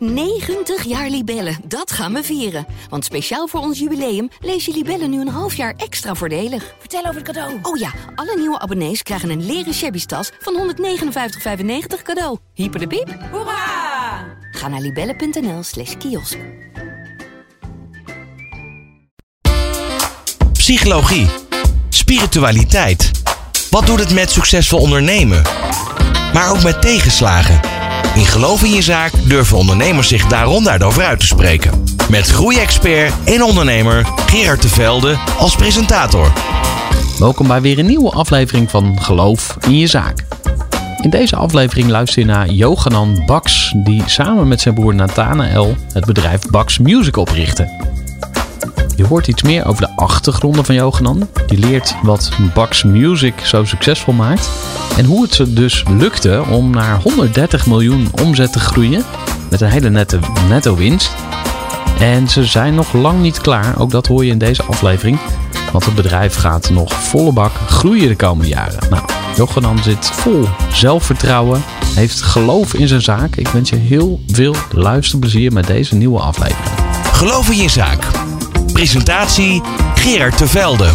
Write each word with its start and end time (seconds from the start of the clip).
90 0.00 0.84
jaar 0.84 1.08
Libellen, 1.08 1.56
dat 1.64 1.92
gaan 1.92 2.12
we 2.12 2.22
vieren. 2.22 2.66
Want 2.88 3.04
speciaal 3.04 3.46
voor 3.46 3.60
ons 3.60 3.78
jubileum 3.78 4.28
lees 4.40 4.64
je 4.64 4.72
Libellen 4.72 5.10
nu 5.10 5.20
een 5.20 5.28
half 5.28 5.54
jaar 5.54 5.74
extra 5.76 6.14
voordelig. 6.14 6.74
Vertel 6.78 7.00
over 7.00 7.14
het 7.14 7.24
cadeau. 7.24 7.58
Oh 7.62 7.78
ja, 7.78 7.92
alle 8.14 8.36
nieuwe 8.36 8.58
abonnees 8.58 9.02
krijgen 9.02 9.30
een 9.30 9.46
leren 9.46 9.74
shabby 9.74 10.04
tas 10.04 10.30
van 10.38 10.74
159,95 10.74 12.02
cadeau. 12.02 12.38
Hyper 12.54 12.80
de 12.80 12.86
piep. 12.86 13.18
Hoera! 13.30 14.38
Ga 14.50 14.68
naar 14.68 14.80
libellen.nl 14.80 15.62
slash 15.62 15.96
kiosk. 15.98 16.38
Psychologie. 20.52 21.26
Spiritualiteit. 21.88 23.10
Wat 23.70 23.86
doet 23.86 23.98
het 23.98 24.14
met 24.14 24.30
succesvol 24.30 24.80
ondernemen? 24.80 25.42
Maar 26.32 26.50
ook 26.50 26.62
met 26.62 26.82
tegenslagen. 26.82 27.69
In 28.14 28.26
Geloof 28.26 28.62
in 28.62 28.70
je 28.70 28.82
zaak 28.82 29.12
durven 29.28 29.56
ondernemers 29.56 30.08
zich 30.08 30.26
daarom 30.26 30.68
over 30.68 31.04
uit 31.04 31.20
te 31.20 31.26
spreken. 31.26 31.84
Met 32.10 32.28
groeiexpert 32.28 33.12
en 33.24 33.42
ondernemer 33.42 34.06
Gerard 34.26 34.62
de 34.62 34.68
Velde 34.68 35.18
als 35.38 35.56
presentator. 35.56 36.32
Welkom 37.18 37.46
bij 37.46 37.60
weer 37.60 37.78
een 37.78 37.86
nieuwe 37.86 38.10
aflevering 38.10 38.70
van 38.70 39.02
Geloof 39.02 39.56
in 39.60 39.78
je 39.78 39.86
zaak. 39.86 40.24
In 41.00 41.10
deze 41.10 41.36
aflevering 41.36 41.88
luister 41.88 42.20
je 42.20 42.26
naar 42.26 42.48
Johanan 42.48 43.22
Baks, 43.26 43.74
die 43.76 44.02
samen 44.06 44.48
met 44.48 44.60
zijn 44.60 44.74
broer 44.74 44.94
Nathanael 44.94 45.76
het 45.92 46.04
bedrijf 46.04 46.40
Baks 46.50 46.78
Music 46.78 47.16
oprichtte. 47.16 47.90
Je 48.96 49.06
hoort 49.06 49.28
iets 49.28 49.42
meer 49.42 49.66
over 49.66 49.82
de 49.82 49.96
achtergronden 49.96 50.64
van 50.64 50.74
Johanan. 50.74 51.28
Die 51.46 51.58
leert 51.58 51.94
wat 52.02 52.30
Bax 52.54 52.82
Music 52.82 53.34
zo 53.44 53.64
succesvol 53.64 54.14
maakt. 54.14 54.50
En 54.96 55.04
hoe 55.04 55.22
het 55.22 55.34
ze 55.34 55.52
dus 55.52 55.84
lukte 55.88 56.44
om 56.50 56.70
naar 56.70 57.00
130 57.02 57.66
miljoen 57.66 58.08
omzet 58.22 58.52
te 58.52 58.58
groeien. 58.58 59.04
Met 59.50 59.60
een 59.60 59.68
hele 59.68 59.90
nette 59.90 60.18
netto 60.48 60.76
winst. 60.76 61.12
En 62.00 62.28
ze 62.28 62.44
zijn 62.44 62.74
nog 62.74 62.92
lang 62.92 63.20
niet 63.20 63.40
klaar. 63.40 63.78
Ook 63.78 63.90
dat 63.90 64.06
hoor 64.06 64.24
je 64.24 64.30
in 64.30 64.38
deze 64.38 64.62
aflevering. 64.62 65.18
Want 65.72 65.84
het 65.84 65.94
bedrijf 65.94 66.34
gaat 66.34 66.70
nog 66.70 66.92
volle 66.92 67.32
bak 67.32 67.52
groeien 67.66 68.08
de 68.08 68.16
komende 68.16 68.48
jaren. 68.48 68.90
Nou, 68.90 69.04
Johanan 69.36 69.78
zit 69.78 70.06
vol 70.06 70.44
zelfvertrouwen. 70.72 71.62
Heeft 71.94 72.22
geloof 72.22 72.74
in 72.74 72.88
zijn 72.88 73.02
zaak. 73.02 73.36
Ik 73.36 73.48
wens 73.48 73.70
je 73.70 73.76
heel 73.76 74.20
veel 74.26 74.54
luisterplezier 74.72 75.52
met 75.52 75.66
deze 75.66 75.94
nieuwe 75.94 76.20
aflevering. 76.20 76.78
Geloof 77.12 77.50
in 77.50 77.62
je 77.62 77.68
zaak 77.68 78.28
Presentatie 78.80 79.62
Gerard 79.94 80.36
Tevelde. 80.36 80.90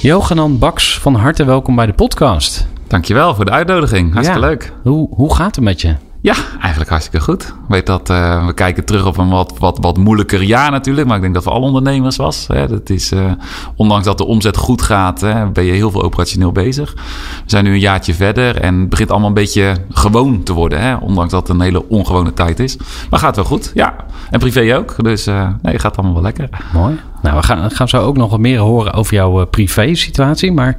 Johanan 0.00 0.58
Baks, 0.58 0.98
van 0.98 1.14
harte 1.14 1.44
welkom 1.44 1.76
bij 1.76 1.86
de 1.86 1.92
podcast. 1.92 2.66
Dankjewel 2.86 3.34
voor 3.34 3.44
de 3.44 3.50
uitnodiging. 3.50 4.12
Hartstikke 4.12 4.46
leuk. 4.46 4.72
Hoe, 4.82 5.08
hoe 5.14 5.34
gaat 5.34 5.54
het 5.54 5.64
met 5.64 5.80
je? 5.80 5.94
Ja, 6.26 6.34
eigenlijk 6.60 6.90
hartstikke 6.90 7.20
goed. 7.20 7.54
weet 7.68 7.86
dat 7.86 8.10
uh, 8.10 8.46
we 8.46 8.52
kijken 8.52 8.84
terug 8.84 9.06
op 9.06 9.16
een 9.16 9.28
wat, 9.28 9.54
wat, 9.58 9.78
wat 9.80 9.96
moeilijker 9.96 10.42
jaar 10.42 10.70
natuurlijk. 10.70 11.06
Maar 11.06 11.16
ik 11.16 11.22
denk 11.22 11.34
dat 11.34 11.42
voor 11.42 11.52
alle 11.52 11.66
ondernemers 11.66 12.16
was. 12.16 12.46
Hè. 12.48 12.68
Dat 12.68 12.90
is, 12.90 13.12
uh, 13.12 13.32
ondanks 13.76 14.04
dat 14.04 14.18
de 14.18 14.24
omzet 14.24 14.56
goed 14.56 14.82
gaat, 14.82 15.20
hè, 15.20 15.46
ben 15.46 15.64
je 15.64 15.72
heel 15.72 15.90
veel 15.90 16.02
operationeel 16.02 16.52
bezig. 16.52 16.92
We 16.94 17.00
zijn 17.46 17.64
nu 17.64 17.72
een 17.72 17.78
jaartje 17.78 18.14
verder 18.14 18.60
en 18.60 18.80
het 18.80 18.88
begint 18.88 19.10
allemaal 19.10 19.28
een 19.28 19.34
beetje 19.34 19.76
gewoon 19.90 20.42
te 20.42 20.52
worden. 20.52 20.80
Hè. 20.80 20.96
Ondanks 20.96 21.32
dat 21.32 21.48
het 21.48 21.56
een 21.56 21.62
hele 21.62 21.88
ongewone 21.88 22.32
tijd 22.32 22.60
is. 22.60 22.76
Maar 23.10 23.20
gaat 23.20 23.36
wel 23.36 23.44
goed, 23.44 23.70
ja. 23.74 23.94
En 24.30 24.38
privé 24.38 24.76
ook. 24.76 24.94
Dus 25.04 25.26
uh, 25.26 25.48
nee, 25.62 25.78
gaat 25.78 25.96
allemaal 25.96 26.14
wel 26.14 26.22
lekker. 26.22 26.48
Mooi. 26.72 27.00
Nou, 27.26 27.38
we 27.38 27.44
gaan, 27.44 27.70
gaan 27.70 27.88
zo 27.88 28.02
ook 28.02 28.16
nog 28.16 28.30
wat 28.30 28.40
meer 28.40 28.58
horen 28.58 28.92
over 28.92 29.14
jouw 29.14 29.40
uh, 29.40 29.46
privé-situatie. 29.50 30.52
Maar 30.52 30.76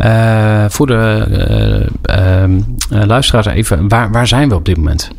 uh, 0.00 0.64
voor 0.68 0.86
de 0.86 1.88
uh, 2.10 3.04
luisteraars 3.04 3.46
even, 3.46 3.88
waar, 3.88 4.12
waar 4.12 4.26
zijn 4.26 4.48
we 4.48 4.54
op 4.54 4.64
dit 4.64 4.76
moment? 4.76 5.10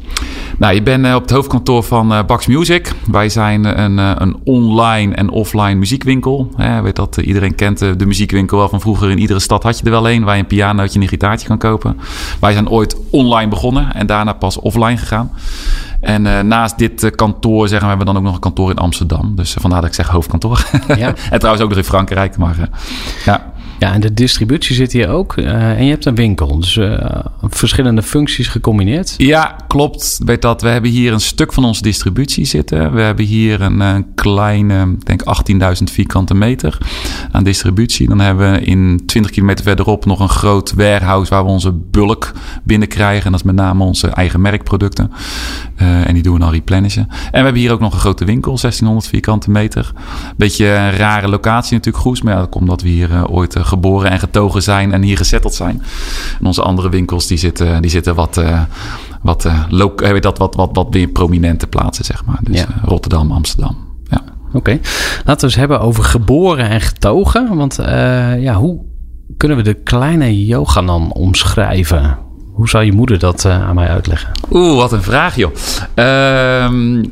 Nou, 0.58 0.74
je 0.74 0.82
bent 0.82 1.16
op 1.16 1.22
het 1.22 1.32
hoofdkantoor 1.32 1.84
van 1.84 2.24
Bax 2.28 2.48
Music. 2.48 2.92
Wij 3.12 3.30
zijn 3.30 3.82
een, 3.82 3.98
een 3.98 4.38
online 4.44 5.16
en 5.16 5.30
offline 5.30 5.76
muziekwinkel. 5.76 6.52
Weet 6.84 6.96
dat 6.96 7.18
iedereen 7.18 7.56
kent 7.56 7.80
de 7.80 8.06
muziekwinkel 8.06 8.58
wel 8.58 8.70
van 8.70 8.82
vroeger. 8.82 9.10
In 9.10 9.20
iedere 9.20 9.40
stad 9.40 9.64
had 9.64 9.78
je 9.78 9.86
er 9.86 9.92
wel 9.92 10.10
een 10.10 10.24
waar 10.24 10.36
je 10.36 10.42
een 10.42 10.48
pianootje 10.48 10.96
en 10.96 11.02
een 11.02 11.08
gitaartje 11.08 11.48
kan 11.48 11.58
kopen. 11.58 12.00
Wij 12.40 12.54
zijn 12.54 12.70
ooit 12.70 12.98
online 13.10 13.50
begonnen 13.50 13.94
en 13.94 14.06
daarna 14.06 14.34
pas 14.34 14.60
offline 14.60 14.98
gegaan. 14.98 15.32
En 16.04 16.26
uh, 16.26 16.40
naast 16.40 16.78
dit 16.78 17.04
uh, 17.04 17.12
kantoor 17.12 17.68
zeggen 17.68 17.88
we, 17.88 17.96
hebben 17.96 18.08
we 18.08 18.14
dan 18.14 18.22
ook 18.22 18.28
nog 18.28 18.34
een 18.34 18.40
kantoor 18.40 18.70
in 18.70 18.78
Amsterdam. 18.78 19.36
Dus 19.36 19.56
uh, 19.56 19.62
vandaar 19.62 19.82
dat 19.82 19.90
ik 19.90 19.96
zeg 19.96 20.08
hoofdkantoor. 20.08 20.66
Ja. 20.88 21.14
en 21.32 21.40
trouwens 21.40 21.64
ook 21.64 21.70
nog 21.70 21.78
in 21.78 21.84
Frankrijk. 21.84 22.38
Maar 22.38 22.70
ja. 23.26 23.53
Ja, 23.80 23.94
en 23.94 24.02
de 24.02 24.14
distributie 24.14 24.76
zit 24.76 24.92
hier 24.92 25.10
ook. 25.10 25.38
Uh, 25.38 25.70
en 25.70 25.84
je 25.84 25.90
hebt 25.90 26.06
een 26.06 26.16
winkel. 26.16 26.60
Dus 26.60 26.76
uh, 26.76 27.20
verschillende 27.42 28.02
functies 28.02 28.48
gecombineerd. 28.48 29.14
Ja, 29.18 29.56
klopt. 29.68 30.20
Weet 30.26 30.42
dat. 30.42 30.62
We 30.62 30.68
hebben 30.68 30.92
hier 30.92 31.14
een 31.14 31.22
stuk 31.22 31.54
van 31.54 31.66
onze 31.66 31.82
distributie 31.82 32.46
zitten. 32.46 32.94
We 32.94 33.02
hebben 33.02 33.26
hier 33.26 33.62
een, 33.62 33.80
een 33.80 34.14
kleine, 34.16 34.96
ik 35.00 35.06
denk 35.06 35.24
18.000 35.78 35.84
vierkante 35.84 36.34
meter 36.34 36.78
aan 37.32 37.44
distributie. 37.44 38.08
Dan 38.08 38.20
hebben 38.20 38.52
we 38.52 38.62
in 38.62 39.02
20 39.06 39.32
kilometer 39.32 39.64
verderop 39.66 40.06
nog 40.06 40.20
een 40.20 40.30
groot 40.30 40.74
warehouse 40.74 41.30
waar 41.30 41.44
we 41.44 41.50
onze 41.50 41.72
bulk 41.72 42.32
binnenkrijgen. 42.64 43.26
En 43.26 43.32
dat 43.32 43.40
is 43.40 43.46
met 43.46 43.56
name 43.56 43.84
onze 43.84 44.08
eigen 44.08 44.42
merkproducten. 44.42 45.12
En 45.76 46.14
die 46.14 46.24
doen 46.24 46.34
we 46.34 46.40
dan 46.40 46.52
replenishen. 46.52 47.08
En 47.10 47.32
we 47.32 47.38
hebben 47.38 47.62
hier 47.62 47.72
ook 47.72 47.80
nog 47.80 47.94
een 47.94 48.00
grote 48.00 48.26
winkel, 48.26 48.58
1600 48.58 49.08
vierkante 49.08 49.52
meter. 49.52 49.92
Beetje 50.38 50.66
een 50.68 50.92
rare 50.92 51.28
locatie 51.28 51.74
natuurlijk, 51.74 52.04
Goes. 52.04 52.22
Maar 52.22 52.34
ja, 52.34 52.40
dat 52.40 52.50
komt 52.50 52.64
omdat 52.64 52.82
we 52.82 52.90
hier 52.90 53.30
ooit 53.30 53.56
geboren 53.66 54.12
en 54.12 54.20
getogen 54.20 54.64
zijn 54.64 54.94
en 54.94 55.02
hier 55.02 55.18
gezetteld 55.18 55.54
zijn. 55.54 55.84
En 56.40 56.46
onze 56.46 56.62
andere 56.62 56.90
winkels 56.90 57.28
die 57.28 57.38
zitten, 57.38 57.82
die 57.82 57.92
zitten 57.92 58.16
wat, 58.16 58.38
uh, 58.38 58.62
wat, 59.22 59.46
uh, 59.46 59.94
weet 59.96 60.24
dat, 60.24 60.38
wat, 60.38 60.56
wat, 60.56 60.70
wat 60.74 60.94
meer 60.94 61.08
prominente 61.08 61.68
plaatsen, 61.68 62.06
zeg 62.06 62.26
maar. 62.26 62.40
Dus 62.42 62.60
ja. 62.60 62.68
Rotterdam, 62.86 63.32
Amsterdam. 63.32 63.78
Ja. 64.10 64.22
Oké, 64.48 64.58
okay. 64.58 64.82
laten 65.26 65.38
we 65.38 65.44
eens 65.44 65.56
hebben 65.56 65.80
over 65.80 66.04
geboren 66.04 66.70
en 66.70 66.82
getogen. 66.82 67.56
Want 67.56 67.76
ja, 68.40 68.54
hoe 68.54 68.82
kunnen 69.38 69.58
we 69.58 69.64
de 69.64 69.74
kleine 69.74 70.46
Johanan 70.46 71.12
omschrijven? 71.12 72.18
Hoe 72.54 72.70
zou 72.70 72.84
je 72.84 72.94
moeder 72.94 73.20
dat 73.20 73.46
aan 73.46 73.76
mij 73.76 73.88
uitleggen? 73.88 74.32
Oeh, 74.52 74.76
wat 74.76 74.92
een 74.92 75.04
vraag, 75.04 75.36
joh. 75.36 75.52
Ehm, 75.94 77.04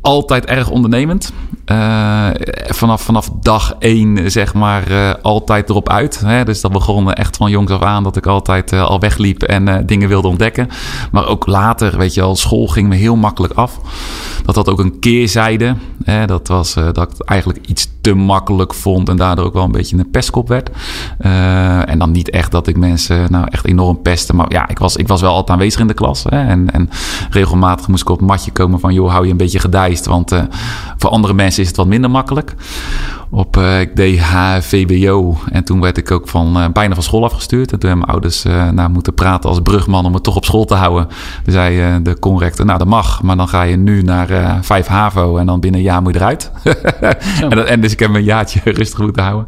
altijd 0.00 0.44
erg 0.44 0.68
ondernemend. 0.68 1.32
Uh, 1.66 2.28
vanaf, 2.66 3.02
vanaf 3.02 3.30
dag 3.40 3.74
één, 3.78 4.30
zeg 4.30 4.54
maar, 4.54 4.90
uh, 4.90 5.14
altijd 5.22 5.68
erop 5.68 5.88
uit. 5.88 6.20
Hè? 6.20 6.44
Dus 6.44 6.60
dat 6.60 6.72
begon 6.72 7.12
echt 7.12 7.36
van 7.36 7.50
jongs 7.50 7.72
af 7.72 7.82
aan 7.82 8.02
dat 8.02 8.16
ik 8.16 8.26
altijd 8.26 8.72
uh, 8.72 8.82
al 8.82 9.00
wegliep 9.00 9.42
en 9.42 9.86
dingen 9.86 10.08
wilde 10.08 10.28
ontdekken. 10.28 10.68
Maar 11.12 11.26
ook 11.26 11.46
later, 11.46 11.98
weet 11.98 12.14
je 12.14 12.22
al, 12.22 12.36
school 12.36 12.66
ging 12.66 12.88
me 12.88 12.96
heel 12.96 13.16
makkelijk 13.16 13.54
af. 13.54 13.80
Dat 14.44 14.54
had 14.54 14.68
ook 14.68 14.78
een 14.78 14.98
keerzijde. 14.98 15.74
Hè? 16.04 16.26
Dat 16.26 16.48
was 16.48 16.74
dat 16.74 16.98
ik 16.98 17.26
eigenlijk 17.26 17.66
iets 17.66 17.88
te 18.00 18.14
makkelijk 18.14 18.74
vond 18.74 19.08
en 19.08 19.16
daardoor 19.16 19.44
ook 19.44 19.52
wel 19.52 19.64
een 19.64 19.72
beetje 19.72 19.98
een 19.98 20.10
pestkop 20.10 20.48
werd. 20.48 20.70
en 21.88 21.98
dan 21.98 22.10
niet 22.10 22.30
echt 22.30 22.50
dat 22.50 22.66
ik 22.66 22.76
mensen 22.76 23.26
nou 23.30 23.46
echt 23.50 23.66
enorm 23.66 24.02
pestte. 24.02 24.34
Maar 24.34 24.52
ja, 24.52 24.68
ik 24.68 24.78
was, 24.78 24.96
ik 24.96 25.08
was 25.08 25.20
wel 25.20 25.30
altijd 25.30 25.50
aanwezig 25.50 25.80
in 25.80 25.86
de 25.86 25.94
klas. 25.94 26.24
Hè? 26.24 26.46
En, 26.46 26.70
en 26.70 26.90
regelmatig 27.30 27.88
moest 27.88 28.02
ik 28.02 28.08
op 28.08 28.18
het 28.18 28.28
matje 28.28 28.50
komen 28.50 28.80
van, 28.80 28.94
joh, 28.94 29.10
hou 29.10 29.24
je 29.24 29.30
een 29.30 29.36
beetje 29.36 29.58
gedijst. 29.58 30.06
Want 30.06 30.34
voor 30.96 31.10
andere 31.10 31.34
mensen 31.34 31.62
is 31.62 31.68
het 31.68 31.76
wat 31.76 31.86
minder 31.86 32.10
makkelijk. 32.10 32.54
Op, 33.32 33.56
uh, 33.56 33.80
ik 33.80 33.96
deed 33.96 34.20
HVBO 34.20 35.36
en 35.52 35.64
toen 35.64 35.80
werd 35.80 35.96
ik 35.96 36.10
ook 36.10 36.28
van, 36.28 36.70
bijna 36.72 36.94
van 36.94 37.02
school 37.02 37.24
afgestuurd. 37.24 37.72
En 37.72 37.78
toen 37.78 37.88
hebben 37.88 38.06
mijn 38.06 38.20
ouders 38.20 38.42
naar 38.74 38.90
moeten 38.90 39.14
praten 39.14 39.48
als 39.48 39.60
brugman 39.60 40.06
om 40.06 40.12
me 40.12 40.20
toch 40.20 40.36
op 40.36 40.44
school 40.44 40.64
te 40.64 40.74
houden. 40.74 41.08
Toen 41.44 41.52
zei 41.52 42.02
de 42.02 42.18
conrector, 42.18 42.66
nou 42.66 42.78
dat 42.78 42.86
mag, 42.86 43.22
maar 43.22 43.36
dan 43.36 43.48
ga 43.48 43.62
je 43.62 43.76
nu 43.76 44.02
naar 44.02 44.58
5 44.60 44.86
HAVO 44.86 45.36
en 45.36 45.46
dan 45.46 45.60
binnen 45.60 45.80
een 45.80 45.86
jaar 45.86 46.02
moet 46.02 46.14
je 46.14 46.20
eruit. 46.20 46.50
en, 47.50 47.68
en, 47.68 47.80
dus 47.80 47.89
ik 47.92 47.98
heb 47.98 48.14
een 48.14 48.24
jaartje 48.24 48.60
rustig 48.72 48.98
moeten 48.98 49.22
houden. 49.22 49.46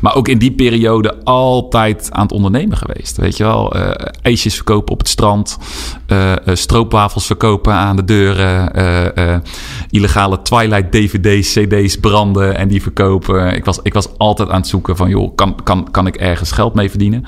Maar 0.00 0.14
ook 0.14 0.28
in 0.28 0.38
die 0.38 0.52
periode 0.52 1.24
altijd 1.24 2.08
aan 2.12 2.22
het 2.22 2.32
ondernemen 2.32 2.76
geweest. 2.76 3.16
Weet 3.16 3.36
je 3.36 3.44
wel, 3.44 3.74
ijsjes 4.22 4.54
verkopen 4.54 4.92
op 4.92 4.98
het 4.98 5.08
strand, 5.08 5.58
stroopwafels 6.44 7.26
verkopen 7.26 7.72
aan 7.72 7.96
de 7.96 8.04
deuren, 8.04 8.72
illegale 9.90 10.42
Twilight 10.42 10.92
DVD's, 10.92 11.52
CD's 11.52 11.96
branden 11.96 12.56
en 12.56 12.68
die 12.68 12.82
verkopen. 12.82 13.54
Ik 13.54 13.64
was, 13.64 13.78
ik 13.82 13.94
was 13.94 14.18
altijd 14.18 14.48
aan 14.48 14.60
het 14.60 14.68
zoeken 14.68 14.96
van, 14.96 15.08
joh, 15.08 15.34
kan, 15.34 15.62
kan, 15.62 15.90
kan 15.90 16.06
ik 16.06 16.16
ergens 16.16 16.52
geld 16.52 16.74
mee 16.74 16.90
verdienen? 16.90 17.24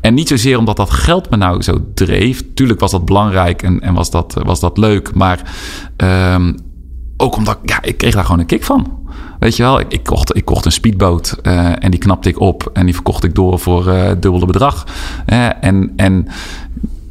En 0.00 0.14
niet 0.14 0.28
zozeer 0.28 0.58
omdat 0.58 0.76
dat 0.76 0.90
geld 0.90 1.30
me 1.30 1.36
nou 1.36 1.62
zo 1.62 1.84
dreef. 1.94 2.42
Tuurlijk 2.54 2.80
was 2.80 2.90
dat 2.90 3.04
belangrijk 3.04 3.62
en, 3.62 3.80
en 3.80 3.94
was, 3.94 4.10
dat, 4.10 4.36
was 4.42 4.60
dat 4.60 4.78
leuk. 4.78 5.14
Maar 5.14 5.54
um, 5.96 6.56
ook 7.16 7.36
omdat, 7.36 7.58
ja, 7.64 7.82
ik 7.82 7.98
kreeg 7.98 8.14
daar 8.14 8.24
gewoon 8.24 8.40
een 8.40 8.46
kick 8.46 8.64
van. 8.64 9.03
Weet 9.38 9.56
je 9.56 9.62
wel, 9.62 9.80
ik, 9.80 10.02
kocht, 10.02 10.36
ik 10.36 10.44
kocht 10.44 10.64
een 10.64 10.72
speedboot 10.72 11.36
uh, 11.42 11.84
en 11.84 11.90
die 11.90 12.00
knapte 12.00 12.28
ik 12.28 12.40
op 12.40 12.70
en 12.72 12.84
die 12.84 12.94
verkocht 12.94 13.24
ik 13.24 13.34
door 13.34 13.58
voor 13.58 13.86
uh, 13.86 14.10
dubbele 14.20 14.46
bedrag. 14.46 14.86
Uh, 15.26 15.48
en, 15.60 15.92
en 15.96 16.28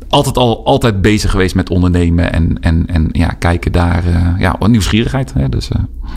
altijd 0.09 0.37
al 0.37 0.65
altijd 0.65 1.01
bezig 1.01 1.31
geweest 1.31 1.55
met 1.55 1.69
ondernemen 1.69 2.33
en, 2.33 2.57
en, 2.61 2.85
en 2.85 3.09
ja, 3.11 3.27
kijken 3.27 3.71
daar. 3.71 4.03
Ja, 4.39 4.55
nieuwsgierigheid. 4.67 5.33
Hè, 5.33 5.49
dus. 5.49 5.67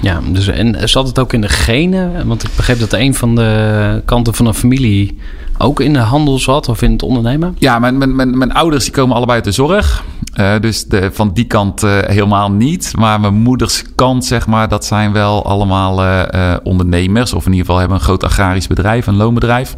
Ja, 0.02 0.20
dus 0.32 0.46
en 0.48 0.88
zat 0.88 1.06
het 1.06 1.18
ook 1.18 1.32
in 1.32 1.40
de 1.40 1.48
genen? 1.48 2.26
Want 2.26 2.42
ik 2.42 2.50
begreep 2.56 2.78
dat 2.78 2.92
een 2.92 3.14
van 3.14 3.34
de 3.34 4.02
kanten 4.04 4.34
van 4.34 4.46
een 4.46 4.54
familie 4.54 5.18
ook 5.58 5.80
in 5.80 5.92
de 5.92 5.98
handel 5.98 6.38
zat 6.38 6.68
of 6.68 6.82
in 6.82 6.92
het 6.92 7.02
ondernemen? 7.02 7.56
Ja, 7.58 7.78
mijn, 7.78 7.98
mijn, 7.98 8.16
mijn, 8.16 8.38
mijn 8.38 8.52
ouders 8.52 8.84
die 8.84 8.92
komen 8.92 9.16
allebei 9.16 9.36
uit 9.36 9.44
de 9.44 9.52
zorg. 9.52 10.04
Uh, 10.40 10.60
dus 10.60 10.84
de, 10.84 11.10
van 11.12 11.32
die 11.32 11.44
kant 11.44 11.84
uh, 11.84 11.98
helemaal 11.98 12.50
niet. 12.50 12.92
Maar 12.96 13.20
mijn 13.20 13.34
moeders 13.34 13.84
kant, 13.94 14.24
zeg 14.24 14.46
maar, 14.46 14.68
dat 14.68 14.84
zijn 14.84 15.12
wel 15.12 15.46
allemaal 15.46 16.04
uh, 16.04 16.54
ondernemers. 16.62 17.32
Of 17.32 17.46
in 17.46 17.50
ieder 17.50 17.66
geval 17.66 17.80
hebben 17.80 17.96
een 17.96 18.04
groot 18.04 18.24
agrarisch 18.24 18.66
bedrijf, 18.66 19.06
een 19.06 19.16
loonbedrijf. 19.16 19.76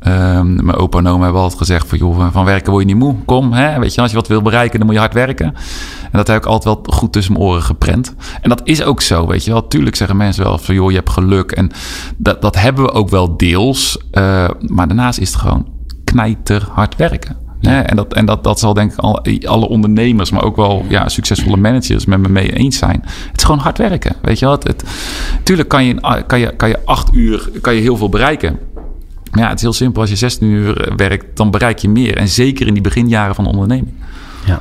Ehm, 0.00 0.64
mijn 0.64 0.76
opa 0.76 0.98
en 0.98 1.06
oma 1.06 1.22
hebben 1.22 1.40
altijd 1.40 1.60
gezegd 1.60 1.88
van, 1.88 1.98
joh, 1.98 2.32
van 2.32 2.44
werken 2.44 2.70
word 2.70 2.88
je 2.88 2.94
niet 2.94 3.02
moe. 3.02 3.14
Kom, 3.24 3.52
hè? 3.52 3.78
Weet 3.78 3.94
je, 3.94 4.00
als 4.00 4.10
je 4.10 4.16
wat 4.16 4.28
wil 4.28 4.42
bereiken, 4.42 4.78
dan 4.78 4.86
moet 4.86 4.94
je 4.94 5.02
hard 5.02 5.14
werken. 5.14 5.46
En 6.02 6.18
dat 6.18 6.26
heb 6.26 6.36
ik 6.36 6.46
altijd 6.46 6.74
wel 6.74 6.94
goed 6.94 7.12
tussen 7.12 7.32
mijn 7.32 7.44
oren 7.44 7.62
geprent. 7.62 8.14
En 8.40 8.48
dat 8.48 8.60
is 8.64 8.82
ook 8.82 9.00
zo, 9.00 9.26
weet 9.26 9.44
je 9.44 9.50
wel. 9.50 9.68
Tuurlijk 9.68 9.96
zeggen 9.96 10.16
mensen 10.16 10.44
wel 10.44 10.58
van, 10.58 10.74
joh, 10.74 10.90
je 10.90 10.96
hebt 10.96 11.10
geluk. 11.10 11.52
En 11.52 11.70
dat, 12.16 12.42
dat 12.42 12.56
hebben 12.56 12.84
we 12.84 12.92
ook 12.92 13.08
wel 13.08 13.36
deels. 13.36 13.98
maar 14.60 14.88
daarnaast 15.12 15.18
is 15.18 15.28
het 15.28 15.40
gewoon 15.40 15.66
knijter 16.04 16.68
hard 16.70 16.96
werken. 16.96 17.36
Ja. 17.60 17.86
En, 17.86 17.96
dat, 17.96 18.14
en 18.14 18.26
dat, 18.26 18.44
dat 18.44 18.58
zal 18.58 18.74
denk 18.74 18.92
ik 18.92 18.98
al, 18.98 19.24
alle 19.44 19.68
ondernemers, 19.68 20.30
maar 20.30 20.42
ook 20.42 20.56
wel 20.56 20.84
ja, 20.88 21.08
succesvolle 21.08 21.56
managers 21.56 22.04
met 22.04 22.18
me 22.18 22.28
mee 22.28 22.52
eens 22.52 22.78
zijn. 22.78 23.00
Het 23.04 23.36
is 23.36 23.44
gewoon 23.44 23.60
hard 23.60 23.78
werken. 23.78 24.16
Weet 24.22 24.38
je 24.38 24.46
wat? 24.46 24.64
Het, 24.64 24.84
tuurlijk 25.42 25.68
kan 25.68 25.84
je, 25.84 26.24
kan, 26.26 26.40
je, 26.40 26.56
kan 26.56 26.68
je 26.68 26.78
acht 26.84 27.14
uur 27.14 27.50
kan 27.60 27.74
je 27.74 27.80
heel 27.80 27.96
veel 27.96 28.08
bereiken. 28.08 28.58
Maar 29.30 29.42
ja, 29.42 29.48
het 29.48 29.56
is 29.56 29.62
heel 29.62 29.72
simpel. 29.72 30.00
Als 30.00 30.10
je 30.10 30.16
16 30.16 30.48
uur 30.48 30.92
werkt, 30.96 31.36
dan 31.36 31.50
bereik 31.50 31.78
je 31.78 31.88
meer. 31.88 32.16
En 32.16 32.28
zeker 32.28 32.66
in 32.66 32.72
die 32.72 32.82
beginjaren 32.82 33.34
van 33.34 33.44
de 33.44 33.50
onderneming. 33.50 33.92
Ja. 34.46 34.60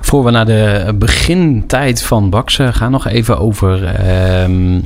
Voor 0.00 0.24
we 0.24 0.30
naar 0.30 0.46
de 0.46 0.94
begintijd 0.98 2.02
van 2.02 2.30
Baxen 2.30 2.74
gaan, 2.74 2.90
nog 2.90 3.06
even 3.06 3.38
over 3.38 3.82
uh, 3.82 4.48
uh, 4.48 4.78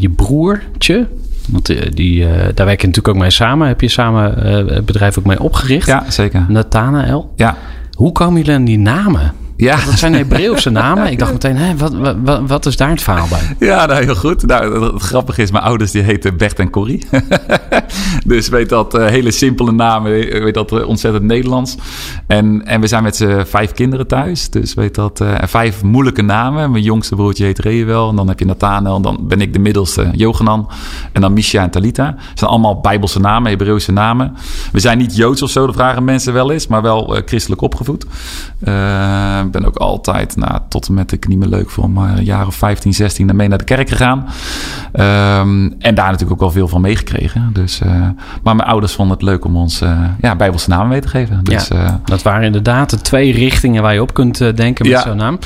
je 0.00 0.10
broertje. 0.10 1.08
Want 1.48 1.68
eh, 1.68 1.90
die, 1.90 2.20
uh, 2.20 2.28
daar 2.54 2.66
werk 2.66 2.80
je 2.80 2.86
natuurlijk 2.86 3.08
ook 3.08 3.22
mee 3.22 3.30
samen. 3.30 3.68
Heb 3.68 3.80
je 3.80 3.88
samen 3.88 4.46
uh, 4.46 4.74
het 4.74 4.84
bedrijf 4.84 5.18
ook 5.18 5.24
mee 5.24 5.40
opgericht? 5.40 5.86
Ja, 5.86 6.10
zeker. 6.10 6.44
Nathanael. 6.48 7.32
Ja. 7.36 7.56
Hoe 7.92 8.12
komen 8.12 8.38
jullie 8.38 8.54
aan 8.54 8.64
die 8.64 8.78
namen? 8.78 9.32
Ja. 9.56 9.84
Dat 9.84 9.98
zijn 9.98 10.14
Hebreeuwse 10.22 10.70
namen. 10.70 11.10
Ik 11.10 11.18
dacht 11.18 11.32
meteen, 11.32 11.56
hè, 11.56 11.76
wat, 11.76 11.94
wat, 12.22 12.40
wat 12.46 12.66
is 12.66 12.76
daar 12.76 12.90
het 12.90 13.02
verhaal 13.02 13.28
bij? 13.28 13.68
Ja, 13.68 13.86
nou, 13.86 14.04
heel 14.04 14.14
goed. 14.14 14.46
Nou, 14.46 14.92
het 14.92 15.02
grappige 15.02 15.42
is, 15.42 15.50
mijn 15.50 15.64
ouders 15.64 15.90
die 15.90 16.02
heten 16.02 16.36
Bert 16.36 16.58
en 16.58 16.70
Corrie. 16.70 17.06
dus 18.26 18.48
weet 18.48 18.68
dat, 18.68 18.94
uh, 18.94 19.06
hele 19.06 19.30
simpele 19.30 19.72
namen. 19.72 20.10
Weet 20.42 20.54
dat, 20.54 20.72
uh, 20.72 20.88
ontzettend 20.88 21.24
Nederlands. 21.24 21.76
En, 22.26 22.66
en 22.66 22.80
we 22.80 22.86
zijn 22.86 23.02
met 23.02 23.16
z'n 23.16 23.42
vijf 23.46 23.72
kinderen 23.72 24.06
thuis. 24.06 24.50
Dus 24.50 24.74
weet 24.74 24.94
dat, 24.94 25.20
uh, 25.20 25.34
vijf 25.42 25.82
moeilijke 25.82 26.22
namen. 26.22 26.70
Mijn 26.70 26.84
jongste 26.84 27.14
broertje 27.14 27.44
heet 27.44 27.58
Reuel. 27.58 28.08
En 28.08 28.16
dan 28.16 28.28
heb 28.28 28.38
je 28.38 28.44
Nathanael. 28.44 28.96
En 28.96 29.02
dan 29.02 29.18
ben 29.20 29.40
ik 29.40 29.52
de 29.52 29.58
middelste, 29.58 30.08
Johanan. 30.12 30.68
En 31.12 31.20
dan 31.20 31.32
Misha 31.32 31.62
en 31.62 31.70
Talita. 31.70 32.14
Het 32.18 32.38
zijn 32.38 32.50
allemaal 32.50 32.80
Bijbelse 32.80 33.20
namen, 33.20 33.50
Hebreeuwse 33.50 33.92
namen. 33.92 34.34
We 34.72 34.80
zijn 34.80 34.98
niet 34.98 35.16
Joods 35.16 35.42
of 35.42 35.50
zo, 35.50 35.66
dat 35.66 35.74
vragen 35.74 36.04
mensen 36.04 36.32
wel 36.32 36.50
eens. 36.50 36.66
Maar 36.66 36.82
wel 36.82 37.20
christelijk 37.24 37.60
opgevoed 37.60 38.06
ben 39.50 39.64
ook 39.64 39.76
altijd 39.76 40.36
nou, 40.36 40.58
tot 40.68 40.88
en 40.88 40.94
met 40.94 41.12
ik 41.12 41.28
niet 41.28 41.38
meer 41.38 41.48
leuk 41.48 41.70
vond, 41.70 41.94
maar 41.94 42.18
een 42.18 42.24
jaar 42.24 42.46
of 42.46 42.54
15, 42.54 42.94
16 42.94 43.36
mee 43.36 43.48
naar 43.48 43.58
de 43.58 43.64
kerk 43.64 43.88
gegaan. 43.88 44.18
Um, 44.18 45.74
en 45.78 45.94
daar 45.94 46.10
natuurlijk 46.10 46.32
ook 46.32 46.40
wel 46.40 46.50
veel 46.50 46.68
van 46.68 46.80
meegekregen. 46.80 47.50
Dus, 47.52 47.80
uh, 47.80 47.90
maar 48.42 48.56
mijn 48.56 48.68
ouders 48.68 48.94
vonden 48.94 49.16
het 49.16 49.26
leuk 49.26 49.44
om 49.44 49.56
ons 49.56 49.82
uh, 49.82 50.00
ja, 50.20 50.36
Bijbelse 50.36 50.68
namen 50.68 50.88
mee 50.88 51.00
te 51.00 51.08
geven. 51.08 51.44
Dus, 51.44 51.68
ja, 51.68 52.00
dat 52.04 52.22
waren 52.22 52.42
inderdaad 52.42 52.90
de 52.90 53.00
twee 53.00 53.32
richtingen 53.32 53.82
waar 53.82 53.94
je 53.94 54.02
op 54.02 54.14
kunt 54.14 54.38
denken 54.38 54.88
met 54.88 54.96
ja. 54.98 55.02
zo'n 55.02 55.16
naam. 55.16 55.38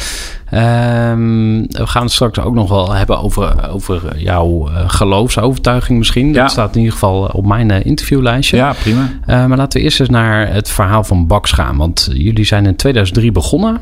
Um, 0.54 1.60
we 1.66 1.86
gaan 1.86 2.02
het 2.02 2.12
straks 2.12 2.38
ook 2.38 2.54
nog 2.54 2.68
wel 2.68 2.92
hebben 2.92 3.18
over, 3.18 3.70
over 3.70 4.18
jouw 4.18 4.68
geloofsovertuiging 4.86 5.98
misschien. 5.98 6.32
Dat 6.32 6.50
staat 6.50 6.74
in 6.74 6.78
ieder 6.78 6.92
geval 6.92 7.24
op 7.32 7.46
mijn 7.46 7.70
interviewlijstje. 7.70 8.56
Ja, 8.56 8.72
prima. 8.72 9.10
maar 9.26 9.56
laten 9.56 9.78
we 9.78 9.84
eerst 9.84 10.00
eens 10.00 10.08
naar 10.08 10.52
het 10.52 10.70
verhaal 10.70 11.04
van 11.04 11.26
Bax 11.26 11.52
gaan. 11.52 11.76
Want 11.76 12.08
jullie 12.12 12.44
zijn 12.44 12.66
in 12.66 12.76
2003 12.76 13.32
begonnen. 13.32 13.80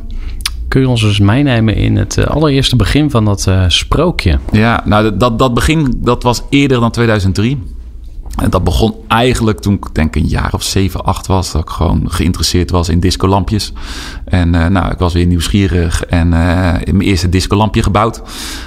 Kun 0.68 0.80
je 0.80 0.88
ons 0.88 1.02
eens 1.02 1.18
meenemen 1.18 1.74
in 1.74 1.96
het 1.96 2.26
allereerste 2.28 2.76
begin 2.76 3.10
van 3.10 3.24
dat 3.24 3.46
uh, 3.48 3.64
sprookje? 3.68 4.38
Ja, 4.52 4.82
nou 4.84 5.16
dat, 5.16 5.38
dat 5.38 5.54
begin 5.54 5.94
dat 5.96 6.22
was 6.22 6.42
eerder 6.50 6.80
dan 6.80 6.90
2003. 6.90 7.62
En 8.36 8.50
dat 8.50 8.64
begon 8.64 8.94
eigenlijk 9.08 9.60
toen 9.60 9.74
ik 9.74 9.86
denk 9.92 10.16
een 10.16 10.26
jaar 10.26 10.54
of 10.54 10.62
zeven, 10.62 11.04
acht 11.04 11.26
was. 11.26 11.52
Dat 11.52 11.62
ik 11.62 11.68
gewoon 11.68 12.10
geïnteresseerd 12.10 12.70
was 12.70 12.88
in 12.88 13.00
discolampjes. 13.00 13.72
En 14.24 14.54
uh, 14.54 14.66
nou, 14.66 14.92
ik 14.92 14.98
was 14.98 15.12
weer 15.12 15.26
nieuwsgierig 15.26 16.04
en 16.04 16.26
uh, 16.26 16.32
mijn 16.32 17.00
eerste 17.00 17.28
discolampje 17.28 17.82
gebouwd. 17.82 18.22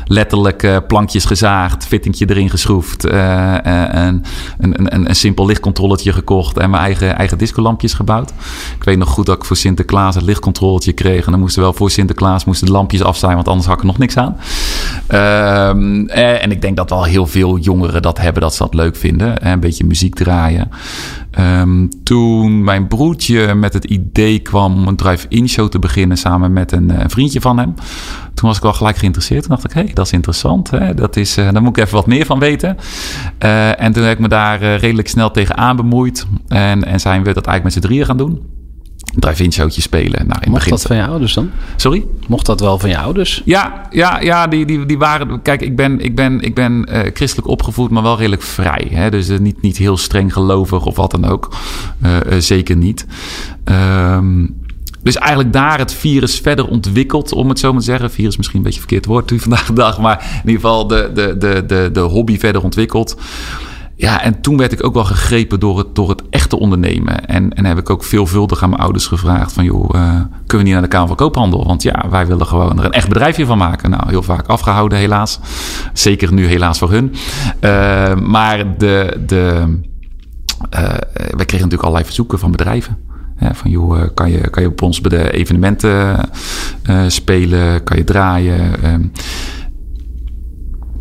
Letterlijk 0.05 0.63
uh, 0.63 0.77
plankjes 0.87 1.25
gezaagd, 1.25 1.85
fittingje 1.85 2.29
erin 2.29 2.49
geschroefd. 2.49 3.03
een, 3.03 4.23
een, 4.57 4.93
een, 4.93 5.09
een 5.09 5.15
simpel 5.15 5.45
lichtcontroletje 5.45 6.13
gekocht 6.13 6.57
en 6.57 6.69
mijn 6.69 6.83
eigen, 6.83 7.15
eigen 7.15 7.37
discolampjes 7.37 7.93
gebouwd. 7.93 8.29
Ik 8.77 8.83
weet 8.83 8.97
nog 8.97 9.09
goed 9.09 9.25
dat 9.25 9.35
ik 9.35 9.45
voor 9.45 9.57
Sinterklaas 9.57 10.15
een 10.15 10.25
lichtcontroletje 10.25 10.93
kreeg. 10.93 11.25
En 11.25 11.31
dan 11.31 11.39
moesten 11.39 11.61
wel 11.61 11.73
voor 11.73 11.91
Sinterklaas 11.91 12.45
moesten 12.45 12.67
de 12.67 12.73
lampjes 12.73 13.03
af 13.03 13.17
zijn, 13.17 13.35
want 13.35 13.47
anders 13.47 13.67
had 13.67 13.75
ik 13.75 13.81
er 13.81 13.87
nog 13.87 13.97
niks 13.97 14.17
aan. 14.17 14.37
Ehm, 15.07 16.05
en 16.07 16.51
ik 16.51 16.61
denk 16.61 16.77
dat 16.77 16.89
wel 16.89 17.03
heel 17.03 17.27
veel 17.27 17.57
jongeren 17.57 18.01
dat 18.01 18.17
hebben, 18.17 18.41
dat 18.41 18.53
ze 18.53 18.63
dat 18.63 18.73
leuk 18.73 18.95
vinden 18.95 19.47
een 19.47 19.59
beetje 19.59 19.85
muziek 19.85 20.15
draaien. 20.15 20.69
Um, 21.39 21.89
toen 22.03 22.63
mijn 22.63 22.87
broertje 22.87 23.55
met 23.55 23.73
het 23.73 23.85
idee 23.85 24.39
kwam 24.39 24.73
om 24.73 24.87
een 24.87 24.95
drive-in 24.95 25.49
show 25.49 25.69
te 25.69 25.79
beginnen 25.79 26.17
samen 26.17 26.53
met 26.53 26.71
een, 26.71 27.01
een, 27.01 27.09
vriendje 27.09 27.41
van 27.41 27.57
hem. 27.57 27.73
Toen 28.33 28.47
was 28.47 28.57
ik 28.57 28.63
wel 28.63 28.73
gelijk 28.73 28.97
geïnteresseerd. 28.97 29.41
Toen 29.41 29.49
dacht 29.49 29.63
ik, 29.63 29.71
hé, 29.71 29.81
hey, 29.81 29.93
dat 29.93 30.05
is 30.05 30.11
interessant. 30.11 30.69
Hè? 30.69 30.93
Dat 30.93 31.15
is, 31.15 31.37
uh, 31.37 31.51
daar 31.51 31.61
moet 31.61 31.77
ik 31.77 31.83
even 31.83 31.95
wat 31.95 32.07
meer 32.07 32.25
van 32.25 32.39
weten. 32.39 32.77
En 33.77 33.91
toen 33.91 34.03
heb 34.03 34.13
ik 34.13 34.19
me 34.19 34.27
daar 34.27 34.75
redelijk 34.75 35.07
snel 35.07 35.31
tegenaan 35.31 35.75
bemoeid. 35.75 36.25
En, 36.47 36.85
en 36.85 36.99
zijn 36.99 37.23
we 37.23 37.33
dat 37.33 37.45
eigenlijk 37.45 37.63
met 37.63 37.73
z'n 37.73 37.79
drieën 37.79 38.05
gaan 38.05 38.17
doen 38.17 38.56
drive-in 39.15 39.53
showtje 39.53 39.81
spelen. 39.81 40.27
Nou, 40.27 40.41
in 40.41 40.51
Mocht 40.51 40.69
dat 40.69 40.81
van 40.81 40.95
je 40.95 41.05
ouders 41.05 41.33
dan? 41.33 41.51
Sorry? 41.75 42.05
Mocht 42.27 42.45
dat 42.45 42.59
wel 42.59 42.79
van 42.79 42.89
je 42.89 42.97
ouders? 42.97 43.41
Ja, 43.45 43.87
ja, 43.89 44.19
ja 44.21 44.47
die, 44.47 44.65
die, 44.65 44.85
die 44.85 44.97
waren... 44.97 45.41
Kijk, 45.41 45.61
ik 45.61 45.75
ben, 45.75 45.99
ik 45.99 46.15
ben, 46.15 46.41
ik 46.41 46.55
ben 46.55 46.87
uh, 46.91 46.99
christelijk 47.13 47.47
opgevoed, 47.47 47.89
maar 47.89 48.03
wel 48.03 48.17
redelijk 48.17 48.41
vrij. 48.41 48.87
Hè? 48.91 49.09
Dus 49.09 49.29
uh, 49.29 49.39
niet, 49.39 49.61
niet 49.61 49.77
heel 49.77 49.97
streng 49.97 50.33
gelovig 50.33 50.85
of 50.85 50.95
wat 50.95 51.11
dan 51.11 51.25
ook. 51.25 51.55
Uh, 52.03 52.17
zeker 52.39 52.75
niet. 52.75 53.05
Um, 53.65 54.55
dus 55.03 55.15
eigenlijk 55.15 55.53
daar 55.53 55.79
het 55.79 55.93
virus 55.93 56.39
verder 56.39 56.67
ontwikkeld, 56.67 57.31
om 57.31 57.49
het 57.49 57.59
zo 57.59 57.71
maar 57.71 57.79
te 57.79 57.85
zeggen. 57.85 58.11
Virus 58.11 58.37
misschien 58.37 58.57
een 58.57 58.65
beetje 58.65 58.79
verkeerd 58.79 59.05
woord 59.05 59.31
nu 59.31 59.39
vandaag 59.39 59.65
de 59.65 59.73
dag. 59.73 59.99
Maar 59.99 60.41
in 60.43 60.49
ieder 60.49 60.61
geval 60.61 60.87
de, 60.87 61.11
de, 61.13 61.37
de, 61.37 61.63
de, 61.67 61.89
de 61.93 61.99
hobby 61.99 62.39
verder 62.39 62.63
ontwikkeld. 62.63 63.17
Ja, 63.99 64.21
en 64.21 64.41
toen 64.41 64.57
werd 64.57 64.71
ik 64.71 64.83
ook 64.85 64.93
wel 64.93 65.05
gegrepen 65.05 65.59
door 65.59 65.77
het, 65.77 65.95
door 65.95 66.09
het 66.09 66.21
echte 66.29 66.59
ondernemen. 66.59 67.25
En, 67.25 67.53
en 67.53 67.65
heb 67.65 67.77
ik 67.77 67.89
ook 67.89 68.03
veelvuldig 68.03 68.63
aan 68.63 68.69
mijn 68.69 68.81
ouders 68.81 69.07
gevraagd: 69.07 69.53
van 69.53 69.63
joh, 69.63 69.89
uh, 69.95 70.01
kunnen 70.11 70.57
we 70.57 70.63
niet 70.63 70.71
naar 70.73 70.81
de 70.81 70.87
Kamer 70.87 71.07
van 71.07 71.15
Koophandel? 71.15 71.65
Want 71.65 71.83
ja, 71.83 72.05
wij 72.09 72.27
willen 72.27 72.45
gewoon 72.45 72.79
er 72.79 72.85
een 72.85 72.91
echt 72.91 73.07
bedrijfje 73.07 73.45
van 73.45 73.57
maken. 73.57 73.89
Nou, 73.89 74.03
heel 74.09 74.23
vaak 74.23 74.47
afgehouden, 74.47 74.97
helaas. 74.97 75.39
Zeker 75.93 76.33
nu, 76.33 76.45
helaas 76.45 76.77
voor 76.77 76.91
hun. 76.91 77.13
Uh, 77.61 78.15
maar 78.15 78.77
de, 78.77 79.23
de, 79.25 79.77
uh, 80.75 80.81
wij 81.11 81.45
kregen 81.45 81.45
natuurlijk 81.45 81.81
allerlei 81.81 82.05
verzoeken 82.05 82.39
van 82.39 82.51
bedrijven. 82.51 82.97
Van 83.51 83.71
joh, 83.71 84.07
kan 84.13 84.31
je, 84.31 84.49
kan 84.49 84.63
je 84.63 84.69
op 84.69 84.81
ons 84.81 85.01
bij 85.01 85.17
de 85.17 85.31
evenementen 85.31 86.19
spelen? 87.07 87.83
Kan 87.83 87.97
je 87.97 88.03
draaien? 88.03 88.71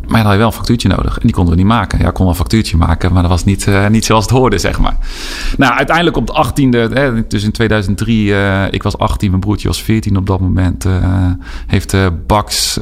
Maar 0.07 0.21
dan 0.21 0.27
had 0.27 0.37
wel 0.37 0.47
een 0.47 0.53
factuurtje 0.53 0.87
nodig. 0.87 1.15
En 1.15 1.21
die 1.21 1.33
konden 1.33 1.53
we 1.53 1.59
niet 1.59 1.69
maken. 1.69 1.99
Ja, 1.99 2.07
ik 2.07 2.13
kon 2.13 2.23
wel 2.23 2.29
een 2.29 2.39
factuurtje 2.39 2.77
maken, 2.77 3.13
maar 3.13 3.21
dat 3.21 3.31
was 3.31 3.43
niet, 3.43 3.65
uh, 3.65 3.87
niet 3.87 4.05
zoals 4.05 4.23
het 4.23 4.33
hoorde, 4.33 4.57
zeg 4.57 4.79
maar. 4.79 4.97
Nou, 5.57 5.73
uiteindelijk 5.73 6.17
op 6.17 6.27
de 6.27 6.33
18e, 6.33 6.93
hè, 6.93 7.27
dus 7.27 7.43
in 7.43 7.51
2003, 7.51 8.27
uh, 8.27 8.71
ik 8.71 8.83
was 8.83 8.97
18, 8.97 9.29
mijn 9.29 9.41
broertje 9.41 9.67
was 9.67 9.81
14 9.81 10.17
op 10.17 10.25
dat 10.25 10.39
moment, 10.39 10.85
uh, 10.85 10.93
heeft 11.67 11.95
Bax 12.27 12.79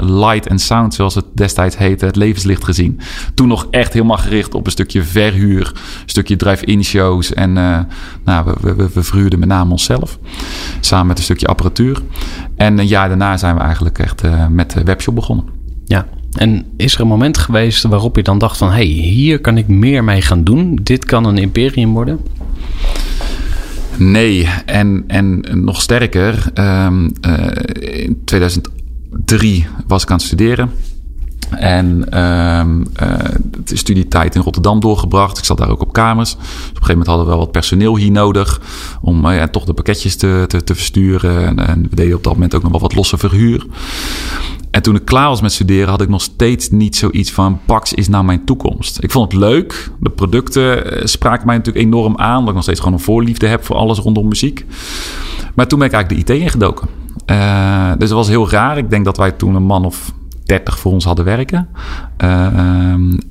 Light 0.00 0.48
and 0.50 0.60
Sound, 0.60 0.94
zoals 0.94 1.14
het 1.14 1.24
destijds 1.34 1.76
heette, 1.76 2.06
het 2.06 2.16
levenslicht 2.16 2.64
gezien. 2.64 3.00
Toen 3.34 3.48
nog 3.48 3.66
echt 3.70 3.92
helemaal 3.92 4.18
gericht 4.18 4.54
op 4.54 4.66
een 4.66 4.72
stukje 4.72 5.02
verhuur, 5.02 5.72
een 5.74 5.80
stukje 6.06 6.36
drive-in 6.36 6.84
shows. 6.84 7.32
En 7.32 7.52
nou, 8.24 8.54
we, 8.60 8.74
we, 8.74 8.88
we 8.92 9.02
verhuurden 9.02 9.38
met 9.38 9.48
name 9.48 9.70
onszelf, 9.70 10.18
samen 10.80 11.06
met 11.06 11.18
een 11.18 11.24
stukje 11.24 11.46
apparatuur. 11.46 12.02
En 12.56 12.78
een 12.78 12.86
jaar 12.86 13.08
daarna 13.08 13.36
zijn 13.36 13.54
we 13.54 13.60
eigenlijk 13.60 13.98
echt 13.98 14.22
met 14.50 14.70
de 14.70 14.82
webshop 14.82 15.14
begonnen. 15.14 15.44
Ja, 15.84 16.06
en 16.36 16.64
is 16.76 16.94
er 16.94 17.00
een 17.00 17.06
moment 17.06 17.38
geweest 17.38 17.82
waarop 17.82 18.16
je 18.16 18.22
dan 18.22 18.38
dacht 18.38 18.56
van... 18.56 18.68
hé, 18.68 18.74
hey, 18.74 18.84
hier 18.84 19.40
kan 19.40 19.58
ik 19.58 19.68
meer 19.68 20.04
mee 20.04 20.22
gaan 20.22 20.44
doen. 20.44 20.78
Dit 20.82 21.04
kan 21.04 21.24
een 21.24 21.38
imperium 21.38 21.92
worden? 21.92 22.20
Nee, 23.98 24.48
en, 24.66 25.04
en 25.06 25.44
nog 25.50 25.80
sterker. 25.80 26.50
Um, 26.54 27.12
uh, 27.26 27.46
in 28.04 28.22
2003 28.24 29.66
was 29.86 30.02
ik 30.02 30.10
aan 30.10 30.16
het 30.16 30.26
studeren. 30.26 30.70
En 31.50 32.18
um, 32.22 32.78
uh, 33.02 33.14
de 33.64 33.76
studietijd 33.76 34.34
in 34.34 34.40
Rotterdam 34.40 34.80
doorgebracht. 34.80 35.38
Ik 35.38 35.44
zat 35.44 35.58
daar 35.58 35.70
ook 35.70 35.82
op 35.82 35.92
kamers. 35.92 36.30
Dus 36.30 36.44
op 36.44 36.50
een 36.50 36.66
gegeven 36.66 36.88
moment 36.88 37.06
hadden 37.06 37.24
we 37.24 37.32
wel 37.32 37.40
wat 37.40 37.50
personeel 37.50 37.96
hier 37.96 38.10
nodig. 38.10 38.60
Om 39.00 39.26
uh, 39.26 39.36
ja, 39.36 39.48
toch 39.48 39.64
de 39.64 39.74
pakketjes 39.74 40.16
te, 40.16 40.44
te, 40.46 40.64
te 40.64 40.74
versturen. 40.74 41.46
En, 41.46 41.66
en, 41.66 41.86
we 41.90 41.96
deden 41.96 42.16
op 42.16 42.24
dat 42.24 42.32
moment 42.32 42.54
ook 42.54 42.62
nog 42.62 42.70
wel 42.70 42.80
wat 42.80 42.94
losse 42.94 43.18
verhuur. 43.18 43.66
En 44.76 44.82
toen 44.82 44.94
ik 44.94 45.04
klaar 45.04 45.28
was 45.28 45.40
met 45.40 45.52
studeren, 45.52 45.88
had 45.88 46.00
ik 46.00 46.08
nog 46.08 46.22
steeds 46.22 46.70
niet 46.70 46.96
zoiets 46.96 47.32
van: 47.32 47.60
Bax 47.66 47.92
is 47.92 48.08
nou 48.08 48.24
mijn 48.24 48.44
toekomst. 48.44 49.02
Ik 49.02 49.10
vond 49.10 49.32
het 49.32 49.40
leuk. 49.40 49.90
De 50.00 50.10
producten 50.10 50.92
eh, 50.92 51.06
spraken 51.06 51.46
mij 51.46 51.56
natuurlijk 51.56 51.86
enorm 51.86 52.18
aan. 52.18 52.38
Dat 52.38 52.48
ik 52.48 52.54
nog 52.54 52.62
steeds 52.62 52.78
gewoon 52.78 52.94
een 52.94 53.04
voorliefde 53.04 53.46
heb 53.46 53.64
voor 53.64 53.76
alles 53.76 53.98
rondom 53.98 54.28
muziek. 54.28 54.64
Maar 55.54 55.66
toen 55.66 55.78
ben 55.78 55.88
ik 55.88 55.94
eigenlijk 55.94 56.26
de 56.26 56.34
IT 56.34 56.40
ingedoken. 56.40 56.88
Uh, 57.30 57.90
dus 57.98 58.08
dat 58.08 58.18
was 58.18 58.28
heel 58.28 58.50
raar. 58.50 58.78
Ik 58.78 58.90
denk 58.90 59.04
dat 59.04 59.16
wij 59.16 59.30
toen 59.32 59.54
een 59.54 59.62
man 59.62 59.84
of 59.84 60.12
30 60.46 60.78
voor 60.78 60.92
ons 60.92 61.04
hadden 61.04 61.24
werken. 61.24 61.68
Uh, 62.24 62.46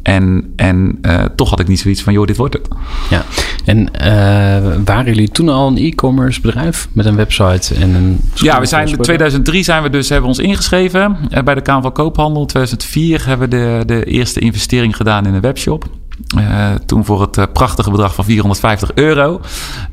en 0.04 0.54
en 0.56 0.98
uh, 1.02 1.24
toch 1.36 1.50
had 1.50 1.60
ik 1.60 1.68
niet 1.68 1.80
zoiets 1.80 2.04
van, 2.04 2.14
joh, 2.14 2.26
dit 2.26 2.38
wordt 2.38 2.54
het. 2.54 2.68
Ja, 3.10 3.24
en 3.66 3.80
uh, 3.80 4.84
waren 4.86 5.06
jullie 5.06 5.30
toen 5.30 5.50
al 5.50 5.68
een 5.68 5.78
e-commerce 5.78 6.42
bedrijf 6.42 6.88
met 6.92 7.06
een 7.06 7.16
website 7.16 7.76
en 7.76 7.96
een... 7.96 8.20
Ja, 8.34 8.60
we 8.60 8.66
zijn 8.66 8.88
in 8.88 8.98
2003 8.98 9.64
zijn 9.64 9.84
we 9.84 9.90
dus, 9.90 10.10
hebben 10.10 10.30
we 10.30 10.38
ons 10.38 10.48
ingeschreven 10.48 11.18
bij 11.44 11.56
de 11.56 11.62
Kamer 11.62 11.82
van 11.82 11.92
Koophandel. 11.92 12.42
In 12.42 12.48
2004 12.48 13.28
hebben 13.28 13.50
we 13.50 13.56
de, 13.56 13.84
de 13.86 14.04
eerste 14.04 14.40
investering 14.40 14.96
gedaan 14.96 15.26
in 15.26 15.34
een 15.34 15.42
webshop. 15.42 15.86
Uh, 16.38 16.74
toen 16.86 17.06
voor 17.06 17.22
het 17.22 17.38
uh, 17.38 17.46
prachtige 17.54 17.92
bedrag 17.92 18.16
van 18.16 18.26
450 18.26 18.92
euro. 18.94 19.42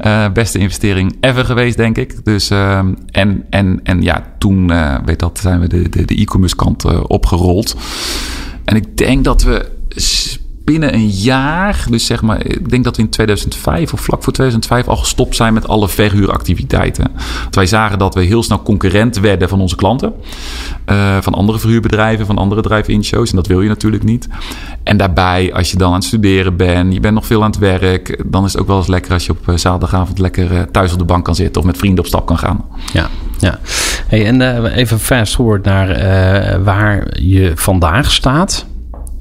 Uh, 0.00 0.29
beste 0.33 0.59
investering 0.59 1.17
ever 1.21 1.45
geweest, 1.45 1.76
denk 1.76 1.99
ik. 1.99 2.25
Dus, 2.25 2.50
en, 2.50 3.47
en, 3.50 3.81
en 3.83 4.02
ja, 4.02 4.26
toen 4.38 4.73
weet 5.05 5.19
dat, 5.19 5.38
zijn 5.38 5.61
we 5.61 5.69
de, 5.69 5.88
de, 5.88 6.05
de 6.05 6.14
e-commerce 6.14 6.57
kant 6.57 7.07
opgerold. 7.09 7.76
En 8.64 8.76
ik 8.76 8.97
denk 8.97 9.25
dat 9.25 9.43
we 9.43 9.71
binnen 10.64 10.95
een 10.95 11.09
jaar, 11.09 11.85
dus 11.90 12.07
zeg 12.07 12.23
maar, 12.23 12.47
ik 12.47 12.71
denk 12.71 12.85
dat 12.85 12.97
we 12.97 13.02
in 13.02 13.09
2005 13.09 13.92
of 13.92 14.00
vlak 14.00 14.23
voor 14.23 14.33
2005 14.33 14.88
al 14.88 14.97
gestopt 14.97 15.37
zijn 15.37 15.54
met 15.54 15.69
alle 15.69 15.88
verhuuractiviteiten. 15.88 17.11
Want 17.42 17.54
wij 17.54 17.66
zagen 17.66 17.99
dat 17.99 18.14
we 18.14 18.23
heel 18.23 18.42
snel 18.42 18.62
concurrent 18.62 19.19
werden 19.19 19.49
van 19.49 19.61
onze 19.61 19.76
klanten, 19.76 20.12
uh, 20.87 21.16
van 21.21 21.35
andere 21.35 21.59
verhuurbedrijven, 21.59 22.26
van 22.26 22.38
andere 22.38 22.62
drive-in 22.62 23.04
shows. 23.04 23.31
En 23.31 23.37
dat 23.37 23.47
wil 23.47 23.61
je 23.61 23.69
natuurlijk 23.69 24.02
niet. 24.02 24.28
En 24.83 24.97
daarbij, 24.97 25.54
als 25.54 25.71
je 25.71 25.76
dan 25.76 25.88
aan 25.88 25.95
het 25.95 26.04
studeren 26.04 26.57
bent, 26.57 26.92
je 26.92 27.00
bent 27.00 27.14
nog 27.14 27.26
veel 27.26 27.42
aan 27.42 27.50
het 27.50 27.59
werk, 27.59 28.23
dan 28.26 28.45
is 28.45 28.52
het 28.52 28.61
ook 28.61 28.69
wel 28.69 28.76
eens 28.76 28.87
lekker 28.87 29.12
als 29.12 29.26
je 29.26 29.33
op 29.33 29.59
zaterdagavond 29.59 30.19
lekker 30.19 30.52
uh, 30.52 30.61
thuis 30.62 30.92
op 30.92 30.99
de 30.99 31.04
bank 31.04 31.25
kan 31.25 31.35
zitten 31.35 31.61
of 31.61 31.66
met 31.66 31.78
vrienden 31.78 32.00
op 32.00 32.07
stap 32.07 32.26
kan 32.26 32.38
gaan. 32.38 32.64
Ja, 32.92 33.09
ja. 33.38 33.59
Hey, 34.07 34.26
en 34.26 34.66
even 34.66 35.00
fast 35.00 35.38
naar 35.62 35.88
waar 36.62 37.07
je 37.21 37.52
vandaag 37.54 38.11
staat. 38.11 38.66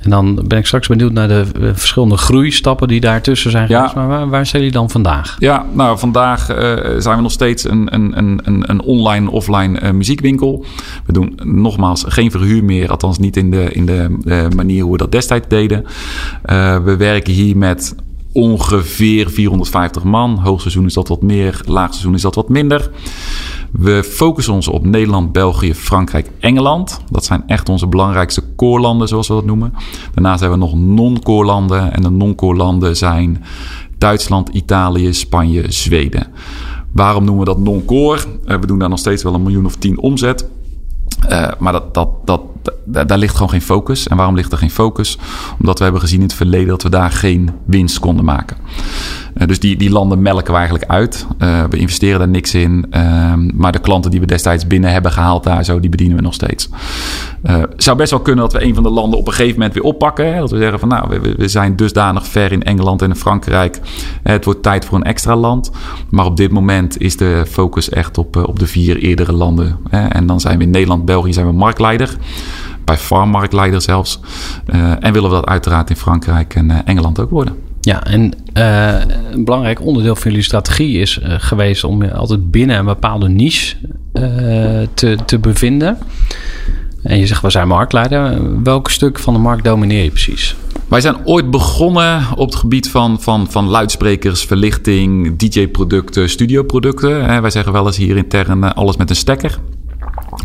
En 0.02 0.10
dan 0.10 0.44
ben 0.48 0.58
ik 0.58 0.66
straks 0.66 0.88
benieuwd 0.88 1.12
naar 1.12 1.28
de 1.28 1.46
uh, 1.60 1.70
verschillende 1.74 2.18
groeistappen 2.18 2.88
die 2.88 3.00
daartussen 3.00 3.52
zijn 3.52 3.68
geweest. 3.68 3.96
Maar 3.96 4.08
waar, 4.08 4.30
waar 4.30 4.46
zijn 4.46 4.62
jullie 4.62 4.78
dan 4.78 4.90
vandaag? 4.90 5.36
Ja, 5.40 5.66
nou 5.74 6.00
vandaag 6.00 6.50
uh, 6.50 6.56
zijn 6.98 7.16
we 7.16 7.22
nog 7.22 7.32
steeds 7.32 7.70
een, 7.70 7.94
een, 7.94 8.18
een, 8.18 8.70
een 8.70 8.82
online-offline 8.82 9.82
uh, 9.82 9.92
muziekwinkel. 9.92 10.66
We 11.06 11.14
doen 11.14 11.40
nogmaals 11.44 12.04
geen 12.08 12.32
verhuur 12.32 12.64
meer, 12.64 12.90
althans 12.90 13.20
niet 13.20 13.38
in 13.38 13.52
de, 13.52 13.72
in 13.72 13.86
de 13.86 14.18
manier 14.56 14.84
hoe 14.84 14.92
we 14.92 14.98
dat 14.98 15.12
destijds 15.12 15.48
deden. 15.48 15.86
we 16.84 16.96
werken 16.98 17.34
hier 17.34 17.58
met 17.58 17.96
ongeveer 18.34 19.30
450 19.30 20.04
man. 20.04 20.40
Hoogseizoen 20.40 20.86
is 20.86 20.94
dat 20.94 21.08
wat 21.08 21.22
meer, 21.22 21.62
laagseizoen 21.66 22.14
is 22.14 22.22
dat 22.22 22.36
wat 22.36 22.50
minder. 22.50 22.92
We 23.72 24.04
focussen 24.04 24.54
ons 24.54 24.68
op 24.68 24.86
Nederland, 24.86 25.32
België, 25.32 25.74
Frankrijk, 25.74 26.30
Engeland. 26.40 27.00
Dat 27.10 27.26
zijn 27.26 27.44
echt 27.48 27.70
onze 27.70 27.88
belangrijkste 27.88 28.42
koorlanden, 28.56 29.08
zoals 29.08 29.28
we 29.28 29.34
dat 29.34 29.46
noemen. 29.46 29.74
Daarnaast 30.14 30.40
hebben 30.40 30.60
we 30.60 30.66
nog 30.66 30.76
non 30.76 31.46
landen. 31.46 31.94
En 31.94 32.02
de 32.02 32.10
non 32.10 32.36
landen 32.56 32.98
zijn 32.98 33.44
Duitsland, 33.98 34.50
Italië, 34.50 35.14
Spanje, 35.14 35.72
Zweden. 35.72 36.28
Waarom 36.92 37.24
noemen 37.24 37.46
we 37.46 37.50
dat 37.54 37.60
non-core? 37.60 38.22
Eh, 38.46 38.60
we 38.60 38.68
doen 38.68 38.80
daar 38.80 38.90
nog 38.90 39.00
steeds 39.00 39.24
wel 39.24 39.34
een 39.34 39.44
miljoen 39.44 39.66
of 39.66 39.76
tien 39.76 40.00
omzet. 40.00 40.50
Uh, 41.30 41.52
maar 41.60 41.74
dat, 41.74 41.94
dat, 41.94 42.10
dat, 42.26 42.42
daar 42.86 43.18
ligt 43.18 43.34
gewoon 43.34 43.50
geen 43.50 43.62
focus. 43.62 44.08
En 44.08 44.18
waarom 44.18 44.36
ligt 44.36 44.52
er 44.52 44.58
geen 44.58 44.72
focus? 44.72 45.18
Omdat 45.60 45.78
we 45.78 45.84
hebben 45.84 46.02
gezien 46.02 46.20
in 46.20 46.26
het 46.26 46.34
verleden 46.34 46.68
dat 46.68 46.84
we 46.84 46.90
daar 46.90 47.12
geen 47.12 47.50
winst 47.66 48.00
konden 48.00 48.26
maken. 48.26 48.58
Uh, 49.42 49.48
dus 49.48 49.60
die, 49.60 49.78
die 49.78 49.90
landen 49.90 50.22
melken 50.22 50.52
we 50.52 50.60
eigenlijk 50.60 50.92
uit. 50.92 51.28
Uh, 51.40 51.64
we 51.70 51.78
investeren 51.78 52.20
daar 52.20 52.28
niks 52.28 52.54
in. 52.54 52.86
Ehm, 52.90 53.50
maar 53.54 53.72
de 53.72 53.80
klanten 53.80 54.12
die 54.12 54.20
we 54.20 54.26
destijds 54.26 54.68
binnen 54.68 54.92
hebben 54.92 55.12
gehaald 55.12 55.44
daar 55.44 55.64
zo, 55.64 55.80
die 55.80 55.90
bedienen 55.90 56.16
we 56.18 56.22
nog 56.22 56.34
steeds. 56.34 56.70
Het 57.42 57.84
zou 57.84 57.98
best 57.98 58.12
wel 58.12 58.20
kunnen 58.20 58.44
dat 58.44 58.54
we 58.54 58.64
een 58.64 58.74
van 58.74 58.84
de 58.84 58.90
landen 58.90 59.20
op 59.20 59.28
een 59.28 59.34
gegeven 59.34 59.60
moment 59.60 59.74
weer 59.74 59.84
oppakken. 59.84 60.36
Dat 60.36 60.52
we 60.52 60.58
zeggen 60.58 60.80
van 60.80 60.88
nou, 60.88 61.10
we, 61.10 61.36
we 61.38 61.48
zijn 61.48 61.76
dusdanig 61.76 62.28
ver 62.28 62.52
in 62.52 62.64
Engeland 62.64 63.02
en 63.02 63.10
in 63.10 63.16
Frankrijk. 63.16 63.80
Het 64.24 64.46
wordt 64.46 64.64
tijd 64.64 64.86
voor 64.86 64.98
een 64.98 65.04
extra 65.04 65.36
land. 65.36 65.72
Maar 66.10 66.26
op 66.26 66.38
dit 66.38 66.52
moment 66.52 67.02
is 67.02 67.18
de 67.18 67.44
focus 67.48 67.90
echt 67.90 68.18
op, 68.18 68.36
op 68.36 68.60
de 68.60 68.68
vier 68.68 68.98
eerdere 68.98 69.34
landen. 69.34 69.78
Hè? 69.90 70.08
En 70.08 70.26
dan 70.26 70.40
zijn 70.40 70.58
we 70.58 70.64
in 70.64 70.70
Nederland, 70.70 71.06
België 71.06 71.34
zijn 71.34 71.46
we 71.46 71.54
marktleider. 71.54 72.18
Bij 72.86 72.98
far 72.98 73.28
marktleider 73.28 73.82
zelfs. 73.82 74.20
En 75.00 75.14
willen 75.14 75.30
we 75.30 75.36
dat 75.36 75.46
uiteraard 75.46 75.90
in 75.90 75.96
Frankrijk 75.96 76.56
en 76.56 76.86
Engeland 76.86 77.20
ook 77.20 77.30
worden. 77.30 77.71
Ja, 77.82 78.04
en 78.04 78.34
uh, 78.54 79.02
een 79.32 79.46
belangrijk 79.46 79.86
onderdeel 79.86 80.16
van 80.16 80.32
jullie 80.32 80.46
strategie 80.46 81.00
is 81.00 81.20
geweest 81.24 81.84
om 81.84 82.04
je 82.04 82.14
altijd 82.14 82.52
binnen 82.52 82.78
een 82.78 82.86
bepaalde 82.86 83.30
niche 83.30 83.76
te, 84.94 85.18
te 85.26 85.40
bevinden. 85.40 85.98
En 87.04 87.20
je 87.20 87.28
zegt, 87.28 87.42
we 87.42 87.50
zijn 87.50 87.68
marktleider. 87.68 88.38
Welk 88.64 88.90
stuk 88.90 89.20
van 89.20 89.34
de 89.34 89.40
markt 89.40 89.64
domineer 89.64 90.04
je 90.04 90.10
precies? 90.10 90.56
Wij 90.88 91.02
zijn 91.02 91.26
ooit 91.26 91.52
begonnen 91.52 92.26
op 92.36 92.50
het 92.50 92.56
gebied 92.56 92.90
van, 92.90 93.22
van, 93.22 93.52
van 93.52 93.68
luidsprekers, 93.68 94.44
verlichting, 94.44 95.36
DJ-producten, 95.38 96.30
studioproducten. 96.30 97.42
Wij 97.42 97.50
zeggen 97.50 97.74
wel 97.74 97.86
eens 97.86 97.98
hier 97.98 98.18
intern 98.18 98.74
alles 98.74 98.98
met 98.98 99.10
een 99.10 99.16
stekker. 99.16 99.60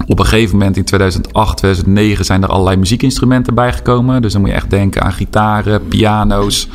Op 0.07 0.19
een 0.19 0.25
gegeven 0.25 0.59
moment 0.59 0.77
in 0.77 0.85
2008, 0.85 1.57
2009 1.57 2.25
zijn 2.25 2.43
er 2.43 2.49
allerlei 2.49 2.77
muziekinstrumenten 2.77 3.55
bijgekomen. 3.55 4.23
Dus 4.23 4.33
dan 4.33 4.41
moet 4.41 4.51
je 4.51 4.57
echt 4.57 4.71
denken 4.71 5.03
aan 5.03 5.13
gitaren, 5.13 5.89
piano's, 5.89 6.69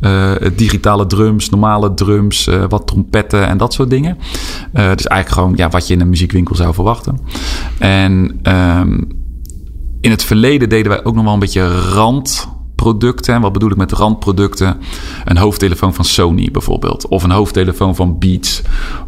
uh, 0.00 0.30
digitale 0.56 1.06
drums, 1.06 1.50
normale 1.50 1.94
drums, 1.94 2.48
uh, 2.48 2.64
wat 2.68 2.86
trompetten 2.86 3.46
en 3.46 3.58
dat 3.58 3.72
soort 3.72 3.90
dingen. 3.90 4.18
Uh, 4.18 4.72
dus 4.72 5.06
eigenlijk 5.06 5.28
gewoon 5.28 5.52
ja, 5.56 5.68
wat 5.68 5.86
je 5.86 5.94
in 5.94 6.00
een 6.00 6.08
muziekwinkel 6.08 6.54
zou 6.54 6.74
verwachten. 6.74 7.20
En 7.78 8.40
um, 8.42 9.08
in 10.00 10.10
het 10.10 10.24
verleden 10.24 10.68
deden 10.68 10.90
wij 10.90 11.04
ook 11.04 11.14
nog 11.14 11.24
wel 11.24 11.32
een 11.32 11.38
beetje 11.38 11.80
rand 11.80 12.48
producten. 12.76 13.34
En 13.34 13.40
wat 13.40 13.52
bedoel 13.52 13.70
ik 13.70 13.76
met 13.76 13.92
randproducten? 13.92 14.80
Een 15.24 15.36
hoofdtelefoon 15.36 15.94
van 15.94 16.04
Sony 16.04 16.48
bijvoorbeeld. 16.52 17.08
Of 17.08 17.22
een 17.22 17.30
hoofdtelefoon 17.30 17.96
van 17.96 18.18
Beats. 18.18 18.62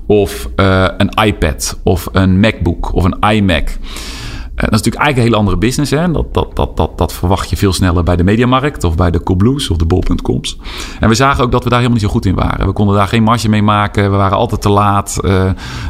Of 0.07 0.49
uh, 0.57 0.89
een 0.97 1.11
iPad. 1.25 1.81
Of 1.83 2.09
een 2.13 2.41
MacBook. 2.41 2.95
Of 2.95 3.05
een 3.05 3.31
iMac. 3.31 3.79
Uh, 4.59 4.65
dat 4.65 4.73
is 4.73 4.77
natuurlijk 4.77 5.05
eigenlijk 5.05 5.17
een 5.17 5.25
hele 5.25 5.37
andere 5.37 5.57
business. 5.57 5.91
Hè? 5.91 6.11
Dat, 6.11 6.35
dat, 6.35 6.57
dat, 6.57 6.77
dat, 6.77 6.99
dat 6.99 7.13
verwacht 7.13 7.51
je 7.51 7.57
veel 7.57 7.73
sneller 7.73 8.03
bij 8.03 8.17
de 8.17 8.25
Mediamarkt 8.25 8.85
of 8.85 8.95
bij 8.95 9.11
de 9.11 9.23
Coolblues 9.23 9.71
of 9.71 9.77
de 9.77 9.85
Bol.coms. 9.85 10.59
En 11.01 11.09
we 11.09 11.15
zagen 11.15 11.45
ook 11.45 11.53
dat 11.53 11.65
we 11.65 11.69
daar 11.69 11.79
helemaal 11.79 12.01
niet 12.01 12.09
zo 12.09 12.15
goed 12.15 12.27
in 12.27 12.35
waren. 12.35 12.67
We 12.67 12.73
konden 12.73 12.97
daar 12.97 13.09
geen 13.09 13.23
marge 13.23 13.49
mee 13.49 13.63
maken. 13.63 14.11
We 14.11 14.17
waren 14.17 14.37
altijd 14.37 14.61
te 14.63 14.69
laat. 14.69 15.19
Uh, 15.25 15.45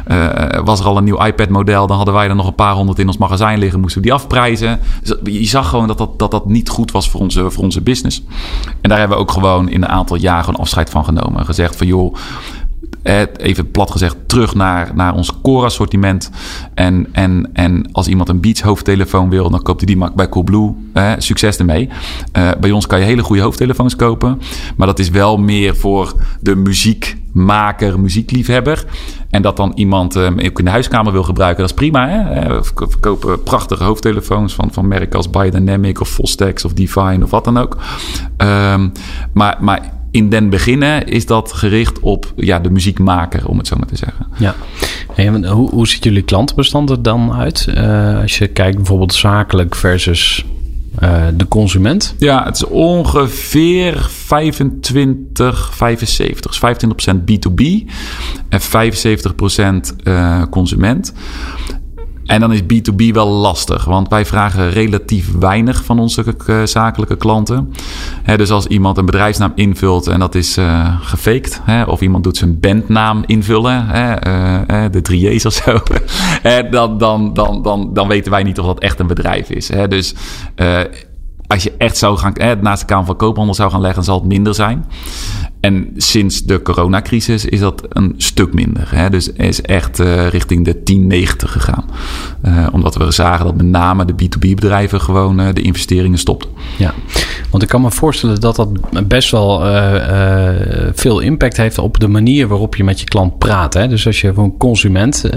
uh, 0.07 0.35
was 0.63 0.79
er 0.79 0.85
al 0.85 0.97
een 0.97 1.03
nieuw 1.03 1.25
iPad-model, 1.25 1.87
dan 1.87 1.95
hadden 1.95 2.13
wij 2.13 2.29
er 2.29 2.35
nog 2.35 2.47
een 2.47 2.55
paar 2.55 2.73
honderd 2.73 2.99
in 2.99 3.07
ons 3.07 3.17
magazijn 3.17 3.59
liggen. 3.59 3.79
Moesten 3.79 4.01
we 4.01 4.07
die 4.07 4.15
afprijzen. 4.15 4.79
Dus 5.01 5.15
je 5.23 5.45
zag 5.45 5.69
gewoon 5.69 5.87
dat 5.87 5.97
dat, 5.97 6.19
dat 6.19 6.31
dat 6.31 6.45
niet 6.45 6.69
goed 6.69 6.91
was 6.91 7.09
voor 7.09 7.19
onze, 7.19 7.51
voor 7.51 7.63
onze 7.63 7.81
business. 7.81 8.23
En 8.81 8.89
daar 8.89 8.99
hebben 8.99 9.17
we 9.17 9.23
ook 9.23 9.31
gewoon 9.31 9.69
in 9.69 9.83
een 9.83 9.89
aantal 9.89 10.17
een 10.19 10.55
afscheid 10.55 10.89
van 10.89 11.05
genomen. 11.05 11.45
Gezegd 11.45 11.75
van 11.75 11.87
joh 11.87 12.15
even 13.37 13.71
plat 13.71 13.91
gezegd, 13.91 14.15
terug 14.25 14.55
naar, 14.55 14.91
naar 14.95 15.13
ons 15.13 15.41
core 15.41 15.65
assortiment. 15.65 16.29
En, 16.73 17.07
en, 17.11 17.49
en 17.53 17.89
als 17.91 18.07
iemand 18.07 18.29
een 18.29 18.41
Beats 18.41 18.61
hoofdtelefoon 18.61 19.29
wil, 19.29 19.49
dan 19.49 19.61
koopt 19.61 19.79
hij 19.79 19.87
die 19.87 19.97
maar 19.97 20.11
bij 20.15 20.29
Coolblue. 20.29 20.73
Eh, 20.93 21.11
succes 21.17 21.57
ermee. 21.57 21.89
Uh, 22.37 22.49
bij 22.59 22.71
ons 22.71 22.87
kan 22.87 22.99
je 22.99 23.05
hele 23.05 23.23
goede 23.23 23.41
hoofdtelefoons 23.41 23.95
kopen. 23.95 24.41
Maar 24.77 24.87
dat 24.87 24.99
is 24.99 25.09
wel 25.09 25.37
meer 25.37 25.75
voor 25.75 26.13
de 26.39 26.55
muziekmaker, 26.55 27.99
muziekliefhebber. 27.99 28.85
En 29.29 29.41
dat 29.41 29.57
dan 29.57 29.71
iemand 29.75 30.15
uh, 30.15 30.25
ook 30.25 30.59
in 30.59 30.65
de 30.65 30.71
huiskamer 30.71 31.11
wil 31.11 31.23
gebruiken, 31.23 31.61
dat 31.61 31.69
is 31.69 31.75
prima. 31.75 32.07
Hè? 32.07 32.47
We 32.47 32.63
verkopen 32.63 33.43
prachtige 33.43 33.83
hoofdtelefoons 33.83 34.53
van, 34.53 34.71
van 34.71 34.87
merken 34.87 35.17
als 35.17 35.29
Biodynamic 35.29 36.01
of 36.01 36.09
Fostex 36.09 36.65
of 36.65 36.73
Divine 36.73 37.23
of 37.23 37.29
wat 37.29 37.43
dan 37.43 37.57
ook. 37.57 37.77
Um, 38.37 38.91
maar, 39.33 39.57
maar 39.59 39.98
in 40.11 40.29
den 40.29 40.49
beginnen 40.49 41.07
is 41.07 41.25
dat 41.25 41.53
gericht 41.53 41.99
op 41.99 42.33
ja, 42.35 42.59
de 42.59 42.69
muziekmaker, 42.69 43.47
om 43.47 43.57
het 43.57 43.67
zo 43.67 43.75
maar 43.75 43.87
te 43.87 43.95
zeggen. 43.95 44.27
Ja. 44.37 44.55
Hey, 45.13 45.27
hoe, 45.27 45.69
hoe 45.69 45.87
ziet 45.87 46.03
jullie 46.03 46.21
klantenbestand 46.21 46.89
er 46.89 47.01
dan 47.01 47.33
uit? 47.33 47.67
Uh, 47.69 48.21
als 48.21 48.37
je 48.37 48.47
kijkt 48.47 48.75
bijvoorbeeld 48.75 49.13
zakelijk 49.13 49.75
versus 49.75 50.45
uh, 51.03 51.25
de 51.33 51.47
consument? 51.47 52.15
Ja, 52.17 52.43
het 52.45 52.55
is 52.55 52.65
ongeveer 52.65 54.07
25, 54.09 55.75
75. 55.75 56.59
Dus 56.59 57.13
25% 57.13 57.15
B2B 57.15 57.63
en 58.49 58.61
75% 59.91 59.95
uh, 60.03 60.43
consument. 60.49 61.13
En 62.29 62.39
dan 62.39 62.53
is 62.53 62.61
B2B 62.61 63.13
wel 63.13 63.27
lastig, 63.27 63.85
want 63.85 64.07
wij 64.07 64.25
vragen 64.25 64.69
relatief 64.69 65.31
weinig 65.39 65.83
van 65.83 65.99
onze 65.99 66.35
uh, 66.47 66.63
zakelijke 66.63 67.15
klanten. 67.15 67.73
Dus 68.35 68.51
als 68.51 68.65
iemand 68.65 68.97
een 68.97 69.05
bedrijfsnaam 69.05 69.51
invult 69.55 70.07
en 70.07 70.19
dat 70.19 70.35
is 70.35 70.57
uh, 70.57 71.01
gefaked, 71.01 71.61
of 71.87 72.01
iemand 72.01 72.23
doet 72.23 72.37
zijn 72.37 72.59
bandnaam 72.59 73.23
invullen, 73.25 73.87
uh, 73.87 74.85
de 74.91 75.01
3J's 75.11 75.45
of 75.45 75.53
zo, 75.53 75.79
dan, 76.71 76.97
dan, 76.97 77.33
dan, 77.33 77.61
dan, 77.61 77.93
dan 77.93 78.07
weten 78.07 78.31
wij 78.31 78.43
niet 78.43 78.59
of 78.59 78.65
dat 78.65 78.79
echt 78.79 78.99
een 78.99 79.07
bedrijf 79.07 79.49
is. 79.49 79.71
Dus 79.87 80.13
als 81.47 81.63
je 81.63 81.73
echt 81.77 81.97
zou 81.97 82.17
gaan, 82.17 82.33
naast 82.61 82.81
de 82.81 82.87
Kamer 82.87 83.05
van 83.05 83.15
Koophandel 83.15 83.55
zou 83.55 83.71
gaan 83.71 83.81
leggen, 83.81 84.03
zal 84.03 84.19
het 84.19 84.27
minder 84.27 84.55
zijn. 84.55 84.85
En 85.59 85.93
sinds 85.97 86.43
de 86.43 86.61
coronacrisis 86.61 87.45
is 87.45 87.59
dat 87.59 87.85
een 87.89 88.13
stuk 88.17 88.53
minder. 88.53 88.87
Hè? 88.95 89.09
Dus 89.09 89.31
is 89.31 89.61
echt 89.61 89.99
uh, 89.99 90.27
richting 90.27 90.65
de 90.65 90.83
1090 90.83 91.51
gegaan. 91.51 91.85
Uh, 92.45 92.67
omdat 92.71 92.95
we 92.95 93.11
zagen 93.11 93.45
dat 93.45 93.55
met 93.55 93.65
name 93.65 94.05
de 94.05 94.13
B2B-bedrijven 94.13 95.01
gewoon 95.01 95.39
uh, 95.39 95.47
de 95.53 95.61
investeringen 95.61 96.17
stopten. 96.17 96.49
Ja, 96.77 96.93
want 97.49 97.63
ik 97.63 97.69
kan 97.69 97.81
me 97.81 97.91
voorstellen 97.91 98.39
dat 98.39 98.55
dat 98.55 98.69
best 99.07 99.31
wel 99.31 99.61
veel 100.93 101.19
impact 101.19 101.57
heeft 101.57 101.77
op 101.77 101.99
de 101.99 102.07
manier 102.07 102.47
waarop 102.47 102.75
je 102.75 102.83
met 102.83 102.99
je 102.99 103.05
klant 103.05 103.37
praat. 103.37 103.73
Hè? 103.73 103.87
Dus 103.87 104.05
als 104.05 104.21
je 104.21 104.33
voor 104.33 104.43
een 104.43 104.57
consument 104.57 105.29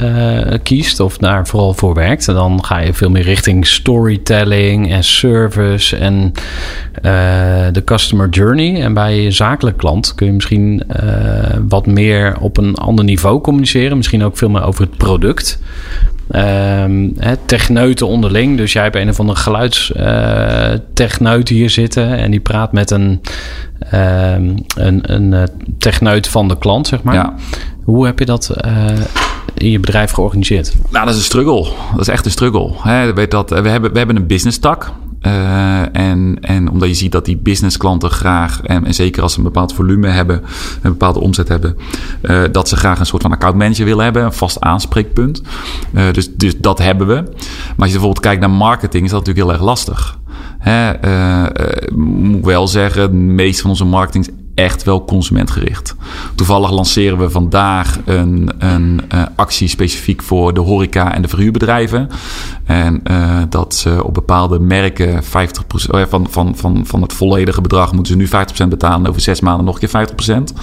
kiest 0.63 1.01
of 1.01 1.19
daar 1.19 1.47
vooral 1.47 1.75
voor 1.75 1.95
werkt, 1.95 2.27
dan 2.27 2.65
ga 2.65 2.79
je 2.79 2.95
veel 2.95 3.11
meer 3.11 3.23
richting 3.23 3.67
storytelling 3.67 4.91
en 4.91 5.05
service 5.05 5.97
en 5.97 6.33
de 7.73 7.83
customer 7.85 8.29
journey. 8.29 8.83
En 8.83 8.95
bij 8.95 9.21
je 9.21 9.31
zakelijke 9.31 9.79
klant 9.79 10.12
kun 10.15 10.27
je 10.27 10.33
misschien 10.33 10.83
uh, 11.03 11.09
wat 11.69 11.87
meer 11.87 12.37
op 12.41 12.57
een 12.57 12.75
ander 12.75 13.05
niveau 13.05 13.41
communiceren. 13.41 13.97
Misschien 13.97 14.25
ook 14.25 14.37
veel 14.37 14.49
meer 14.49 14.65
over 14.65 14.81
het 14.81 14.97
product. 14.97 15.61
Um, 16.35 17.17
techneuten 17.47 18.07
onderling. 18.07 18.57
Dus 18.57 18.73
jij 18.73 18.83
hebt 18.83 18.97
een 18.97 19.09
of 19.09 19.21
andere 19.21 19.39
geluidstechneut 19.39 21.51
uh, 21.51 21.57
hier 21.57 21.71
zitten. 21.71 22.17
En 22.17 22.31
die 22.31 22.41
praat 22.41 22.73
met 22.73 22.91
een, 22.91 23.21
uh, 23.95 24.33
een, 24.33 24.67
een 25.03 25.33
uh, 25.33 25.43
techneut 25.79 26.29
van 26.29 26.49
de 26.49 26.59
klant, 26.59 26.87
zeg 26.87 27.03
maar. 27.03 27.15
Ja. 27.15 27.35
Hoe 27.85 28.07
heb 28.07 28.19
je 28.19 28.25
dat 28.25 28.57
in 29.55 29.71
je 29.71 29.81
bedrijf 29.81 30.11
georganiseerd? 30.11 30.75
Nou, 30.91 31.05
dat 31.05 31.15
is 31.15 31.21
een 31.21 31.27
struggle. 31.27 31.69
Dat 31.91 32.01
is 32.01 32.09
echt 32.09 32.25
een 32.25 32.31
struggle. 32.31 32.73
Weet 33.15 33.31
dat, 33.31 33.51
we, 33.51 33.69
hebben, 33.69 33.93
we 33.93 33.99
hebben 33.99 34.17
een 34.17 34.27
business 34.27 34.59
tak. 34.59 34.93
Uh, 35.27 35.97
en, 35.97 36.39
en 36.41 36.71
omdat 36.71 36.89
je 36.89 36.95
ziet 36.95 37.13
dat 37.13 37.25
die 37.25 37.37
businessklanten 37.37 38.11
graag, 38.11 38.63
en, 38.63 38.87
en, 38.87 38.95
zeker 38.95 39.23
als 39.23 39.33
ze 39.33 39.39
een 39.39 39.45
bepaald 39.45 39.75
volume 39.75 40.09
hebben, 40.09 40.43
een 40.83 40.91
bepaalde 40.91 41.21
omzet 41.21 41.49
hebben, 41.49 41.77
uh, 42.23 42.43
dat 42.53 42.69
ze 42.69 42.77
graag 42.77 42.99
een 42.99 43.07
soort 43.07 43.23
van 43.23 43.33
accountmanager 43.33 43.85
willen 43.85 44.05
hebben, 44.05 44.25
een 44.25 44.33
vast 44.33 44.61
aanspreekpunt. 44.61 45.43
Uh, 45.93 46.13
dus, 46.13 46.35
dus 46.37 46.59
dat 46.59 46.79
hebben 46.79 47.07
we. 47.07 47.15
Maar 47.15 47.25
als 47.77 47.87
je 47.87 47.93
bijvoorbeeld 47.93 48.21
kijkt 48.21 48.41
naar 48.41 48.51
marketing, 48.51 49.05
is 49.05 49.11
dat 49.11 49.19
natuurlijk 49.19 49.47
heel 49.47 49.57
erg 49.57 49.67
lastig. 49.67 50.19
Hè, 50.59 50.93
moet 51.97 52.45
wel 52.45 52.69
zeggen, 52.69 53.11
de 53.11 53.17
meeste 53.17 53.63
van 53.63 53.71
onze 53.71 53.85
marketing 53.85 54.27
is 54.27 54.33
echt 54.55 54.83
wel 54.83 55.05
consumentgericht. 55.05 55.95
Toevallig 56.35 56.71
lanceren 56.71 57.19
we 57.19 57.31
vandaag 57.31 57.99
een, 58.05 58.51
een 58.59 59.01
uh, 59.15 59.23
actie 59.37 59.69
specifiek 59.69 60.23
voor 60.23 60.55
de 60.55 60.61
horeca 60.61 61.15
en 61.15 61.23
de 61.23 61.29
verhuurbedrijven. 61.29 62.09
En 62.65 63.01
uh, 63.11 63.43
dat 63.49 63.75
ze 63.75 64.05
op 64.05 64.15
bepaalde 64.15 64.59
merken 64.59 65.23
50% 65.23 65.27
oh 65.91 66.03
van, 66.09 66.27
van, 66.31 66.57
van, 66.57 66.87
van 66.87 67.03
het 67.03 67.13
volledige 67.13 67.61
bedrag 67.61 67.93
moeten 67.93 68.13
ze 68.13 68.19
nu 68.19 68.47
50% 68.65 68.69
betalen. 68.69 69.09
over 69.09 69.21
zes 69.21 69.41
maanden 69.41 69.65
nog 69.65 69.83
een 69.83 69.89
keer 69.89 70.39
50%. 70.39 70.57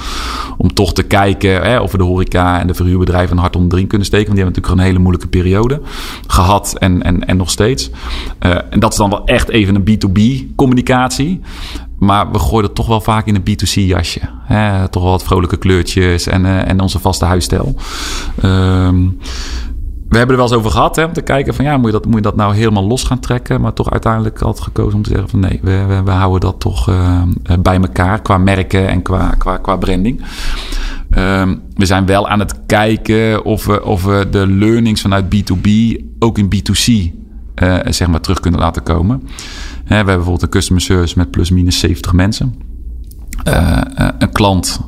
Om 0.57 0.73
toch 0.73 0.93
te 0.93 1.03
kijken 1.03 1.61
hè, 1.61 1.79
of 1.79 1.91
we 1.91 1.97
de 1.97 2.03
horeca 2.03 2.59
en 2.59 2.67
de 2.67 2.73
verhuurbedrijven 2.73 3.35
een 3.35 3.41
hart 3.41 3.55
onder 3.55 3.69
de 3.69 3.75
riem 3.75 3.87
kunnen 3.87 4.07
steken. 4.07 4.25
Want 4.25 4.37
die 4.37 4.45
hebben 4.45 4.61
natuurlijk 4.61 4.87
een 4.87 4.93
hele 4.93 5.03
moeilijke 5.03 5.37
periode 5.37 5.81
gehad 6.27 6.75
en, 6.77 7.03
en, 7.03 7.27
en 7.27 7.37
nog 7.37 7.49
steeds. 7.49 7.89
Uh, 8.45 8.57
en 8.69 8.79
dat 8.79 8.91
is 8.91 8.97
dan 8.97 9.09
wel 9.09 9.25
echt 9.25 9.49
even 9.49 9.75
een 9.75 9.83
B2B 9.89 10.55
communicatie. 10.55 11.41
Maar 11.99 12.31
we 12.31 12.39
gooien 12.39 12.65
het 12.65 12.75
toch 12.75 12.87
wel 12.87 13.01
vaak 13.01 13.25
in 13.25 13.35
een 13.35 13.41
B2C-jasje. 13.49 14.21
Toch 14.89 15.03
wel 15.03 15.11
wat 15.11 15.23
vrolijke 15.23 15.57
kleurtjes 15.57 16.27
en, 16.27 16.45
uh, 16.45 16.69
en 16.69 16.79
onze 16.79 16.99
vaste 16.99 17.25
huisstijl. 17.25 17.75
Um, 18.43 19.17
we 20.09 20.17
hebben 20.17 20.35
er 20.35 20.41
wel 20.41 20.51
eens 20.51 20.57
over 20.57 20.71
gehad 20.71 20.95
hè, 20.95 21.03
om 21.03 21.13
te 21.13 21.21
kijken 21.21 21.53
van 21.53 21.65
ja, 21.65 21.77
moet 21.77 21.85
je, 21.85 21.91
dat, 21.91 22.05
moet 22.05 22.15
je 22.15 22.21
dat 22.21 22.35
nou 22.35 22.55
helemaal 22.55 22.87
los 22.87 23.03
gaan 23.03 23.19
trekken? 23.19 23.61
Maar 23.61 23.73
toch 23.73 23.91
uiteindelijk 23.91 24.41
altijd 24.41 24.63
gekozen 24.63 24.95
om 24.95 25.03
te 25.03 25.09
zeggen 25.09 25.29
van 25.29 25.39
nee, 25.39 25.59
we, 25.61 25.85
we, 25.87 26.03
we 26.03 26.11
houden 26.11 26.39
dat 26.39 26.59
toch 26.59 26.89
uh, 26.89 27.21
bij 27.59 27.75
elkaar 27.75 28.21
qua 28.21 28.37
merken 28.37 28.87
en 28.87 29.01
qua, 29.01 29.29
qua, 29.37 29.57
qua 29.57 29.75
branding. 29.75 30.23
Um, 31.17 31.61
we 31.73 31.85
zijn 31.85 32.05
wel 32.05 32.27
aan 32.27 32.39
het 32.39 32.65
kijken 32.65 33.45
of 33.45 33.65
we, 33.65 33.85
of 33.85 34.03
we 34.03 34.27
de 34.31 34.47
learnings 34.47 35.01
vanuit 35.01 35.25
B2B 35.35 35.69
ook 36.19 36.37
in 36.37 36.49
B2C 36.55 37.17
uh, 37.63 37.77
zeg 37.85 38.07
maar 38.07 38.21
terug 38.21 38.39
kunnen 38.39 38.59
laten 38.59 38.83
komen 38.83 39.27
we 39.89 39.95
hebben 39.95 40.15
bijvoorbeeld 40.15 40.41
een 40.41 40.49
customer 40.49 40.81
service 40.81 41.17
met 41.17 41.31
plus 41.31 41.49
minus 41.49 41.79
70 41.79 42.13
mensen. 42.13 42.55
Uh, 43.47 43.81
een 44.19 44.31
klant 44.31 44.79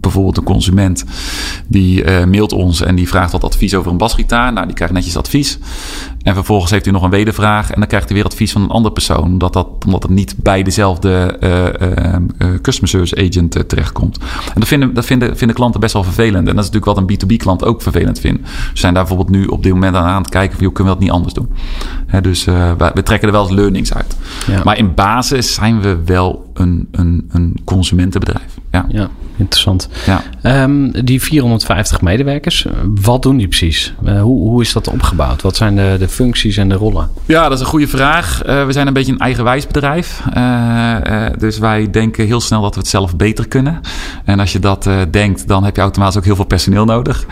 bijvoorbeeld 0.00 0.36
een 0.36 0.42
consument 0.42 1.04
die 1.66 2.04
uh, 2.04 2.24
mailt 2.24 2.52
ons 2.52 2.80
en 2.80 2.94
die 2.94 3.08
vraagt 3.08 3.32
wat 3.32 3.44
advies 3.44 3.74
over 3.74 3.90
een 3.90 3.96
basgitaar. 3.96 4.52
Nou, 4.52 4.66
die 4.66 4.74
krijgt 4.74 4.94
netjes 4.94 5.16
advies. 5.16 5.58
En 6.22 6.34
vervolgens 6.34 6.70
heeft 6.70 6.84
hij 6.84 6.94
nog 6.94 7.02
een 7.02 7.10
wedervraag 7.10 7.70
en 7.70 7.78
dan 7.78 7.88
krijgt 7.88 8.08
hij 8.08 8.16
weer 8.16 8.26
advies 8.26 8.52
van 8.52 8.62
een 8.62 8.70
andere 8.70 8.94
persoon, 8.94 9.22
omdat, 9.22 9.52
dat, 9.52 9.68
omdat 9.86 10.02
het 10.02 10.12
niet 10.12 10.34
bij 10.36 10.62
dezelfde 10.62 11.36
uh, 11.40 12.48
uh, 12.48 12.60
customer 12.62 12.88
service 12.88 13.16
agent 13.16 13.68
terechtkomt. 13.68 14.18
En 14.54 14.60
dat, 14.60 14.68
vinden, 14.68 14.94
dat 14.94 15.04
vinden, 15.04 15.36
vinden 15.36 15.56
klanten 15.56 15.80
best 15.80 15.92
wel 15.92 16.04
vervelend. 16.04 16.48
En 16.48 16.54
dat 16.56 16.64
is 16.64 16.70
natuurlijk 16.70 16.98
wat 16.98 17.20
een 17.20 17.36
B2B-klant 17.36 17.64
ook 17.64 17.82
vervelend 17.82 18.20
vindt. 18.20 18.40
We 18.42 18.78
zijn 18.78 18.94
daar 18.94 19.04
bijvoorbeeld 19.04 19.36
nu 19.36 19.46
op 19.46 19.62
dit 19.62 19.72
moment 19.72 19.96
aan, 19.96 20.04
aan 20.04 20.22
het 20.22 20.30
kijken 20.30 20.56
van, 20.56 20.64
hoe 20.64 20.72
kunnen 20.72 20.92
we 20.92 20.98
dat 20.98 21.08
niet 21.08 21.16
anders 21.16 21.34
doen? 21.34 21.48
dus 22.22 22.44
we, 22.44 22.74
we, 22.94 23.02
trekken 23.02 23.28
er 23.28 23.34
wel 23.34 23.42
eens 23.42 23.54
learnings 23.54 23.94
uit. 23.94 24.16
Ja. 24.46 24.60
Maar 24.64 24.78
in 24.78 24.94
basis 24.94 25.54
zijn 25.54 25.80
we 25.80 25.98
wel 26.04 26.50
een, 26.54 26.88
een, 26.90 27.28
een 27.28 27.56
consumentenbedrijf. 27.64 28.58
Ja. 28.70 28.86
ja 28.88 29.10
interessant. 29.38 29.88
Ja. 30.06 30.22
Um, 30.62 31.04
die 31.04 31.22
450 31.22 32.00
medewerkers, 32.00 32.66
wat 32.84 33.22
doen 33.22 33.36
die 33.36 33.48
precies? 33.48 33.94
Uh, 34.04 34.20
hoe, 34.20 34.40
hoe 34.48 34.62
is 34.62 34.72
dat 34.72 34.88
opgebouwd? 34.88 35.42
Wat 35.42 35.56
zijn 35.56 35.76
de, 35.76 35.96
de 35.98 36.08
functies 36.08 36.56
en 36.56 36.68
de 36.68 36.74
rollen? 36.74 37.08
Ja, 37.26 37.42
dat 37.42 37.52
is 37.52 37.60
een 37.60 37.66
goede 37.66 37.88
vraag. 37.88 38.46
Uh, 38.46 38.66
we 38.66 38.72
zijn 38.72 38.86
een 38.86 38.92
beetje 38.92 39.12
een 39.12 39.18
eigenwijs 39.18 39.66
bedrijf. 39.66 40.22
Uh, 40.36 40.96
dus 41.38 41.58
wij 41.58 41.90
denken 41.90 42.26
heel 42.26 42.40
snel 42.40 42.62
dat 42.62 42.74
we 42.74 42.80
het 42.80 42.88
zelf 42.88 43.16
beter 43.16 43.48
kunnen. 43.48 43.80
En 44.24 44.40
als 44.40 44.52
je 44.52 44.58
dat 44.58 44.88
denkt, 45.10 45.48
dan 45.48 45.64
heb 45.64 45.76
je 45.76 45.82
automatisch 45.82 46.16
ook 46.16 46.24
heel 46.24 46.36
veel 46.36 46.44
personeel 46.44 46.84
nodig. 46.84 47.26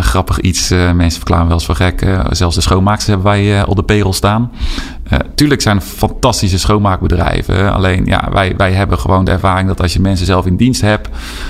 grappig 0.00 0.40
iets, 0.40 0.68
mensen 0.68 1.10
verklaren 1.10 1.46
wel 1.46 1.54
eens 1.54 1.64
voor 1.64 1.74
gek. 1.74 2.06
zelfs 2.30 2.54
de 2.54 2.60
schoonmaakers 2.60 3.06
hebben 3.06 3.26
wij 3.26 3.66
op 3.66 3.76
de 3.76 3.82
payroll 3.82 4.12
staan. 4.12 4.50
Uh, 5.12 5.18
tuurlijk 5.34 5.60
zijn 5.60 5.80
fantastische 5.80 6.58
schoonmaakbedrijven. 6.58 7.72
Alleen 7.72 8.04
ja, 8.04 8.28
wij, 8.32 8.54
wij 8.56 8.72
hebben 8.72 8.98
gewoon 8.98 9.24
de 9.24 9.30
ervaring 9.30 9.68
dat 9.68 9.80
als 9.80 9.92
je 9.92 10.00
mensen 10.00 10.26
zelf 10.26 10.46
in 10.46 10.56
dienst 10.56 10.80
hebt, 10.80 11.08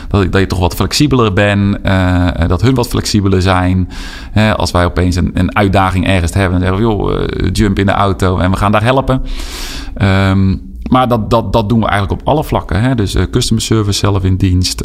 dat, 0.08 0.32
dat 0.32 0.40
je 0.40 0.46
toch 0.46 0.58
wat 0.58 0.74
flexibeler 0.74 1.32
bent. 1.32 1.76
Uh, 1.86 2.28
dat 2.48 2.62
hun 2.62 2.74
wat 2.74 2.88
flexibeler 2.88 3.42
zijn. 3.42 3.88
Uh, 4.34 4.54
als 4.54 4.70
wij 4.70 4.84
opeens 4.84 5.16
een, 5.16 5.30
een 5.34 5.56
uitdaging 5.56 6.06
ergens 6.06 6.34
hebben, 6.34 6.60
dan 6.60 6.68
zeggen 6.68 6.88
we, 6.88 6.94
joh, 6.94 7.50
jump 7.52 7.78
in 7.78 7.86
de 7.86 7.92
auto 7.92 8.38
en 8.38 8.50
we 8.50 8.56
gaan 8.56 8.72
daar 8.72 8.82
helpen. 8.82 9.22
Um, 10.02 10.74
maar 10.90 11.08
dat, 11.08 11.30
dat, 11.30 11.52
dat 11.52 11.68
doen 11.68 11.80
we 11.80 11.86
eigenlijk 11.86 12.20
op 12.20 12.28
alle 12.28 12.44
vlakken. 12.44 12.80
Hè? 12.80 12.94
Dus 12.94 13.14
uh, 13.14 13.22
customer 13.30 13.62
service 13.62 13.98
zelf 13.98 14.24
in 14.24 14.36
dienst. 14.36 14.82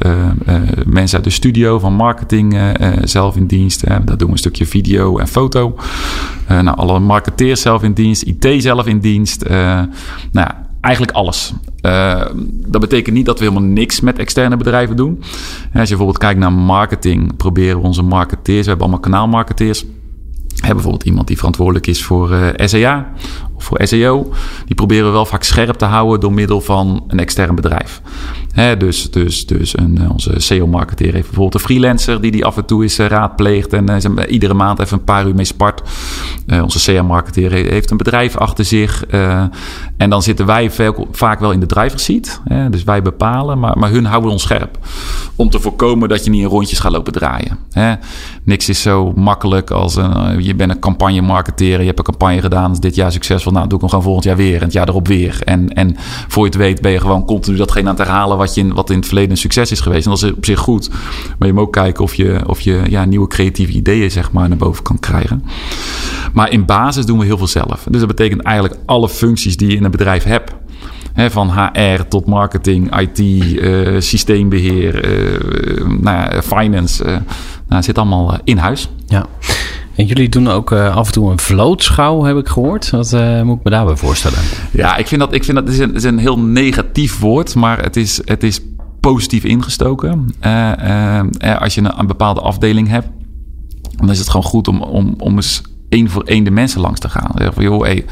Mensen 0.85 1.15
uit 1.15 1.23
de 1.23 1.29
studio 1.29 1.79
van 1.79 1.93
marketing 1.93 2.57
zelf 3.03 3.35
in 3.35 3.45
dienst. 3.45 3.81
Hè? 3.81 4.03
Dat 4.03 4.19
doen 4.19 4.27
we 4.27 4.33
een 4.33 4.39
stukje 4.39 4.65
video 4.65 5.17
en 5.17 5.27
foto. 5.27 5.75
nou, 6.47 6.77
alle 6.77 6.99
marketeers 6.99 7.61
zelf 7.61 7.83
in 7.83 7.93
dienst. 7.93 8.23
IT 8.23 8.63
zelf 8.63 8.85
in 8.85 8.99
dienst. 8.99 9.49
nou 9.49 9.87
ja, 10.31 10.70
eigenlijk 10.81 11.15
alles. 11.15 11.53
dat 12.45 12.81
betekent 12.81 13.15
niet 13.15 13.25
dat 13.25 13.39
we 13.39 13.45
helemaal 13.45 13.69
niks 13.69 13.99
met 13.99 14.19
externe 14.19 14.57
bedrijven 14.57 14.95
doen. 14.95 15.19
Als 15.19 15.89
je 15.89 15.95
bijvoorbeeld 15.95 16.17
kijkt 16.17 16.39
naar 16.39 16.53
marketing, 16.53 17.35
proberen 17.35 17.77
we 17.79 17.87
onze 17.87 18.01
marketeers, 18.01 18.61
we 18.61 18.69
hebben 18.69 18.87
allemaal 18.87 18.99
kanaalmarketeers, 18.99 19.79
hebben 20.55 20.75
bijvoorbeeld 20.75 21.03
iemand 21.03 21.27
die 21.27 21.37
verantwoordelijk 21.37 21.87
is 21.87 22.03
voor 22.03 22.31
uh, 22.31 22.47
SEA 22.55 23.11
voor 23.63 23.79
SEO. 23.83 24.33
Die 24.65 24.75
proberen 24.75 25.05
we 25.05 25.11
wel 25.11 25.25
vaak 25.25 25.43
scherp 25.43 25.75
te 25.75 25.85
houden 25.85 26.19
door 26.19 26.33
middel 26.33 26.61
van 26.61 27.03
een 27.07 27.19
extern 27.19 27.55
bedrijf. 27.55 28.01
Dus 28.77 29.11
dus, 29.11 29.45
dus 29.45 29.77
een, 29.77 29.97
eh, 30.01 30.11
onze 30.11 30.33
SEO-marketeer 30.37 31.13
heeft 31.13 31.25
bijvoorbeeld 31.25 31.53
een 31.53 31.59
freelancer 31.59 32.21
die 32.21 32.31
die 32.31 32.45
af 32.45 32.57
en 32.57 32.65
toe 32.65 32.83
is 32.83 32.99
uh, 32.99 33.07
raadpleegt 33.07 33.73
en 33.73 33.89
uh, 33.89 34.23
iedere 34.27 34.53
maand 34.53 34.79
even 34.79 34.97
een 34.97 35.03
paar 35.03 35.27
uur 35.27 35.35
mee 35.35 35.45
spart. 35.45 35.81
onze 36.47 36.79
SEO-marketeer 36.79 37.51
heeft 37.51 37.91
een 37.91 37.97
bedrijf 37.97 38.37
achter 38.37 38.65
zich. 38.65 39.05
en 39.97 40.09
dan 40.09 40.23
zitten 40.23 40.45
wij 40.45 40.71
veel, 40.71 41.07
vaak 41.11 41.39
wel 41.39 41.51
in 41.51 41.59
de 41.59 41.65
driver's 41.65 42.03
seat. 42.03 42.41
Dus 42.69 42.83
wij 42.83 43.01
bepalen, 43.01 43.59
maar, 43.59 43.77
maar 43.77 43.89
hun 43.89 44.05
houden 44.05 44.31
ons 44.31 44.41
scherp. 44.41 44.77
Om 45.35 45.49
te 45.49 45.59
voorkomen 45.59 46.09
dat 46.09 46.23
je 46.23 46.29
niet 46.29 46.41
in 46.41 46.47
rondjes 46.47 46.79
gaat 46.79 46.91
lopen 46.91 47.13
draaien. 47.13 47.57
Niks 48.43 48.69
is 48.69 48.81
zo 48.81 49.13
makkelijk 49.15 49.71
als 49.71 49.95
een, 49.95 50.43
je 50.43 50.55
bent 50.55 50.71
een 50.71 50.79
campagne-marketeer. 50.79 51.79
Je 51.79 51.85
hebt 51.85 51.99
een 51.99 52.05
campagne 52.05 52.41
gedaan, 52.41 52.71
is 52.71 52.79
dit 52.79 52.95
jaar 52.95 53.11
succesvol 53.11 53.50
nou, 53.51 53.67
doe 53.67 53.75
ik 53.75 53.79
hem 53.79 53.89
gewoon 53.89 54.03
volgend 54.03 54.25
jaar 54.25 54.35
weer 54.35 54.55
en 54.55 54.63
het 54.63 54.73
jaar 54.73 54.87
erop 54.87 55.07
weer. 55.07 55.41
En, 55.43 55.73
en 55.73 55.95
voor 56.27 56.43
je 56.43 56.49
het 56.49 56.59
weet 56.59 56.81
ben 56.81 56.91
je 56.91 56.99
gewoon 56.99 57.25
continu 57.25 57.57
datgene 57.57 57.89
aan 57.89 57.95
het 57.95 58.05
herhalen 58.07 58.37
wat, 58.37 58.55
je 58.55 58.61
in, 58.61 58.73
wat 58.73 58.89
in 58.89 58.95
het 58.95 59.05
verleden 59.05 59.31
een 59.31 59.37
succes 59.37 59.71
is 59.71 59.79
geweest. 59.79 60.05
En 60.05 60.11
dat 60.11 60.23
is 60.23 60.31
op 60.31 60.45
zich 60.45 60.59
goed. 60.59 60.89
Maar 61.39 61.47
je 61.47 61.53
moet 61.53 61.63
ook 61.63 61.73
kijken 61.73 62.03
of 62.03 62.13
je, 62.13 62.41
of 62.45 62.61
je 62.61 62.81
ja, 62.89 63.05
nieuwe 63.05 63.27
creatieve 63.27 63.71
ideeën 63.71 64.11
zeg 64.11 64.31
maar, 64.31 64.49
naar 64.49 64.57
boven 64.57 64.83
kan 64.83 64.99
krijgen. 64.99 65.43
Maar 66.33 66.51
in 66.51 66.65
basis 66.65 67.05
doen 67.05 67.19
we 67.19 67.25
heel 67.25 67.37
veel 67.37 67.47
zelf. 67.47 67.85
Dus 67.89 67.99
dat 67.99 68.07
betekent 68.07 68.41
eigenlijk 68.41 68.79
alle 68.85 69.09
functies 69.09 69.57
die 69.57 69.69
je 69.69 69.75
in 69.75 69.83
een 69.83 69.91
bedrijf 69.91 70.23
hebt. 70.23 70.51
van 71.15 71.49
HR 71.49 72.01
tot 72.09 72.25
marketing, 72.25 72.99
IT, 72.99 73.19
uh, 73.19 73.99
systeembeheer, 73.99 75.05
uh, 75.05 75.87
nou 75.87 76.17
ja, 76.17 76.41
finance. 76.41 77.05
Uh, 77.05 77.17
nou, 77.67 77.83
zit 77.83 77.97
allemaal 77.97 78.37
in 78.43 78.57
huis. 78.57 78.89
Ja. 79.07 79.25
En 79.95 80.05
jullie 80.05 80.29
doen 80.29 80.47
ook 80.47 80.71
af 80.71 81.07
en 81.07 81.13
toe 81.13 81.31
een 81.31 81.39
vlootschouw, 81.39 82.23
heb 82.23 82.37
ik 82.37 82.47
gehoord. 82.47 82.89
Wat 82.89 83.11
moet 83.43 83.57
ik 83.57 83.63
me 83.63 83.69
daarbij 83.69 83.95
voorstellen? 83.95 84.39
Ja, 84.71 84.95
ik 84.97 85.07
vind 85.07 85.21
dat, 85.21 85.33
ik 85.33 85.43
vind 85.43 85.57
dat 85.57 85.69
is, 85.69 85.79
een, 85.79 85.95
is 85.95 86.03
een 86.03 86.17
heel 86.17 86.39
negatief 86.39 87.19
woord, 87.19 87.55
maar 87.55 87.83
het 87.83 87.95
is, 87.95 88.21
het 88.25 88.43
is 88.43 88.59
positief 88.99 89.43
ingestoken. 89.43 90.25
als 91.59 91.75
je 91.75 91.81
een, 91.81 91.99
een 91.99 92.07
bepaalde 92.07 92.41
afdeling 92.41 92.87
hebt, 92.87 93.07
dan 93.95 94.09
is 94.09 94.19
het 94.19 94.29
gewoon 94.29 94.45
goed 94.45 94.67
om, 94.67 94.81
om, 94.81 95.13
om 95.17 95.35
eens 95.35 95.61
één 95.91 96.09
voor 96.09 96.23
één 96.23 96.43
de 96.43 96.51
mensen 96.51 96.81
langs 96.81 96.99
te 96.99 97.09
gaan. 97.09 97.31
Zeggen 97.35 97.53
van, 97.53 97.63
joh, 97.63 97.81
hey, 97.81 98.05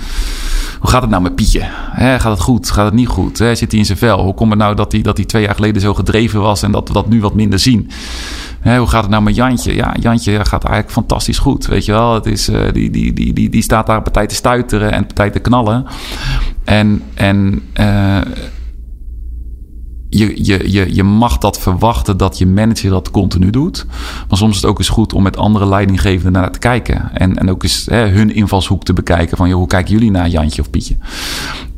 hoe 0.80 0.90
gaat 0.90 1.02
het 1.02 1.10
nou 1.10 1.24
met 1.24 1.36
Pietje? 1.36 1.68
gaat 1.96 2.24
het 2.24 2.40
goed? 2.40 2.72
Gaat 2.72 2.86
het 2.86 2.94
niet 2.94 3.08
goed? 3.08 3.38
zit 3.38 3.60
hij 3.60 3.80
in 3.80 3.86
zijn 3.86 3.98
vel? 3.98 4.24
Hoe 4.24 4.34
komt 4.34 4.50
het 4.50 4.60
nou 4.60 4.76
dat 4.76 4.92
hij, 4.92 5.02
dat 5.02 5.18
hij 5.18 5.26
twee 5.26 5.44
jaar 5.44 5.56
geleden 5.56 5.82
zo 5.82 5.94
gedreven 5.94 6.42
was 6.42 6.64
en 6.64 6.72
dat 6.72 6.88
we 6.88 6.94
dat 6.94 7.10
nu 7.10 7.22
wat 7.22 7.34
minder 7.34 7.60
zien? 7.60 7.92
hoe 8.64 8.88
gaat 8.88 9.02
het 9.02 9.12
nou 9.12 9.24
met 9.24 9.36
Jantje? 9.36 9.76
Ja, 9.76 9.96
Jantje 10.00 10.46
gaat 10.46 10.64
eigenlijk 10.64 10.94
fantastisch 10.94 11.38
goed. 11.38 11.66
Weet 11.68 11.86
je 11.86 11.92
wel, 11.92 12.14
het 12.14 12.26
is, 12.26 12.50
uh, 12.50 12.60
die, 12.72 12.90
die, 12.90 13.14
die, 13.14 13.34
die, 13.34 13.50
die 13.50 13.62
staat 13.62 13.88
daar 13.88 14.02
partij 14.02 14.28
te 14.28 14.36
stuiteren 14.36 14.92
en 14.92 15.06
partij 15.06 15.30
te 15.30 15.40
knallen. 15.40 15.86
En, 16.64 17.04
en 17.14 17.62
uh, 17.80 18.18
je, 20.10 20.46
je, 20.46 20.72
je, 20.72 20.96
je 20.96 21.04
mag 21.04 21.38
dat 21.38 21.60
verwachten 21.60 22.18
dat 22.18 22.38
je 22.38 22.48
manager 22.48 22.90
dat 22.90 23.12
continu 23.12 23.50
doet. 23.50 23.86
Maar 24.28 24.38
soms 24.38 24.56
is 24.56 24.62
het 24.62 24.70
ook 24.70 24.78
eens 24.80 24.90
goed 24.90 25.14
om 25.14 25.24
met 25.24 25.38
andere 25.38 25.68
leidinggevenden 25.68 26.42
naar 26.42 26.52
te 26.52 26.60
kijken. 26.60 27.10
En, 27.14 27.38
en 27.38 27.50
ook 27.50 27.64
eens 27.64 27.86
hè, 27.86 28.08
hun 28.08 28.36
invalshoek 28.36 28.84
te 28.84 28.94
bekijken. 28.94 29.38
Van 29.38 29.48
joh, 29.48 29.58
hoe 29.58 29.68
kijken 29.68 29.94
jullie 29.94 30.12
naar 30.12 30.28
Jantje 30.28 30.62
of 30.62 30.70
Pietje? 30.70 30.96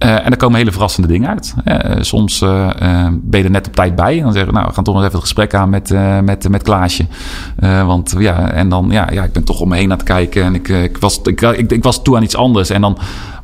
Uh, 0.03 0.25
en 0.25 0.31
er 0.31 0.37
komen 0.37 0.57
hele 0.57 0.71
verrassende 0.71 1.07
dingen 1.07 1.29
uit. 1.29 1.53
Uh, 1.65 2.01
soms 2.01 2.41
uh, 2.41 2.69
ben 3.21 3.39
je 3.39 3.45
er 3.45 3.51
net 3.51 3.67
op 3.67 3.75
tijd 3.75 3.95
bij. 3.95 4.17
En 4.17 4.23
dan 4.23 4.33
zeggen 4.33 4.51
we, 4.51 4.55
nou, 4.55 4.67
we 4.67 4.73
gaan 4.73 4.83
toch 4.83 4.95
nog 4.95 5.03
even 5.03 5.15
het 5.15 5.23
gesprek 5.23 5.53
aan 5.53 5.69
met, 5.69 5.89
met, 6.23 6.49
met 6.49 6.63
Klaasje. 6.63 7.05
want 7.85 8.15
ja, 8.17 8.51
en 8.51 8.69
dan, 8.69 8.87
ja, 8.91 9.11
ja, 9.11 9.23
ik 9.23 9.31
ben 9.31 9.43
toch 9.43 9.59
om 9.59 9.69
me 9.69 9.75
heen 9.75 9.91
aan 9.91 9.97
het 9.97 10.07
kijken. 10.07 10.43
En 10.43 10.55
ik, 10.55 10.67
ik, 10.67 10.97
was, 10.97 11.21
ik, 11.23 11.41
ik 11.71 11.83
was 11.83 12.03
toe 12.03 12.15
aan 12.15 12.23
iets 12.23 12.35
anders. 12.35 12.69
En 12.69 12.81
dan 12.81 12.97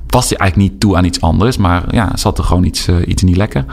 was 0.07 0.29
hij 0.29 0.37
eigenlijk 0.37 0.71
niet 0.71 0.79
toe 0.79 0.95
aan 0.95 1.05
iets 1.05 1.21
anders. 1.21 1.57
Maar 1.57 1.95
ja, 1.95 2.11
zat 2.15 2.37
er 2.37 2.43
gewoon 2.43 2.63
iets, 2.63 2.87
uh, 2.87 2.95
iets 3.05 3.23
niet 3.23 3.35
lekker. 3.35 3.65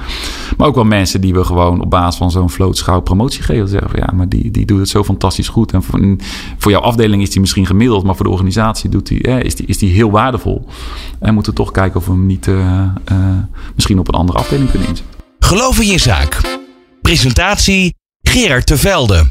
Maar 0.57 0.66
ook 0.66 0.75
wel 0.75 0.85
mensen 0.85 1.20
die 1.20 1.35
we 1.35 1.44
gewoon 1.44 1.81
op 1.81 1.90
basis 1.90 2.16
van 2.16 2.31
zo'n 2.31 2.51
vlootschouw 2.51 3.01
promotie 3.01 3.42
geven. 3.42 3.68
Zeggen 3.68 3.90
van 3.90 4.01
ja, 4.01 4.12
maar 4.14 4.29
die, 4.29 4.51
die 4.51 4.66
doet 4.66 4.79
het 4.79 4.88
zo 4.88 5.05
fantastisch 5.05 5.49
goed. 5.49 5.73
En 5.73 5.83
voor, 5.83 6.16
voor 6.59 6.70
jouw 6.70 6.81
afdeling 6.81 7.23
is 7.23 7.31
die 7.31 7.40
misschien 7.40 7.66
gemiddeld. 7.66 8.05
Maar 8.05 8.16
voor 8.16 8.25
de 8.25 8.31
organisatie 8.31 8.90
doet 8.90 9.07
die, 9.07 9.23
eh, 9.23 9.42
is, 9.42 9.55
die, 9.55 9.66
is 9.66 9.79
die 9.79 9.92
heel 9.92 10.11
waardevol. 10.11 10.66
En 11.20 11.35
moeten 11.35 11.53
we 11.53 11.59
toch 11.59 11.70
kijken 11.70 12.01
of 12.01 12.07
we 12.07 12.12
hem 12.12 12.27
niet 12.27 12.47
uh, 12.47 12.88
misschien 13.75 13.99
op 13.99 14.09
een 14.09 14.14
andere 14.14 14.38
afdeling 14.38 14.70
kunnen 14.70 14.88
inzetten. 14.88 15.14
Geloof 15.38 15.81
in 15.81 15.88
je 15.88 15.99
zaak. 15.99 16.40
Presentatie 17.03 17.94
Gerard 18.23 18.66
Tevelde 18.66 19.25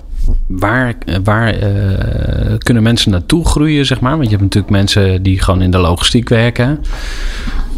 waar, 0.48 0.96
waar 1.24 1.56
uh, 1.56 2.58
kunnen 2.58 2.84
mensen 2.84 3.12
naartoe 3.12 3.46
groeien, 3.46 3.86
zeg 3.86 4.00
maar? 4.00 4.12
Want 4.12 4.24
je 4.24 4.30
hebt 4.30 4.42
natuurlijk 4.42 4.72
mensen 4.72 5.24
die 5.24 5.40
gewoon 5.40 5.62
in 5.62 5.72
de 5.72 5.78
logistiek 5.78 6.30
werken. 6.30 6.80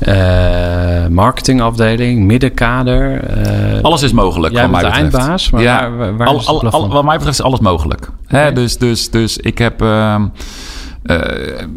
Uh, 0.08 1.08
marketingafdeling, 1.08 2.24
middenkader. 2.24 3.22
Uh, 3.76 3.82
alles 3.82 4.02
is 4.02 4.12
mogelijk. 4.12 4.54
Jij 4.54 4.70
bent 4.70 4.82
de 4.82 4.88
eindbaas. 4.88 5.50
Maar 5.50 5.62
ja, 5.62 5.92
waar, 5.92 6.18
waar 6.18 6.28
al, 6.28 6.46
al, 6.46 6.70
al, 6.70 6.90
wat 6.90 7.04
mij 7.04 7.16
betreft 7.16 7.40
is 7.40 7.46
alles 7.46 7.60
mogelijk. 7.60 8.10
Okay. 8.26 8.44
Hè, 8.44 8.54
dus, 8.54 8.78
dus, 8.78 9.10
dus 9.10 9.38
ik 9.38 9.58
heb. 9.58 9.84
Uh, 11.06 11.18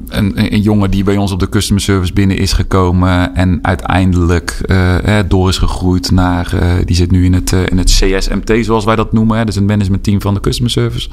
een, 0.08 0.52
een, 0.52 0.60
jongen 0.60 0.90
die 0.90 1.04
bij 1.04 1.16
ons 1.16 1.32
op 1.32 1.40
de 1.40 1.48
customer 1.48 1.82
service 1.82 2.12
binnen 2.12 2.36
is 2.36 2.52
gekomen 2.52 3.34
en 3.34 3.58
uiteindelijk 3.62 4.60
uh, 4.66 5.18
door 5.28 5.48
is 5.48 5.58
gegroeid 5.58 6.10
naar, 6.10 6.54
die 6.84 6.96
zit 6.96 7.10
nu 7.10 7.24
in 7.24 7.32
het, 7.32 7.52
in 7.52 7.78
het 7.78 7.90
CSMT 8.00 8.64
zoals 8.64 8.84
wij 8.84 8.96
dat 8.96 9.12
noemen, 9.12 9.38
hè, 9.38 9.44
dus 9.44 9.54
het 9.54 9.66
management 9.66 10.02
team 10.02 10.20
van 10.20 10.34
de 10.34 10.40
customer 10.40 10.70
service. 10.70 11.08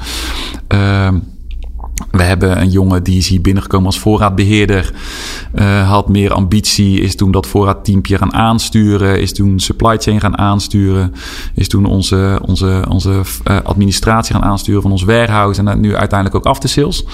We 2.12 2.24
hebben 2.24 2.62
een 2.62 2.70
jongen 2.70 3.04
die 3.04 3.18
is 3.18 3.28
hier 3.28 3.42
binnengekomen 3.42 3.86
als 3.86 4.00
voorraadbeheerder. 4.00 4.94
Uh, 5.56 5.90
had 5.90 6.10
meer 6.10 6.34
ambitie. 6.34 7.02
Is 7.02 7.16
toen 7.16 7.32
dat 7.32 7.48
voorraadteampje 7.48 8.18
gaan 8.18 8.34
aansturen. 8.34 9.22
Is 9.22 9.34
toen 9.34 9.60
supply 9.60 9.98
chain 9.98 10.20
gaan 10.20 10.38
aansturen. 10.38 11.14
Is 11.54 11.68
toen 11.68 11.86
onze, 11.86 12.40
onze, 12.46 12.86
onze 12.90 13.22
uh, 13.48 13.58
administratie 13.64 14.34
gaan 14.34 14.44
aansturen 14.44 14.82
van 14.82 14.92
ons 14.92 15.04
warehouse. 15.04 15.64
En 15.64 15.80
nu 15.80 15.96
uiteindelijk 15.96 16.36
ook 16.36 16.54
after 16.54 16.70
sales. 16.70 17.06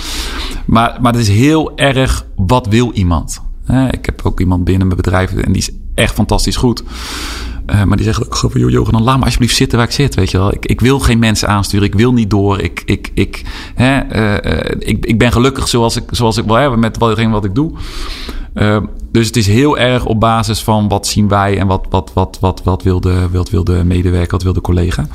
Maar, 0.65 0.98
maar 1.02 1.12
het 1.12 1.22
is 1.22 1.30
heel 1.30 1.78
erg 1.78 2.26
wat 2.36 2.67
wil 2.67 2.91
iemand. 2.94 3.41
Ik 3.91 4.06
heb 4.06 4.22
ook 4.24 4.39
iemand 4.39 4.63
binnen 4.63 4.88
mijn 4.88 5.02
bedrijf 5.02 5.34
en 5.34 5.52
die 5.52 5.62
is 5.62 5.70
echt 5.96 6.13
fantastisch 6.13 6.56
goed. 6.56 6.84
Uh, 7.72 7.84
maar 7.84 7.98
die 7.98 8.06
zeggen 8.06 8.26
ook 8.26 8.36
gewoon 8.36 8.52
van, 8.52 8.62
joh, 8.62 8.70
Johan, 8.70 9.04
laat 9.04 9.18
me 9.18 9.24
alsjeblieft 9.24 9.56
zitten 9.56 9.78
waar 9.78 9.88
ik 9.88 9.94
zit, 9.94 10.16
weet 10.16 10.32
je 10.32 10.38
wel. 10.38 10.54
Ik, 10.54 10.66
ik 10.66 10.82
wil 10.82 11.00
geen 11.00 11.20
mensen 11.20 11.48
aansturen, 11.48 11.88
ik 11.88 11.94
wil 11.94 12.14
niet 12.14 12.30
door. 12.30 12.60
Ik, 12.60 12.82
ik, 12.86 13.12
ik, 13.14 13.44
hè, 13.76 14.16
uh, 14.16 14.76
ik, 14.80 15.06
ik 15.06 15.18
ben 15.18 15.32
gelukkig 15.32 15.68
zoals 15.68 15.96
ik, 15.96 16.04
zoals 16.10 16.38
ik 16.38 16.46
wil 16.46 16.56
hebben 16.56 16.80
met 16.80 16.98
wat, 16.98 17.24
wat 17.24 17.46
ik 17.46 17.56
doe. 17.56 17.72
Uh, 18.54 18.78
dus 19.12 19.28
het 19.28 19.36
is 19.36 19.48
heel 19.48 19.78
erg 19.78 20.06
op 20.06 20.20
basis 20.20 20.64
van 20.64 20.88
wat 20.88 21.08
zien 21.08 21.28
wij 21.28 21.58
en 21.58 21.68
wat, 21.68 21.86
wat, 21.90 22.12
wat, 22.14 22.38
wat, 22.42 22.62
wat, 22.64 22.84
wil, 22.84 23.02
de, 23.02 23.28
wat 23.32 23.84
medewerker, 23.84 24.32
wat 24.32 24.44
wil 24.44 24.54
de 24.54 24.62
collega. 24.62 25.08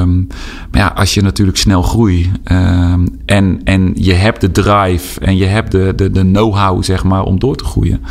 Um, 0.00 0.26
maar 0.70 0.80
ja, 0.80 0.92
als 0.96 1.14
je 1.14 1.22
natuurlijk 1.22 1.58
snel 1.58 1.82
groeit 1.82 2.28
um, 2.44 3.20
en, 3.26 3.60
en 3.64 3.92
je 3.94 4.12
hebt 4.12 4.40
de 4.40 4.52
drive 4.52 5.20
en 5.20 5.36
je 5.36 5.46
hebt 5.46 5.70
de, 5.70 5.92
de, 5.96 6.10
de 6.10 6.20
know-how, 6.20 6.82
zeg 6.82 7.04
maar, 7.04 7.22
om 7.22 7.38
door 7.38 7.56
te 7.56 7.64
groeien 7.64 8.02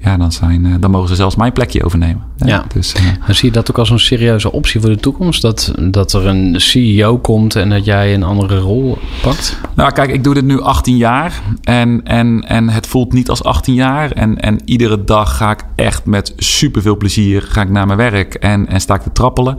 ja, 0.00 0.16
dan, 0.16 0.32
zijn, 0.32 0.66
eh, 0.66 0.74
dan 0.80 0.90
mogen 0.90 1.08
ze 1.08 1.14
zelfs 1.14 1.36
mijn 1.36 1.52
plekje 1.52 1.84
overnemen. 1.84 2.22
Ja, 2.46 2.64
dus, 2.74 2.94
uh, 2.94 3.28
zie 3.28 3.48
je 3.48 3.54
dat 3.54 3.70
ook 3.70 3.78
als 3.78 3.90
een 3.90 3.98
serieuze 3.98 4.52
optie 4.52 4.80
voor 4.80 4.90
de 4.90 4.96
toekomst? 4.96 5.42
Dat, 5.42 5.72
dat 5.78 6.12
er 6.12 6.26
een 6.26 6.60
CEO 6.60 7.18
komt 7.18 7.56
en 7.56 7.70
dat 7.70 7.84
jij 7.84 8.14
een 8.14 8.22
andere 8.22 8.58
rol 8.58 8.98
pakt? 9.22 9.60
Nou, 9.74 9.92
kijk, 9.92 10.10
ik 10.10 10.24
doe 10.24 10.34
dit 10.34 10.44
nu 10.44 10.60
18 10.60 10.96
jaar 10.96 11.40
en, 11.62 12.00
en, 12.04 12.44
en 12.48 12.68
het 12.68 12.86
voelt 12.86 13.12
niet 13.12 13.28
als 13.28 13.44
18 13.44 13.74
jaar. 13.74 14.10
En, 14.10 14.40
en 14.40 14.60
iedere 14.64 15.04
dag 15.04 15.36
ga 15.36 15.50
ik 15.50 15.64
echt 15.74 16.04
met 16.04 16.32
superveel 16.36 16.96
plezier 16.96 17.42
ga 17.42 17.62
ik 17.62 17.70
naar 17.70 17.86
mijn 17.86 17.98
werk 17.98 18.34
en, 18.34 18.68
en 18.68 18.80
sta 18.80 18.94
ik 18.94 19.00
te 19.00 19.12
trappelen. 19.12 19.58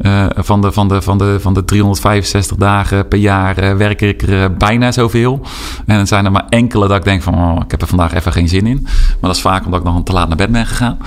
Uh, 0.00 0.26
van, 0.34 0.60
de, 0.60 0.72
van, 0.72 0.88
de, 0.88 1.02
van, 1.02 1.18
de, 1.18 1.40
van 1.40 1.54
de 1.54 1.64
365 1.64 2.56
dagen 2.56 3.08
per 3.08 3.18
jaar 3.18 3.76
werk 3.76 4.00
ik 4.00 4.22
er 4.22 4.56
bijna 4.56 4.92
zoveel. 4.92 5.40
En 5.86 5.96
dan 5.96 6.06
zijn 6.06 6.24
er 6.24 6.32
maar 6.32 6.46
enkele 6.48 6.88
dat 6.88 6.96
ik 6.96 7.04
denk 7.04 7.22
van, 7.22 7.34
oh, 7.34 7.60
ik 7.64 7.70
heb 7.70 7.82
er 7.82 7.88
vandaag 7.88 8.14
even 8.14 8.32
geen 8.32 8.48
zin 8.48 8.66
in. 8.66 8.80
Maar 8.82 9.16
dat 9.20 9.36
is 9.36 9.40
vaak 9.40 9.64
omdat 9.64 9.80
ik 9.80 9.86
nog 9.86 10.02
te 10.02 10.12
laat 10.12 10.28
naar 10.28 10.36
bed 10.36 10.52
ben 10.52 10.66
gegaan. 10.66 10.98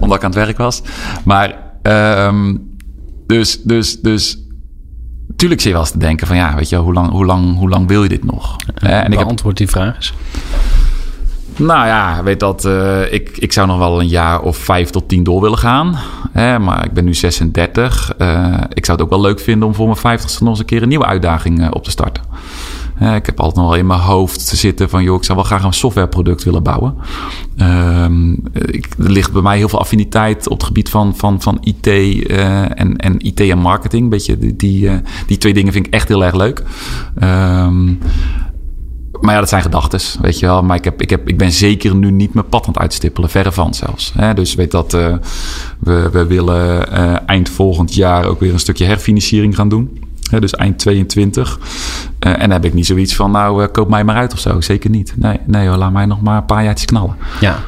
Omdat 0.00 0.17
aan 0.24 0.30
het 0.30 0.38
werk 0.38 0.56
was. 0.56 0.82
Maar 1.24 1.56
um, 1.82 2.76
dus, 3.26 3.62
dus, 3.62 4.00
dus 4.00 4.38
tuurlijk 5.36 5.60
zie 5.60 5.70
je 5.70 5.76
wel 5.76 5.84
eens 5.84 5.94
te 5.94 5.98
denken 5.98 6.26
van 6.26 6.36
ja, 6.36 6.54
weet 6.54 6.68
je, 6.68 6.76
hoe 6.76 6.92
lang, 6.92 7.10
hoe 7.10 7.24
lang, 7.24 7.56
hoe 7.56 7.68
lang 7.68 7.88
wil 7.88 8.02
je 8.02 8.08
dit 8.08 8.24
nog? 8.24 8.56
Uh, 8.82 9.04
en 9.04 9.12
ik 9.12 9.20
antwoord 9.20 9.56
die 9.56 9.68
vraag 9.68 9.94
eens. 9.94 10.14
Nou 11.56 11.86
ja, 11.86 12.22
weet 12.22 12.40
dat, 12.40 12.64
uh, 12.64 13.12
ik, 13.12 13.36
ik 13.36 13.52
zou 13.52 13.66
nog 13.66 13.78
wel 13.78 14.00
een 14.00 14.08
jaar 14.08 14.40
of 14.40 14.56
vijf 14.56 14.90
tot 14.90 15.08
tien 15.08 15.24
door 15.24 15.40
willen 15.40 15.58
gaan. 15.58 15.98
Hè, 16.32 16.58
maar 16.58 16.84
ik 16.84 16.92
ben 16.92 17.04
nu 17.04 17.14
36. 17.14 18.14
Uh, 18.18 18.54
ik 18.72 18.84
zou 18.84 18.98
het 18.98 19.06
ook 19.06 19.12
wel 19.12 19.20
leuk 19.20 19.40
vinden 19.40 19.68
om 19.68 19.74
voor 19.74 19.86
mijn 19.86 19.98
vijftigste 19.98 20.42
nog 20.42 20.50
eens 20.50 20.60
een 20.60 20.66
keer 20.66 20.82
een 20.82 20.88
nieuwe 20.88 21.06
uitdaging 21.06 21.70
op 21.70 21.84
te 21.84 21.90
starten 21.90 22.22
ik 23.00 23.26
heb 23.26 23.40
altijd 23.40 23.56
nog 23.56 23.68
wel 23.68 23.78
in 23.78 23.86
mijn 23.86 24.00
hoofd 24.00 24.48
te 24.48 24.56
zitten 24.56 24.90
van... 24.90 25.02
joh, 25.02 25.16
ik 25.16 25.24
zou 25.24 25.38
wel 25.38 25.46
graag 25.46 25.64
een 25.64 25.72
softwareproduct 25.72 26.44
willen 26.44 26.62
bouwen. 26.62 26.94
Um, 27.56 28.40
ik, 28.52 28.86
er 28.98 29.10
ligt 29.10 29.32
bij 29.32 29.42
mij 29.42 29.56
heel 29.56 29.68
veel 29.68 29.78
affiniteit 29.78 30.48
op 30.48 30.56
het 30.56 30.66
gebied 30.66 30.88
van, 30.88 31.16
van, 31.16 31.42
van 31.42 31.58
IT 31.60 31.86
uh, 31.86 32.80
en, 32.80 32.96
en 32.96 33.18
IT 33.18 33.40
en 33.40 33.58
marketing. 33.58 34.10
Beetje 34.10 34.38
die, 34.38 34.56
die, 34.56 34.82
uh, 34.84 34.94
die 35.26 35.38
twee 35.38 35.54
dingen 35.54 35.72
vind 35.72 35.86
ik 35.86 35.92
echt 35.92 36.08
heel 36.08 36.24
erg 36.24 36.34
leuk. 36.34 36.62
Um, 37.22 37.98
maar 39.20 39.34
ja, 39.34 39.40
dat 39.40 39.48
zijn 39.48 39.62
gedachten, 39.62 40.00
weet 40.20 40.38
je 40.38 40.46
wel. 40.46 40.62
Maar 40.62 40.76
ik, 40.76 40.84
heb, 40.84 41.02
ik, 41.02 41.10
heb, 41.10 41.28
ik 41.28 41.38
ben 41.38 41.52
zeker 41.52 41.94
nu 41.94 42.10
niet 42.10 42.34
mijn 42.34 42.48
pad 42.48 42.66
aan 42.66 42.72
het 42.72 42.82
uitstippelen. 42.82 43.30
Verre 43.30 43.52
van 43.52 43.74
zelfs. 43.74 44.12
Hè? 44.16 44.34
Dus 44.34 44.54
weet 44.54 44.70
dat 44.70 44.94
uh, 44.94 45.14
we, 45.78 46.08
we 46.12 46.26
willen 46.26 47.26
eind 47.26 47.48
volgend 47.48 47.94
jaar 47.94 48.24
ook 48.24 48.40
weer 48.40 48.52
een 48.52 48.58
stukje 48.58 48.84
herfinanciering 48.84 49.54
gaan 49.54 49.68
doen 49.68 50.07
dus 50.30 50.54
eind 50.54 50.78
22. 50.78 51.58
Uh, 52.26 52.32
en 52.32 52.38
dan 52.38 52.50
heb 52.50 52.64
ik 52.64 52.74
niet 52.74 52.86
zoiets 52.86 53.14
van, 53.14 53.30
nou, 53.30 53.62
uh, 53.62 53.68
koop 53.72 53.88
mij 53.88 54.04
maar 54.04 54.16
uit 54.16 54.32
of 54.32 54.38
zo. 54.38 54.60
Zeker 54.60 54.90
niet. 54.90 55.12
Nee, 55.16 55.40
nee 55.46 55.68
hoor, 55.68 55.76
laat 55.76 55.92
mij 55.92 56.06
nog 56.06 56.22
maar 56.22 56.36
een 56.36 56.44
paar 56.44 56.64
jaartjes 56.64 56.86
knallen. 56.86 57.16
Ja, 57.40 57.58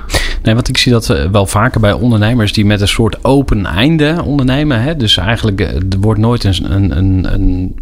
nee, 0.43 0.55
want 0.55 0.69
ik 0.69 0.79
zie 0.79 0.93
dat 0.93 1.11
eh, 1.11 1.25
wel 1.31 1.47
vaker 1.47 1.81
bij 1.81 1.93
ondernemers 1.93 2.53
die 2.53 2.65
met 2.65 2.81
een 2.81 2.89
soort 2.89 3.25
open 3.25 3.67
einde 3.67 4.23
ondernemen. 4.25 4.83
Hè? 4.83 4.97
Dus 4.97 5.17
eigenlijk, 5.17 5.61
er 5.61 6.01
wordt 6.01 6.21
nooit 6.21 6.45
een, 6.45 6.73
een, 6.73 6.97
een, 6.97 7.27
een 7.33 7.75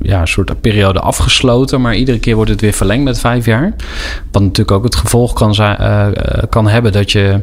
ja, 0.00 0.26
soort 0.26 0.60
periode 0.60 1.00
afgesloten. 1.00 1.80
Maar 1.80 1.94
iedere 1.94 2.18
keer 2.18 2.34
wordt 2.34 2.50
het 2.50 2.60
weer 2.60 2.72
verlengd 2.72 3.04
met 3.04 3.20
vijf 3.20 3.46
jaar. 3.46 3.74
Wat 4.30 4.42
natuurlijk 4.42 4.76
ook 4.76 4.84
het 4.84 4.96
gevolg 4.96 5.32
kan, 5.32 5.54
kan 6.48 6.68
hebben 6.68 6.92
dat 6.92 7.12
je 7.12 7.40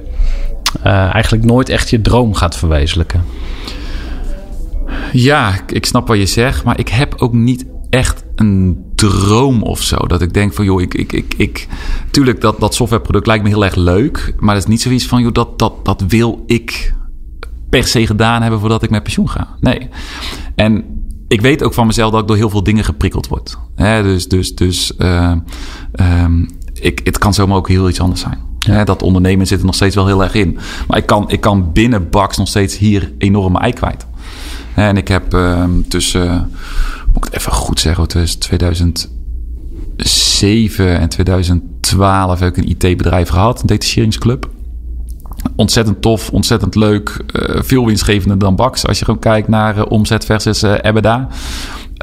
eigenlijk 1.12 1.44
nooit 1.44 1.70
echt 1.70 1.90
je 1.90 2.02
droom 2.02 2.34
gaat 2.34 2.58
verwezenlijken. 2.58 3.24
Ja, 5.12 5.60
ik 5.68 5.86
snap 5.86 6.08
wat 6.08 6.18
je 6.18 6.26
zegt. 6.26 6.64
Maar 6.64 6.80
ik 6.80 6.90
heb 6.90 7.16
ook 7.18 7.34
niet 7.34 7.66
echt 7.90 8.24
een 8.36 8.86
droom 8.96 9.64
of 9.64 9.82
zo. 9.82 9.98
Dat 9.98 10.22
ik 10.22 10.34
denk 10.34 10.54
van, 10.54 10.66
joh, 10.66 10.82
ik, 10.82 10.94
ik, 10.94 11.14
ik, 11.14 11.34
ik 11.38 11.68
tuurlijk, 12.12 12.42
dat, 12.42 12.60
dat 12.60 12.76
softwareproduct 12.76 13.28
lijkt 13.28 13.44
me 13.44 13.50
heel 13.50 13.64
erg 13.64 13.76
leuk. 13.76 14.34
Maar 14.40 14.54
dat 14.54 14.64
is 14.64 14.70
niet 14.70 14.82
zoiets 14.82 15.06
van, 15.08 15.22
joh, 15.22 15.34
dat, 15.34 15.60
dat, 15.60 15.86
dat 15.86 16.04
wil 16.08 16.44
ik 16.46 16.94
per 17.70 17.88
se 17.88 18.06
gedaan 18.06 18.42
hebben 18.42 18.60
voordat 18.60 18.84
ik 18.84 18.90
met 18.90 19.04
pensioen 19.04 19.30
ga. 19.30 19.48
Nee. 19.60 19.90
En 20.56 20.84
ik 21.28 21.42
weet 21.42 21.64
ook 21.64 21.74
van 21.74 21.88
mezelf 21.88 22.12
dat 22.12 22.22
ik 22.22 22.28
door 22.28 22.36
heel 22.36 22.50
veel 22.50 22.64
dingen 22.64 22.84
geprikkeld 22.84 23.28
word. 23.28 23.58
Dus 23.76 24.28
dus, 24.28 24.56
dus 24.56 24.94
uh, 24.98 25.34
um, 26.24 26.48
ik, 26.74 27.02
het 27.04 27.18
kan 27.18 27.34
zomaar 27.34 27.58
ook 27.58 27.68
heel 27.68 27.90
iets 27.90 28.00
anders 28.00 28.22
zijn. 28.22 28.50
Ja. 28.60 28.84
dat 28.84 29.02
ondernemen 29.02 29.48
zit 29.48 29.60
er 29.60 29.66
nog 29.66 29.76
steeds 29.76 29.96
wel 29.96 30.08
heel 30.08 30.24
erg 30.24 30.34
in. 30.34 30.58
Maar 30.88 30.98
ik 30.98 31.06
kan, 31.06 31.30
ik 31.30 31.42
kan 31.42 31.72
binnen 31.72 32.10
Bax 32.10 32.38
nog 32.38 32.48
steeds 32.48 32.78
hier 32.78 33.14
enorm 33.18 33.52
mijn 33.52 33.64
ei 33.64 33.74
kwijt. 33.74 34.06
En 34.76 34.98
ik 34.98 35.08
heb 35.08 35.34
uh, 35.34 35.64
tussen 35.88 36.52
moet 37.14 37.26
ik 37.26 37.34
het 37.34 37.34
even 37.34 37.52
goed 37.52 37.80
zeggen, 37.80 38.08
tussen 38.08 38.40
2007 38.40 41.00
en 41.00 41.10
2012 41.10 42.40
heb 42.40 42.58
ik 42.58 42.64
een 42.64 42.70
IT-bedrijf 42.70 43.30
gehad, 43.30 43.62
een 43.62 43.68
detacheringsclub. 43.68 44.50
Ontzettend 45.56 46.02
tof, 46.02 46.30
ontzettend 46.30 46.76
leuk, 46.76 47.24
uh, 47.32 47.62
veel 47.62 47.86
winstgevender 47.86 48.38
dan 48.38 48.56
Bax. 48.56 48.88
Als 48.88 49.00
je 49.00 49.06
gewoon 49.06 49.20
kijkt 49.20 49.48
naar 49.48 49.78
uh, 49.78 49.84
omzet 49.90 50.26
versus 50.26 50.64
uh, 50.64 50.74
EBITDA. 50.82 51.28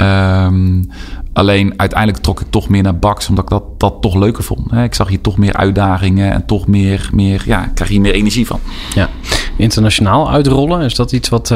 Um, 0.02 0.88
alleen 1.32 1.74
uiteindelijk 1.76 2.22
trok 2.22 2.40
ik 2.40 2.46
toch 2.50 2.68
meer 2.68 2.82
naar 2.82 2.98
Bax, 2.98 3.28
omdat 3.28 3.44
ik 3.44 3.50
dat, 3.50 3.80
dat 3.80 3.96
toch 4.00 4.14
leuker 4.14 4.44
vond. 4.44 4.72
Ik 4.72 4.94
zag 4.94 5.08
hier 5.08 5.20
toch 5.20 5.38
meer 5.38 5.52
uitdagingen 5.52 6.32
en 6.32 6.46
toch 6.46 6.66
meer, 6.66 7.08
meer 7.12 7.42
ja, 7.46 7.70
krijg 7.74 7.90
hier 7.90 8.00
meer 8.00 8.14
energie 8.14 8.46
van. 8.46 8.60
Ja, 8.94 9.08
internationaal 9.58 10.30
uitrollen, 10.30 10.80
is 10.80 10.94
dat 10.94 11.12
iets 11.12 11.28
wat 11.28 11.54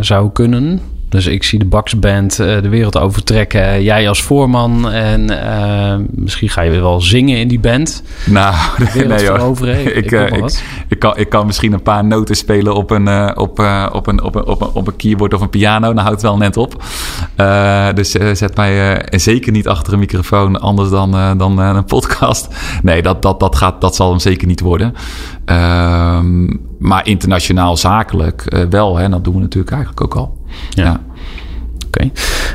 zou 0.00 0.30
kunnen? 0.32 0.80
Dus 1.12 1.26
ik 1.26 1.42
zie 1.42 1.58
de 1.58 1.64
Baksband 1.64 2.40
uh, 2.40 2.62
de 2.62 2.68
wereld 2.68 2.98
overtrekken. 2.98 3.82
Jij 3.82 4.08
als 4.08 4.22
voorman. 4.22 4.90
En 4.90 5.30
uh, 5.30 5.94
misschien 6.10 6.48
ga 6.48 6.60
je 6.60 6.70
weer 6.70 6.80
wel 6.80 7.00
zingen 7.00 7.38
in 7.38 7.48
die 7.48 7.58
band. 7.58 8.02
Nou, 8.24 8.54
nee 8.94 9.28
hoor. 9.28 9.68
Ik, 9.68 9.86
ik, 9.86 10.10
ik, 10.10 10.62
ik, 10.88 10.98
kan, 10.98 11.16
ik 11.16 11.28
kan 11.28 11.46
misschien 11.46 11.72
een 11.72 11.82
paar 11.82 12.04
noten 12.04 12.36
spelen 12.36 12.74
op 12.74 12.90
een, 12.90 13.36
op, 13.36 13.58
op, 13.92 14.06
een, 14.06 14.22
op, 14.22 14.34
een, 14.34 14.46
op, 14.46 14.60
een, 14.60 14.72
op 14.72 14.86
een 14.86 14.96
keyboard 14.96 15.34
of 15.34 15.40
een 15.40 15.50
piano. 15.50 15.86
Dan 15.86 16.04
houdt 16.04 16.22
het 16.22 16.30
wel 16.30 16.36
net 16.36 16.56
op. 16.56 16.82
dus 17.94 18.10
zet 18.32 18.56
mij 18.56 19.02
zeker 19.10 19.52
niet 19.52 19.68
achter 19.68 19.92
een 19.92 19.98
microfoon. 19.98 20.60
Anders 20.60 20.90
dan, 20.90 21.38
dan 21.38 21.58
een 21.58 21.84
podcast. 21.84 22.48
Nee, 22.82 23.02
dat, 23.02 23.22
dat, 23.22 23.40
dat, 23.40 23.56
gaat, 23.56 23.80
dat 23.80 23.96
zal 23.96 24.10
hem 24.10 24.18
zeker 24.18 24.46
niet 24.46 24.60
worden. 24.60 24.94
Ehm, 25.44 26.46
maar 26.82 27.06
internationaal 27.06 27.76
zakelijk 27.76 28.66
wel. 28.70 28.96
Hè, 28.96 29.08
dat 29.08 29.24
doen 29.24 29.34
we 29.34 29.40
natuurlijk 29.40 29.72
eigenlijk 29.72 30.02
ook 30.02 30.14
al. 30.14 30.38
Ja. 30.70 31.00
Oké. 31.96 32.10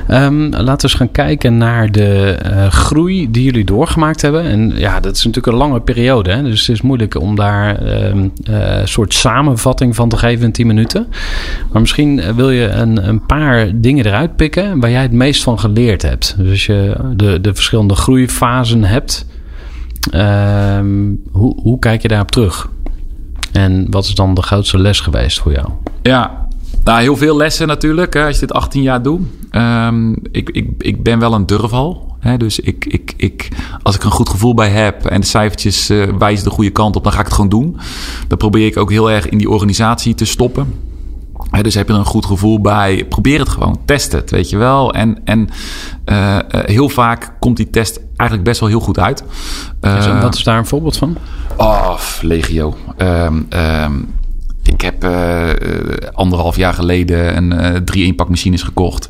Ehm, 0.08 0.42
laten 0.50 0.66
we 0.66 0.82
eens 0.82 0.94
gaan 0.94 1.12
kijken 1.12 1.58
naar 1.58 1.92
de 1.92 2.40
uh, 2.46 2.68
groei 2.68 3.32
die 3.32 3.44
jullie 3.44 3.66
doorgemaakt 3.66 4.22
hebben. 4.22 4.44
En 4.44 4.72
ja, 4.76 5.00
dat 5.00 5.16
is 5.16 5.26
natuurlijk 5.26 5.54
een 5.54 5.60
lange 5.60 5.82
periode. 5.82 6.32
Hè? 6.32 6.44
Dus 6.44 6.68
het 6.68 6.76
is 6.76 6.82
moeilijk 6.82 7.20
om 7.20 7.36
daar 7.36 7.88
um, 8.06 8.32
uh, 8.50 8.80
een 8.80 8.88
soort 8.88 9.13
samenvatting 9.13 9.96
van 9.96 10.10
te 10.10 10.18
geven 10.18 10.46
in 10.46 10.52
10 10.52 10.68
minuten. 10.68 11.08
Maar 11.72 11.82
misschien 11.82 12.20
eh, 12.20 12.36
wil 12.36 12.50
je 12.50 12.68
een, 12.68 13.08
een 13.08 13.26
paar 13.26 13.70
dingen 13.76 14.06
eruit 14.06 14.36
pikken 14.36 14.80
waar 14.80 14.92
jij 14.92 15.02
het 15.02 15.12
meest 15.12 15.44
van 15.44 15.60
geleerd 15.60 16.02
hebt. 16.02 16.36
Dus 16.38 16.50
als 16.50 16.66
je 16.66 16.96
de, 17.16 17.42
de 17.42 17.54
verschillende 17.54 17.96
groeifasen 17.96 18.84
hebt, 18.84 19.26
um, 20.16 21.22
hoe, 21.32 21.62
hoe 21.62 21.80
kijk 21.80 22.02
je 22.02 22.08
daarop 22.08 22.32
terug? 22.32 22.70
En 23.52 23.88
wat 23.90 24.06
is 24.06 24.16
dan 24.16 24.34
de 24.34 24.42
grootste 24.42 24.80
les 24.80 25.00
geweest 25.00 25.40
voor 25.40 25.52
jou? 25.52 25.68
Ja, 26.02 26.48
nou, 26.84 27.02
heel 27.02 27.18
veel 27.18 27.38
lessen 27.38 27.68
natuurlijk, 27.68 28.14
hè, 28.14 28.26
als 28.26 28.34
je 28.34 28.40
dit 28.40 28.54
18 28.54 28.82
jaar 28.82 29.02
doet. 29.02 29.22
Um, 29.52 30.16
ik, 30.32 30.50
ik, 30.50 30.70
ik 30.78 31.04
ben 31.04 31.20
wel 31.20 31.34
een 31.34 31.46
durval. 31.46 32.16
Hè, 32.20 32.38
dus 32.38 32.60
ik, 32.60 32.86
ik, 32.86 33.14
ik, 33.18 33.50
als 33.84 33.96
ik 33.96 34.04
een 34.04 34.12
goed 34.12 34.30
gevoel 34.30 34.54
bij 34.54 34.70
heb 34.70 35.06
en 35.06 35.22
de 35.22 35.28
cijfertjes 35.28 35.90
uh, 35.90 36.04
wijzen 36.18 36.46
de 36.46 36.52
goede 36.52 36.70
kant 36.70 36.96
op, 36.96 37.04
dan 37.04 37.12
ga 37.12 37.20
ik 37.20 37.26
het 37.26 37.34
gewoon 37.34 37.50
doen. 37.50 37.78
Dan 38.28 38.38
probeer 38.38 38.66
ik 38.66 38.78
ook 38.78 38.92
heel 38.92 39.12
erg 39.12 39.30
in 39.30 39.38
die 39.38 39.50
organisatie 39.50 40.16
te 40.16 40.26
stoppen. 40.26 40.74
Dus 41.62 41.74
heb 41.74 41.88
je 41.88 41.94
er 41.94 42.00
een 42.00 42.06
goed 42.06 42.26
gevoel 42.26 42.62
bij, 42.62 43.06
probeer 43.10 43.40
het 43.40 43.50
gewoon, 43.50 43.80
test 43.86 44.12
het, 44.12 44.32
weet 44.32 44.50
je 44.50 44.58
wel. 44.58 44.94
En, 44.94 45.22
en 45.26 45.50
uh, 46.06 46.36
uh, 46.36 46.40
heel 46.50 46.90
vaak 46.90 47.34
komt 47.40 47.58
die 47.58 47.70
test 47.70 48.00
eigenlijk 48.17 48.43
best 48.43 48.60
wel 48.60 48.69
heel 48.69 48.80
goed 48.80 48.99
uit. 48.99 49.23
wat 50.21 50.36
is 50.36 50.43
daar 50.43 50.58
een 50.58 50.65
voorbeeld 50.65 50.97
van? 50.97 51.17
Oh, 51.58 51.99
legio. 52.21 52.77
Um, 52.97 53.47
um, 53.49 54.13
ik 54.78 54.84
heb 54.84 55.04
uh, 55.04 55.50
anderhalf 56.13 56.56
jaar 56.56 56.74
geleden 56.74 57.38
een 57.38 57.84
uh, 57.96 58.12
3-1 58.12 58.30
machines 58.30 58.63
gekocht. 58.63 59.10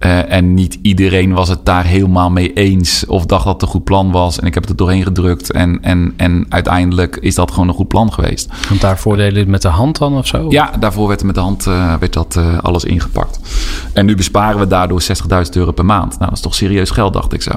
Uh, 0.00 0.32
en 0.32 0.54
niet 0.54 0.78
iedereen 0.82 1.32
was 1.32 1.48
het 1.48 1.64
daar 1.64 1.84
helemaal 1.84 2.30
mee 2.30 2.52
eens 2.52 3.06
of 3.06 3.26
dacht 3.26 3.44
dat 3.44 3.52
het 3.52 3.62
een 3.62 3.68
goed 3.68 3.84
plan 3.84 4.10
was. 4.10 4.38
En 4.40 4.46
ik 4.46 4.54
heb 4.54 4.62
het 4.62 4.72
er 4.72 4.78
doorheen 4.78 5.02
gedrukt. 5.02 5.52
En, 5.52 5.78
en, 5.82 6.14
en 6.16 6.46
uiteindelijk 6.48 7.16
is 7.16 7.34
dat 7.34 7.50
gewoon 7.50 7.68
een 7.68 7.74
goed 7.74 7.88
plan 7.88 8.12
geweest. 8.12 8.48
Want 8.68 8.80
daarvoor 8.80 9.16
deden 9.16 9.38
het 9.38 9.48
met 9.48 9.62
de 9.62 9.68
hand 9.68 9.98
dan 9.98 10.16
of 10.16 10.26
zo? 10.26 10.46
Ja, 10.48 10.70
daarvoor 10.78 11.08
werd 11.08 11.20
er 11.20 11.26
met 11.26 11.34
de 11.34 11.40
hand 11.40 11.66
uh, 11.66 11.94
werd 11.94 12.12
dat, 12.12 12.36
uh, 12.38 12.58
alles 12.58 12.84
ingepakt. 12.84 13.40
En 13.92 14.06
nu 14.06 14.16
besparen 14.16 14.58
we 14.58 14.66
daardoor 14.66 15.02
60.000 15.02 15.08
euro 15.52 15.72
per 15.72 15.84
maand. 15.84 16.10
Nou, 16.10 16.24
dat 16.24 16.32
is 16.32 16.40
toch 16.40 16.54
serieus 16.54 16.90
geld, 16.90 17.12
dacht 17.12 17.32
ik 17.32 17.42
zo. 17.42 17.52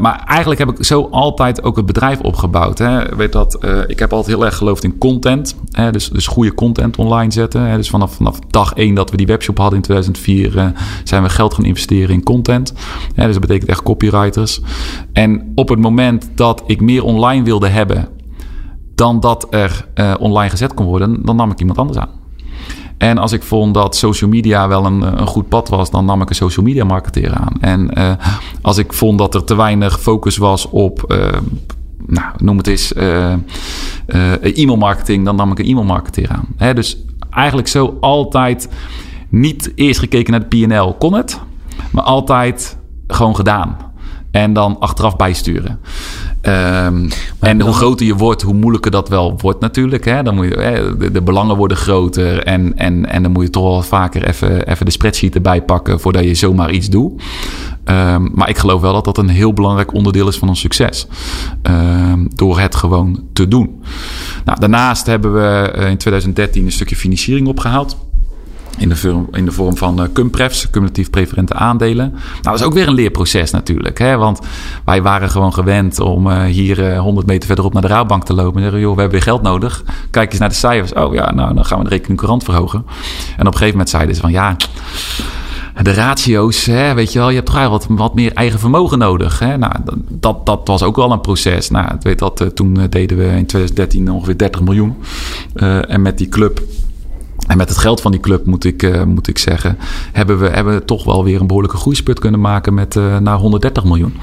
maar 0.00 0.24
eigenlijk 0.26 0.60
heb 0.60 0.70
ik 0.70 0.84
zo 0.84 1.08
altijd 1.10 1.62
ook 1.62 1.76
het 1.76 1.86
bedrijf 1.86 2.20
opgebouwd. 2.20 2.78
Hè. 2.78 3.16
Weet 3.16 3.32
dat, 3.32 3.58
ik 3.86 3.98
heb 3.98 4.12
altijd 4.12 4.36
heel 4.36 4.44
erg 4.44 4.56
geloofd 4.56 4.84
in 4.84 4.98
content. 4.98 5.56
Hè. 5.70 5.90
Dus, 5.90 6.08
dus 6.08 6.26
goede 6.42 6.54
content 6.54 6.96
online 6.96 7.32
zetten. 7.32 7.76
Dus 7.76 7.90
vanaf, 7.90 8.14
vanaf 8.14 8.38
dag 8.38 8.72
één 8.72 8.94
dat 8.94 9.10
we 9.10 9.16
die 9.16 9.26
webshop 9.26 9.58
hadden 9.58 9.76
in 9.76 9.84
2004 9.84 10.72
zijn 11.04 11.22
we 11.22 11.28
geld 11.28 11.54
gaan 11.54 11.64
investeren 11.64 12.14
in 12.14 12.22
content. 12.22 12.72
Dus 13.14 13.32
dat 13.32 13.40
betekent 13.40 13.70
echt 13.70 13.82
copywriters. 13.82 14.60
En 15.12 15.52
op 15.54 15.68
het 15.68 15.78
moment 15.78 16.30
dat 16.34 16.62
ik 16.66 16.80
meer 16.80 17.04
online 17.04 17.44
wilde 17.44 17.68
hebben 17.68 18.08
dan 18.94 19.20
dat 19.20 19.46
er 19.50 19.86
uh, 19.94 20.14
online 20.18 20.50
gezet 20.50 20.74
kon 20.74 20.86
worden, 20.86 21.24
dan 21.24 21.36
nam 21.36 21.50
ik 21.50 21.60
iemand 21.60 21.78
anders 21.78 21.98
aan. 21.98 22.10
En 22.98 23.18
als 23.18 23.32
ik 23.32 23.42
vond 23.42 23.74
dat 23.74 23.96
social 23.96 24.30
media 24.30 24.68
wel 24.68 24.84
een, 24.84 25.20
een 25.20 25.26
goed 25.26 25.48
pad 25.48 25.68
was, 25.68 25.90
dan 25.90 26.04
nam 26.04 26.22
ik 26.22 26.28
een 26.28 26.34
social 26.34 26.66
media 26.66 26.84
marketeer 26.84 27.34
aan. 27.34 27.54
En 27.60 27.90
uh, 27.98 28.12
als 28.62 28.78
ik 28.78 28.92
vond 28.92 29.18
dat 29.18 29.34
er 29.34 29.44
te 29.44 29.54
weinig 29.54 30.00
focus 30.00 30.36
was 30.36 30.68
op, 30.68 31.14
nou, 32.06 32.32
noem 32.36 32.56
het 32.56 32.66
eens, 32.66 32.92
e-mail 34.42 34.76
marketing, 34.76 35.24
dan 35.24 35.36
nam 35.36 35.50
ik 35.50 35.58
een 35.58 35.66
e-mail 35.66 35.86
marketeer 35.86 36.28
aan. 36.28 36.46
Hè, 36.56 36.74
dus 36.74 37.04
eigenlijk 37.30 37.68
zo 37.68 37.96
altijd 38.00 38.68
niet 39.28 39.72
eerst 39.74 40.00
gekeken 40.00 40.30
naar 40.30 40.48
de 40.48 40.66
PNL, 40.66 40.94
kon 40.94 41.12
het, 41.12 41.40
maar 41.90 42.04
altijd 42.04 42.78
gewoon 43.06 43.36
gedaan. 43.36 43.76
En 44.32 44.52
dan 44.52 44.76
achteraf 44.78 45.16
bijsturen. 45.16 45.80
Um, 46.42 47.08
en 47.38 47.60
hoe 47.60 47.72
groter 47.72 48.06
je 48.06 48.14
wordt, 48.14 48.42
hoe 48.42 48.54
moeilijker 48.54 48.90
dat 48.90 49.08
wel 49.08 49.38
wordt 49.40 49.60
natuurlijk. 49.60 50.04
Hè? 50.04 50.22
Dan 50.22 50.34
moet 50.34 50.48
je, 50.48 50.54
hè, 50.60 51.12
de, 51.12 51.22
belangen 51.22 51.56
worden 51.56 51.76
groter. 51.76 52.42
En, 52.42 52.78
en, 52.78 53.08
en 53.08 53.22
dan 53.22 53.32
moet 53.32 53.42
je 53.42 53.50
toch 53.50 53.62
wel 53.62 53.82
vaker 53.82 54.28
even, 54.28 54.68
even 54.68 54.84
de 54.84 54.92
spreadsheet 54.92 55.34
erbij 55.34 55.62
pakken 55.62 56.00
voordat 56.00 56.24
je 56.24 56.34
zomaar 56.34 56.70
iets 56.70 56.88
doet. 56.88 57.22
Um, 57.84 58.30
maar 58.34 58.48
ik 58.48 58.58
geloof 58.58 58.80
wel 58.80 58.92
dat 58.92 59.04
dat 59.04 59.18
een 59.18 59.28
heel 59.28 59.52
belangrijk 59.52 59.94
onderdeel 59.94 60.28
is 60.28 60.38
van 60.38 60.48
ons 60.48 60.60
succes. 60.60 61.06
Um, 61.62 62.28
door 62.34 62.58
het 62.60 62.74
gewoon 62.74 63.24
te 63.32 63.48
doen. 63.48 63.82
Nou, 64.44 64.60
daarnaast 64.60 65.06
hebben 65.06 65.34
we 65.34 65.70
eh, 65.70 65.90
in 65.90 65.96
2013 65.96 66.64
een 66.64 66.72
stukje 66.72 66.96
financiering 66.96 67.48
opgehaald. 67.48 67.96
In 68.78 68.88
de, 68.88 68.96
vorm, 68.96 69.28
in 69.32 69.44
de 69.44 69.52
vorm 69.52 69.76
van 69.76 70.00
uh, 70.00 70.06
cumprefs, 70.12 70.70
cumulatief 70.70 71.10
preferente 71.10 71.54
aandelen. 71.54 72.10
Nou, 72.10 72.42
dat 72.42 72.54
is 72.54 72.62
ook 72.62 72.72
weer 72.72 72.88
een 72.88 72.94
leerproces 72.94 73.50
natuurlijk. 73.50 73.98
Hè? 73.98 74.16
Want 74.16 74.40
wij 74.84 75.02
waren 75.02 75.30
gewoon 75.30 75.52
gewend 75.54 76.00
om 76.00 76.26
uh, 76.26 76.42
hier 76.42 76.78
uh, 76.78 76.96
eh, 76.96 77.00
100 77.00 77.26
meter 77.26 77.46
verderop 77.46 77.72
naar 77.72 77.82
de 77.82 77.88
rouwbank 77.88 78.24
te 78.24 78.34
lopen. 78.34 78.56
En 78.56 78.62
zeggen, 78.62 78.80
joh, 78.80 78.94
we 78.94 79.00
hebben 79.00 79.18
weer 79.18 79.28
geld 79.28 79.42
nodig. 79.42 79.84
Kijk 80.10 80.30
eens 80.30 80.40
naar 80.40 80.48
de 80.48 80.54
cijfers. 80.54 80.92
Oh 80.92 81.14
ja, 81.14 81.32
nou, 81.32 81.54
dan 81.54 81.64
gaan 81.64 81.78
we 81.78 81.84
de 81.84 81.90
rekening 81.90 82.18
courant 82.18 82.44
verhogen. 82.44 82.84
En 83.36 83.40
op 83.40 83.46
een 83.46 83.52
gegeven 83.52 83.70
moment 83.70 83.88
zeiden 83.88 84.14
ze 84.14 84.20
van, 84.20 84.30
ja 84.30 84.56
de 85.82 85.92
ratio's, 85.92 86.66
hè, 86.66 86.94
weet 86.94 87.12
je 87.12 87.18
wel, 87.18 87.28
je 87.28 87.34
hebt 87.34 87.46
toch 87.46 87.68
wat, 87.68 87.86
wat 87.88 88.14
meer 88.14 88.32
eigen 88.32 88.58
vermogen 88.58 88.98
nodig. 88.98 89.38
Hè? 89.38 89.56
Nou, 89.56 89.74
dat, 90.08 90.46
dat 90.46 90.60
was 90.64 90.82
ook 90.82 90.96
wel 90.96 91.12
een 91.12 91.20
proces. 91.20 91.70
Nou, 91.70 91.96
weet 92.00 92.18
dat, 92.18 92.50
toen 92.54 92.86
deden 92.90 93.16
we 93.16 93.24
in 93.24 93.46
2013 93.46 94.10
ongeveer 94.10 94.38
30 94.38 94.60
miljoen. 94.60 94.96
En 95.88 96.02
met 96.02 96.18
die 96.18 96.28
club 96.28 96.62
en 97.46 97.56
met 97.56 97.68
het 97.68 97.78
geld 97.78 98.00
van 98.00 98.10
die 98.10 98.20
club, 98.20 98.46
moet 98.46 98.64
ik, 98.64 98.82
uh, 98.82 99.02
moet 99.02 99.28
ik 99.28 99.38
zeggen, 99.38 99.78
hebben 100.12 100.38
we, 100.38 100.48
hebben 100.48 100.84
toch 100.84 101.04
wel 101.04 101.24
weer 101.24 101.40
een 101.40 101.46
behoorlijke 101.46 101.76
groeispurt 101.76 102.18
kunnen 102.18 102.40
maken 102.40 102.74
met 102.74 102.94
uh, 102.94 103.18
naar 103.18 103.38
130 103.38 103.84
miljoen. 103.84 104.14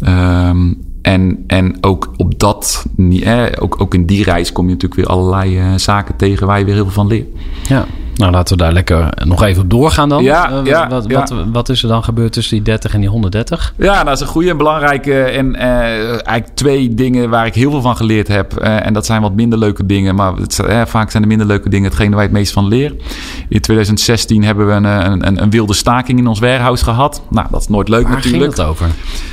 Um, 0.00 0.92
en, 1.04 1.44
en 1.46 1.76
ook 1.80 2.12
op 2.16 2.38
dat, 2.38 2.86
eh, 3.22 3.44
ook, 3.58 3.80
ook 3.80 3.94
in 3.94 4.06
die 4.06 4.24
reis 4.24 4.52
kom 4.52 4.64
je 4.64 4.72
natuurlijk 4.72 5.00
weer 5.00 5.10
allerlei 5.10 5.58
uh, 5.58 5.74
zaken 5.76 6.16
tegen 6.16 6.46
waar 6.46 6.58
je 6.58 6.64
weer 6.64 6.74
heel 6.74 6.84
veel 6.84 6.92
van 6.92 7.06
leert. 7.06 7.28
Ja, 7.68 7.86
Nou, 8.16 8.32
laten 8.32 8.56
we 8.56 8.62
daar 8.62 8.72
lekker 8.72 9.08
nog 9.24 9.42
even 9.42 9.62
op 9.62 9.70
doorgaan 9.70 10.08
dan. 10.08 10.22
Ja, 10.22 10.44
Eh, 10.50 10.64
ja, 10.64 10.88
wat, 10.88 11.04
ja. 11.08 11.18
Wat, 11.18 11.34
wat 11.52 11.68
is 11.68 11.82
er 11.82 11.88
dan 11.88 12.04
gebeurd 12.04 12.32
tussen 12.32 12.54
die 12.54 12.64
30 12.64 12.94
en 12.94 13.00
die 13.00 13.08
130? 13.08 13.74
Ja, 13.76 13.92
nou, 13.92 14.04
dat 14.04 14.14
is 14.14 14.20
een 14.20 14.26
goede 14.26 14.50
en 14.50 14.56
belangrijke. 14.56 15.22
En 15.22 15.56
eh, 15.56 15.68
eigenlijk 16.08 16.46
twee 16.54 16.94
dingen 16.94 17.30
waar 17.30 17.46
ik 17.46 17.54
heel 17.54 17.70
veel 17.70 17.80
van 17.80 17.96
geleerd 17.96 18.28
heb. 18.28 18.56
Eh, 18.56 18.86
en 18.86 18.92
dat 18.92 19.06
zijn 19.06 19.22
wat 19.22 19.34
minder 19.34 19.58
leuke 19.58 19.86
dingen. 19.86 20.14
Maar 20.14 20.34
het, 20.34 20.60
vaak 20.86 21.10
zijn 21.10 21.22
de 21.22 21.28
minder 21.28 21.46
leuke 21.46 21.68
dingen 21.68 21.88
hetgene 21.90 22.10
waar 22.10 22.20
je 22.20 22.28
het 22.28 22.36
meest 22.36 22.52
van 22.52 22.68
leert. 22.68 23.02
In 23.48 23.60
2016 23.60 24.44
hebben 24.44 24.66
we 24.66 24.72
een, 24.72 24.84
een, 24.84 25.42
een, 25.42 25.50
wilde 25.50 25.74
staking 25.74 26.18
in 26.18 26.26
ons 26.26 26.38
warehouse 26.38 26.84
gehad. 26.84 27.22
Nou, 27.30 27.46
dat 27.50 27.60
is 27.60 27.68
nooit 27.68 27.88
leuk 27.88 28.02
Waar 28.02 28.12
natuurlijk. 28.12 28.42
ging 28.42 28.56
het 28.56 28.66
over? 28.66 28.86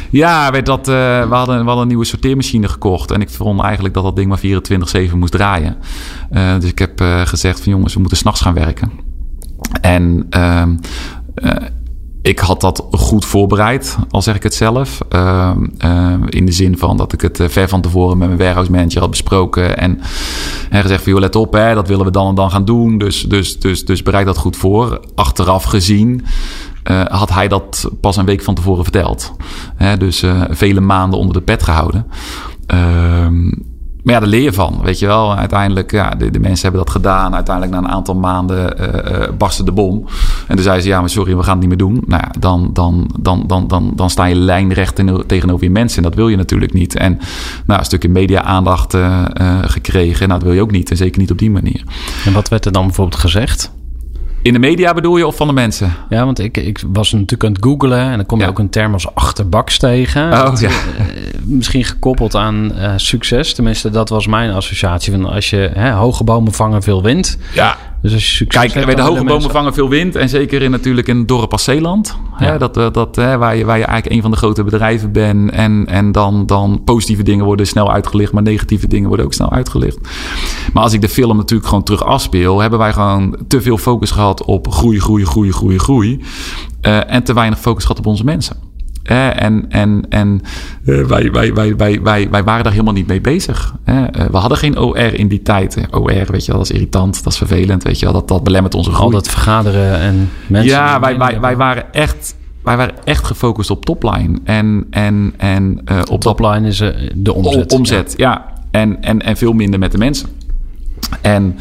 Ja, 0.10 0.52
weet 0.52 0.66
dat, 0.66 0.88
we, 0.88 1.26
hadden, 1.30 1.60
we 1.60 1.66
hadden 1.66 1.82
een 1.82 1.88
nieuwe 1.88 2.06
sorteermachine 2.06 2.68
gekocht. 2.68 3.12
En 3.12 3.22
ik 3.22 3.30
vond 3.30 3.62
eigenlijk 3.62 3.94
dat 3.94 4.04
dat 4.04 4.16
ding 4.16 4.30
maar 4.30 4.40
24-7 5.10 5.14
moest 5.16 5.32
draaien. 5.32 5.78
Dus 6.60 6.70
ik 6.70 6.80
heb 6.80 7.04
gezegd 7.26 7.62
van 7.62 7.72
jongens, 7.72 7.94
we 7.94 8.00
moeten 8.00 8.18
s'nachts 8.18 8.42
gaan 8.42 8.54
werken. 8.54 8.71
En 9.82 10.26
ehm, 10.30 10.76
eh, 11.36 11.52
ik 12.22 12.40
had 12.40 12.62
dat 12.62 12.88
goed 12.92 13.26
voorbereid, 13.26 13.98
al 14.10 14.22
zeg 14.22 14.36
ik 14.36 14.44
het 14.44 14.54
zelf. 14.54 15.00
Ehm, 15.10 15.66
ehm, 15.78 16.24
in 16.28 16.46
de 16.46 16.52
zin 16.52 16.78
van 16.78 16.98
dat 16.98 17.14
ik 17.14 17.22
het 17.22 17.40
eh, 17.40 17.48
ver 17.48 17.70
van 17.70 17.82
tevoren 17.82 18.18
met 18.18 18.28
mijn 18.28 18.40
warehouse 18.40 18.72
manager 18.72 19.00
had 19.00 19.10
besproken. 19.10 19.78
En, 19.78 20.00
en 20.70 20.82
gezegd 20.82 21.04
van 21.04 21.20
let 21.20 21.36
op, 21.36 21.54
hè, 21.54 21.74
dat 21.74 21.88
willen 21.88 22.06
we 22.06 22.12
dan 22.12 22.28
en 22.28 22.36
dan 22.36 22.52
gaan 22.52 22.66
doen. 22.66 22.98
Dus, 22.98 23.22
dus, 23.22 23.60
dus, 23.60 23.86
dus 23.86 24.04
bereid 24.04 24.26
dat 24.26 24.38
goed 24.38 24.58
voor. 24.58 25.00
Achteraf 25.16 25.64
gezien 25.64 26.26
eh, 26.84 27.06
had 27.06 27.30
hij 27.30 27.48
dat 27.48 27.90
pas 28.00 28.18
een 28.18 28.26
week 28.26 28.42
van 28.42 28.56
tevoren 28.56 28.84
verteld. 28.84 29.34
Hè, 29.76 29.98
dus 29.98 30.22
eh, 30.24 30.42
vele 30.50 30.82
maanden 30.82 31.20
onder 31.20 31.34
de 31.34 31.42
pet 31.42 31.64
gehouden. 31.64 32.08
Ehm, 32.66 33.52
maar 34.04 34.14
ja, 34.14 34.20
daar 34.20 34.30
leer 34.30 34.42
je 34.42 34.54
van, 34.54 34.80
weet 34.84 35.00
je 35.00 35.06
wel. 35.06 35.36
Uiteindelijk, 35.36 35.92
ja, 35.92 36.10
de, 36.10 36.32
de 36.32 36.40
mensen 36.40 36.62
hebben 36.62 36.86
dat 36.86 36.94
gedaan. 36.94 37.36
Uiteindelijk 37.36 37.76
na 37.76 37.82
een 37.82 37.94
aantal 37.94 38.16
maanden 38.16 38.78
eh, 38.78 39.30
barstte 39.38 39.64
de 39.64 39.72
bom. 39.72 40.06
En 40.48 40.56
toen 40.56 40.64
zei 40.64 40.82
ze, 40.82 40.88
ja, 40.88 41.00
maar 41.00 41.10
sorry, 41.10 41.36
we 41.36 41.44
gaan 41.44 41.60
het 41.60 41.68
niet 41.68 41.70
meer 41.70 41.88
doen. 41.88 42.04
Nou 42.06 42.22
ja, 42.26 42.40
dan, 42.40 42.70
dan, 42.74 43.10
dan, 43.20 43.44
dan, 43.48 43.68
dan, 43.68 43.92
dan 43.96 44.10
sta 44.10 44.26
je 44.26 44.36
lijnrecht 44.36 45.02
tegenover 45.28 45.64
je 45.64 45.72
mensen. 45.72 45.98
En 45.98 46.04
dat 46.04 46.16
wil 46.16 46.28
je 46.28 46.38
natuurlijk 46.38 46.74
niet. 46.74 46.96
En 46.96 47.20
nou, 47.66 47.80
een 47.80 47.86
stukje 47.86 48.10
media-aandacht 48.10 48.94
eh, 48.94 49.24
gekregen. 49.62 50.28
Nou, 50.28 50.40
dat 50.40 50.48
wil 50.48 50.58
je 50.58 50.62
ook 50.62 50.72
niet. 50.72 50.92
En 50.92 50.98
zeker 50.98 51.20
niet 51.20 51.32
op 51.32 51.38
die 51.38 51.52
manier. 51.52 51.84
En 52.26 52.34
wat 52.34 52.50
werd 52.50 52.66
er 52.66 52.72
dan 52.72 52.86
bijvoorbeeld 52.86 53.22
gezegd? 53.22 53.72
In 54.44 54.54
de 54.54 54.60
media 54.60 54.94
bedoel 54.94 55.18
je 55.18 55.28
of 55.28 55.36
van 55.36 55.48
de 55.48 55.54
mensen? 55.54 55.94
Ja, 56.10 56.26
want 56.26 56.40
ik, 56.40 56.58
ik 56.58 56.84
was 56.88 57.12
natuurlijk 57.12 57.44
aan 57.44 57.52
het 57.54 57.64
googlen 57.64 58.00
en 58.00 58.16
dan 58.16 58.26
kom 58.26 58.38
je 58.38 58.44
Ja. 58.44 58.50
ook 58.50 58.60
een 58.60 58.70
term 58.70 58.94
als 58.94 59.16
achterbaks 59.16 59.78
tegen. 59.78 60.32
Oh, 60.32 60.46
Dat, 60.46 60.60
ja. 60.60 60.68
eh, 60.70 61.06
misschien 61.44 61.84
gekoppeld 61.84 62.36
aan 62.36 62.76
eh, 62.76 62.94
succes. 62.96 63.54
Tenminste, 63.54 63.90
dat 63.90 64.10
was 64.10 64.28
mijn 64.28 64.52
associatie. 64.52 65.12
Van 65.12 65.26
als 65.26 65.50
je 65.50 65.70
hè, 65.74 65.92
hoge 65.92 66.24
bomen 66.24 66.54
vangen 66.54 66.84
veel 66.84 67.04
wind. 67.04 67.38
Ja, 67.54 67.78
Dus 68.02 68.14
als 68.14 68.30
je 68.30 68.36
succes 68.36 68.74
Kijk, 68.74 68.86
bij 68.86 68.96
de 68.96 69.02
hoge 69.02 69.24
bomen 69.24 69.52
vangen 69.52 69.74
veel 69.74 69.90
wind. 69.90 70.16
En 70.16 70.30
zeker 70.30 70.62
in, 70.62 70.72
natuurlijk 70.72 71.08
in 71.08 71.18
het 71.18 71.28
dorp 71.28 71.52
als 71.52 71.64
Zeeland. 71.64 72.18
Ja. 72.40 72.46
Hè, 72.46 72.58
dat, 72.58 72.78
eh, 72.78 72.88
dat, 72.92 73.16
hè, 73.16 73.38
waar, 73.38 73.56
je, 73.56 73.66
waar 73.66 73.78
je 73.78 73.86
eigenlijk 73.86 74.16
een 74.16 74.22
van 74.22 74.32
de 74.32 74.38
grote 74.38 74.64
bedrijven 74.64 75.12
bent. 75.12 75.52
En, 75.52 75.86
en 75.88 76.12
dan, 76.12 76.46
dan 76.46 76.82
positieve 76.84 77.24
dingen 77.24 77.46
worden 77.46 77.68
snel 77.68 77.92
uitgelicht. 77.92 78.32
Maar 78.32 78.44
negatieve 78.44 78.88
dingen 78.88 79.08
worden 79.08 79.26
ook 79.26 79.34
snel 79.34 79.52
uitgelicht. 79.52 80.00
Maar 80.74 80.84
als 80.84 80.94
ik 80.94 81.02
de 81.02 81.10
film 81.10 81.38
natuurlijk 81.38 81.70
gewoon 81.70 81.84
terug 81.84 82.04
afspeel. 82.04 82.60
Hebben 82.60 82.80
wij 82.80 82.94
gewoon 82.94 83.38
te 83.48 83.62
veel 83.62 83.78
focus 83.78 84.12
gehad 84.12 84.44
op 84.44 84.72
groei, 84.72 85.00
groei, 85.00 85.26
groei, 85.26 85.52
groei, 85.52 85.80
groei. 85.80 86.22
Eh, 86.82 87.14
en 87.14 87.24
te 87.24 87.34
weinig 87.34 87.60
focus 87.60 87.84
gehad 87.84 88.00
op 88.00 88.06
onze 88.06 88.24
mensen. 88.24 88.71
En 89.04 89.66
en, 89.70 90.06
en 90.10 90.42
eh, 90.86 91.02
wij, 91.04 91.32
wij, 91.32 91.54
wij, 91.54 91.76
wij, 91.76 92.02
wij, 92.02 92.30
wij 92.30 92.44
waren 92.44 92.64
daar 92.64 92.72
helemaal 92.72 92.94
niet 92.94 93.08
mee 93.08 93.22
bezig. 93.22 93.76
Eh, 93.84 94.04
we 94.32 94.38
hadden 94.38 94.58
geen 94.58 94.78
OR 94.78 94.98
in 94.98 95.28
die 95.28 95.42
tijd. 95.42 95.78
OR, 95.92 96.04
weet 96.06 96.46
je 96.46 96.52
wel, 96.52 96.62
dat 96.62 96.70
is 96.70 96.76
irritant, 96.76 97.24
dat 97.24 97.32
is 97.32 97.38
vervelend. 97.38 97.84
Weet 97.84 98.00
je 98.00 98.06
wel, 98.06 98.14
dat, 98.14 98.28
dat 98.28 98.44
belemmert 98.44 98.76
onze 98.76 98.92
groei. 98.92 99.06
Al 99.06 99.12
dat 99.12 99.30
vergaderen 99.30 100.00
en 100.00 100.30
mensen... 100.48 100.72
Ja, 100.72 101.00
wij, 101.00 101.18
wij, 101.18 101.40
wij, 101.40 101.58
waren 101.58 101.94
echt, 101.94 102.36
wij 102.64 102.78
waren 102.78 102.96
echt 103.04 103.26
gefocust 103.26 103.70
op 103.70 103.86
topline. 103.86 104.40
En, 104.44 104.88
en, 104.90 105.34
en 105.38 105.82
eh, 105.86 106.02
op 106.12 106.22
Topline 106.22 106.68
is 106.68 106.78
de 107.16 107.34
omzet. 107.34 107.74
Omzet, 107.74 108.14
ja. 108.18 108.46
En, 108.72 109.04
en, 109.04 109.22
en 109.22 109.38
veel 109.38 109.54
minder 109.54 109.80
met 109.80 109.92
de 109.92 109.98
mensen. 109.98 110.30
En 111.22 111.58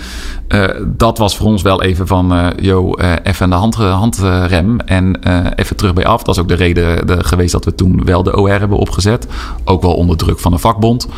eh, 0.48 0.68
dat 0.86 1.18
was 1.18 1.36
voor 1.36 1.46
ons 1.46 1.62
wel 1.62 1.82
even 1.82 2.06
van, 2.06 2.32
eh, 2.32 3.12
even 3.22 3.50
de 3.50 3.56
hand, 3.56 3.74
handrem 3.74 4.80
en 4.80 5.18
even 5.54 5.76
terug 5.76 5.92
bij 5.92 6.06
af. 6.06 6.22
Dat 6.22 6.34
is 6.34 6.40
ook 6.40 6.48
de 6.48 6.54
reden 6.54 7.06
de, 7.06 7.24
geweest 7.24 7.52
dat 7.52 7.64
we 7.64 7.74
toen 7.74 8.04
wel 8.04 8.22
de 8.22 8.36
OR 8.36 8.50
hebben 8.50 8.78
opgezet. 8.78 9.26
Ook 9.64 9.82
wel 9.82 9.94
onder 9.94 10.16
druk 10.16 10.38
van 10.38 10.52
een 10.52 10.58
vakbond. 10.58 11.08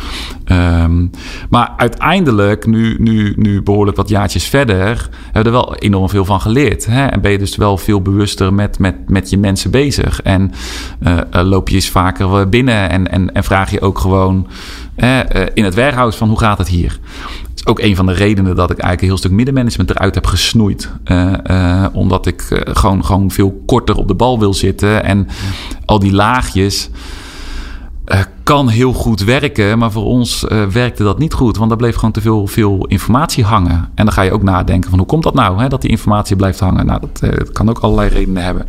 Ehm, 0.45 1.05
maar 1.49 1.73
uiteindelijk, 1.77 2.65
nu, 2.65 2.95
nu, 2.99 3.33
nu 3.37 3.61
behoorlijk 3.61 3.97
wat 3.97 4.09
jaartjes 4.09 4.45
verder, 4.45 5.09
hebben 5.31 5.51
we 5.51 5.59
er 5.59 5.65
wel 5.65 5.75
enorm 5.75 6.09
veel 6.09 6.25
van 6.25 6.41
geleerd. 6.41 6.85
Hè? 6.85 7.05
En 7.05 7.21
ben 7.21 7.31
je 7.31 7.37
dus 7.37 7.55
wel 7.55 7.77
veel 7.77 8.01
bewuster 8.01 8.53
met, 8.53 8.79
met, 8.79 9.09
met 9.09 9.29
je 9.29 9.37
mensen 9.37 9.71
bezig. 9.71 10.21
En 10.21 10.51
loop 11.31 11.69
je 11.69 11.75
eens 11.75 11.89
vaker 11.89 12.49
binnen 12.49 12.89
en, 12.89 13.11
en, 13.11 13.33
en 13.33 13.43
vraag 13.43 13.71
je 13.71 13.81
ook 13.81 13.99
gewoon 13.99 14.47
in 15.53 15.63
het 15.63 15.75
warehouse 15.75 16.17
van 16.17 16.27
hoe 16.27 16.39
gaat 16.39 16.57
het 16.57 16.67
hier? 16.67 16.99
Is 17.55 17.65
ook 17.65 17.79
een 17.79 17.95
van 17.95 18.05
de 18.05 18.13
redenen 18.13 18.55
dat 18.55 18.71
ik 18.71 18.77
eigenlijk 18.77 19.01
een 19.01 19.07
heel 19.07 19.17
stuk 19.17 19.31
middenmanagement 19.31 19.89
eruit 19.89 20.15
heb 20.15 20.25
gesnoeid. 20.25 20.91
Eh, 21.03 21.33
eh, 21.83 21.95
omdat 21.95 22.25
ik 22.25 22.41
eh, 22.41 22.75
gewoon, 22.75 23.05
gewoon 23.05 23.31
veel 23.31 23.63
korter 23.65 23.95
op 23.95 24.07
de 24.07 24.13
bal 24.13 24.39
wil 24.39 24.53
zitten. 24.53 25.03
En 25.03 25.27
al 25.85 25.99
die 25.99 26.13
laagjes 26.13 26.89
kan 28.43 28.69
heel 28.69 28.93
goed 28.93 29.23
werken. 29.23 29.77
Maar 29.77 29.91
voor 29.91 30.05
ons 30.05 30.45
werkte 30.71 31.03
dat 31.03 31.19
niet 31.19 31.33
goed. 31.33 31.57
Want 31.57 31.69
daar 31.69 31.77
bleef 31.77 31.95
gewoon 31.95 32.11
te 32.11 32.21
veel, 32.21 32.47
veel 32.47 32.85
informatie 32.85 33.43
hangen. 33.43 33.89
En 33.95 34.05
dan 34.05 34.11
ga 34.11 34.21
je 34.21 34.31
ook 34.31 34.43
nadenken 34.43 34.89
van 34.89 34.99
hoe 34.99 35.07
komt 35.07 35.23
dat 35.23 35.33
nou? 35.33 35.61
Hè, 35.61 35.67
dat 35.69 35.81
die 35.81 35.89
informatie 35.89 36.35
blijft 36.35 36.59
hangen. 36.59 36.85
Nou, 36.85 36.99
dat, 36.99 37.19
dat 37.37 37.51
kan 37.51 37.69
ook 37.69 37.79
allerlei 37.79 38.09
redenen 38.09 38.43
hebben. 38.43 38.67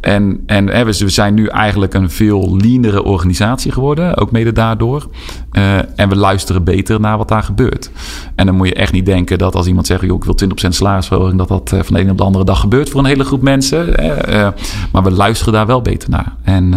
En, 0.00 0.42
en 0.46 0.84
we 0.86 1.08
zijn 1.08 1.34
nu 1.34 1.46
eigenlijk 1.46 1.94
een 1.94 2.10
veel 2.10 2.56
leanere 2.56 3.02
organisatie 3.02 3.72
geworden, 3.72 4.16
ook 4.16 4.30
mede 4.30 4.52
daardoor. 4.52 5.08
Eh, 5.50 5.98
en 5.98 6.08
we 6.08 6.16
luisteren 6.16 6.64
beter 6.64 7.00
naar 7.00 7.18
wat 7.18 7.28
daar 7.28 7.42
gebeurt. 7.42 7.90
En 8.34 8.46
dan 8.46 8.54
moet 8.54 8.68
je 8.68 8.74
echt 8.74 8.92
niet 8.92 9.06
denken 9.06 9.38
dat 9.38 9.54
als 9.54 9.66
iemand 9.66 9.86
zegt: 9.86 10.02
ik 10.02 10.24
wil 10.24 10.38
20% 10.44 10.68
salarisverhoging, 10.68 11.38
dat 11.38 11.48
dat 11.48 11.72
eh, 11.72 11.82
van 11.82 11.94
de 11.94 12.00
ene 12.00 12.10
op 12.10 12.18
de 12.18 12.24
andere 12.24 12.44
dag 12.44 12.60
gebeurt 12.60 12.88
voor 12.90 13.00
een 13.00 13.06
hele 13.06 13.24
groep 13.24 13.42
mensen. 13.42 13.96
Eh, 13.96 14.48
maar 14.92 15.02
we 15.02 15.10
luisteren 15.10 15.52
daar 15.52 15.66
wel 15.66 15.82
beter 15.82 16.10
naar. 16.10 16.36
En. 16.42 16.74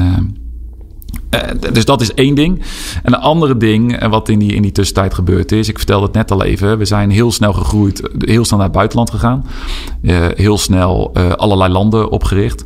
Eh, 1.30 1.74
dus 1.74 1.86
dat 1.86 2.02
is 2.02 2.14
één 2.14 2.36
ding. 2.36 2.62
En 3.04 3.14
een 3.14 3.20
andere 3.20 3.58
ding, 3.58 3.98
eh, 3.98 4.10
wat 4.10 4.30
in 4.30 4.40
die, 4.40 4.54
in 4.54 4.62
die 4.62 4.72
tussentijd 4.72 5.14
gebeurd 5.14 5.52
is, 5.52 5.70
ik 5.70 5.78
vertelde 5.78 6.06
het 6.06 6.16
net 6.16 6.32
al 6.32 6.44
even, 6.44 6.78
we 6.78 6.86
zijn 6.86 7.10
heel 7.10 7.32
snel 7.32 7.54
gegroeid, 7.54 8.10
heel 8.18 8.46
snel 8.46 8.58
naar 8.58 8.68
het 8.68 8.76
buitenland 8.76 9.10
gegaan. 9.10 9.46
Eh, 10.02 10.28
heel 10.34 10.58
snel 10.58 11.14
allerlei 11.16 11.72
landen 11.72 12.10
opgericht. 12.10 12.66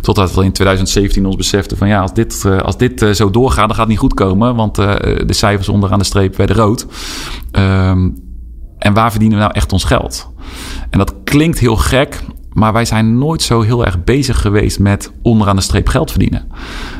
Totdat 0.00 0.34
we 0.34 0.44
in 0.44 0.52
2017 0.52 1.26
ons 1.26 1.36
beseften 1.36 1.76
van 1.76 1.88
ja, 1.88 2.00
als 2.00 2.14
dit, 2.14 2.44
als 2.62 2.76
dit 2.76 3.06
zo 3.12 3.30
doorgaat, 3.30 3.66
dan 3.66 3.68
gaat 3.68 3.78
het 3.78 3.88
niet 3.88 3.98
goed 3.98 4.14
komen. 4.14 4.54
Want 4.54 4.74
de 4.74 5.24
cijfers 5.26 5.68
onderaan 5.68 5.98
de 5.98 6.04
streep 6.04 6.36
werden 6.36 6.56
rood. 6.56 6.86
Ehm, 7.50 8.10
en 8.78 8.94
waar 8.94 9.10
verdienen 9.10 9.38
we 9.38 9.44
nou 9.44 9.56
echt 9.56 9.72
ons 9.72 9.84
geld? 9.84 10.30
En 10.90 10.98
dat 10.98 11.14
klinkt 11.24 11.58
heel 11.58 11.76
gek, 11.76 12.20
maar 12.58 12.72
wij 12.72 12.84
zijn 12.84 13.18
nooit 13.18 13.42
zo 13.42 13.60
heel 13.60 13.84
erg 13.86 14.04
bezig 14.04 14.40
geweest 14.40 14.78
met 14.78 15.12
onderaan 15.22 15.56
de 15.56 15.62
streep 15.62 15.88
geld 15.88 16.10
verdienen. 16.10 16.48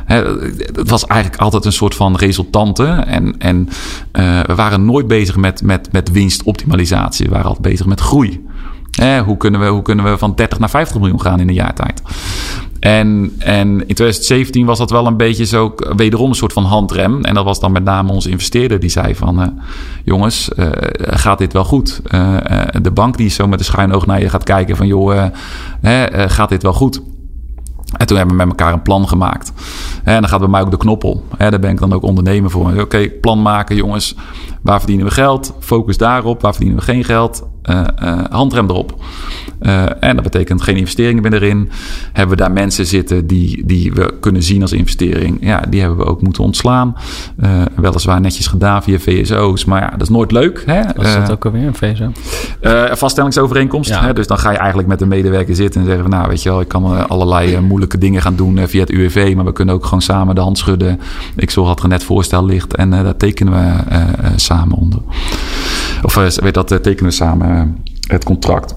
Het 0.06 0.90
was 0.90 1.06
eigenlijk 1.06 1.42
altijd 1.42 1.64
een 1.64 1.72
soort 1.72 1.94
van 1.94 2.16
resultante. 2.16 2.84
En, 2.86 3.38
en 3.38 3.68
eh, 4.12 4.40
we 4.40 4.54
waren 4.54 4.84
nooit 4.84 5.06
bezig 5.06 5.36
met, 5.36 5.62
met, 5.62 5.92
met 5.92 6.10
winstoptimalisatie. 6.10 7.26
We 7.26 7.32
waren 7.32 7.46
altijd 7.46 7.68
bezig 7.68 7.86
met 7.86 8.00
groei. 8.00 8.46
Hè, 8.90 9.20
hoe, 9.20 9.36
kunnen 9.36 9.60
we, 9.60 9.66
hoe 9.66 9.82
kunnen 9.82 10.04
we 10.04 10.18
van 10.18 10.34
30 10.34 10.58
naar 10.58 10.70
50 10.70 10.98
miljoen 10.98 11.20
gaan 11.20 11.40
in 11.40 11.48
een 11.48 11.54
jaar 11.54 11.74
tijd? 11.74 12.02
En, 12.80 13.34
en 13.38 13.68
in 13.68 13.94
2017 13.94 14.66
was 14.66 14.78
dat 14.78 14.90
wel 14.90 15.06
een 15.06 15.16
beetje 15.16 15.44
zo, 15.44 15.74
wederom 15.96 16.28
een 16.28 16.34
soort 16.34 16.52
van 16.52 16.64
handrem. 16.64 17.24
En 17.24 17.34
dat 17.34 17.44
was 17.44 17.60
dan 17.60 17.72
met 17.72 17.84
name 17.84 18.12
onze 18.12 18.30
investeerder 18.30 18.80
die 18.80 18.90
zei 18.90 19.14
van... 19.14 19.42
eh, 19.42 19.48
jongens, 20.04 20.54
eh, 20.54 20.66
gaat 20.96 21.38
dit 21.38 21.52
wel 21.52 21.64
goed? 21.64 22.00
Eh, 22.04 22.36
de 22.82 22.90
bank 22.90 23.16
die 23.16 23.30
zo 23.30 23.46
met 23.46 23.58
een 23.58 23.64
schuin 23.64 23.92
oog 23.92 24.06
naar 24.06 24.20
je 24.20 24.28
gaat 24.28 24.44
kijken 24.44 24.76
van... 24.76 24.86
joh, 24.86 25.26
gaat 26.12 26.48
dit 26.48 26.62
wel 26.62 26.72
goed? 26.72 27.02
En 27.96 28.06
toen 28.06 28.16
hebben 28.16 28.36
we 28.36 28.44
met 28.44 28.58
elkaar 28.58 28.72
een 28.72 28.82
plan 28.82 29.08
gemaakt. 29.08 29.52
En 30.04 30.20
dan 30.20 30.28
gaat 30.28 30.40
bij 30.40 30.48
mij 30.48 30.60
ook 30.60 30.70
de 30.70 30.76
knop 30.76 31.04
om. 31.04 31.22
Daar 31.38 31.60
ben 31.60 31.70
ik 31.70 31.78
dan 31.78 31.92
ook 31.92 32.02
ondernemer 32.02 32.50
voor. 32.50 32.80
Oké, 32.80 33.08
plan 33.08 33.42
maken, 33.42 33.76
jongens. 33.76 34.14
Waar 34.62 34.78
verdienen 34.78 35.06
we 35.06 35.12
geld? 35.12 35.54
Focus 35.60 35.96
daarop. 35.96 36.42
Waar 36.42 36.52
verdienen 36.52 36.78
we 36.78 36.84
geen 36.84 37.04
geld? 37.04 37.46
Eh, 37.68 37.84
eh, 37.96 38.18
handrem 38.30 38.68
erop. 38.70 38.96
Eh, 39.58 39.84
en 40.00 40.14
dat 40.14 40.24
betekent 40.24 40.62
geen 40.62 40.76
investeringen 40.76 41.22
meer 41.22 41.34
erin. 41.34 41.70
Hebben 42.12 42.36
we 42.36 42.42
daar 42.42 42.52
mensen 42.52 42.86
zitten 42.86 43.26
die, 43.26 43.66
die 43.66 43.92
we 43.92 44.14
kunnen 44.20 44.42
zien 44.42 44.62
als 44.62 44.72
investering? 44.72 45.38
Ja, 45.40 45.62
die 45.68 45.80
hebben 45.80 45.98
we 45.98 46.04
ook 46.04 46.22
moeten 46.22 46.44
ontslaan. 46.44 46.96
Eh, 47.36 47.50
weliswaar 47.74 48.20
netjes 48.20 48.46
gedaan 48.46 48.82
via 48.82 48.98
VSO's. 48.98 49.64
Maar 49.64 49.80
ja, 49.80 49.90
dat 49.90 50.02
is 50.02 50.08
nooit 50.08 50.32
leuk. 50.32 50.62
Hè? 50.66 50.82
Wat 50.96 51.06
is 51.06 51.14
dat 51.14 51.30
ook 51.30 51.44
alweer, 51.44 51.66
een 51.66 51.74
VSO? 51.74 52.12
een 52.60 52.96
vaststellingsovereenkomst. 52.96 53.90
Ja. 53.90 54.04
Hè? 54.04 54.12
Dus 54.12 54.26
dan 54.26 54.38
ga 54.38 54.50
je 54.50 54.56
eigenlijk 54.56 54.88
met 54.88 55.00
een 55.00 55.08
medewerker 55.08 55.54
zitten 55.54 55.80
en 55.80 55.86
zeggen: 55.86 56.04
van, 56.04 56.12
Nou, 56.12 56.28
weet 56.28 56.42
je 56.42 56.48
wel, 56.48 56.60
ik 56.60 56.68
kan 56.68 57.08
allerlei 57.08 57.60
moeilijke 57.60 57.98
dingen 57.98 58.22
gaan 58.22 58.36
doen 58.36 58.68
via 58.68 58.80
het 58.80 58.90
UWV. 58.90 59.32
Maar 59.36 59.44
we 59.44 59.52
kunnen 59.52 59.74
ook 59.74 59.84
gewoon 59.84 60.02
samen 60.02 60.34
de 60.34 60.40
hand 60.40 60.58
schudden. 60.58 61.00
Ik 61.36 61.50
zorg 61.50 61.68
dat 61.68 61.82
er 61.82 61.88
net 61.88 62.04
voorstel 62.04 62.44
ligt 62.44 62.76
en 62.76 62.90
daar 62.90 63.16
tekenen 63.16 63.52
we 63.52 63.96
samen 64.36 64.76
onder. 64.76 65.00
Of 66.02 66.16
eh, 66.16 66.28
weet 66.28 66.54
dat, 66.54 66.72
eh, 66.72 66.78
tekenen 66.78 67.10
we 67.10 67.16
samen 67.16 67.50
eh, 67.50 67.64
het 68.12 68.24
contract. 68.24 68.74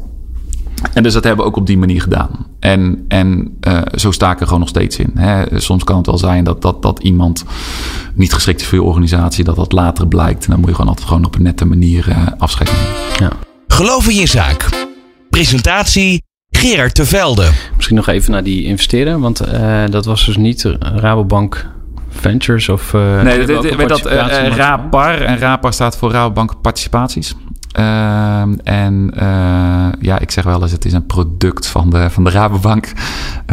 En 0.93 1.03
dus 1.03 1.13
dat 1.13 1.23
hebben 1.23 1.45
we 1.45 1.51
ook 1.51 1.57
op 1.57 1.67
die 1.67 1.77
manier 1.77 2.01
gedaan. 2.01 2.45
En, 2.59 3.05
en 3.07 3.57
uh, 3.67 3.81
zo 3.95 4.11
sta 4.11 4.31
ik 4.31 4.39
er 4.39 4.45
gewoon 4.45 4.59
nog 4.59 4.69
steeds 4.69 4.97
in. 4.97 5.11
Hè. 5.15 5.59
Soms 5.59 5.83
kan 5.83 5.97
het 5.97 6.05
wel 6.05 6.17
zijn 6.17 6.43
dat, 6.43 6.61
dat, 6.61 6.81
dat 6.81 6.99
iemand 6.99 7.43
niet 8.13 8.33
geschikt 8.33 8.61
is 8.61 8.67
voor 8.67 8.77
je 8.77 8.83
organisatie, 8.83 9.43
dat 9.43 9.55
dat 9.55 9.71
later 9.71 10.07
blijkt. 10.07 10.43
En 10.43 10.49
dan 10.49 10.59
moet 10.59 10.69
je 10.69 10.75
gewoon 10.75 10.89
altijd 10.89 11.07
gewoon 11.07 11.25
op 11.25 11.35
een 11.35 11.43
nette 11.43 11.65
manier 11.65 12.07
uh, 12.09 12.27
afscheid 12.37 12.71
nemen. 12.71 12.87
Ja. 13.19 13.37
Geloof 13.67 14.09
in 14.09 14.15
je 14.15 14.27
zaak. 14.27 14.69
Presentatie 15.29 16.23
Gerard 16.49 16.95
Tevelde. 16.95 17.49
Misschien 17.75 17.95
nog 17.95 18.07
even 18.07 18.31
naar 18.31 18.43
die 18.43 18.63
investeren, 18.63 19.19
want 19.19 19.47
uh, 19.47 19.83
dat 19.89 20.05
was 20.05 20.25
dus 20.25 20.37
niet 20.37 20.63
Rabobank 20.79 21.69
Ventures 22.11 22.69
of... 22.69 22.93
Uh, 22.93 23.21
nee, 23.21 23.45
dat, 23.45 23.63
dat, 23.63 23.87
dat 23.87 24.11
uh, 24.11 24.55
RAPAR. 24.55 25.21
En 25.21 25.37
RAPAR 25.37 25.73
staat 25.73 25.97
voor 25.97 26.11
Rabobank 26.11 26.61
Participaties. 26.61 27.35
Uh, 27.79 28.41
en 28.63 29.11
uh, 29.15 29.87
ja, 30.01 30.19
ik 30.19 30.31
zeg 30.31 30.43
wel 30.43 30.61
eens, 30.61 30.71
het 30.71 30.85
is 30.85 30.93
een 30.93 31.05
product 31.05 31.67
van 31.67 31.89
de, 31.89 32.09
van 32.09 32.23
de 32.23 32.29
Rabobank. 32.29 32.91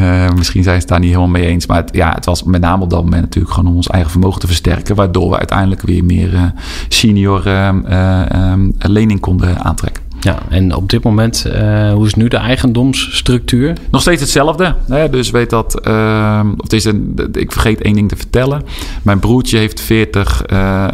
Uh, 0.00 0.30
misschien 0.30 0.62
zijn 0.62 0.74
ze 0.74 0.80
het 0.80 0.88
daar 0.88 0.98
niet 0.98 1.09
helemaal 1.09 1.30
mee 1.30 1.46
eens. 1.46 1.66
Maar 1.66 1.76
het, 1.76 1.90
ja, 1.92 2.12
het 2.14 2.24
was 2.24 2.42
met 2.42 2.61
name 2.61 2.82
op 2.82 2.90
dat 2.90 3.02
moment 3.02 3.22
natuurlijk 3.22 3.54
gewoon 3.54 3.70
om 3.70 3.76
ons 3.76 3.88
eigen 3.88 4.11
vermogen 4.11 4.40
te 4.40 4.46
versterken. 4.46 4.94
Waardoor 4.94 5.30
we 5.30 5.38
uiteindelijk 5.38 5.82
weer 5.82 6.04
meer 6.04 6.52
senior 6.88 7.46
ehm, 7.46 7.84
ehm, 7.84 8.70
lening 8.78 9.20
konden 9.20 9.64
aantrekken. 9.64 10.07
Ja, 10.20 10.38
en 10.48 10.74
op 10.74 10.90
dit 10.90 11.02
moment, 11.02 11.46
uh, 11.46 11.92
hoe 11.92 12.06
is 12.06 12.14
nu 12.14 12.28
de 12.28 12.36
eigendomsstructuur? 12.36 13.72
Nog 13.90 14.00
steeds 14.00 14.20
hetzelfde. 14.20 14.74
Hè? 14.88 15.10
Dus 15.10 15.30
weet 15.30 15.50
dat, 15.50 15.86
uh, 15.86 16.40
of 16.56 16.72
is 16.72 16.84
ik 17.32 17.52
vergeet 17.52 17.80
één 17.80 17.94
ding 17.94 18.08
te 18.08 18.16
vertellen. 18.16 18.62
Mijn 19.02 19.18
broertje 19.18 19.58
heeft 19.58 19.80
40, 19.80 20.42
uh, 20.52 20.86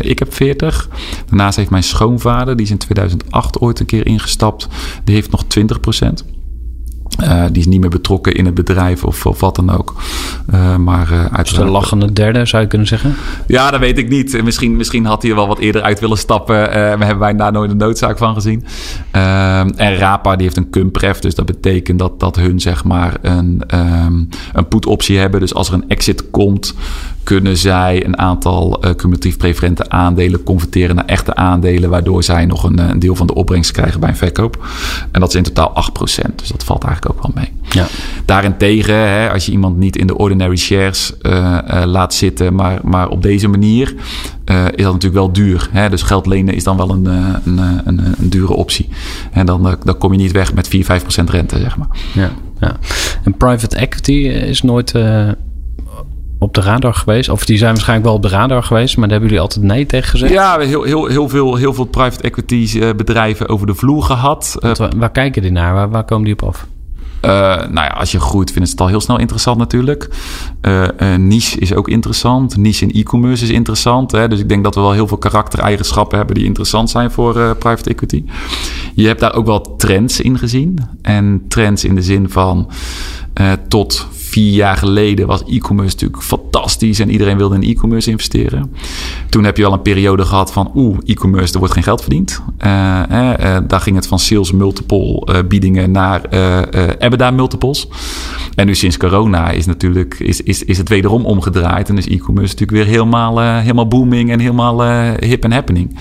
ik 0.00 0.18
heb 0.18 0.34
40. 0.34 0.88
Daarnaast 1.26 1.56
heeft 1.56 1.70
mijn 1.70 1.82
schoonvader, 1.82 2.56
die 2.56 2.64
is 2.66 2.72
in 2.72 2.78
2008 2.78 3.60
ooit 3.60 3.80
een 3.80 3.86
keer 3.86 4.06
ingestapt, 4.06 4.68
die 5.04 5.14
heeft 5.14 5.30
nog 5.30 5.44
20 5.44 5.80
procent. 5.80 6.24
Uh, 7.22 7.44
die 7.50 7.58
is 7.58 7.66
niet 7.66 7.80
meer 7.80 7.90
betrokken 7.90 8.34
in 8.34 8.44
het 8.44 8.54
bedrijf 8.54 9.04
of, 9.04 9.26
of 9.26 9.40
wat 9.40 9.56
dan 9.56 9.70
ook. 9.70 9.94
Uh, 10.54 10.76
maar 10.76 11.12
uh, 11.12 11.24
uit 11.24 11.54
de 11.54 11.64
lachende 11.64 12.12
derde, 12.12 12.46
zou 12.46 12.62
je 12.62 12.68
kunnen 12.68 12.86
zeggen? 12.86 13.14
Ja, 13.46 13.70
dat 13.70 13.80
weet 13.80 13.98
ik 13.98 14.08
niet. 14.08 14.42
Misschien, 14.44 14.76
misschien 14.76 15.04
had 15.04 15.22
hij 15.22 15.30
er 15.30 15.36
wel 15.36 15.48
wat 15.48 15.58
eerder 15.58 15.82
uit 15.82 16.00
willen 16.00 16.18
stappen. 16.18 16.56
we 16.70 17.04
hebben 17.04 17.18
wij 17.18 17.36
daar 17.36 17.52
nooit 17.52 17.70
een 17.70 17.76
noodzaak 17.76 18.18
van 18.18 18.34
gezien. 18.34 18.64
en 19.10 19.96
Rapa 19.96 20.36
die 20.36 20.44
heeft 20.44 20.56
een 20.56 20.70
cumpref. 20.70 21.18
Dus 21.18 21.34
dat 21.34 21.46
betekent 21.46 21.98
dat, 21.98 22.20
dat 22.20 22.36
hun 22.36 22.60
zeg 22.60 22.84
maar 22.84 23.16
een, 23.22 23.62
um, 23.74 24.28
een 24.52 24.68
put-optie 24.68 25.18
hebben. 25.18 25.40
Dus 25.40 25.54
als 25.54 25.68
er 25.68 25.74
een 25.74 25.88
exit 25.88 26.30
komt, 26.30 26.74
kunnen 27.24 27.56
zij 27.56 28.04
een 28.04 28.18
aantal 28.18 28.84
uh, 28.84 28.94
cumulatief 28.94 29.36
preferente 29.36 29.88
aandelen 29.88 30.42
converteren 30.42 30.96
naar 30.96 31.04
echte 31.04 31.34
aandelen, 31.34 31.90
waardoor 31.90 32.22
zij 32.22 32.46
nog 32.46 32.64
een, 32.64 32.78
een, 32.78 32.98
deel 32.98 33.14
van 33.14 33.26
de 33.26 33.34
opbrengst 33.34 33.70
krijgen 33.70 34.00
bij 34.00 34.08
een 34.08 34.16
verkoop. 34.16 34.66
En 35.10 35.20
dat 35.20 35.28
is 35.28 35.34
in 35.34 35.42
totaal 35.42 35.74
8%. 36.30 36.34
Dus 36.34 36.48
dat 36.48 36.64
valt 36.64 36.84
eigenlijk 36.84 37.03
ook 37.10 37.22
wel 37.22 37.30
mee. 37.34 37.52
Ja. 37.70 37.86
Daarentegen, 38.24 38.94
hè, 38.94 39.30
als 39.30 39.46
je 39.46 39.52
iemand 39.52 39.76
niet 39.76 39.96
in 39.96 40.06
de 40.06 40.16
ordinary 40.16 40.56
shares 40.56 41.12
uh, 41.22 41.58
uh, 41.70 41.82
laat 41.84 42.14
zitten, 42.14 42.54
maar, 42.54 42.80
maar 42.82 43.08
op 43.08 43.22
deze 43.22 43.48
manier, 43.48 43.94
is 44.44 44.82
dat 44.84 44.92
natuurlijk 44.92 45.14
wel 45.14 45.32
duur. 45.32 45.68
Hè? 45.70 45.88
Dus 45.90 46.02
geld 46.02 46.26
lenen 46.26 46.54
is 46.54 46.64
dan 46.64 46.76
wel 46.76 46.90
een, 46.90 47.04
een, 47.04 47.58
een, 47.84 47.98
een 48.18 48.28
dure 48.28 48.52
optie. 48.52 48.88
En 49.32 49.46
dan, 49.46 49.76
dan 49.84 49.98
kom 49.98 50.12
je 50.12 50.18
niet 50.18 50.32
weg 50.32 50.54
met 50.54 50.68
4, 50.68 50.84
5% 50.84 51.24
rente, 51.24 51.58
zeg 51.58 51.76
maar. 51.76 51.88
Ja, 52.12 52.30
ja. 52.60 52.76
En 53.24 53.36
private 53.36 53.76
equity 53.76 54.12
is 54.28 54.62
nooit 54.62 54.92
op 56.38 56.54
de 56.54 56.60
radar 56.60 56.94
geweest? 56.94 57.28
Of 57.28 57.44
die 57.44 57.58
zijn 57.58 57.72
waarschijnlijk 57.72 58.08
wel 58.08 58.16
op 58.16 58.22
de 58.22 58.28
radar 58.28 58.62
geweest, 58.62 58.96
maar 58.96 59.08
daar 59.08 59.18
hebben 59.18 59.28
jullie 59.28 59.44
altijd 59.44 59.64
nee 59.64 59.86
tegen 59.86 60.10
gezegd? 60.10 60.32
Ja, 60.32 60.58
we 60.58 60.64
heel, 60.64 60.82
heel, 60.82 61.06
heel, 61.06 61.28
veel, 61.28 61.56
heel 61.56 61.74
veel 61.74 61.84
private 61.84 62.22
equity 62.22 62.94
bedrijven 62.94 63.48
over 63.48 63.66
de 63.66 63.74
vloer 63.74 64.02
gehad. 64.02 64.56
Waar, 64.60 64.92
waar, 64.96 65.10
kijken 65.10 65.42
die 65.42 65.50
naar? 65.50 65.74
Waar, 65.74 65.90
waar 65.90 66.04
komen 66.04 66.24
die 66.24 66.32
op 66.32 66.42
af? 66.42 66.66
Uh, 67.24 67.30
nou 67.30 67.74
ja, 67.74 67.94
als 67.98 68.12
je 68.12 68.20
groeit, 68.20 68.52
vindt 68.52 68.70
het 68.70 68.80
al 68.80 68.86
heel 68.86 69.00
snel 69.00 69.18
interessant 69.18 69.58
natuurlijk. 69.58 70.08
Uh, 70.62 70.82
uh, 70.82 71.14
niche 71.16 71.58
is 71.58 71.74
ook 71.74 71.88
interessant. 71.88 72.56
Niche 72.56 72.86
in 72.86 72.92
e-commerce 73.00 73.44
is 73.44 73.50
interessant. 73.50 74.12
Hè? 74.12 74.28
Dus 74.28 74.40
ik 74.40 74.48
denk 74.48 74.64
dat 74.64 74.74
we 74.74 74.80
wel 74.80 74.92
heel 74.92 75.08
veel 75.08 75.18
karaktereigenschappen 75.18 76.16
hebben 76.16 76.34
die 76.34 76.44
interessant 76.44 76.90
zijn 76.90 77.10
voor 77.10 77.56
private 77.56 77.90
equity. 77.90 78.24
Je 78.94 79.06
hebt 79.06 79.20
daar 79.20 79.34
ook 79.34 79.46
wel 79.46 79.76
trends 79.76 80.20
in 80.20 80.38
gezien. 80.38 80.78
En 81.02 81.44
trends 81.48 81.84
in 81.84 81.94
de 81.94 82.02
zin 82.02 82.30
van 82.30 82.70
tot 83.68 84.06
vier 84.34 84.52
jaar 84.52 84.76
geleden 84.76 85.26
was 85.26 85.42
e-commerce 85.46 85.92
natuurlijk 85.92 86.22
fantastisch 86.22 86.98
en 86.98 87.10
iedereen 87.10 87.36
wilde 87.36 87.54
in 87.54 87.62
e-commerce 87.62 88.10
investeren. 88.10 88.72
Toen 89.28 89.44
heb 89.44 89.56
je 89.56 89.66
al 89.66 89.72
een 89.72 89.82
periode 89.82 90.24
gehad 90.24 90.52
van 90.52 90.70
oeh, 90.74 90.98
e-commerce, 91.04 91.52
er 91.52 91.58
wordt 91.58 91.74
geen 91.74 91.82
geld 91.82 92.00
verdiend. 92.00 92.42
Uh, 92.58 93.02
uh, 93.10 93.56
daar 93.66 93.80
ging 93.80 93.96
het 93.96 94.06
van 94.06 94.18
sales 94.18 94.52
multiple 94.52 95.22
uh, 95.26 95.38
biedingen 95.48 95.90
naar 95.90 96.28
EBITDA 96.98 97.30
multiples. 97.30 97.88
En 98.54 98.66
nu 98.66 98.74
sinds 98.74 98.96
corona 98.96 99.50
is 99.50 99.66
natuurlijk 99.66 100.20
is, 100.20 100.40
is, 100.40 100.64
is 100.64 100.78
het 100.78 100.88
wederom 100.88 101.24
omgedraaid 101.26 101.88
en 101.88 101.98
is 101.98 102.06
e-commerce 102.06 102.52
natuurlijk 102.52 102.84
weer 102.84 102.94
helemaal, 102.94 103.40
helemaal 103.40 103.88
booming 103.88 104.30
en 104.30 104.38
helemaal 104.38 104.84
hip 105.18 105.44
en 105.44 105.52
happening. 105.52 105.98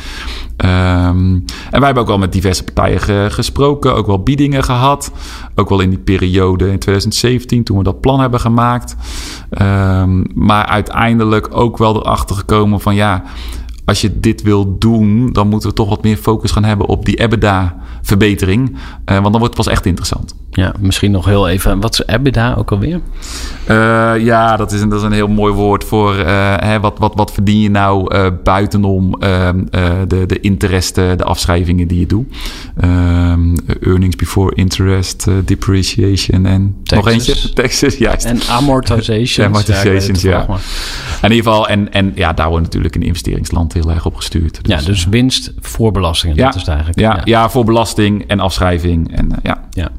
Um, 0.57 1.45
en 1.71 1.79
wij 1.79 1.85
hebben 1.85 2.01
ook 2.01 2.07
wel 2.07 2.17
met 2.17 2.31
diverse 2.31 2.63
partijen 2.63 2.99
ge, 2.99 3.27
gesproken, 3.29 3.95
ook 3.95 4.07
wel 4.07 4.23
biedingen 4.23 4.63
gehad. 4.63 5.11
Ook 5.55 5.69
wel 5.69 5.79
in 5.79 5.89
die 5.89 5.99
periode 5.99 6.71
in 6.71 6.79
2017, 6.79 7.63
toen 7.63 7.77
we 7.77 7.83
dat 7.83 8.01
plan 8.01 8.19
hebben 8.19 8.39
gemaakt. 8.39 8.95
Um, 9.61 10.25
maar 10.33 10.65
uiteindelijk 10.65 11.47
ook 11.51 11.77
wel 11.77 11.95
erachter 11.95 12.35
gekomen 12.35 12.79
van 12.79 12.95
ja, 12.95 13.23
als 13.85 14.01
je 14.01 14.19
dit 14.19 14.41
wil 14.41 14.77
doen, 14.77 15.33
dan 15.33 15.47
moeten 15.47 15.69
we 15.69 15.75
toch 15.75 15.89
wat 15.89 16.03
meer 16.03 16.17
focus 16.17 16.51
gaan 16.51 16.63
hebben 16.63 16.87
op 16.87 17.05
die 17.05 17.19
EBITDA-verbetering. 17.19 18.69
Uh, 18.69 18.75
want 19.05 19.23
dan 19.31 19.31
wordt 19.31 19.43
het 19.43 19.65
pas 19.65 19.67
echt 19.67 19.85
interessant. 19.85 20.35
Ja, 20.51 20.73
misschien 20.79 21.11
nog 21.11 21.25
heel 21.25 21.47
even. 21.47 21.79
Wat 21.79 21.93
is 21.93 22.05
EBITDA 22.05 22.53
ook 22.57 22.71
alweer? 22.71 22.99
Uh, 23.69 24.13
ja, 24.25 24.57
dat 24.57 24.71
is, 24.71 24.81
een, 24.81 24.89
dat 24.89 24.99
is 24.99 25.05
een 25.05 25.11
heel 25.11 25.27
mooi 25.27 25.53
woord 25.53 25.83
voor 25.83 26.15
uh, 26.15 26.53
hè, 26.57 26.79
wat, 26.79 26.97
wat, 26.99 27.15
wat 27.15 27.31
verdien 27.31 27.59
je 27.59 27.69
nou 27.69 28.31
buitenom 28.43 29.13
ehm, 29.13 29.65
de, 30.07 30.25
de 30.25 30.39
interesten, 30.39 31.17
de 31.17 31.23
afschrijvingen 31.23 31.87
die 31.87 31.99
je 31.99 32.05
doet. 32.05 32.25
Ehm, 32.77 33.55
earnings 33.81 34.15
before 34.15 34.55
interest, 34.55 35.27
depreciation 35.45 36.45
en 36.45 36.75
nog 36.83 37.07
eentje. 37.07 37.53
Taxes, 37.53 37.97
juist. 37.97 38.25
En 38.25 38.39
amortizations. 38.49 39.39
amortizations, 39.47 40.21
ja. 40.21 40.45
ja. 40.47 40.57
In 41.21 41.31
ieder 41.31 41.51
geval, 41.51 41.67
en, 41.67 41.93
en 41.93 42.11
ja, 42.15 42.33
daar 42.33 42.49
wordt 42.49 42.63
natuurlijk 42.63 42.95
een 42.95 43.01
investeringsland 43.01 43.72
heel 43.73 43.91
erg 43.91 44.05
op 44.05 44.15
gestuurd. 44.15 44.63
Dus, 44.63 44.79
ja, 44.79 44.85
dus 44.85 45.05
winst 45.05 45.53
voor 45.59 45.91
belastingen. 45.91 46.35
Ja, 46.35 46.45
dat 46.45 46.55
is 46.55 46.59
het 46.59 46.69
eigenlijk. 46.69 46.99
Ja, 46.99 47.15
ja. 47.15 47.21
ja 47.25 47.49
voor 47.49 47.65
belasting 47.65 48.27
en 48.27 48.39
afschrijving. 48.39 49.15
En, 49.15 49.29
ja. 49.43 49.67
ja. 49.71 49.91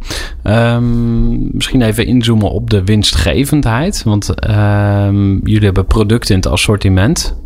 Um, 0.77 1.49
misschien 1.53 1.83
even 1.83 2.07
inzoomen 2.07 2.51
op 2.51 2.71
de 2.71 2.85
winstgevendheid. 2.85 4.03
Want 4.03 4.49
um, 4.51 5.47
jullie 5.47 5.65
hebben 5.65 5.87
producten 5.87 6.35
in 6.35 6.41
het 6.41 6.51
assortiment 6.51 7.37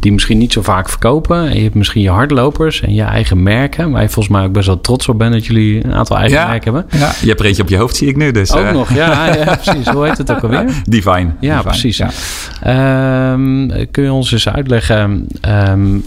die 0.00 0.12
misschien 0.12 0.38
niet 0.38 0.52
zo 0.52 0.62
vaak 0.62 0.88
verkopen. 0.88 1.48
En 1.48 1.56
je 1.56 1.62
hebt 1.62 1.74
misschien 1.74 2.02
je 2.02 2.10
hardlopers 2.10 2.80
en 2.80 2.94
je 2.94 3.02
eigen 3.02 3.42
merken. 3.42 3.90
Waar 3.90 4.02
je 4.02 4.08
volgens 4.08 4.36
mij 4.36 4.44
ook 4.44 4.52
best 4.52 4.66
wel 4.66 4.80
trots 4.80 5.08
op 5.08 5.18
bent 5.18 5.32
dat 5.32 5.46
jullie 5.46 5.84
een 5.84 5.94
aantal 5.94 6.16
eigen 6.16 6.38
ja, 6.38 6.48
merken 6.48 6.74
hebben. 6.74 7.00
Ja, 7.00 7.12
je 7.20 7.26
hebt 7.26 7.40
er 7.40 7.46
eentje 7.46 7.62
op 7.62 7.68
je 7.68 7.76
hoofd, 7.76 7.96
zie 7.96 8.08
ik 8.08 8.16
nu. 8.16 8.30
Dus, 8.30 8.52
ook 8.52 8.64
uh. 8.64 8.72
nog, 8.72 8.94
ja, 8.94 9.26
ja, 9.44 9.58
precies. 9.62 9.88
Hoe 9.88 10.06
heet 10.06 10.18
het 10.18 10.30
ook 10.30 10.42
alweer? 10.42 10.82
Divine. 10.84 11.30
Ja, 11.40 11.56
Divine. 11.56 11.62
precies. 11.62 12.02
Ja. 12.62 13.32
Um, 13.32 13.72
kun 13.90 14.04
je 14.04 14.12
ons 14.12 14.32
eens 14.32 14.48
uitleggen 14.48 15.26
um, 15.68 16.02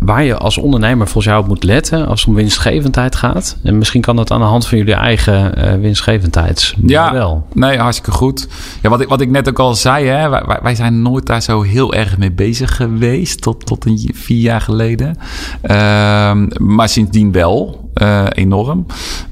waar 0.00 0.24
je 0.24 0.36
als 0.36 0.58
ondernemer 0.58 1.06
volgens 1.06 1.24
jou 1.24 1.42
op 1.42 1.48
moet 1.48 1.64
letten 1.64 2.06
als 2.06 2.20
het 2.20 2.28
om 2.28 2.34
winstgevendheid 2.34 3.16
gaat. 3.16 3.56
En 3.62 3.78
misschien 3.78 4.00
kan 4.00 4.16
dat 4.16 4.30
aan 4.30 4.40
de 4.40 4.46
hand 4.46 4.66
van 4.66 4.78
jullie 4.78 4.94
eigen 4.94 5.58
uh, 5.58 5.80
winstgevendheidsmodel. 5.80 7.12
Ja, 7.12 7.42
nee, 7.52 7.78
hartstikke 7.78 8.10
goed. 8.10 8.48
Ja, 8.82 8.88
wat 8.88 9.00
ik, 9.00 9.08
wat 9.08 9.20
ik 9.20 9.30
net 9.30 9.48
ook 9.48 9.58
al 9.58 9.74
zei, 9.74 10.06
hè, 10.06 10.28
wij, 10.28 10.58
wij 10.62 10.74
zijn 10.74 11.02
nooit 11.02 11.26
daar 11.26 11.42
zo 11.42 11.62
heel 11.62 11.94
erg 11.94 12.18
mee 12.18 12.32
bezig 12.32 12.76
geweest 12.76 13.42
tot, 13.42 13.66
tot 13.66 13.84
een 13.84 14.10
vier 14.14 14.40
jaar 14.40 14.60
geleden. 14.60 15.08
Um, 15.08 16.48
maar 16.76 16.88
sindsdien 16.88 17.32
wel, 17.32 17.90
uh, 18.02 18.26
enorm. 18.32 18.86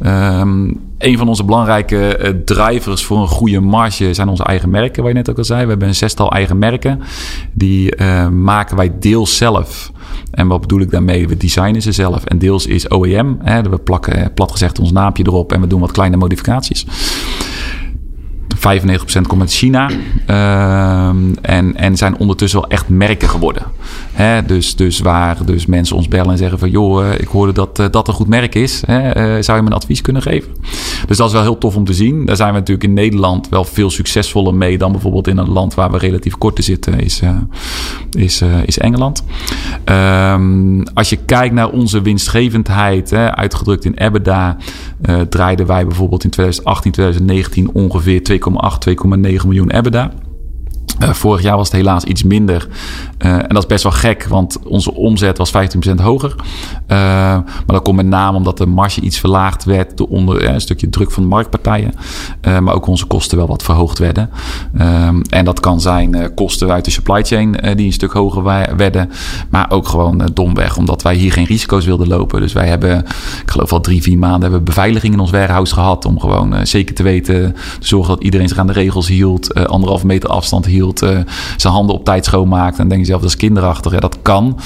Um, 0.07 0.81
een 0.99 1.19
van 1.19 1.29
onze 1.29 1.45
belangrijke 1.45 2.19
uh, 2.21 2.29
drivers 2.45 3.05
voor 3.05 3.19
een 3.19 3.29
goede 3.29 3.61
marge 3.61 4.14
zijn 4.14 4.29
onze 4.29 4.45
eigen 4.45 4.71
merken, 4.71 5.03
waar 5.03 5.12
je 5.12 5.19
net 5.19 5.31
ook 5.31 5.39
al 5.39 5.45
zei. 5.45 5.62
We 5.62 5.69
hebben 5.69 5.89
een 5.89 5.95
zestal 5.95 6.33
eigen 6.33 6.59
merken. 6.59 7.03
Die 7.53 7.97
uh, 7.97 8.29
maken 8.29 8.77
wij 8.77 8.93
deels 8.99 9.37
zelf. 9.37 9.93
En 10.31 10.49
wat 10.49 10.61
bedoel 10.61 10.81
ik 10.81 10.91
daarmee? 10.91 11.29
We 11.29 11.37
designen 11.37 11.83
ze 11.83 11.93
zelf. 11.93 12.25
En 12.25 12.39
deels 12.39 12.67
is 12.67 12.93
OEM. 12.93 13.39
Hè, 13.43 13.63
we 13.63 13.79
plakken 13.79 14.33
plat 14.35 14.51
gezegd 14.51 14.79
ons 14.79 14.93
naampje 14.93 15.25
erop 15.27 15.53
en 15.53 15.61
we 15.61 15.67
doen 15.67 15.81
wat 15.81 15.93
kleine 15.93 16.17
modificaties. 16.17 16.87
95% 18.59 18.61
komt 19.27 19.41
uit 19.41 19.53
China. 19.53 19.91
Uh, 20.31 21.09
en, 21.43 21.77
en 21.77 21.97
zijn 21.97 22.19
ondertussen 22.19 22.61
wel 22.61 22.71
echt 22.71 22.89
merken 22.89 23.29
geworden. 23.29 23.63
Dus, 24.47 24.77
dus 24.77 25.01
waar 25.01 25.37
dus 25.45 25.67
mensen 25.67 25.97
ons 25.97 26.09
bellen 26.09 26.31
en 26.31 26.39
zeggen 26.39 26.59
van... 26.59 26.71
joh, 26.71 27.05
uh, 27.05 27.13
ik 27.19 27.29
hoorde 27.29 27.53
dat 27.53 27.79
uh, 27.79 27.87
dat 27.91 28.09
een 28.09 28.15
goed 28.15 28.29
merk 28.29 28.55
is. 28.55 28.83
Uh, 28.89 28.97
zou 29.41 29.57
je 29.57 29.63
me 29.63 29.67
een 29.67 29.73
advies 29.73 30.01
kunnen 30.01 30.23
geven? 30.23 30.53
Dus 31.07 31.17
dat 31.17 31.27
is 31.27 31.33
wel 31.33 31.43
heel 31.43 31.59
tof 31.59 31.77
om 31.77 31.85
te 31.85 31.95
zien. 31.95 32.25
Daar 32.25 32.37
zijn 32.37 32.53
we 32.53 32.59
natuurlijk 32.59 32.85
in 32.85 32.93
Nederland 32.93 33.49
wel 33.49 33.65
veel 33.65 33.91
succesvoller 33.91 34.55
mee... 34.55 34.79
dan 34.79 34.93
bijvoorbeeld 34.93 35.29
in 35.29 35.39
een 35.39 35.49
land 35.49 35.75
waar 35.75 35.91
we 35.91 35.99
relatief 35.99 36.39
kort 36.39 36.57
te 36.57 36.63
zitten... 36.63 37.01
is, 37.01 37.23
is, 38.11 38.43
is 38.65 38.79
Engeland. 38.79 39.25
Ehm, 39.85 40.83
als 40.95 41.11
je 41.11 41.17
kijkt 41.17 41.55
naar 41.55 41.71
onze 41.71 42.03
winstgevendheid, 42.03 43.13
uitgedrukt 43.13 43.85
in 43.85 43.95
EBITDA, 43.95 44.57
draaiden 45.29 45.67
wij 45.67 45.87
bijvoorbeeld 45.87 46.25
in 46.25 46.31
2018, 46.31 46.93
2019 46.93 47.71
ongeveer 47.73 48.23
2,8, 48.51 48.88
2,9 48.88 49.46
miljoen 49.46 49.70
EBITDA. 49.70 50.11
Uh, 51.03 51.11
vorig 51.11 51.42
jaar 51.42 51.57
was 51.57 51.66
het 51.66 51.76
helaas 51.76 52.05
iets 52.05 52.22
minder. 52.22 52.68
Uh, 53.18 53.32
en 53.32 53.49
dat 53.49 53.62
is 53.62 53.66
best 53.66 53.82
wel 53.82 53.92
gek, 53.92 54.26
want 54.28 54.59
onze 54.64 54.94
omzet 54.94 55.38
was 55.38 55.53
15% 55.53 55.94
hoger. 56.03 56.34
Uh, 56.38 56.46
maar 56.88 57.64
dat 57.66 57.82
komt 57.82 57.96
met 57.96 58.07
name 58.07 58.36
omdat 58.36 58.59
de 58.59 58.66
marge 58.66 59.01
iets 59.01 59.18
verlaagd 59.18 59.64
werd 59.64 59.96
door 59.96 60.09
onder 60.09 60.49
een 60.49 60.61
stukje 60.61 60.88
druk 60.88 61.11
van 61.11 61.22
de 61.22 61.28
marktpartijen. 61.28 61.94
maar 62.40 62.74
ook 62.74 62.86
onze 62.86 63.07
kosten 63.07 63.38
wel 63.38 63.46
wat 63.46 63.62
verhoogd 63.62 63.99
werden. 63.99 64.30
en 65.28 65.44
dat 65.44 65.61
kan 65.61 65.80
zijn 65.80 66.34
kosten 66.34 66.70
uit 66.70 66.84
de 66.84 66.90
supply 66.90 67.22
chain 67.24 67.53
die 67.76 67.86
een 67.86 67.92
stuk 67.92 68.12
hoger 68.12 68.42
werden. 68.76 69.11
Maar 69.51 69.70
ook 69.70 69.88
gewoon 69.88 70.28
domweg, 70.34 70.76
omdat 70.76 71.03
wij 71.03 71.14
hier 71.14 71.32
geen 71.32 71.44
risico's 71.44 71.84
wilden 71.84 72.09
lopen. 72.09 72.40
Dus 72.40 72.53
wij 72.53 72.68
hebben, 72.68 72.99
ik 73.42 73.51
geloof 73.51 73.72
al 73.72 73.80
drie, 73.80 74.03
vier 74.03 74.18
maanden, 74.18 74.42
hebben 74.42 74.64
beveiliging 74.64 75.12
in 75.14 75.20
ons 75.20 75.30
warehouse 75.30 75.74
gehad. 75.74 76.05
Om 76.05 76.20
gewoon 76.20 76.66
zeker 76.66 76.94
te 76.94 77.03
weten, 77.03 77.55
te 77.80 77.86
zorgen 77.86 78.14
dat 78.14 78.24
iedereen 78.24 78.49
zich 78.49 78.59
aan 78.59 78.66
de 78.66 78.72
regels 78.72 79.09
hield. 79.09 79.55
anderhalve 79.55 80.07
meter 80.07 80.28
afstand 80.30 80.66
hield 80.66 80.88
uh, 80.89 81.18
zijn 81.57 81.72
handen 81.72 81.95
op 81.95 82.05
tijd 82.05 82.24
schoonmaakt. 82.24 82.78
En 82.78 82.89
denk 82.89 83.01
je 83.01 83.07
zelf, 83.07 83.20
dat 83.20 83.30
is 83.30 83.36
kinderachtig. 83.36 83.93
Ja, 83.93 83.99
dat 83.99 84.18
kan. 84.22 84.59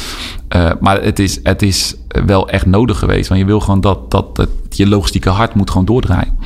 Uh, 0.57 0.71
maar 0.81 1.03
het 1.03 1.19
is, 1.19 1.41
het 1.43 1.63
is 1.63 1.95
wel 2.27 2.49
echt 2.49 2.67
nodig 2.67 2.99
geweest. 2.99 3.29
Want 3.29 3.41
je 3.41 3.47
wil 3.47 3.61
gewoon 3.61 3.81
dat, 3.81 4.11
dat, 4.11 4.37
dat 4.37 4.49
je 4.71 4.89
logistieke 4.89 5.29
hart 5.29 5.55
moet 5.55 5.71
gewoon 5.71 5.87
doordraaien. 5.87 6.39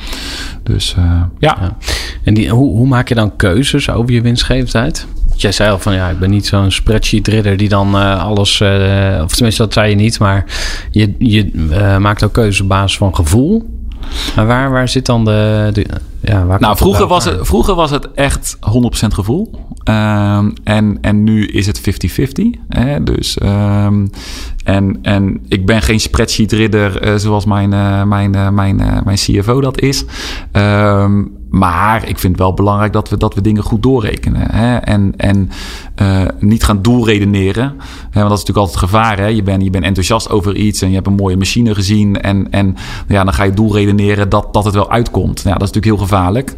Dus 0.63 0.95
uh, 0.99 1.21
ja. 1.39 1.57
ja. 1.61 1.77
En 2.23 2.33
die, 2.33 2.49
hoe, 2.49 2.69
hoe 2.77 2.87
maak 2.87 3.07
je 3.07 3.15
dan 3.15 3.35
keuzes 3.35 3.89
over 3.89 4.13
je 4.13 4.21
winstgevendheid? 4.21 5.07
Jij 5.35 5.51
zei 5.51 5.71
al 5.71 5.79
van 5.79 5.93
ja, 5.93 6.09
ik 6.09 6.19
ben 6.19 6.29
niet 6.29 6.47
zo'n 6.47 6.71
spreadsheet 6.71 7.27
ridder 7.27 7.57
die 7.57 7.69
dan 7.69 7.95
uh, 7.95 8.23
alles, 8.23 8.59
uh, 8.59 9.21
of 9.23 9.33
tenminste 9.33 9.61
dat 9.63 9.73
zei 9.73 9.89
je 9.89 9.95
niet, 9.95 10.19
maar 10.19 10.45
je, 10.91 11.15
je 11.17 11.51
maakt 11.99 12.23
ook 12.23 12.33
keuzes 12.33 12.61
op 12.61 12.67
basis 12.67 12.97
van 12.97 13.15
gevoel. 13.15 13.76
Maar 14.35 14.47
waar, 14.47 14.71
waar 14.71 14.87
zit 14.87 15.05
dan 15.05 15.25
de. 15.25 15.69
de 15.73 15.85
ja, 16.21 16.45
waar 16.45 16.59
nou, 16.59 16.77
vroeger 16.77 17.07
was, 17.07 17.25
het, 17.25 17.37
vroeger 17.41 17.75
was 17.75 17.91
het 17.91 18.11
echt 18.11 18.57
100% 18.57 18.59
gevoel. 19.07 19.51
Um, 19.83 20.53
en, 20.63 20.97
en 21.01 21.23
nu 21.23 21.45
is 21.45 21.67
het 21.67 21.81
50-50. 21.81 23.03
Dus, 23.03 23.37
um, 23.43 24.09
en, 24.63 24.99
en 25.01 25.39
ik 25.47 25.65
ben 25.65 25.81
geen 25.81 25.99
spreadsheet 25.99 26.51
ridder 26.51 27.07
uh, 27.07 27.15
zoals 27.15 27.45
mijn, 27.45 27.71
uh, 27.71 28.03
mijn, 28.03 28.35
uh, 28.35 28.49
mijn, 28.49 28.75
mijn 29.03 29.17
CFO 29.17 29.61
dat 29.61 29.81
is. 29.81 30.05
Um, 30.51 31.36
maar 31.49 32.07
ik 32.07 32.19
vind 32.19 32.37
wel 32.37 32.53
belangrijk 32.53 32.93
dat 32.93 33.09
we, 33.09 33.17
dat 33.17 33.33
we 33.33 33.41
dingen 33.41 33.63
goed 33.63 33.83
doorrekenen. 33.83 34.51
Hè? 34.51 34.77
En, 34.77 35.13
en 35.17 35.49
uh, 36.01 36.21
niet 36.39 36.63
gaan 36.63 36.81
doorredeneren. 36.81 37.63
Hè? 38.09 38.19
Want 38.19 38.29
dat 38.29 38.37
is 38.37 38.45
natuurlijk 38.45 38.57
altijd 38.57 38.81
het 38.81 38.89
gevaar. 38.89 39.17
Hè? 39.17 39.25
Je 39.25 39.43
bent 39.43 39.63
je 39.63 39.69
bent 39.69 39.83
enthousiast 39.83 40.29
over 40.29 40.55
iets 40.55 40.81
en 40.81 40.87
je 40.87 40.95
hebt 40.95 41.07
een 41.07 41.15
mooie 41.15 41.37
machine 41.37 41.75
gezien. 41.75 42.21
En, 42.21 42.51
en 42.51 42.75
ja, 43.07 43.23
dan 43.23 43.33
ga 43.33 43.43
je 43.43 43.53
doorredeneren 43.53 44.29
dat, 44.29 44.53
dat 44.53 44.65
het 44.65 44.73
wel 44.73 44.91
uitkomt. 44.91 45.43
Nou, 45.43 45.57
dat 45.57 45.67
is 45.67 45.73
natuurlijk 45.73 45.85
heel 45.85 46.07
gevaarlijk. 46.07 46.53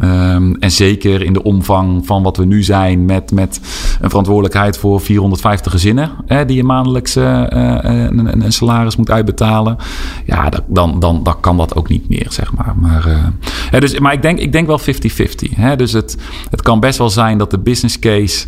Um, 0.00 0.56
en 0.60 0.70
zeker 0.70 1.22
in 1.22 1.32
de 1.32 1.42
omvang 1.42 2.06
van 2.06 2.22
wat 2.22 2.36
we 2.36 2.44
nu 2.44 2.62
zijn 2.62 3.04
met, 3.04 3.32
met 3.32 3.60
een 4.00 4.08
verantwoordelijkheid 4.08 4.78
voor 4.78 5.00
450 5.00 5.72
gezinnen. 5.72 6.10
Hè? 6.26 6.44
Die 6.44 6.56
je 6.56 6.64
maandelijks 6.64 7.16
uh, 7.16 7.24
uh, 7.24 7.76
een, 7.82 8.42
een, 8.44 8.52
salaris 8.52 8.96
moet 8.96 9.10
uitbetalen. 9.10 9.76
Ja, 10.24 10.50
dan, 10.66 11.00
dan, 11.00 11.22
dan 11.22 11.40
kan 11.40 11.56
dat 11.56 11.76
ook 11.76 11.88
niet 11.88 12.08
meer, 12.08 12.26
zeg 12.30 12.52
maar. 12.52 12.74
Maar, 12.76 13.32
dus, 13.78 13.98
maar 13.98 14.12
ik 14.12 14.22
denk 14.22 14.27
ik 14.36 14.52
denk 14.52 14.66
wel 14.66 14.80
50-50. 14.80 15.76
Dus 15.76 15.92
het, 15.92 16.16
het 16.50 16.62
kan 16.62 16.80
best 16.80 16.98
wel 16.98 17.10
zijn 17.10 17.38
dat 17.38 17.50
de 17.50 17.58
business 17.58 17.98
case 17.98 18.46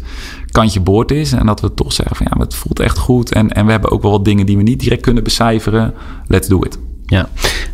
kantje 0.50 0.80
boord 0.80 1.10
is. 1.10 1.32
En 1.32 1.46
dat 1.46 1.60
we 1.60 1.74
toch 1.74 1.92
zeggen 1.92 2.16
van 2.16 2.26
ja, 2.30 2.40
het 2.40 2.54
voelt 2.54 2.80
echt 2.80 2.98
goed. 2.98 3.32
En, 3.32 3.52
en 3.52 3.64
we 3.64 3.70
hebben 3.70 3.90
ook 3.90 4.02
wel 4.02 4.10
wat 4.10 4.24
dingen 4.24 4.46
die 4.46 4.56
we 4.56 4.62
niet 4.62 4.80
direct 4.80 5.02
kunnen 5.02 5.24
becijferen. 5.24 5.94
Let's 6.26 6.48
do 6.48 6.62
it. 6.62 6.78
Ja, 7.06 7.28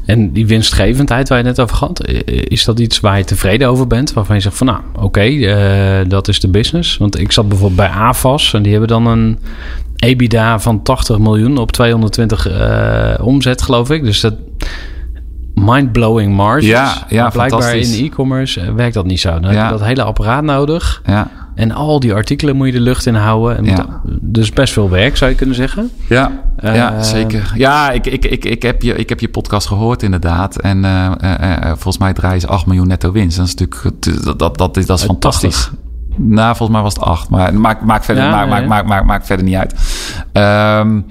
en 0.04 0.32
die 0.32 0.46
winstgevendheid 0.46 1.28
waar 1.28 1.38
je 1.38 1.44
net 1.44 1.61
over 1.61 1.76
had, 1.76 2.07
is 2.26 2.64
dat 2.64 2.80
iets 2.80 3.00
waar 3.00 3.18
je 3.18 3.24
tevreden 3.24 3.68
over 3.68 3.86
bent? 3.86 4.12
Waarvan 4.12 4.36
je 4.36 4.42
zegt 4.42 4.57
van 4.57 4.66
nou, 4.66 4.80
oké, 4.94 5.24
uh, 5.24 6.09
dat 6.09 6.28
is 6.28 6.40
de 6.40 6.48
business. 6.48 6.96
Want 6.96 7.18
ik 7.18 7.32
zat 7.32 7.48
bijvoorbeeld 7.48 7.80
bij 7.80 7.98
AFAS 7.98 8.54
en 8.54 8.62
die 8.62 8.70
hebben 8.70 8.88
dan 8.88 9.07
een 9.07 9.38
EBITDA 9.96 10.61
van 10.61 10.82
80 10.82 11.18
miljoen 11.18 11.59
op 11.59 11.72
220 11.72 12.48
uh, 12.48 13.26
omzet, 13.26 13.62
geloof 13.62 13.90
ik. 13.90 14.04
Dus 14.04 14.20
dat 14.20 14.34
mind-blowing 15.61 16.34
margins. 16.34 16.66
Ja, 16.66 16.94
ja 17.09 17.28
blijkbaar 17.28 17.76
in 17.76 18.04
e-commerce 18.04 18.61
eh, 18.61 18.72
werkt 18.72 18.94
dat 18.94 19.04
niet 19.04 19.20
zo. 19.20 19.40
Dan 19.40 19.52
ja. 19.52 19.57
heb 19.57 19.64
je 19.64 19.78
dat 19.78 19.86
hele 19.86 20.02
apparaat 20.02 20.42
nodig. 20.42 21.02
Ja. 21.07 21.30
En 21.54 21.72
al 21.72 22.00
die 22.00 22.14
artikelen 22.14 22.57
moet 22.57 22.66
je 22.66 22.72
de 22.72 22.80
lucht 22.80 23.07
in 23.07 23.14
houden. 23.14 23.57
En 23.57 23.64
ja. 23.64 24.00
dus 24.20 24.50
best 24.50 24.72
veel 24.72 24.90
werk, 24.90 25.16
zou 25.16 25.30
je 25.30 25.36
kunnen 25.36 25.57
zeggen. 25.57 25.90
Ja, 26.09 26.42
uh, 26.64 26.74
ja 26.74 27.02
zeker. 27.02 27.52
Ja, 27.54 27.90
ik, 27.90 28.07
ik, 28.07 28.24
ik, 28.24 28.44
ik, 28.44 28.62
heb 28.62 28.82
je, 28.82 28.94
ik 28.94 29.09
heb 29.09 29.20
je 29.20 29.28
podcast 29.28 29.66
gehoord 29.66 30.02
inderdaad. 30.02 30.61
En 30.61 30.84
uh, 30.84 31.11
uh, 31.22 31.66
volgens 31.66 31.98
mij 31.98 32.12
draaien 32.12 32.40
ze 32.40 32.46
8 32.46 32.66
miljoen 32.66 32.86
netto 32.86 33.12
winst. 33.12 33.36
Dat 33.36 33.46
is 33.46 33.54
natuurlijk 33.54 34.02
dat, 34.24 34.38
dat, 34.38 34.59
dat 34.59 34.76
is, 34.76 34.86
dat 34.86 34.98
is 34.98 35.04
fantastisch. 35.04 35.64
80. 35.64 35.84
Nou, 36.16 36.57
volgens 36.57 36.70
mij 36.70 36.82
was 36.82 36.94
het 36.94 37.02
8. 37.02 37.28
Maar 37.28 37.54
maakt 37.54 37.84
maak 37.84 38.04
verder, 38.04 38.24
ja, 38.24 38.30
maak, 38.30 38.48
maak, 38.48 38.66
maak, 38.66 38.86
maak, 38.86 39.04
maak 39.04 39.26
verder 39.26 39.44
niet 39.44 39.54
uit. 39.54 39.74
Um, 40.32 41.07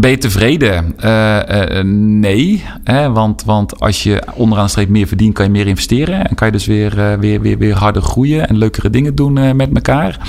ben 0.00 0.10
je 0.10 0.18
tevreden? 0.18 0.94
Uh, 1.04 1.38
uh, 1.50 1.82
nee. 1.84 2.64
Hè? 2.84 3.12
Want, 3.12 3.44
want 3.44 3.80
als 3.80 4.02
je 4.02 4.22
onderaan 4.34 4.64
de 4.64 4.70
streep 4.70 4.88
meer 4.88 5.06
verdient, 5.06 5.34
kan 5.34 5.44
je 5.44 5.50
meer 5.50 5.66
investeren. 5.66 6.28
En 6.28 6.34
kan 6.34 6.46
je 6.46 6.52
dus 6.52 6.66
weer, 6.66 6.98
uh, 6.98 7.14
weer, 7.14 7.40
weer, 7.40 7.58
weer 7.58 7.74
harder 7.74 8.02
groeien 8.02 8.48
en 8.48 8.58
leukere 8.58 8.90
dingen 8.90 9.14
doen 9.14 9.56
met 9.56 9.70
elkaar. 9.74 10.28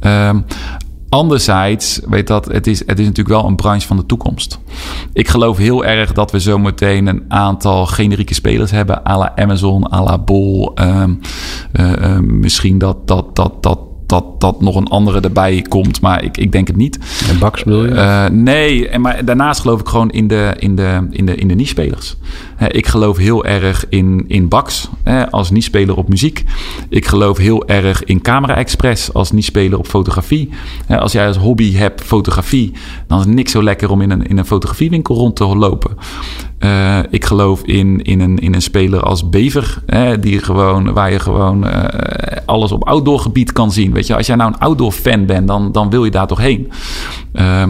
Ehm, 0.00 0.40
anderzijds, 1.08 2.00
weet 2.08 2.26
dat, 2.26 2.44
het 2.44 2.66
is, 2.66 2.78
het 2.78 2.98
is 2.98 3.06
natuurlijk 3.06 3.36
wel 3.40 3.46
een 3.46 3.56
branche 3.56 3.86
van 3.86 3.96
de 3.96 4.06
toekomst. 4.06 4.58
Ik 5.12 5.28
geloof 5.28 5.56
heel 5.56 5.84
erg 5.84 6.12
dat 6.12 6.30
we 6.30 6.38
zometeen 6.38 7.06
een 7.06 7.24
aantal 7.28 7.86
generieke 7.86 8.34
spelers 8.34 8.70
hebben, 8.70 9.06
à 9.06 9.18
la 9.18 9.32
Amazon, 9.36 9.92
à 9.92 10.02
la 10.04 10.18
Bol. 10.18 10.72
Um, 10.80 11.20
misschien 12.20 12.78
dat, 12.78 13.08
dat, 13.08 13.36
dat, 13.36 13.62
dat 13.62 13.78
dat, 14.10 14.40
dat 14.40 14.60
nog 14.60 14.76
een 14.76 14.88
andere 14.88 15.20
erbij 15.20 15.64
komt. 15.68 16.00
Maar 16.00 16.24
ik, 16.24 16.36
ik 16.36 16.52
denk 16.52 16.66
het 16.66 16.76
niet. 16.76 16.98
En 17.28 17.38
Bax 17.38 17.64
bedoel 17.64 17.84
je? 17.84 17.90
Uh, 17.90 18.26
nee, 18.26 18.88
en 18.88 19.00
maar 19.00 19.24
daarnaast 19.24 19.60
geloof 19.60 19.80
ik 19.80 19.88
gewoon 19.88 20.10
in 20.10 20.28
de, 20.28 20.54
in 20.58 20.76
de, 20.76 21.06
in 21.10 21.26
de, 21.26 21.34
in 21.34 21.48
de 21.48 21.54
niche-spelers. 21.54 22.16
Ik 22.68 22.86
geloof 22.86 23.16
heel 23.16 23.44
erg 23.44 23.86
in, 23.88 24.24
in 24.28 24.48
Bax 24.48 24.88
uh, 25.04 25.22
als 25.30 25.50
niche-speler 25.50 25.96
op 25.96 26.08
muziek. 26.08 26.44
Ik 26.88 27.06
geloof 27.06 27.38
heel 27.38 27.68
erg 27.68 28.04
in 28.04 28.20
Camera 28.20 28.56
Express 28.56 29.12
als 29.12 29.32
niche-speler 29.32 29.78
op 29.78 29.86
fotografie. 29.86 30.48
als 30.88 31.12
jij 31.12 31.26
als 31.26 31.36
hobby 31.36 31.74
hebt 31.74 32.00
fotografie, 32.00 32.72
dan 33.06 33.18
is 33.18 33.24
het 33.24 33.34
niks 33.34 33.52
zo 33.52 33.62
lekker 33.62 33.90
om 33.90 34.00
in 34.00 34.10
een, 34.10 34.26
in 34.26 34.38
een 34.38 34.46
fotografiewinkel 34.46 35.14
rond 35.14 35.36
te 35.36 35.44
lopen. 35.44 35.96
Uh, 36.60 36.98
ik 37.10 37.24
geloof 37.24 37.62
in, 37.62 38.02
in, 38.02 38.20
een, 38.20 38.38
in 38.38 38.54
een 38.54 38.62
speler 38.62 39.02
als 39.02 39.28
Bever, 39.28 39.82
hè, 39.86 40.18
die 40.18 40.38
gewoon, 40.38 40.92
waar 40.92 41.12
je 41.12 41.18
gewoon 41.18 41.66
uh, 41.66 41.84
alles 42.44 42.72
op 42.72 42.84
outdoor 42.84 43.18
gebied 43.20 43.52
kan 43.52 43.72
zien. 43.72 43.92
Je, 44.06 44.16
als 44.16 44.26
jij 44.26 44.36
nou 44.36 44.52
een 44.52 44.58
outdoor 44.58 44.92
fan 44.92 45.26
bent, 45.26 45.48
dan, 45.48 45.72
dan 45.72 45.90
wil 45.90 46.04
je 46.04 46.10
daar 46.10 46.26
toch 46.26 46.38
heen. 46.38 46.70
Uh, 47.32 47.68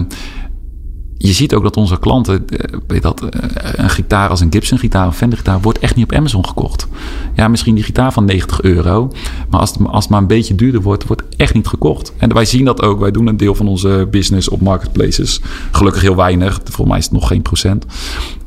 je 1.23 1.33
ziet 1.33 1.55
ook 1.55 1.63
dat 1.63 1.77
onze 1.77 1.99
klanten, 1.99 2.49
eh, 2.49 2.79
weet 2.87 3.03
dat, 3.03 3.23
eh, 3.23 3.49
een 3.73 3.91
gitaar 3.91 4.29
als 4.29 4.41
een 4.41 4.53
Gibson 4.53 4.79
gitaar 4.79 5.07
of 5.07 5.17
Fender 5.17 5.39
gitaar 5.39 5.61
wordt 5.61 5.79
echt 5.79 5.97
niet 5.97 6.05
op 6.05 6.13
Amazon 6.13 6.47
gekocht. 6.47 6.87
Ja, 7.35 7.49
misschien 7.49 7.75
die 7.75 7.85
gitaar 7.85 8.13
van 8.13 8.25
90 8.25 8.63
euro, 8.63 9.13
maar 9.51 9.61
als 9.61 9.71
het, 9.71 9.87
als 9.87 10.09
maar 10.09 10.21
een 10.21 10.27
beetje 10.27 10.55
duurder 10.55 10.83
wordt, 10.83 11.07
wordt 11.07 11.23
echt 11.37 11.55
niet 11.55 11.67
gekocht. 11.67 12.13
En 12.17 12.35
wij 12.35 12.45
zien 12.45 12.65
dat 12.65 12.83
ook. 12.83 13.01
Wij 13.01 13.11
doen 13.11 13.27
een 13.27 13.37
deel 13.37 13.55
van 13.55 13.69
onze 13.69 14.09
business 14.11 14.49
op 14.49 14.61
marketplaces. 14.61 15.41
Gelukkig 15.71 16.03
heel 16.03 16.17
weinig. 16.17 16.61
Volgens 16.65 16.89
mij 16.89 16.99
is 16.99 17.05
het 17.05 17.13
nog 17.13 17.27
geen 17.27 17.43
procent. 17.43 17.87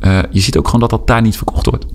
Uh, 0.01 0.19
je 0.31 0.39
ziet 0.39 0.57
ook 0.57 0.65
gewoon 0.65 0.81
dat 0.81 0.89
dat 0.89 1.07
daar 1.07 1.21
niet 1.21 1.37
verkocht 1.37 1.65
wordt. 1.65 1.85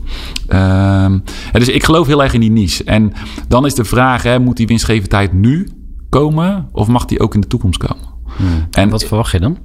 Uh, 0.49 1.13
dus 1.53 1.69
ik 1.69 1.85
geloof 1.85 2.07
heel 2.07 2.23
erg 2.23 2.35
in 2.35 2.41
die 2.41 2.51
niche. 2.51 2.85
En 2.85 3.13
dan 3.49 3.67
is 3.67 3.75
de 3.75 3.85
vraag, 3.85 4.23
hè, 4.23 4.39
moet 4.39 4.57
die 4.57 4.67
winstgevendheid 4.67 5.33
nu 5.33 5.69
komen 6.09 6.69
of 6.73 6.89
mag 6.89 7.05
die 7.05 7.21
ook 7.21 7.35
in 7.35 7.41
de 7.41 7.47
toekomst 7.47 7.79
komen? 7.79 8.05
Hmm. 8.37 8.67
En 8.71 8.89
wat 8.89 9.05
verwacht 9.05 9.33
je 9.33 9.41
dan? 9.41 9.59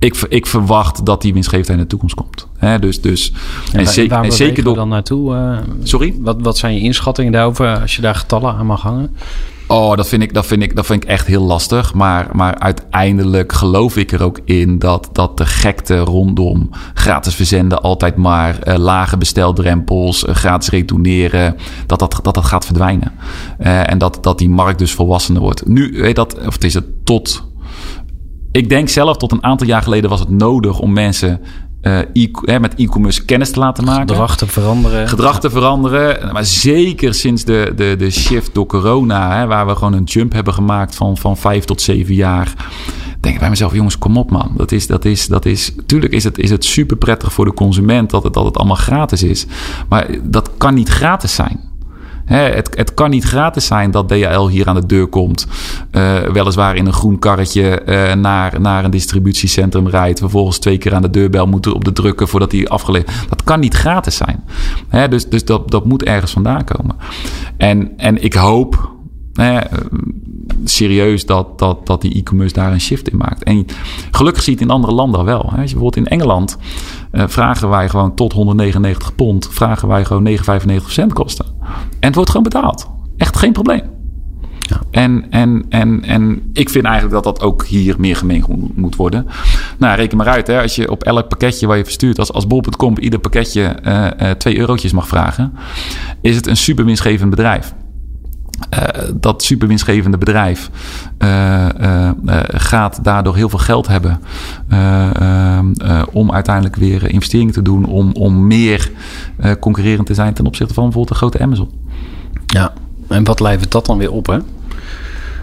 Ik, 0.00 0.16
ik 0.28 0.46
verwacht 0.46 1.06
dat 1.06 1.22
die 1.22 1.32
winstgevendheid 1.32 1.78
in 1.78 1.84
de 1.84 1.90
toekomst 1.90 2.14
komt. 2.14 2.46
He, 2.56 2.78
dus, 2.78 3.00
dus, 3.00 3.32
en, 3.72 3.78
en, 3.78 3.86
zeker, 3.86 4.16
en 4.16 4.32
zeker 4.32 4.64
door... 4.64 4.74
dan 4.74 4.88
naartoe? 4.88 5.34
Uh, 5.34 5.58
Sorry? 5.82 6.14
Wat, 6.18 6.36
wat 6.40 6.58
zijn 6.58 6.74
je 6.74 6.80
inschattingen 6.80 7.32
daarover 7.32 7.80
als 7.80 7.96
je 7.96 8.02
daar 8.02 8.14
getallen 8.14 8.54
aan 8.54 8.66
mag 8.66 8.82
hangen? 8.82 9.16
Oh, 9.66 9.96
dat 9.96 10.08
vind 10.08 10.22
ik, 10.22 10.34
dat 10.34 10.46
vind 10.46 10.62
ik, 10.62 10.76
dat 10.76 10.86
vind 10.86 11.02
ik 11.02 11.08
echt 11.08 11.26
heel 11.26 11.42
lastig. 11.42 11.94
Maar, 11.94 12.28
maar 12.32 12.58
uiteindelijk 12.58 13.52
geloof 13.52 13.96
ik 13.96 14.12
er 14.12 14.22
ook 14.22 14.40
in 14.44 14.78
dat, 14.78 15.08
dat 15.12 15.36
de 15.38 15.46
gekte 15.46 15.98
rondom 15.98 16.70
gratis 16.94 17.34
verzenden, 17.34 17.82
altijd 17.82 18.16
maar 18.16 18.58
uh, 18.68 18.76
lage 18.76 19.16
besteldrempels, 19.16 20.24
uh, 20.24 20.34
gratis 20.34 20.68
retourneren, 20.68 21.56
dat 21.86 21.98
dat, 21.98 22.20
dat, 22.22 22.34
dat 22.34 22.44
gaat 22.44 22.64
verdwijnen. 22.64 23.12
Uh, 23.60 23.90
en 23.90 23.98
dat, 23.98 24.18
dat 24.20 24.38
die 24.38 24.48
markt 24.48 24.78
dus 24.78 24.92
volwassener 24.92 25.42
wordt. 25.42 25.66
Nu, 25.66 25.92
weet 25.92 26.16
dat, 26.16 26.38
of 26.46 26.54
het 26.54 26.64
is 26.64 26.74
het 26.74 27.04
tot 27.04 27.49
ik 28.52 28.68
denk 28.68 28.88
zelf 28.88 29.16
tot 29.16 29.32
een 29.32 29.44
aantal 29.44 29.66
jaar 29.66 29.82
geleden 29.82 30.10
was 30.10 30.20
het 30.20 30.30
nodig 30.30 30.78
om 30.78 30.92
mensen 30.92 31.40
eh, 31.80 31.98
e 32.12 32.30
hè, 32.44 32.60
met 32.60 32.74
e-commerce 32.74 33.24
kennis 33.24 33.50
te 33.50 33.58
laten 33.58 33.84
maken. 33.84 34.08
Gedrag 34.08 34.36
te 34.36 34.46
veranderen. 34.46 35.08
Gedrag 35.08 35.40
te 35.40 35.50
veranderen. 35.50 36.32
Maar 36.32 36.44
zeker 36.44 37.14
sinds 37.14 37.44
de, 37.44 37.72
de, 37.76 37.94
de 37.98 38.10
shift 38.10 38.54
door 38.54 38.66
corona, 38.66 39.38
hè, 39.38 39.46
waar 39.46 39.66
we 39.66 39.74
gewoon 39.74 39.92
een 39.92 40.04
jump 40.04 40.32
hebben 40.32 40.54
gemaakt 40.54 40.94
van, 40.94 41.16
van 41.16 41.36
vijf 41.36 41.64
tot 41.64 41.80
zeven 41.80 42.14
jaar. 42.14 42.54
Denk 43.20 43.34
ik 43.34 43.40
bij 43.40 43.50
mezelf, 43.50 43.74
jongens, 43.74 43.98
kom 43.98 44.16
op 44.16 44.30
man. 44.30 44.52
Dat 44.56 44.72
is, 44.72 44.86
dat 44.86 45.04
is, 45.04 45.26
dat 45.26 45.44
is, 45.44 45.74
tuurlijk 45.86 46.12
is 46.12 46.24
het, 46.24 46.38
is 46.38 46.50
het 46.50 46.64
super 46.64 46.96
prettig 46.96 47.32
voor 47.32 47.44
de 47.44 47.54
consument 47.54 48.10
dat 48.10 48.22
het, 48.22 48.34
dat 48.34 48.44
het 48.44 48.56
allemaal 48.56 48.76
gratis 48.76 49.22
is. 49.22 49.46
Maar 49.88 50.06
dat 50.22 50.50
kan 50.56 50.74
niet 50.74 50.88
gratis 50.88 51.34
zijn. 51.34 51.69
Hè, 52.30 52.48
het, 52.54 52.76
het, 52.76 52.94
kan 52.94 53.10
niet 53.10 53.24
gratis 53.24 53.66
zijn 53.66 53.90
dat 53.90 54.08
DHL 54.08 54.46
hier 54.46 54.66
aan 54.68 54.74
de 54.74 54.86
deur 54.86 55.06
komt. 55.06 55.46
Uh, 55.92 56.18
weliswaar 56.18 56.76
in 56.76 56.86
een 56.86 56.92
groen 56.92 57.18
karretje 57.18 57.82
uh, 57.86 58.14
naar, 58.14 58.60
naar 58.60 58.84
een 58.84 58.90
distributiecentrum 58.90 59.88
rijdt. 59.88 60.18
Vervolgens 60.18 60.58
twee 60.58 60.78
keer 60.78 60.94
aan 60.94 61.02
de 61.02 61.10
deurbel 61.10 61.46
moet 61.46 61.72
op 61.72 61.84
de 61.84 61.92
drukken 61.92 62.28
voordat 62.28 62.52
hij 62.52 62.68
afgeleverd 62.68 63.28
Dat 63.28 63.44
kan 63.44 63.60
niet 63.60 63.74
gratis 63.74 64.16
zijn. 64.16 64.44
Hè, 64.88 65.08
dus 65.08 65.28
dus 65.28 65.44
dat, 65.44 65.70
dat 65.70 65.84
moet 65.84 66.02
ergens 66.02 66.32
vandaan 66.32 66.64
komen. 66.64 66.96
En, 67.56 67.92
en 67.96 68.22
ik 68.22 68.34
hoop. 68.34 68.98
Serieus 70.64 71.26
dat, 71.26 71.58
dat, 71.58 71.86
dat 71.86 72.00
die 72.00 72.14
e-commerce 72.14 72.54
daar 72.54 72.72
een 72.72 72.80
shift 72.80 73.10
in 73.10 73.16
maakt. 73.16 73.42
En 73.42 73.66
gelukkig 74.10 74.42
zie 74.42 74.52
je 74.52 74.58
het 74.58 74.68
in 74.68 74.74
andere 74.74 74.92
landen 74.92 75.24
wel. 75.24 75.50
Hè. 75.50 75.60
Als 75.60 75.70
je 75.70 75.76
bijvoorbeeld 75.76 75.96
in 75.96 76.06
Engeland 76.06 76.56
uh, 77.12 77.24
vragen 77.26 77.68
wij 77.68 77.88
gewoon 77.88 78.14
tot 78.14 78.32
199 78.32 79.14
pond, 79.14 79.48
vragen 79.50 79.88
wij 79.88 80.04
gewoon 80.04 80.28
9,95 80.28 80.36
cent 80.86 81.12
kosten. 81.12 81.46
En 82.00 82.06
het 82.06 82.14
wordt 82.14 82.30
gewoon 82.30 82.48
betaald. 82.48 82.90
Echt 83.16 83.36
geen 83.36 83.52
probleem. 83.52 83.82
Ja. 84.58 84.80
En, 84.90 85.26
en, 85.30 85.64
en, 85.68 86.04
en 86.04 86.50
ik 86.52 86.70
vind 86.70 86.84
eigenlijk 86.84 87.14
dat 87.14 87.24
dat 87.24 87.42
ook 87.46 87.66
hier 87.66 87.94
meer 87.98 88.16
gemeen 88.16 88.44
moet 88.74 88.96
worden. 88.96 89.26
Nou, 89.78 89.96
reken 89.96 90.16
maar 90.16 90.28
uit. 90.28 90.46
Hè, 90.46 90.62
als 90.62 90.76
je 90.76 90.90
op 90.90 91.02
elk 91.02 91.28
pakketje 91.28 91.66
waar 91.66 91.76
je 91.76 91.84
verstuurt, 91.84 92.18
als, 92.18 92.32
als 92.32 92.46
bol.com 92.46 92.98
ieder 92.98 93.18
pakketje 93.18 93.76
uh, 93.86 94.06
uh, 94.20 94.30
2 94.30 94.58
eurotjes 94.58 94.92
mag 94.92 95.08
vragen, 95.08 95.52
is 96.20 96.36
het 96.36 96.46
een 96.46 96.56
super 96.56 96.84
winstgevend 96.84 97.30
bedrijf. 97.30 97.74
Uh, 98.74 99.08
dat 99.14 99.42
super 99.42 99.68
winstgevende 99.68 100.18
bedrijf 100.18 100.70
uh, 101.18 101.66
uh, 101.80 102.10
gaat 102.46 103.04
daardoor 103.04 103.36
heel 103.36 103.48
veel 103.48 103.58
geld 103.58 103.86
hebben 103.86 104.20
om 106.12 106.32
uiteindelijk 106.32 106.76
weer 106.76 107.10
investeringen 107.10 107.52
te 107.52 107.62
doen, 107.62 107.84
om, 107.84 108.12
om 108.12 108.46
meer 108.46 108.90
concurrerend 109.60 110.06
te 110.06 110.14
zijn 110.14 110.34
ten 110.34 110.46
opzichte 110.46 110.74
van 110.74 110.84
bijvoorbeeld 110.84 111.18
de 111.18 111.24
grote 111.24 111.44
Amazon. 111.44 111.70
Ja, 112.46 112.72
en 113.08 113.24
wat 113.24 113.40
levert 113.40 113.72
dat 113.72 113.86
dan 113.86 113.98
weer 113.98 114.12
op, 114.12 114.26
hè? 114.26 114.38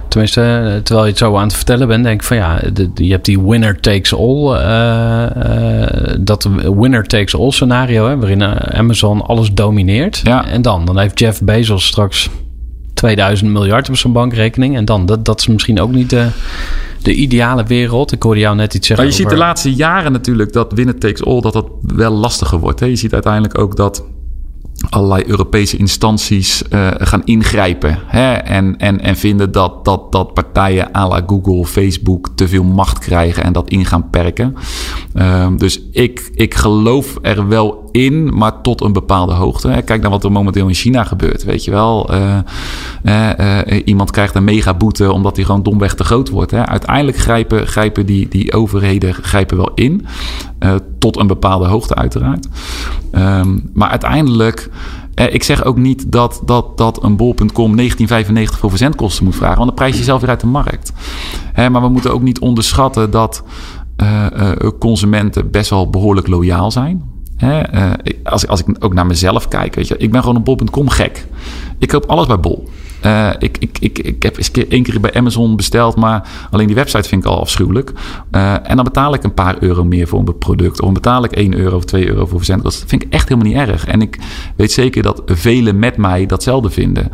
Tenminste, 0.08 0.42
terwijl 0.84 1.06
je 1.06 1.12
het 1.12 1.20
zo 1.20 1.36
aan 1.36 1.44
het 1.48 1.56
vertellen 1.56 1.88
bent, 1.88 2.04
denk 2.04 2.22
ik 2.22 2.28
van 2.28 2.38
ja, 2.38 2.60
de, 2.74 2.90
je 2.94 3.12
hebt 3.12 3.26
die 3.26 3.42
winner 3.42 3.80
takes 3.80 4.16
all. 4.16 4.54
dat 6.20 6.50
winner 6.78 7.04
takes 7.04 7.36
all 7.36 7.52
scenario, 7.52 8.08
hè, 8.08 8.18
waarin 8.18 8.44
Amazon 8.74 9.22
alles 9.22 9.54
domineert. 9.54 10.22
Ja. 10.24 10.48
En 10.48 10.62
dan, 10.62 10.86
dan 10.86 11.00
heeft 11.00 11.20
Jeff 11.20 11.42
Bezos 11.42 11.86
straks 11.86 12.30
2000 12.98 13.52
miljard 13.52 13.90
op 13.90 13.98
zijn 13.98 14.14
bankrekening. 14.14 14.76
En 14.76 14.86
dan, 14.86 15.06
dat, 15.06 15.26
dat 15.26 15.40
is 15.40 15.48
misschien 15.48 15.80
ook 15.80 15.92
niet 15.92 16.10
de, 16.10 16.30
de 17.02 17.14
ideale 17.14 17.64
wereld. 17.64 18.12
Ik 18.12 18.24
hoorde 18.24 18.40
jou 18.40 18.56
net 18.56 18.74
iets 18.74 18.88
zeggen. 18.88 19.06
Maar 19.06 19.16
je 19.16 19.22
over... 19.22 19.32
ziet 19.32 19.40
de 19.40 19.46
laatste 19.46 19.74
jaren 19.74 20.12
natuurlijk 20.12 20.54
dat 20.54 20.74
winner 20.74 20.98
takes 20.98 21.26
all, 21.26 21.42
dat 21.42 21.54
dat 21.54 21.68
wel 21.82 22.12
lastiger 22.12 22.60
wordt. 22.60 22.80
Hè? 22.80 22.86
Je 22.86 22.96
ziet 22.96 23.14
uiteindelijk 23.14 23.58
ook 23.58 23.76
dat 23.76 24.04
allerlei 24.90 25.24
Europese 25.28 25.78
instanties 25.78 26.64
uh, 26.70 26.88
gaan 26.98 27.22
ingrijpen. 27.26 28.00
Hè? 28.06 28.34
En, 28.34 28.78
en, 28.78 29.02
en 29.02 29.16
vinden 29.16 29.52
dat, 29.52 29.86
dat, 29.86 30.12
dat 30.12 30.34
partijen 30.34 30.96
à 30.96 31.08
la 31.08 31.24
Google, 31.28 31.66
Facebook 31.66 32.30
te 32.36 32.48
veel 32.48 32.64
macht 32.64 33.00
krijgen 33.00 33.44
en 33.44 33.54
dat 33.54 33.70
in 33.70 33.86
gaan 33.86 34.10
perken. 34.10 34.56
Uh, 35.16 35.48
dus 35.58 35.82
ik, 35.92 36.30
ik 36.34 36.54
geloof 36.54 37.18
er 37.22 37.48
wel 37.48 37.87
maar 38.34 38.62
tot 38.62 38.82
een 38.82 38.94
bepaalde 38.94 39.34
hoogte. 39.34 39.68
Hè? 39.68 39.82
Kijk 39.82 40.02
naar 40.02 40.10
wat 40.12 40.24
er 40.24 40.32
momenteel 40.32 40.68
in 40.68 40.74
China 40.74 41.04
gebeurt. 41.04 41.44
Weet 41.44 41.64
je 41.64 41.72
wel, 41.72 42.14
uh, 42.14 42.38
iemand 43.86 44.12
krijgt 44.12 44.36
een 44.36 44.44
mega 44.44 44.74
boete 44.74 45.12
omdat 45.12 45.36
hij 45.36 45.46
gewoon 45.46 45.64
domweg 45.64 45.96
te 45.96 46.04
groot 46.04 46.30
wordt. 46.30 46.52
Hè? 46.52 46.66
Uiteindelijk 46.66 47.18
grijpen, 47.18 47.68
grijpen 47.68 48.06
die, 48.06 48.28
die 48.28 48.54
overheden 48.54 49.14
grijpen 49.14 49.58
wel 49.58 49.72
in. 49.76 50.06
tot 51.00 51.18
een 51.18 51.28
bepaalde 51.28 51.66
hoogte, 51.66 51.96
uiteraard. 51.96 52.48
Um, 53.12 53.70
maar 53.74 53.90
uiteindelijk. 53.90 54.70
Ik 55.32 55.44
zeg 55.44 55.64
ook 55.64 55.78
niet 55.78 56.12
dat, 56.12 56.42
dat, 56.46 56.78
dat 56.78 57.04
een 57.04 57.16
bol.com 57.16 57.48
1995 57.48 58.60
voor 58.60 58.70
verzendkosten 58.70 59.24
moet 59.24 59.36
vragen, 59.36 59.56
want 59.58 59.68
dan 59.68 59.78
prijs 59.78 59.98
je 59.98 60.04
zelf 60.04 60.22
weer 60.22 60.30
uit 60.30 60.40
de 60.40 60.48
markt. 60.48 60.94
Maar 61.56 61.82
we 61.82 61.90
moeten 61.90 62.14
ook 62.14 62.22
niet 62.22 62.40
onderschatten 62.40 63.12
dat 63.12 63.44
consumenten 64.80 65.52
best 65.52 65.70
wel 65.70 65.90
behoorlijk 65.90 66.28
loyaal 66.28 66.72
zijn. 66.72 67.17
Als, 68.24 68.48
als 68.48 68.64
ik 68.64 68.76
ook 68.80 68.94
naar 68.94 69.06
mezelf 69.06 69.48
kijk, 69.48 69.76
weet 69.76 69.88
je, 69.88 69.98
ik 69.98 70.12
ben 70.12 70.22
gewoon 70.22 70.36
een 70.36 70.44
bol.com 70.44 70.90
gek. 70.90 71.26
Ik 71.80 71.88
koop 71.88 72.06
alles 72.06 72.26
bij 72.26 72.40
Bol. 72.40 72.70
Uh, 73.06 73.30
ik, 73.40 73.58
ik, 73.58 73.78
ik, 73.80 74.00
ik 74.00 74.24
heb 74.24 74.38
eens 74.38 74.52
één 74.52 74.84
keer 74.84 75.00
bij 75.00 75.14
Amazon 75.14 75.56
besteld, 75.56 75.96
maar 75.96 76.28
alleen 76.52 76.68
die 76.68 76.76
website 76.76 77.08
vind 77.08 77.24
ik 77.24 77.30
al 77.30 77.40
afschuwelijk. 77.40 77.92
Uh, 78.32 78.70
en 78.70 78.76
dan 78.76 78.84
betaal 78.84 79.14
ik 79.14 79.24
een 79.24 79.34
paar 79.34 79.56
euro 79.60 79.84
meer 79.84 80.08
voor 80.08 80.20
een 80.20 80.38
product. 80.38 80.72
Of 80.72 80.86
dan 80.86 80.94
betaal 80.94 81.24
ik 81.24 81.32
1 81.32 81.54
euro 81.54 81.76
of 81.76 81.86
2 81.86 82.08
euro 82.08 82.26
voor 82.26 82.38
verzendkosten. 82.38 82.82
Dat 82.82 82.90
vind 82.90 83.04
ik 83.04 83.14
echt 83.14 83.30
helemaal 83.30 83.52
niet 83.52 83.70
erg. 83.70 83.86
En 83.86 84.02
ik 84.02 84.20
weet 84.56 84.72
zeker 84.72 85.04
dat 85.04 85.22
velen 85.26 85.80
met 85.80 85.98
mij 85.98 86.26
datzelfde 86.26 86.70
vinden. 86.70 87.10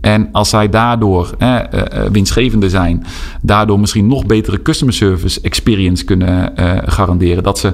En 0.00 0.28
als 0.32 0.48
zij 0.48 0.68
daardoor 0.68 1.34
uh, 1.38 1.60
winstgevender 2.12 2.70
zijn, 2.70 3.04
daardoor 3.42 3.80
misschien 3.80 4.06
nog 4.06 4.26
betere 4.26 4.62
customer 4.62 4.94
service 4.94 5.40
experience 5.40 6.04
kunnen 6.04 6.52
garanderen. 6.86 7.42
Dat 7.42 7.58
ze 7.58 7.72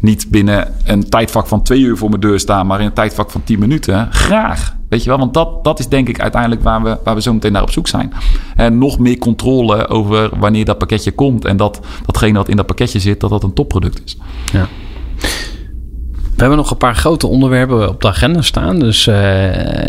niet 0.00 0.26
binnen 0.30 0.74
een 0.84 1.08
tijdvak 1.08 1.46
van 1.46 1.62
2 1.62 1.80
uur 1.80 1.96
voor 1.96 2.08
mijn 2.08 2.20
deur 2.20 2.40
staan, 2.40 2.66
maar 2.66 2.80
in 2.80 2.86
een 2.86 2.92
tijdvak 2.92 3.30
van 3.30 3.44
10 3.44 3.58
minuten. 3.58 4.08
Graag. 4.10 4.74
Weet 4.88 5.02
je 5.02 5.08
wel, 5.08 5.18
want 5.18 5.34
dat, 5.34 5.64
dat 5.64 5.78
is 5.78 5.88
denk 5.88 6.08
ik 6.08 6.20
uiteindelijk 6.20 6.62
waar 6.62 6.82
we, 6.82 6.98
waar 7.04 7.14
we 7.14 7.22
zo 7.22 7.32
meteen 7.32 7.52
naar 7.52 7.62
op 7.62 7.70
zoek 7.70 7.88
zijn. 7.88 8.12
En 8.56 8.78
nog 8.78 8.98
meer 8.98 9.18
controle 9.18 9.88
over 9.88 10.38
wanneer 10.38 10.64
dat 10.64 10.78
pakketje 10.78 11.12
komt. 11.12 11.44
En 11.44 11.56
dat 11.56 11.80
datgene 12.06 12.38
wat 12.38 12.48
in 12.48 12.56
dat 12.56 12.66
pakketje 12.66 12.98
zit, 12.98 13.20
dat 13.20 13.30
dat 13.30 13.42
een 13.42 13.52
topproduct 13.52 14.02
is. 14.04 14.16
Ja. 14.52 14.68
We 16.34 16.40
hebben 16.40 16.58
nog 16.58 16.70
een 16.70 16.76
paar 16.76 16.96
grote 16.96 17.26
onderwerpen 17.26 17.88
op 17.88 18.00
de 18.00 18.08
agenda 18.08 18.42
staan. 18.42 18.78
Dus 18.78 19.06
uh, 19.06 19.14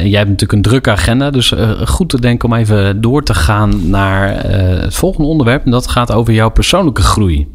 jij 0.05 0.17
hebt 0.17 0.29
natuurlijk 0.29 0.51
een 0.51 0.61
drukke 0.61 0.91
agenda. 0.91 1.29
Dus 1.29 1.51
uh, 1.51 1.69
goed 1.85 2.09
te 2.09 2.21
denken 2.21 2.49
om 2.49 2.55
even 2.55 3.01
door 3.01 3.23
te 3.23 3.33
gaan 3.33 3.89
naar 3.89 4.45
uh, 4.45 4.81
het 4.81 4.95
volgende 4.95 5.27
onderwerp. 5.27 5.65
En 5.65 5.71
dat 5.71 5.87
gaat 5.87 6.11
over 6.11 6.33
jouw 6.33 6.49
persoonlijke 6.49 7.01
groei. 7.01 7.47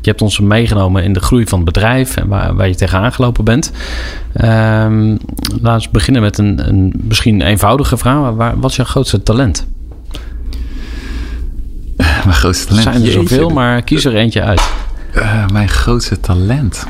Je 0.00 0.10
hebt 0.10 0.22
ons 0.22 0.40
meegenomen 0.40 1.04
in 1.04 1.12
de 1.12 1.20
groei 1.20 1.46
van 1.46 1.58
het 1.58 1.72
bedrijf 1.72 2.16
en 2.16 2.28
waar, 2.28 2.54
waar 2.54 2.68
je 2.68 2.74
tegenaan 2.74 3.12
gelopen 3.12 3.44
bent. 3.44 3.72
Um, 4.44 5.18
laten 5.62 5.86
we 5.86 5.92
beginnen 5.92 6.22
met 6.22 6.38
een, 6.38 6.68
een 6.68 6.92
misschien 7.08 7.42
eenvoudige 7.42 7.96
vraag. 7.96 8.34
Waar, 8.34 8.60
wat 8.60 8.70
is 8.70 8.76
jouw 8.76 8.84
grootste 8.84 9.22
talent? 9.22 9.66
Mijn 11.96 12.32
grootste 12.32 12.66
talent? 12.66 12.86
Er 12.86 12.92
zijn 12.92 13.04
er 13.04 13.12
zoveel, 13.12 13.48
maar 13.48 13.82
kies 13.82 14.04
er 14.04 14.16
eentje 14.16 14.42
uit. 14.42 14.62
mijn 15.52 15.68
grootste 15.68 16.20
talent? 16.20 16.86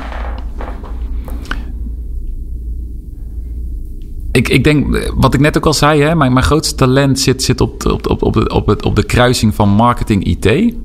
Ik, 4.31 4.49
ik 4.49 4.63
denk, 4.63 5.11
wat 5.15 5.33
ik 5.33 5.39
net 5.39 5.57
ook 5.57 5.65
al 5.65 5.73
zei, 5.73 6.01
hè, 6.01 6.15
mijn, 6.15 6.33
mijn 6.33 6.45
grootste 6.45 6.75
talent 6.75 7.19
zit, 7.19 7.43
zit 7.43 7.61
op, 7.61 7.85
op, 7.85 8.07
op, 8.09 8.21
op, 8.23 8.33
de, 8.33 8.49
op, 8.49 8.85
op 8.85 8.95
de 8.95 9.03
kruising 9.03 9.55
van 9.55 9.69
marketing 9.69 10.23
IT. 10.23 10.75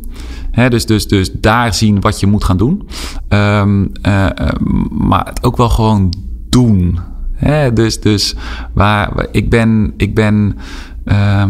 Dus, 0.68 0.86
dus, 0.86 1.09
dus 1.09 1.32
daar 1.32 1.74
zien 1.74 2.01
wat 2.01 2.20
je 2.20 2.26
moet 2.26 2.44
gaan 2.44 2.57
doen. 2.57 2.88
Um, 3.28 3.92
uh, 4.03 4.28
maar 4.90 5.26
het 5.26 5.44
ook 5.44 5.57
wel 5.57 5.68
gewoon 5.68 6.14
doen. 6.49 6.99
Dus, 7.74 8.01
dus 8.01 8.34
waar, 8.74 9.26
ik 9.30 9.51
ben, 9.51 9.94
ik 9.97 10.14
ben, 10.14 10.59
uh, 11.05 11.44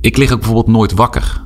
ik 0.00 0.16
lig 0.16 0.32
ook 0.32 0.38
bijvoorbeeld 0.38 0.76
nooit 0.76 0.92
wakker. 0.92 1.42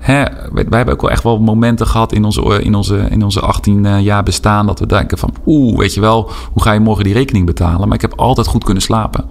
Hè, 0.00 0.24
wij 0.52 0.64
hebben 0.70 0.94
ook 0.94 1.00
wel 1.00 1.10
echt 1.10 1.22
wel 1.22 1.40
momenten 1.40 1.86
gehad 1.86 2.12
in 2.12 2.24
onze, 2.24 2.62
in 2.62 2.74
onze, 2.74 3.06
in 3.10 3.24
onze 3.24 3.40
18 3.40 4.02
jaar 4.02 4.22
bestaan 4.22 4.66
dat 4.66 4.78
we 4.78 4.86
denken 4.86 5.18
van 5.18 5.34
oeh, 5.46 5.78
weet 5.78 5.94
je 5.94 6.00
wel, 6.00 6.30
hoe 6.52 6.62
ga 6.62 6.72
je 6.72 6.80
morgen 6.80 7.04
die 7.04 7.12
rekening 7.12 7.46
betalen? 7.46 7.86
Maar 7.88 7.96
ik 7.96 8.00
heb 8.00 8.14
altijd 8.16 8.46
goed 8.46 8.64
kunnen 8.64 8.82
slapen. 8.82 9.24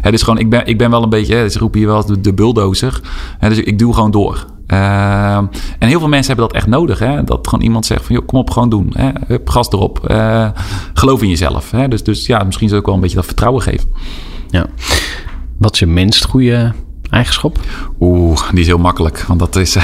Hè, 0.00 0.10
dus 0.10 0.22
gewoon, 0.22 0.38
ik 0.38 0.50
ben, 0.50 0.66
ik 0.66 0.78
ben 0.78 0.90
wel 0.90 1.02
een 1.02 1.08
beetje, 1.08 1.34
hè, 1.34 1.48
ze 1.48 1.58
roepen 1.58 1.78
hier 1.78 1.88
wel 1.88 2.06
de, 2.06 2.20
de 2.20 2.34
bulldozer. 2.34 3.00
Hè, 3.38 3.48
dus 3.48 3.58
ik 3.58 3.78
doe 3.78 3.94
gewoon 3.94 4.10
door. 4.10 4.46
Uh, 4.66 5.36
en 5.36 5.88
heel 5.88 5.98
veel 5.98 6.08
mensen 6.08 6.26
hebben 6.26 6.46
dat 6.46 6.56
echt 6.56 6.66
nodig. 6.66 6.98
Hè? 6.98 7.24
Dat 7.24 7.48
gewoon 7.48 7.64
iemand 7.64 7.86
zegt 7.86 8.04
van, 8.04 8.14
joh, 8.14 8.26
kom 8.26 8.38
op, 8.38 8.50
gewoon 8.50 8.68
doen. 8.68 8.90
Hè? 8.94 9.10
Hup, 9.26 9.50
gas 9.50 9.68
erop. 9.68 10.10
Uh, 10.10 10.48
geloof 10.94 11.22
in 11.22 11.28
jezelf. 11.28 11.70
Hè? 11.70 11.88
Dus, 11.88 12.02
dus 12.02 12.26
ja, 12.26 12.44
misschien 12.44 12.68
zou 12.68 12.80
ik 12.80 12.86
wel 12.86 12.94
een 12.94 13.00
beetje 13.00 13.16
dat 13.16 13.24
vertrouwen 13.24 13.62
geven. 13.62 13.88
Ja. 14.48 14.66
Wat 15.58 15.72
is 15.72 15.78
je 15.78 15.86
minst 15.86 16.24
goede 16.24 16.72
eigenschap? 17.14 17.58
Oeh, 18.00 18.50
die 18.50 18.60
is 18.60 18.66
heel 18.66 18.78
makkelijk. 18.78 19.20
Want 19.22 19.40
dat 19.40 19.56
is. 19.56 19.76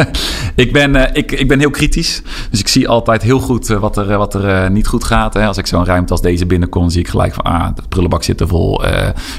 ik, 0.54 0.72
ben, 0.72 0.94
uh, 0.94 1.02
ik, 1.12 1.32
ik 1.32 1.48
ben 1.48 1.58
heel 1.58 1.70
kritisch. 1.70 2.22
Dus 2.50 2.60
ik 2.60 2.68
zie 2.68 2.88
altijd 2.88 3.22
heel 3.22 3.40
goed 3.40 3.70
uh, 3.70 3.78
wat 3.78 3.96
er, 3.96 4.18
wat 4.18 4.34
er 4.34 4.64
uh, 4.64 4.70
niet 4.70 4.86
goed 4.86 5.04
gaat. 5.04 5.34
Hè. 5.34 5.46
Als 5.46 5.56
ik 5.56 5.66
zo'n 5.66 5.84
ruimte 5.84 6.12
als 6.12 6.22
deze 6.22 6.46
binnenkom, 6.46 6.90
zie 6.90 7.00
ik 7.00 7.08
gelijk 7.08 7.34
van. 7.34 7.44
Ah, 7.44 7.74
de 7.74 7.82
prullenbak 7.88 8.22
zit 8.22 8.40
er 8.40 8.48
vol. 8.48 8.82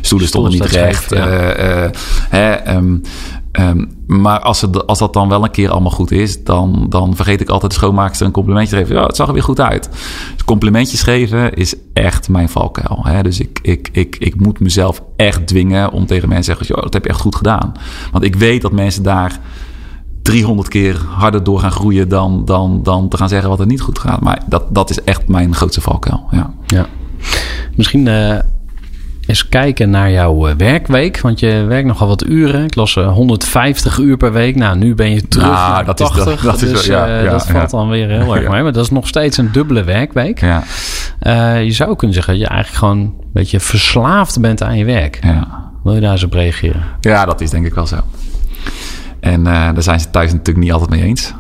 stoelen 0.02 0.28
stonden 0.28 0.52
niet 0.52 0.66
recht. 0.66 1.10
Ja. 1.10 1.28
hè, 2.30 2.76
um, 2.76 3.02
um, 3.52 3.89
maar 4.08 4.39
als, 4.39 4.62
het, 4.62 4.88
als 4.88 5.00
dat 5.00 5.14
dan 5.14 5.30
wel 5.30 5.43
een 5.43 5.52
keer 5.52 5.70
allemaal 5.70 5.91
goed 5.91 6.12
is, 6.12 6.43
dan, 6.43 6.86
dan 6.89 7.16
vergeet 7.16 7.41
ik 7.41 7.50
altijd 7.50 7.72
de 7.72 7.78
schoonmaakster 7.78 8.26
een 8.26 8.32
complimentje 8.32 8.76
te 8.76 8.82
geven. 8.82 8.95
Ja, 8.95 9.06
het 9.06 9.16
zag 9.16 9.28
er 9.28 9.34
weer 9.34 9.43
goed 9.43 9.60
uit. 9.60 9.89
Dus 10.34 10.43
complimentjes 10.45 11.04
geven 11.04 11.54
is 11.54 11.76
echt 11.93 12.30
mijn 12.30 12.50
valkuil. 12.50 13.00
Hè? 13.04 13.24
Dus 13.24 13.39
ik, 13.39 13.60
ik, 13.62 13.89
ik, 13.91 14.16
ik 14.20 14.39
moet 14.39 14.60
mezelf 14.60 15.04
echt 15.16 15.47
dwingen 15.47 15.91
om 15.91 16.06
tegen 16.06 16.30
mensen 16.30 16.58
te 16.58 16.66
zeggen: 16.66 16.84
dat 16.84 16.93
heb 16.93 17.04
je 17.04 17.10
echt 17.10 17.22
goed 17.22 17.36
gedaan. 17.36 17.72
Want 18.12 18.24
ik 18.24 18.36
weet 18.36 18.62
dat 18.62 18.72
mensen 18.72 19.04
daar 19.04 19.39
300 20.22 20.68
keer 20.68 21.06
harder 21.08 21.43
door 21.43 21.60
gaan 21.60 21.72
groeien 21.72 22.10
dan, 22.10 22.45
dan, 22.45 22.84
dan 22.84 23.10
te 23.10 23.18
gaan 23.18 23.30
zeggen 23.30 23.50
wat 23.50 23.60
er 23.60 23.66
niet 23.66 23.82
goed 23.82 24.00
gaat. 24.00 24.22
Maar 24.22 24.43
dat, 24.47 24.64
dat 24.76 24.89
is 24.89 25.04
echt 25.04 25.28
mijn 25.28 25.56
grootste 25.56 25.82
valkuil. 25.82 26.28
Ja. 26.32 26.54
ja. 26.66 26.86
Misschien 27.76 28.06
uh, 28.06 28.39
eens 29.30 29.49
kijken 29.49 29.89
naar 29.89 30.11
jouw 30.11 30.47
eh, 30.47 30.55
werkweek. 30.57 31.21
Want 31.21 31.39
je 31.39 31.65
werkt 31.67 31.88
nogal 31.88 32.07
wat 32.07 32.25
uren. 32.25 32.63
Ik 32.63 32.75
las 32.75 32.95
150 32.95 33.97
uur 33.97 34.17
per 34.17 34.32
week. 34.32 34.55
Nou, 34.55 34.77
nu 34.77 34.95
ben 34.95 35.11
je 35.11 35.27
terug 35.27 35.47
naar 35.47 35.86
dat 35.86 35.97
80. 35.97 36.36
Is, 36.36 36.41
dat, 36.41 36.59
dus, 36.59 36.71
is, 36.71 36.86
ja, 36.86 37.07
uh, 37.07 37.23
ja, 37.23 37.32
dat 37.32 37.47
valt 37.47 37.69
dan 37.69 37.89
weer 37.89 38.09
heel 38.09 38.36
erg 38.36 38.49
mee. 38.49 38.63
Maar 38.63 38.73
dat 38.73 38.84
is 38.84 38.89
nog 38.89 39.07
steeds 39.07 39.38
een 39.38 39.51
dubbele 39.51 39.84
werkweek. 39.84 40.41
Ja. 40.41 40.63
Uh, 41.21 41.63
je 41.63 41.71
zou 41.71 41.95
kunnen 41.95 42.15
zeggen 42.15 42.34
dat 42.34 42.41
je 42.43 42.49
eigenlijk 42.49 42.80
gewoon 42.80 42.99
een 42.99 43.13
beetje 43.34 43.59
verslaafd 43.59 44.41
bent 44.41 44.63
aan 44.63 44.77
je 44.77 44.86
werk. 44.86 45.19
Ja. 45.21 45.71
Wil 45.84 45.93
je 45.93 46.01
daar 46.01 46.11
eens 46.11 46.23
op 46.23 46.34
reageren? 46.34 46.84
Ja, 46.99 47.25
dat 47.25 47.41
is 47.41 47.49
denk 47.49 47.65
ik 47.65 47.73
wel 47.73 47.88
zo. 47.88 47.97
En 49.19 49.39
uh, 49.39 49.45
daar 49.45 49.84
zijn 49.84 49.99
ze 49.99 50.09
thuis 50.09 50.32
natuurlijk 50.32 50.65
niet 50.65 50.71
altijd 50.73 50.89
mee 50.89 51.03
eens. 51.03 51.34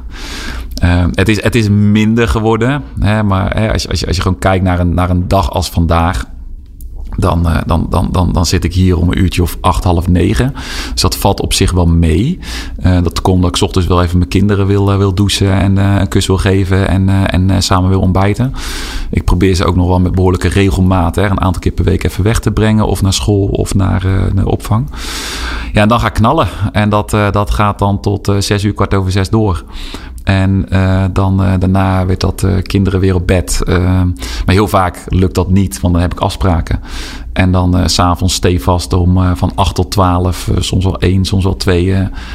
Uh, 0.83 1.05
het, 1.13 1.29
is, 1.29 1.43
het 1.43 1.55
is 1.55 1.69
minder 1.69 2.27
geworden. 2.27 2.83
Hè, 2.99 3.23
maar 3.23 3.57
hè, 3.57 3.71
als, 3.71 3.81
je, 3.81 3.89
als, 3.89 3.99
je, 3.99 4.07
als 4.07 4.15
je 4.15 4.21
gewoon 4.21 4.39
kijkt 4.39 4.63
naar 4.63 4.79
een, 4.79 4.93
naar 4.93 5.09
een 5.09 5.27
dag 5.27 5.51
als 5.51 5.69
vandaag 5.69 6.25
dan, 7.19 7.47
uh, 7.47 7.57
dan, 7.65 7.87
dan, 7.89 8.09
dan, 8.11 8.31
dan 8.31 8.45
zit 8.45 8.63
ik 8.63 8.73
hier 8.73 8.97
om 8.97 9.07
een 9.07 9.19
uurtje 9.19 9.41
of 9.41 9.57
acht, 9.61 9.83
half 9.83 10.07
negen. 10.07 10.53
Dus 10.93 11.01
dat 11.01 11.15
valt 11.15 11.41
op 11.41 11.53
zich 11.53 11.71
wel 11.71 11.85
mee. 11.85 12.39
Uh, 12.85 13.03
dat 13.03 13.21
komt 13.21 13.41
dat 13.41 13.55
ik 13.55 13.61
ochtends 13.61 13.87
wel 13.87 14.03
even 14.03 14.17
mijn 14.17 14.29
kinderen 14.29 14.67
wil, 14.67 14.91
uh, 14.91 14.97
wil 14.97 15.13
douchen 15.13 15.53
en 15.53 15.77
een 15.77 16.07
kus 16.07 16.27
wil 16.27 16.37
geven 16.37 16.87
en, 16.87 17.29
en 17.29 17.63
samen 17.63 17.89
wil 17.89 17.99
ontbijten. 17.99 18.53
Ik 19.09 19.23
probeer 19.23 19.55
ze 19.55 19.65
ook 19.65 19.75
nog 19.75 19.87
wel 19.87 19.99
met 19.99 20.11
behoorlijke 20.11 20.47
regelmaat 20.47 21.15
hè, 21.15 21.29
een 21.29 21.41
aantal 21.41 21.61
keer 21.61 21.71
per 21.71 21.85
week 21.85 22.03
even 22.03 22.23
weg 22.23 22.39
te 22.39 22.51
brengen. 22.51 22.87
Of 22.87 23.01
naar 23.01 23.13
school 23.13 23.45
of 23.45 23.75
naar, 23.75 24.05
naar 24.33 24.45
opvang. 24.45 24.87
Ja, 25.73 25.81
en 25.81 25.87
dan 25.87 25.99
ga 25.99 26.07
ik 26.07 26.13
knallen. 26.13 26.47
En 26.71 26.89
dat, 26.89 27.09
dat 27.09 27.51
gaat 27.51 27.79
dan 27.79 28.01
tot 28.01 28.31
zes 28.39 28.63
uur, 28.63 28.73
kwart 28.73 28.93
over 28.93 29.11
zes 29.11 29.29
door. 29.29 29.63
En 30.29 30.65
uh, 30.69 31.03
dan 31.13 31.43
uh, 31.43 31.53
daarna 31.59 32.05
werd 32.05 32.19
dat 32.19 32.43
uh, 32.43 32.51
kinderen 32.61 32.99
weer 32.99 33.15
op 33.15 33.27
bed. 33.27 33.61
maar 33.65 34.55
heel 34.55 34.67
vaak 34.67 35.03
lukt 35.07 35.35
dat 35.35 35.49
niet, 35.49 35.79
want 35.79 35.93
dan 35.93 36.01
heb 36.01 36.11
ik 36.11 36.19
afspraken. 36.19 36.79
En 37.33 37.51
dan 37.51 37.89
s 37.89 37.93
s'avonds 37.93 38.33
stevast 38.33 38.93
om 38.93 39.35
van 39.35 39.51
8 39.55 39.75
tot 39.75 39.91
12, 39.91 40.49
soms 40.59 40.83
wel 40.83 40.99
1, 40.99 41.25
soms 41.25 41.43
wel 41.43 41.55
2, 41.55 41.93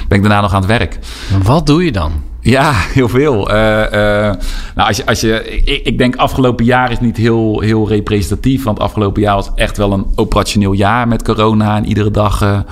ben 0.09 0.19
ik 0.19 0.23
daarna 0.23 0.41
nog 0.41 0.53
aan 0.53 0.61
het 0.61 0.71
werk. 0.71 0.99
Wat 1.43 1.67
doe 1.67 1.85
je 1.85 1.93
dan? 1.93 2.13
Ja, 2.41 2.73
heel 2.73 3.09
veel. 3.09 3.47
nou, 3.47 4.37
als 4.75 4.97
je, 4.97 5.07
als 5.07 5.21
je, 5.21 5.57
ik, 5.65 5.85
ik, 5.85 5.99
denk 5.99 6.17
afgelopen 6.17 6.65
jaar 6.65 6.91
is 6.91 7.01
niet 7.01 7.17
heel, 7.17 7.61
heel 7.61 7.89
representatief. 7.89 8.65
Want 8.65 8.81
afgelopen 8.81 9.23
jaar 9.23 9.35
was 9.35 9.51
echt 9.55 9.77
wel 9.77 9.93
een 9.93 10.07
operationeel 10.15 10.73
jaar 10.73 11.09
met 11.09 11.23
corona. 11.23 11.77
En 11.77 11.87
iedere 11.87 12.11
dag 12.11 12.65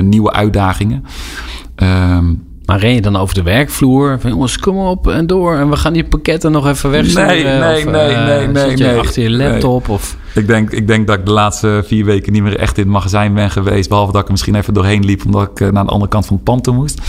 nieuwe 0.00 0.32
uitdagingen. 0.32 1.04
Ehm, 1.74 2.24
maar 2.70 2.78
ren 2.78 2.94
je 2.94 3.00
dan 3.00 3.16
over 3.16 3.34
de 3.34 3.42
werkvloer? 3.42 4.20
Van 4.20 4.30
jongens, 4.30 4.58
kom 4.58 4.76
op 4.76 5.08
en 5.08 5.26
door. 5.26 5.56
En 5.56 5.70
we 5.70 5.76
gaan 5.76 5.92
die 5.92 6.04
pakketten 6.04 6.52
nog 6.52 6.66
even 6.66 6.90
wegsturen. 6.90 7.26
Nee, 7.26 7.44
nee, 7.44 7.76
of, 7.76 7.92
nee, 7.92 8.10
uh, 8.10 8.26
nee, 8.26 8.46
nee, 8.46 8.70
je 8.76 8.84
nee. 8.84 8.98
achter 8.98 9.22
je 9.22 9.30
laptop 9.30 9.88
of... 9.88 10.16
Ik 10.34 10.46
denk, 10.46 10.70
ik 10.70 10.86
denk 10.86 11.06
dat 11.06 11.18
ik 11.18 11.24
de 11.24 11.30
laatste 11.30 11.82
vier 11.86 12.04
weken 12.04 12.32
niet 12.32 12.42
meer 12.42 12.58
echt 12.58 12.76
in 12.76 12.82
het 12.82 12.92
magazijn 12.92 13.34
ben 13.34 13.50
geweest. 13.50 13.88
Behalve 13.88 14.12
dat 14.12 14.20
ik 14.20 14.26
er 14.26 14.32
misschien 14.32 14.54
even 14.54 14.74
doorheen 14.74 15.04
liep, 15.04 15.24
omdat 15.24 15.50
ik 15.50 15.72
naar 15.72 15.84
de 15.84 15.90
andere 15.90 16.10
kant 16.10 16.26
van 16.26 16.36
het 16.36 16.44
pand 16.44 16.64
toe 16.64 16.74
moest. 16.74 17.00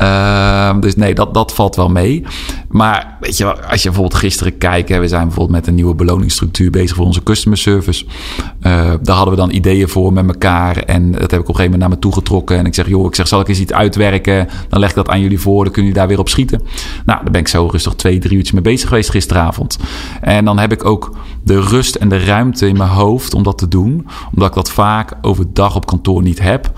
Uh, 0.00 0.80
dus 0.80 0.96
nee, 0.96 1.14
dat, 1.14 1.34
dat 1.34 1.54
valt 1.54 1.76
wel 1.76 1.88
mee. 1.88 2.24
Maar 2.68 3.16
weet 3.20 3.36
je, 3.36 3.68
als 3.68 3.82
je 3.82 3.88
bijvoorbeeld 3.88 4.20
gisteren 4.20 4.58
kijkt, 4.58 4.88
we 4.88 5.08
zijn 5.08 5.22
bijvoorbeeld 5.22 5.58
met 5.58 5.66
een 5.66 5.74
nieuwe 5.74 5.94
beloningsstructuur 5.94 6.70
bezig 6.70 6.96
voor 6.96 7.06
onze 7.06 7.22
customer 7.22 7.58
service. 7.58 8.04
Uh, 8.04 8.92
daar 9.02 9.16
hadden 9.16 9.34
we 9.34 9.40
dan 9.40 9.50
ideeën 9.50 9.88
voor 9.88 10.12
met 10.12 10.26
elkaar. 10.26 10.76
En 10.76 11.12
dat 11.12 11.20
heb 11.20 11.32
ik 11.32 11.38
op 11.38 11.48
een 11.48 11.54
gegeven 11.54 11.62
moment 11.62 11.80
naar 11.80 11.88
me 11.88 11.98
toe 11.98 12.12
getrokken. 12.12 12.58
En 12.58 12.66
ik 12.66 12.74
zeg, 12.74 12.88
joh, 12.88 13.06
ik 13.06 13.14
zeg, 13.14 13.28
zal 13.28 13.40
ik 13.40 13.48
eens 13.48 13.60
iets 13.60 13.72
uitwerken? 13.72 14.48
Dan 14.68 14.80
leg 14.80 14.88
ik 14.88 14.96
dat 14.96 15.08
aan 15.08 15.20
jullie 15.20 15.40
voor, 15.40 15.64
dan 15.64 15.72
kunnen 15.72 15.82
jullie 15.82 15.98
daar 15.98 16.08
weer 16.08 16.18
op 16.18 16.28
schieten. 16.28 16.62
Nou, 17.04 17.22
daar 17.22 17.32
ben 17.32 17.40
ik 17.40 17.48
zo 17.48 17.68
rustig 17.70 17.94
twee, 17.94 18.18
drie 18.18 18.36
uurtjes 18.36 18.52
mee 18.52 18.62
bezig 18.62 18.88
geweest 18.88 19.10
gisteravond. 19.10 19.78
En 20.20 20.44
dan 20.44 20.58
heb 20.58 20.72
ik 20.72 20.84
ook 20.84 21.16
de 21.44 21.60
rust 21.60 21.94
en 21.94 22.08
de 22.08 22.24
ruimte 22.24 22.68
in 22.68 22.76
mijn 22.76 22.90
hoofd 22.90 23.34
om 23.34 23.42
dat 23.42 23.58
te 23.58 23.68
doen. 23.68 24.06
Omdat 24.34 24.48
ik 24.48 24.54
dat 24.54 24.70
vaak 24.70 25.12
overdag 25.22 25.76
op 25.76 25.86
kantoor 25.86 26.22
niet 26.22 26.40
heb. 26.40 26.72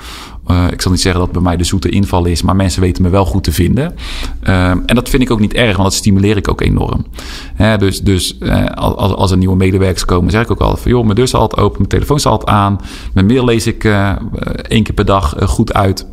Uh, 0.50 0.64
ik 0.70 0.82
zal 0.82 0.90
niet 0.90 1.00
zeggen 1.00 1.20
dat 1.20 1.32
bij 1.32 1.42
mij 1.42 1.56
de 1.56 1.64
zoete 1.64 1.88
inval 1.88 2.24
is, 2.24 2.42
maar 2.42 2.56
mensen 2.56 2.80
weten 2.80 3.02
me 3.02 3.08
wel 3.08 3.24
goed 3.24 3.44
te 3.44 3.52
vinden. 3.52 3.94
Uh, 4.48 4.68
en 4.68 4.94
dat 4.94 5.08
vind 5.08 5.22
ik 5.22 5.30
ook 5.30 5.40
niet 5.40 5.54
erg, 5.54 5.76
want 5.76 5.88
dat 5.88 5.98
stimuleer 5.98 6.36
ik 6.36 6.48
ook 6.48 6.60
enorm. 6.60 7.06
Dus 7.78 8.00
dus 8.00 8.36
uh, 8.40 8.64
als, 8.64 9.12
als 9.12 9.30
er 9.30 9.36
nieuwe 9.36 9.56
medewerkers 9.56 10.04
komen, 10.04 10.30
zeg 10.30 10.42
ik 10.42 10.50
ook 10.50 10.60
altijd 10.60 10.80
van... 10.80 10.90
joh, 10.90 11.04
mijn 11.04 11.14
deur 11.16 11.28
staat 11.28 11.40
altijd 11.40 11.60
open, 11.62 11.76
mijn 11.76 11.88
telefoon 11.88 12.18
staat 12.18 12.32
altijd 12.32 12.50
aan. 12.50 12.80
Mijn 13.12 13.26
mail 13.26 13.44
lees 13.44 13.66
ik 13.66 13.84
één 14.68 14.82
keer 14.82 14.94
per 14.94 15.04
dag 15.04 15.34
goed 15.38 15.74
uit. 15.74 16.06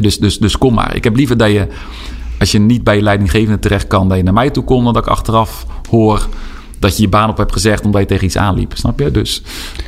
Dus, 0.00 0.18
dus, 0.18 0.38
dus 0.38 0.58
kom 0.58 0.74
maar. 0.74 0.96
Ik 0.96 1.04
heb 1.04 1.16
liever 1.16 1.36
dat 1.36 1.50
je, 1.50 1.66
als 2.38 2.52
je 2.52 2.58
niet 2.58 2.84
bij 2.84 2.96
je 2.96 3.02
leidinggevende 3.02 3.58
terecht 3.58 3.86
kan... 3.86 4.08
dat 4.08 4.16
je 4.16 4.22
naar 4.22 4.32
mij 4.32 4.50
toe 4.50 4.64
komt, 4.64 4.84
dan 4.84 4.92
dat 4.92 5.02
ik 5.02 5.10
achteraf 5.10 5.66
hoor 5.90 6.28
dat 6.80 6.96
je 6.96 7.02
je 7.02 7.08
baan 7.08 7.28
op 7.28 7.36
hebt 7.36 7.52
gezegd 7.52 7.84
omdat 7.84 8.00
je 8.00 8.06
tegen 8.06 8.24
iets 8.24 8.36
aanliep. 8.36 8.72
Snap 8.76 8.98
je? 8.98 9.10
Dus, 9.10 9.42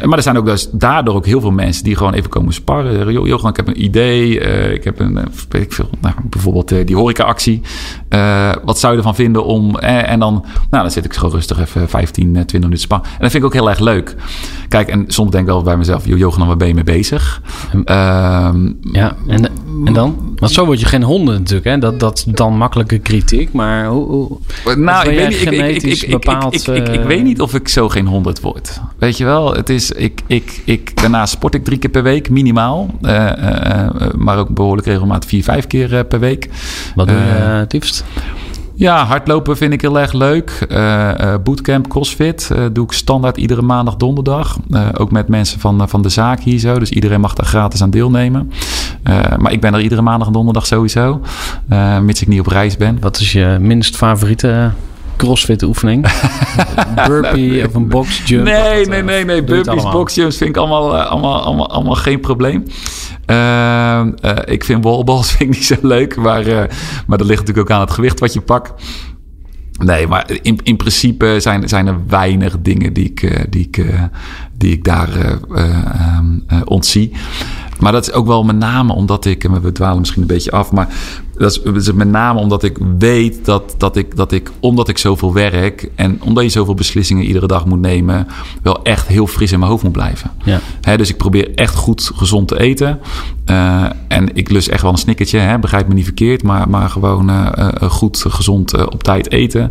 maar 0.04 0.16
er 0.16 0.22
zijn 0.22 0.36
ook 0.36 0.46
dus 0.46 0.68
daardoor 0.72 1.14
ook 1.14 1.26
heel 1.26 1.40
veel 1.40 1.50
mensen 1.50 1.84
die 1.84 1.96
gewoon 1.96 2.12
even 2.12 2.30
komen 2.30 2.52
sparren. 2.52 3.12
Joh, 3.12 3.26
joh 3.26 3.48
ik 3.48 3.56
heb 3.56 3.68
een 3.68 3.84
idee. 3.84 4.40
Uh, 4.40 4.72
ik 4.72 4.84
heb 4.84 5.00
een, 5.00 5.16
uh, 5.16 5.22
weet 5.48 5.62
ik 5.62 5.72
veel, 5.72 5.88
nou, 6.00 6.14
bijvoorbeeld 6.22 6.72
uh, 6.72 6.86
die 6.86 6.96
horeca-actie. 6.96 7.60
wat 8.64 8.78
zou 8.78 8.92
je 8.92 8.98
ervan 8.98 9.14
vinden 9.14 9.44
om... 9.44 9.78
en 9.78 10.18
dan, 10.18 10.44
nou, 10.70 10.82
dan 10.82 10.90
zit 10.90 11.04
ik 11.04 11.12
zo 11.12 11.26
rustig 11.26 11.60
even 11.60 11.88
15, 11.88 12.32
20 12.32 12.52
minuten 12.52 12.78
sparren. 12.78 13.06
En 13.06 13.18
dat 13.20 13.30
vind 13.30 13.42
ik 13.42 13.48
ook 13.48 13.54
heel 13.54 13.70
erg 13.70 13.78
leuk. 13.78 14.16
Kijk, 14.68 14.88
en 14.88 15.04
soms 15.06 15.30
denk 15.30 15.44
ik 15.44 15.50
wel 15.50 15.62
bij 15.62 15.76
mezelf... 15.76 16.06
joh, 16.06 16.18
Johan, 16.18 16.46
waar 16.46 16.56
ben 16.56 16.68
je 16.68 16.74
mee 16.74 16.84
bezig? 16.84 17.42
Ja, 17.84 19.16
en, 19.26 19.48
en 19.84 19.92
dan? 19.92 20.34
Want 20.36 20.52
zo 20.52 20.64
word 20.64 20.80
je 20.80 20.86
geen 20.86 21.02
honden 21.02 21.34
natuurlijk. 21.34 21.66
Hè? 21.66 21.78
Dat, 21.78 22.00
dat 22.00 22.18
is 22.18 22.24
dan 22.24 22.56
makkelijke 22.56 22.98
kritiek. 22.98 23.52
Maar 23.52 23.86
hoe... 23.86 24.06
hoe 24.06 24.38
nou, 24.76 25.08
ik 25.08 25.16
weet 25.16 25.28
niet... 25.28 25.84
Ik, 25.84 25.92
ik, 25.92 26.02
ik, 26.02 26.10
bepaald, 26.10 26.68
ik, 26.68 26.76
ik, 26.76 26.88
ik, 26.88 27.02
weet 27.02 27.22
niet 27.22 27.40
of 27.40 27.54
ik 27.54 27.68
zo 27.68 27.88
geen 27.88 28.06
100 28.06 28.40
word. 28.40 28.80
Weet 28.98 29.16
je 29.16 29.24
wel, 29.24 29.54
het 29.54 29.68
is, 29.68 29.90
ik, 29.90 30.22
ik, 30.26 30.62
ik, 30.64 31.00
daarna 31.00 31.26
sport 31.26 31.54
ik 31.54 31.64
drie 31.64 31.78
keer 31.78 31.90
per 31.90 32.02
week, 32.02 32.30
minimaal. 32.30 32.90
Uh, 33.02 33.12
uh, 33.12 33.88
maar 34.16 34.38
ook 34.38 34.48
behoorlijk 34.48 34.86
regelmatig 34.86 35.28
vier, 35.28 35.42
vijf 35.42 35.66
keer 35.66 36.04
per 36.04 36.20
week. 36.20 36.48
Wat 36.94 37.08
doe 37.08 37.16
je 37.16 37.22
het 37.22 37.72
liefst? 37.72 38.04
Ja, 38.74 39.04
hardlopen 39.04 39.56
vind 39.56 39.72
ik 39.72 39.80
heel 39.80 40.00
erg 40.00 40.12
leuk. 40.12 40.66
Uh, 40.70 41.34
bootcamp, 41.44 41.88
crossfit 41.88 42.50
uh, 42.52 42.64
doe 42.72 42.84
ik 42.84 42.92
standaard 42.92 43.36
iedere 43.36 43.62
maandag, 43.62 43.96
donderdag. 43.96 44.58
ook 44.96 45.10
met 45.10 45.28
mensen 45.28 45.60
van, 45.60 45.88
van 45.88 46.02
de 46.02 46.08
zaak 46.08 46.40
hier 46.40 46.58
zo. 46.58 46.78
Dus 46.78 46.90
iedereen 46.90 47.20
mag 47.20 47.34
daar 47.34 47.46
gratis 47.46 47.82
aan 47.82 47.90
deelnemen. 47.90 48.52
Maar 49.38 49.52
ik 49.52 49.60
ben 49.60 49.74
er 49.74 49.80
iedere 49.80 50.02
maandag 50.02 50.26
en 50.26 50.32
donderdag 50.32 50.66
sowieso. 50.66 51.20
mits 52.02 52.22
ik 52.22 52.28
niet 52.28 52.40
op 52.40 52.46
reis 52.46 52.76
ben. 52.76 53.00
Wat 53.00 53.18
is 53.18 53.32
je 53.32 53.56
minst 53.60 53.96
favoriete 53.96 54.70
crossfit 55.16 55.62
oefening? 55.62 56.06
burpee 57.06 57.66
of 57.66 57.74
een 57.74 57.88
box 57.88 58.22
jump? 58.26 58.44
Nee, 58.44 58.86
nee, 58.86 59.02
nee, 59.02 59.24
nee. 59.24 59.44
Burpees, 59.44 59.82
box 59.82 60.14
jumps 60.14 60.36
vind 60.36 60.50
ik 60.50 60.56
allemaal, 60.56 60.98
allemaal, 60.98 61.42
allemaal, 61.42 61.70
allemaal 61.70 61.94
geen 61.94 62.20
probleem. 62.20 62.64
Uh, 63.26 63.36
uh, 64.24 64.32
ik 64.44 64.64
vind 64.64 64.84
wallballs 64.84 65.30
vind 65.32 65.40
ik 65.40 65.48
niet 65.48 65.64
zo 65.64 65.76
leuk. 65.82 66.16
Maar, 66.16 66.46
uh, 66.46 66.62
maar 67.06 67.18
dat 67.18 67.26
ligt 67.26 67.40
natuurlijk 67.40 67.70
ook 67.70 67.76
aan 67.76 67.80
het 67.80 67.90
gewicht 67.90 68.20
wat 68.20 68.32
je 68.32 68.40
pakt. 68.40 68.72
Nee, 69.78 70.06
maar 70.06 70.30
in, 70.42 70.58
in 70.62 70.76
principe 70.76 71.36
zijn, 71.38 71.68
zijn 71.68 71.86
er 71.86 71.96
weinig 72.08 72.56
dingen 72.60 72.92
die 72.92 73.04
ik, 73.04 73.46
die 73.50 73.68
ik, 73.70 73.84
die 74.56 74.72
ik 74.72 74.84
daar 74.84 75.08
um, 76.18 76.44
ontzie. 76.64 77.12
Maar 77.82 77.92
dat 77.92 78.08
is 78.08 78.12
ook 78.12 78.26
wel 78.26 78.44
met 78.44 78.56
name 78.56 78.92
omdat 78.92 79.24
ik, 79.24 79.44
en 79.44 79.62
we 79.62 79.72
dwalen 79.72 79.98
misschien 79.98 80.22
een 80.22 80.28
beetje 80.28 80.50
af, 80.50 80.72
maar 80.72 80.88
dat 81.42 81.76
is, 81.76 81.92
met 81.92 82.08
name 82.08 82.38
omdat 82.38 82.62
ik 82.62 82.78
weet 82.98 83.44
dat, 83.44 83.74
dat, 83.78 83.96
ik, 83.96 84.16
dat 84.16 84.32
ik, 84.32 84.50
omdat 84.60 84.88
ik 84.88 84.98
zoveel 84.98 85.32
werk 85.32 85.90
en 85.94 86.22
omdat 86.22 86.44
je 86.44 86.50
zoveel 86.50 86.74
beslissingen 86.74 87.24
iedere 87.24 87.46
dag 87.46 87.66
moet 87.66 87.80
nemen, 87.80 88.26
wel 88.62 88.82
echt 88.82 89.06
heel 89.06 89.26
fris 89.26 89.52
in 89.52 89.58
mijn 89.58 89.70
hoofd 89.70 89.82
moet 89.82 89.92
blijven. 89.92 90.30
Ja. 90.44 90.96
dus 90.96 91.08
ik 91.08 91.16
probeer 91.16 91.54
echt 91.54 91.74
goed 91.74 92.10
gezond 92.14 92.48
te 92.48 92.60
eten. 92.60 93.00
Uh, 93.46 93.84
en 94.08 94.36
ik 94.36 94.50
lus 94.50 94.68
echt 94.68 94.82
wel 94.82 94.90
een 94.90 94.98
snickertje, 94.98 95.38
hè, 95.38 95.58
begrijp 95.58 95.88
me 95.88 95.94
niet 95.94 96.04
verkeerd, 96.04 96.42
maar, 96.42 96.68
maar 96.68 96.90
gewoon 96.90 97.30
uh, 97.30 97.48
uh, 97.58 97.90
goed, 97.90 98.24
gezond 98.28 98.86
op 98.90 99.02
tijd 99.02 99.32
eten. 99.32 99.70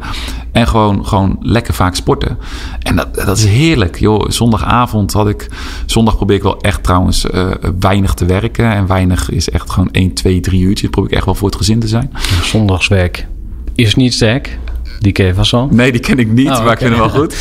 En 0.51 0.67
gewoon, 0.67 1.05
gewoon 1.05 1.38
lekker 1.39 1.74
vaak 1.74 1.95
sporten. 1.95 2.38
En 2.80 2.95
dat, 2.95 3.15
dat 3.15 3.38
is 3.38 3.45
heerlijk. 3.45 3.99
Joh, 3.99 4.30
zondagavond 4.30 5.13
had 5.13 5.28
ik. 5.28 5.49
Zondag 5.86 6.15
probeer 6.15 6.36
ik 6.36 6.43
wel 6.43 6.61
echt 6.61 6.84
trouwens 6.84 7.26
weinig 7.80 8.13
te 8.13 8.26
werken. 8.26 8.72
En 8.72 8.88
weinig 8.88 9.30
is 9.30 9.49
echt 9.49 9.69
gewoon 9.69 9.91
1, 9.91 10.13
2, 10.13 10.39
3 10.39 10.61
uurtjes. 10.61 10.89
probeer 10.89 11.11
ik 11.11 11.15
echt 11.15 11.26
wel 11.26 11.36
voor 11.36 11.47
het 11.47 11.57
gezin 11.62 11.80
te 11.80 11.88
zijn. 11.88 12.12
Zondagswerk 12.43 13.28
is 13.76 13.95
niet 13.95 14.14
sterk. 14.14 14.59
Die 14.99 15.12
ken 15.12 15.26
je 15.26 15.34
vast 15.34 15.53
al? 15.53 15.68
Nee, 15.72 15.91
die 15.91 16.01
ken 16.01 16.20
ik 16.20 16.28
niet, 16.28 16.49
oh, 16.49 16.64
maar 16.64 16.72
ik 16.72 16.78
vind 16.78 16.89
hem 16.89 16.99
wel 16.99 17.09
goed. 17.09 17.36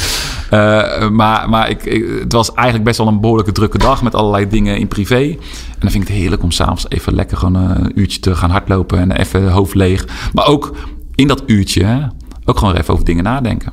Uh, 0.50 1.08
maar 1.20 1.48
maar 1.48 1.70
ik, 1.70 1.84
ik, 1.84 2.04
het 2.20 2.32
was 2.32 2.54
eigenlijk 2.54 2.84
best 2.84 2.98
wel 2.98 3.06
een 3.06 3.20
behoorlijke 3.20 3.52
drukke 3.52 3.78
dag 3.78 4.02
met 4.02 4.14
allerlei 4.14 4.48
dingen 4.48 4.78
in 4.78 4.88
privé. 4.88 5.22
En 5.22 5.78
dan 5.78 5.90
vind 5.90 6.02
ik 6.02 6.08
het 6.08 6.18
heerlijk 6.18 6.42
om 6.42 6.50
s'avonds 6.50 6.86
even 6.88 7.14
lekker 7.14 7.36
gewoon 7.36 7.54
een 7.54 8.00
uurtje 8.00 8.20
te 8.20 8.34
gaan 8.34 8.50
hardlopen 8.50 8.98
en 8.98 9.12
even 9.12 9.50
hoofd 9.50 9.74
leeg. 9.74 10.06
Maar 10.32 10.46
ook 10.46 10.76
in 11.14 11.26
dat 11.26 11.42
uurtje 11.46 11.84
hè, 11.84 11.98
ook 12.44 12.58
gewoon 12.58 12.76
even 12.76 12.92
over 12.92 13.04
dingen 13.04 13.24
nadenken. 13.24 13.72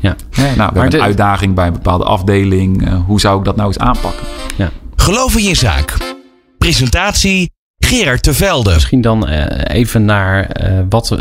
Ja. 0.00 0.16
nou, 0.36 0.54
we 0.56 0.78
hebben 0.78 0.94
een 0.94 1.06
uitdaging 1.06 1.54
bij 1.54 1.66
een 1.66 1.72
bepaalde 1.72 2.04
afdeling. 2.04 2.88
Uh, 2.88 3.04
hoe 3.06 3.20
zou 3.20 3.38
ik 3.38 3.44
dat 3.44 3.56
nou 3.56 3.68
eens 3.68 3.78
aanpakken? 3.78 4.26
Ja. 4.56 4.70
Geloof 4.96 5.36
in 5.36 5.44
je 5.44 5.54
zaak. 5.54 5.96
Presentatie 6.58 7.50
Gerard 7.86 8.24
de 8.24 8.34
Velde. 8.34 8.72
Misschien 8.72 9.00
dan 9.00 9.28
uh, 9.30 9.44
even 9.64 10.04
naar 10.04 10.48
uh, 10.62 10.78
wat 10.88 11.10
uh, 11.12 11.18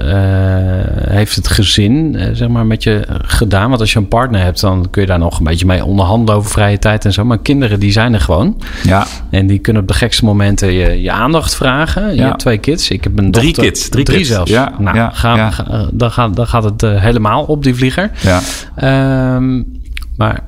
heeft 1.10 1.36
het 1.36 1.48
gezin 1.48 2.18
zeg 2.34 2.48
maar 2.48 2.66
met 2.66 2.84
je 2.84 3.04
gedaan? 3.10 3.70
Want 3.70 3.82
als 3.82 3.94
je 3.94 4.00
een 4.00 4.08
partner 4.08 4.42
hebt, 4.42 4.62
dan 4.62 4.88
kun 4.90 5.02
je 5.02 5.08
daar 5.08 5.20
nog 5.20 5.38
een 5.38 5.44
beetje 5.44 5.66
mee 5.66 5.86
onderhandelen 5.86 6.36
over 6.36 6.52
vrije 6.52 6.80
tijd 6.80 7.06
en 7.06 7.14
zo. 7.14 7.26
Maar 7.26 7.40
kinderen, 7.40 7.80
die 7.80 7.92
zijn 7.92 8.14
er 8.14 8.20
gewoon. 8.22 8.62
Ja. 8.84 9.06
En 9.32 9.48
die 9.48 9.60
kunnen 9.60 9.82
op 9.82 9.88
de 9.88 9.94
gekste 9.94 10.26
momenten 10.26 10.72
je, 10.72 11.02
je 11.02 11.12
aandacht 11.12 11.56
vragen. 11.56 12.10
Je 12.10 12.16
Ja. 12.16 12.26
hebt 12.28 12.40
twee 12.40 12.58
kids. 12.58 12.90
Ik 12.90 13.04
heb 13.04 13.18
een 13.20 13.32
Drie 13.32 13.46
dochter. 13.46 13.64
kids, 13.64 13.90
drie 13.90 14.04
kids. 14.06 14.28
zelfs. 14.30 14.52
Ja, 14.52 14.72
Nou, 14.80 14.98
ja, 14.98 15.10
gaan, 15.10 15.38
ja. 15.38 15.52
ga- 15.52 15.88
dan, 15.94 16.12
gaat, 16.12 16.36
dan 16.36 16.48
gaat 16.48 16.64
het 16.64 16.82
helemaal 16.82 17.44
op 17.44 17.64
die 17.64 17.76
vlieger. 17.76 18.12
Ja. 18.22 18.40
Ehm, 18.76 19.64
maar 20.18 20.40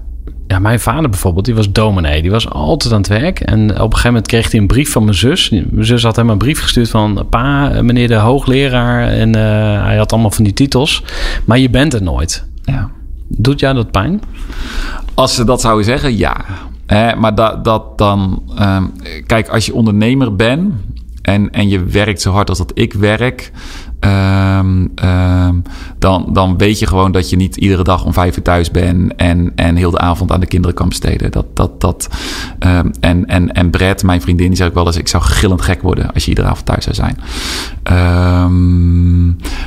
ja, 0.48 0.60
mijn 0.60 0.80
vader 0.80 1.10
bijvoorbeeld, 1.10 1.45
die 1.45 1.56
was 1.56 1.72
dominee. 1.72 2.22
Die 2.22 2.32
was 2.32 2.50
altijd 2.50 2.93
aan 2.93 3.00
het 3.00 3.08
werk. 3.08 3.39
En 3.39 3.70
op 3.70 3.76
een 3.76 3.82
gegeven 3.82 4.08
moment 4.08 4.28
kreeg 4.28 4.52
hij 4.52 4.60
een 4.60 4.68
brief 4.68 4.91
van 4.91 5.04
mijn 5.04 5.16
zus. 5.16 5.50
Mijn 5.50 5.86
zus 5.86 6.04
had 6.04 6.16
hem 6.16 6.30
een 6.30 6.38
brief 6.38 6.62
gestuurd 6.62 6.89
van... 6.89 7.26
Pa, 7.30 7.82
meneer 7.82 8.08
de 8.08 8.16
hoogleraar. 8.16 9.08
En 9.08 9.36
eh, 9.36 9.84
hij 9.84 9.98
had 9.98 10.12
allemaal 10.12 10.32
van 10.32 10.43
die 10.43 10.54
titels. 10.54 11.04
Maar 11.45 11.60
je 11.60 11.70
bent 11.70 11.93
er 11.93 12.04
nooit. 12.04 12.45
ja. 12.64 12.89
Doet 13.30 13.60
jou 13.60 13.76
dat 13.76 13.91
pijn? 13.91 14.22
Als 15.14 15.36
ze 15.36 15.43
dat 15.43 15.62
zouden 15.62 15.86
zeggen, 15.86 16.18
ja. 16.18 16.45
Hè, 16.86 17.16
maar 17.16 17.36
dat, 17.36 17.64
dat 17.64 17.98
dan... 17.98 18.43
ehm, 18.58 18.84
kijk, 19.26 19.50
als 19.50 19.66
je 19.66 19.74
ondernemer 19.74 20.36
bent... 20.36 20.74
En, 21.22 21.52
en 21.52 21.70
je 21.70 21.84
werkt 21.84 22.22
zo 22.22 22.32
hard 22.32 22.50
als 22.50 22.58
dat 22.58 22.72
ik 22.74 22.93
werk... 22.93 23.52
ehm, 24.00 24.88
ehm, 24.95 25.56
dan, 26.00 26.26
dan 26.34 26.58
weet 26.58 26.80
je 26.80 26.88
gewoon 26.88 27.12
dat 27.12 27.30
je 27.30 27.36
niet 27.36 27.56
iedere 27.56 27.84
dag 27.84 28.06
om 28.06 28.14
vijf 28.14 28.38
uur 28.38 28.43
thuis 28.43 28.72
bent... 28.72 29.16
en, 29.16 29.52
en 29.56 29.76
heel 29.76 29.91
de 29.91 29.98
avond 30.00 30.32
aan 30.32 30.39
de 30.39 30.45
kinderen 30.45 30.76
kan 30.76 30.89
besteden. 30.89 31.32
Dat, 31.32 31.45
dat, 31.54 31.82
dat, 31.82 32.10
ehm, 32.60 32.89
en, 33.00 33.26
en, 33.26 33.54
en 33.54 33.70
Brett, 33.70 34.04
mijn 34.04 34.22
vriendin, 34.22 34.48
die 34.48 34.56
zegt 34.56 34.70
ook 34.70 34.76
wel 34.76 34.86
eens... 34.86 34.98
ik 34.98 35.08
zou 35.08 35.24
gillend 35.24 35.62
gek 35.62 35.82
worden 35.82 36.14
als 36.14 36.24
je 36.24 36.30
iedere 36.30 36.48
avond 36.48 36.66
thuis 36.66 36.84
zou 36.84 36.95
zijn. 36.95 37.18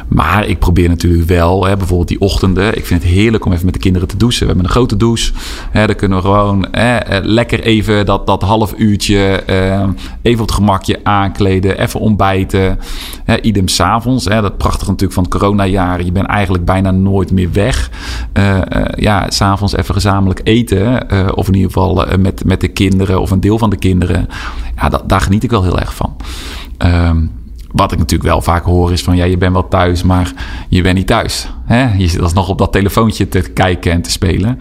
Maar 0.09 0.47
ik 0.47 0.59
probeer 0.59 0.89
natuurlijk 0.89 1.29
wel, 1.29 1.67
hè, 1.67 1.77
bijvoorbeeld 1.77 2.09
die 2.09 2.21
ochtenden... 2.21 2.77
ik 2.77 2.87
vind 2.87 3.03
het 3.03 3.13
heerlijk 3.13 3.45
om 3.45 3.53
even 3.53 3.65
met 3.65 3.75
de 3.75 3.81
kinderen 3.81 4.09
te 4.09 4.17
douchen. 4.17 4.41
We 4.41 4.47
hebben 4.47 4.65
een 4.65 4.71
grote 4.71 4.97
douche. 4.97 5.33
Hè, 5.71 5.87
dan 5.87 5.97
kunnen 5.97 6.19
we 6.19 6.25
gewoon 6.25 6.67
hè, 6.71 6.97
eh, 6.97 7.19
lekker 7.23 7.61
even 7.61 8.07
dat, 8.07 8.27
dat 8.27 8.43
half 8.43 8.75
uurtje... 8.77 9.43
even 10.23 10.41
op 10.41 10.47
het 10.47 10.57
gemakje 10.57 11.01
aankleden, 11.03 11.79
even 11.79 12.01
ontbijten. 12.01 12.79
Hè, 13.25 13.41
idem 13.41 13.69
s'avonds. 13.69 14.20
Hè, 14.25 14.41
Dat 14.41 14.57
prachtig 14.57 14.87
natuurlijk 14.87 15.13
van 15.13 15.23
het 15.23 15.33
coronajaren. 15.33 16.05
Je 16.05 16.13
bent 16.13 16.27
eigenlijk 16.27 16.65
bijna 16.65 16.91
nooit 16.91 17.33
meer 17.33 17.53
weg. 17.53 17.91
Eh, 18.33 18.57
eh, 18.59 18.85
ja, 18.97 19.31
s'avonds 19.31 19.77
even 19.77 19.95
gezamenlijk 19.95 20.41
eten. 20.45 21.09
eh, 21.11 21.29
of 21.35 21.47
in 21.49 21.55
ieder 21.55 21.71
geval 21.73 22.07
met, 22.19 22.45
met 22.45 22.61
de 22.61 22.69
kinderen 22.69 23.21
of 23.21 23.31
een 23.31 23.41
deel 23.41 23.59
van 23.59 23.71
de 23.71 23.77
kinderen. 23.77 24.27
Ja, 24.77 24.89
dat, 24.89 25.09
daar 25.09 25.21
geniet 25.21 25.43
ik 25.45 25.51
wel 25.51 25.63
heel 25.63 25.79
erg 25.79 25.95
van. 25.95 26.17
Ehm, 26.79 27.27
wat 27.73 27.93
ik 27.93 27.99
natuurlijk 27.99 28.31
wel 28.31 28.43
vaak 28.43 28.65
hoor 28.65 28.93
is 28.93 29.03
van... 29.03 29.17
ja, 29.17 29.25
je 29.25 29.37
bent 29.39 29.53
wel 29.53 29.69
thuis, 29.69 30.03
maar 30.03 30.33
je 30.69 30.83
bent 30.83 30.97
niet 30.97 31.07
thuis. 31.07 31.49
Hè? 31.65 31.95
Je 31.97 32.07
zit 32.09 32.21
alsnog 32.21 32.49
op 32.49 32.59
dat 32.59 32.73
telefoontje 32.73 33.29
te 33.29 33.41
kijken 33.41 33.93
en 33.93 34.03
te 34.03 34.11
spelen. 34.11 34.59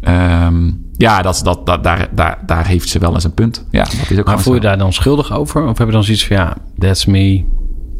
Ehm, 0.00 0.70
ja, 0.96 1.22
dat, 1.22 1.34
is- 1.34 1.40
dat, 1.42 1.66
dat, 1.66 1.84
daar, 1.84 2.08
daar, 2.14 2.38
daar 2.46 2.66
heeft 2.66 2.88
ze 2.88 2.98
wel 2.98 3.14
eens 3.14 3.24
een 3.24 3.34
punt. 3.34 3.66
Ja, 3.70 3.82
dat 3.84 4.10
is 4.10 4.18
ook 4.18 4.26
Maar 4.26 4.40
voel 4.40 4.54
je 4.54 4.60
daar 4.60 4.78
dan 4.78 4.92
schuldig 4.92 5.32
over? 5.32 5.66
Of 5.68 5.78
heb 5.78 5.86
je 5.86 5.92
dan 5.92 6.04
zoiets 6.04 6.26
van... 6.26 6.36
Ja, 6.36 6.56
that's 6.78 7.04
me. 7.06 7.44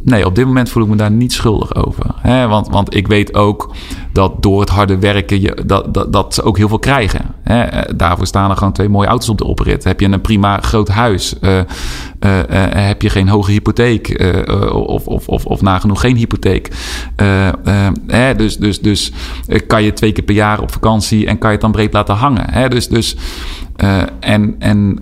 Nee, 0.05 0.27
op 0.27 0.35
dit 0.35 0.47
moment 0.47 0.71
voel 0.71 0.83
ik 0.83 0.89
me 0.89 0.97
daar 0.97 1.11
niet 1.11 1.33
schuldig 1.33 1.75
over. 1.75 2.05
Hè? 2.17 2.49
Want, 2.49 2.69
want 2.69 2.95
ik 2.95 3.07
weet 3.07 3.35
ook 3.35 3.75
dat 4.13 4.43
door 4.43 4.61
het 4.61 4.69
harde 4.69 4.99
werken 4.99 5.41
je, 5.41 5.63
dat, 5.67 5.95
dat, 5.95 6.13
dat 6.13 6.35
ze 6.35 6.43
ook 6.43 6.57
heel 6.57 6.69
veel 6.69 6.79
krijgen. 6.79 7.35
Eh, 7.53 7.83
Daarvoor 7.97 8.27
staan 8.27 8.51
er 8.51 8.57
gewoon 8.57 8.73
twee 8.73 8.89
mooie 8.89 9.09
auto's 9.09 9.29
op 9.29 9.39
de 9.39 9.45
oprit. 9.45 9.85
Heb 9.85 10.01
je 10.01 10.07
een 10.07 10.21
prima 10.21 10.61
groot 10.61 10.89
huis? 10.89 11.39
Eh, 11.39 11.59
eh, 11.59 12.87
heb 12.87 13.03
je 13.03 13.11
geen 13.11 13.29
hoge 13.29 13.51
hypotheek? 13.51 14.25
Of, 14.73 15.07
of, 15.07 15.29
of, 15.29 15.47
of 15.47 15.63
nagenoeg 15.63 16.01
geen 16.01 16.17
hypotheek? 16.17 16.71
Hè? 18.07 18.35
Dus, 18.35 18.57
dus, 18.57 18.81
dus 18.81 19.13
kan 19.67 19.83
je 19.83 19.93
twee 19.93 20.13
keer 20.13 20.25
per 20.25 20.35
jaar 20.35 20.61
op 20.61 20.73
vakantie 20.73 21.27
en 21.27 21.39
kan 21.39 21.49
je 21.49 21.55
het 21.55 21.65
dan 21.65 21.73
breed 21.73 21.93
laten 21.93 22.15
hangen? 22.15 22.51
Hè? 22.51 22.69
Dus, 22.69 22.89
dus 22.89 23.17
en 24.21 24.57
en 24.59 24.99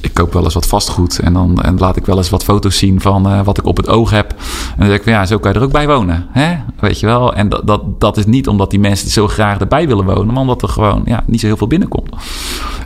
ik 0.00 0.14
koop 0.14 0.32
wel 0.32 0.44
eens 0.44 0.54
wat 0.54 0.66
vastgoed. 0.66 1.18
En 1.18 1.32
dan 1.32 1.62
en 1.62 1.78
laat 1.78 1.96
ik 1.96 2.06
wel 2.06 2.16
eens 2.16 2.30
wat 2.30 2.44
foto's 2.44 2.78
zien 2.78 3.00
van 3.00 3.44
wat 3.44 3.58
ik 3.58 3.66
op 3.66 3.76
het 3.76 3.88
oog 3.88 4.10
heb. 4.10 4.30
En 4.30 4.76
dan 4.78 4.86
zeg 4.86 4.96
ik 4.96 5.02
van 5.02 5.12
ja, 5.12 5.26
zo 5.26 5.38
kan 5.38 5.52
je 5.52 5.58
er 5.58 5.64
ook 5.64 5.72
bij 5.72 5.86
wonen. 5.86 6.26
Hè? 6.30 6.56
Weet 6.80 7.00
je 7.00 7.06
wel? 7.06 7.34
En 7.34 7.48
dat, 7.48 7.66
dat, 7.66 8.00
dat 8.00 8.16
is 8.16 8.26
niet 8.26 8.48
omdat 8.48 8.70
die 8.70 8.80
mensen 8.80 9.10
zo 9.10 9.28
graag 9.28 9.58
erbij 9.58 9.88
willen 9.88 10.04
wonen. 10.04 10.26
Maar 10.26 10.42
omdat 10.42 10.62
er 10.62 10.68
gewoon 10.68 11.02
ja, 11.04 11.22
niet 11.26 11.40
zo 11.40 11.45
heel 11.46 11.56
veel 11.56 11.66
binnenkomt. 11.66 12.10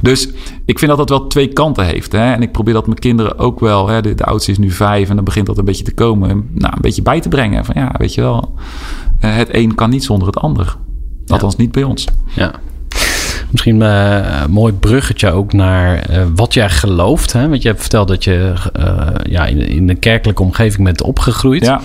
Dus 0.02 0.28
ik 0.64 0.78
vind 0.78 0.90
dat 0.90 0.98
dat 0.98 1.08
wel 1.18 1.26
twee 1.26 1.48
kanten 1.48 1.84
heeft. 1.84 2.12
Hè? 2.12 2.32
En 2.32 2.42
ik 2.42 2.52
probeer 2.52 2.74
dat 2.74 2.86
mijn 2.86 2.98
kinderen 2.98 3.38
ook 3.38 3.60
wel. 3.60 3.88
Hè? 3.88 4.02
De, 4.02 4.14
de 4.14 4.24
oudste 4.24 4.50
is 4.50 4.58
nu 4.58 4.70
vijf 4.70 5.08
en 5.08 5.14
dan 5.16 5.24
begint 5.24 5.46
dat 5.46 5.58
een 5.58 5.64
beetje 5.64 5.84
te 5.84 5.94
komen. 5.94 6.28
Nou, 6.54 6.74
een 6.74 6.80
beetje 6.82 7.02
bij 7.02 7.20
te 7.20 7.28
brengen. 7.28 7.64
Van 7.64 7.74
ja, 7.78 7.94
weet 7.98 8.14
je 8.14 8.20
wel. 8.20 8.54
eh, 9.20 9.34
het 9.36 9.48
een 9.54 9.74
kan 9.74 9.90
niet 9.90 10.04
zonder 10.04 10.26
het 10.26 10.36
ander. 10.36 10.76
Althans 11.26 11.56
niet 11.56 11.72
bij 11.72 11.82
ons. 11.82 12.06
Ja. 12.34 12.54
Misschien 13.50 13.82
eh, 13.82 14.40
een 14.42 14.50
mooi 14.50 14.72
bruggetje 14.72 15.30
ook 15.32 15.52
naar 15.52 15.98
eh, 15.98 16.22
wat 16.34 16.54
jij 16.54 16.70
gelooft. 16.70 17.32
Hè? 17.32 17.48
Want 17.48 17.62
je 17.62 17.68
hebt 17.68 17.80
verteld 17.80 18.08
dat 18.08 18.24
je 18.24 18.52
eh, 18.72 19.06
ja, 19.22 19.46
in, 19.46 19.68
in 19.68 19.88
een 19.88 19.98
kerkelijke 19.98 20.42
omgeving 20.42 20.84
bent 20.84 21.02
opgegroeid. 21.02 21.64
Ja, 21.64 21.80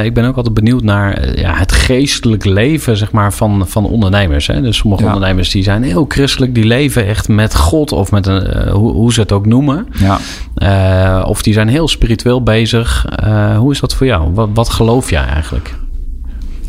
ik 0.00 0.14
ben 0.14 0.24
ook 0.24 0.36
altijd 0.36 0.54
benieuwd 0.54 0.82
naar 0.82 1.38
ja, 1.38 1.54
het 1.54 1.72
geestelijk 1.72 2.44
leven 2.44 2.96
zeg 2.96 3.12
maar, 3.12 3.32
van, 3.32 3.68
van 3.68 3.86
ondernemers. 3.86 4.46
Hè? 4.46 4.60
Dus 4.60 4.76
sommige 4.76 5.02
Ja. 5.02 5.08
ondernemers 5.12 5.50
die 5.50 5.62
zijn 5.62 5.82
heel 5.82 6.04
christelijk. 6.08 6.54
Die 6.54 6.64
leven 6.64 7.06
echt 7.06 7.28
met 7.28 7.56
God 7.56 7.92
of 7.92 8.10
met 8.10 8.26
een, 8.26 8.68
hoe, 8.68 8.92
hoe 8.92 9.12
ze 9.12 9.20
het 9.20 9.32
ook 9.32 9.46
noemen. 9.46 9.86
ja. 9.98 11.22
Of 11.22 11.42
die 11.42 11.52
zijn 11.52 11.68
heel 11.68 11.88
spiritueel 11.88 12.42
bezig. 12.42 13.06
Hoe 13.56 13.72
is 13.72 13.80
dat 13.80 13.94
voor 13.94 14.06
jou? 14.06 14.30
Wat, 14.34 14.48
wat 14.54 14.68
geloof 14.68 15.10
jij 15.10 15.24
eigenlijk? 15.24 15.74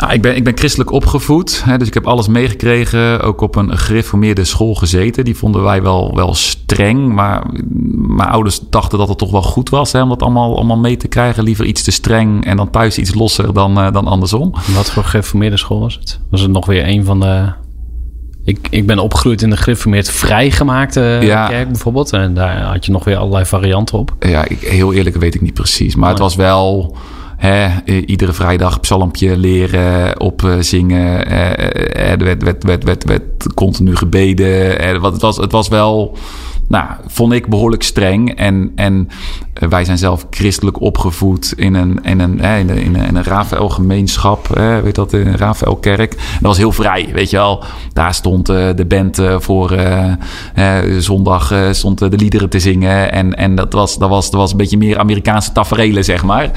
Nou, 0.03 0.15
ik, 0.15 0.21
ben, 0.21 0.35
ik 0.35 0.43
ben 0.43 0.57
christelijk 0.57 0.91
opgevoed, 0.91 1.63
hè, 1.65 1.77
dus 1.77 1.87
ik 1.87 1.93
heb 1.93 2.07
alles 2.07 2.27
meegekregen. 2.27 3.21
Ook 3.21 3.41
op 3.41 3.55
een 3.55 3.77
gereformeerde 3.77 4.43
school 4.43 4.75
gezeten. 4.75 5.25
Die 5.25 5.35
vonden 5.35 5.63
wij 5.63 5.81
wel, 5.81 6.15
wel 6.15 6.33
streng. 6.33 7.13
Maar 7.13 7.45
mijn 7.93 8.29
ouders 8.29 8.59
dachten 8.69 8.97
dat 8.97 9.07
het 9.07 9.17
toch 9.17 9.31
wel 9.31 9.41
goed 9.41 9.69
was 9.69 9.91
hè, 9.91 10.01
om 10.01 10.09
dat 10.09 10.21
allemaal, 10.21 10.55
allemaal 10.55 10.77
mee 10.77 10.97
te 10.97 11.07
krijgen. 11.07 11.43
Liever 11.43 11.65
iets 11.65 11.83
te 11.83 11.91
streng 11.91 12.45
en 12.45 12.57
dan 12.57 12.69
thuis 12.69 12.97
iets 12.97 13.13
losser 13.13 13.53
dan, 13.53 13.79
eh, 13.79 13.91
dan 13.91 14.07
andersom. 14.07 14.53
Wat 14.75 14.91
voor 14.91 15.03
gereformeerde 15.03 15.57
school 15.57 15.79
was 15.79 15.93
het? 15.99 16.19
Was 16.29 16.41
het 16.41 16.51
nog 16.51 16.65
weer 16.65 16.87
een 16.87 17.05
van 17.05 17.19
de... 17.19 17.51
Ik, 18.45 18.67
ik 18.69 18.87
ben 18.87 18.99
opgegroeid 18.99 19.41
in 19.41 19.49
de 19.49 19.57
gereformeerd 19.57 20.11
vrijgemaakte 20.11 21.17
Ja. 21.21 21.47
kerk 21.47 21.67
bijvoorbeeld. 21.67 22.13
En 22.13 22.33
daar 22.33 22.61
had 22.61 22.85
je 22.85 22.91
nog 22.91 23.03
weer 23.03 23.17
allerlei 23.17 23.45
varianten 23.45 23.97
op. 23.97 24.15
Ja, 24.19 24.45
ik, 24.47 24.59
heel 24.59 24.93
eerlijk 24.93 25.15
weet 25.15 25.35
ik 25.35 25.41
niet 25.41 25.53
precies. 25.53 25.95
Maar 25.95 26.09
het 26.09 26.19
was 26.19 26.35
wel 26.35 26.95
hè, 27.47 27.69
iedere 28.05 28.33
vrijdag 28.33 28.79
psalmpje 28.79 29.37
leren, 29.37 30.19
opzingen. 30.19 31.27
Eh, 31.27 31.51
eh, 31.51 32.11
er 32.11 32.17
werd, 32.17 32.43
werd, 32.43 32.63
werd, 32.63 32.83
werd, 32.83 33.03
werd 33.03 33.53
continu 33.53 33.95
gebeden. 33.95 34.79
Eh, 34.79 34.97
wat- 34.97 35.13
het, 35.13 35.21
was, 35.21 35.37
het 35.37 35.51
was 35.51 35.67
wel, 35.67 36.17
nou, 36.67 36.85
vond 37.07 37.33
ik 37.33 37.47
behoorlijk 37.47 37.83
streng. 37.83 38.35
En, 38.35 38.71
en 38.75 39.09
eh, 39.53 39.69
wij 39.69 39.85
zijn 39.85 39.97
zelf 39.97 40.27
christelijk 40.29 40.81
opgevoed 40.81 41.53
in 41.55 41.73
een, 41.73 41.99
in 42.03 42.19
een, 42.19 42.39
in 42.39 42.69
een, 42.69 42.77
in 42.77 42.95
een, 42.95 43.15
een 43.15 43.23
Rafael-gemeenschap. 43.23 44.47
Weet 44.83 44.95
dat, 44.95 45.13
in 45.13 45.27
een 45.27 45.37
Rafael-kerk. 45.37 46.11
Dat 46.11 46.41
was 46.41 46.57
heel 46.57 46.71
vrij, 46.71 47.09
weet 47.13 47.29
je 47.29 47.37
wel. 47.37 47.63
Daar 47.93 48.13
stond 48.13 48.49
eh, 48.49 48.69
de 48.75 48.85
band 48.85 49.19
eh, 49.19 49.35
voor 49.39 49.75
zondag 50.97 51.53
stond 51.71 51.99
de 51.99 52.09
liederen 52.09 52.49
te 52.49 52.59
zingen. 52.59 53.11
En, 53.11 53.35
en 53.35 53.55
dat, 53.55 53.73
was, 53.73 53.97
dat, 53.97 54.09
was, 54.09 54.31
dat 54.31 54.39
was 54.39 54.51
een 54.51 54.57
beetje 54.57 54.77
meer 54.77 54.97
Amerikaanse 54.97 55.51
taferelen, 55.51 56.03
zeg 56.03 56.23
maar. 56.23 56.51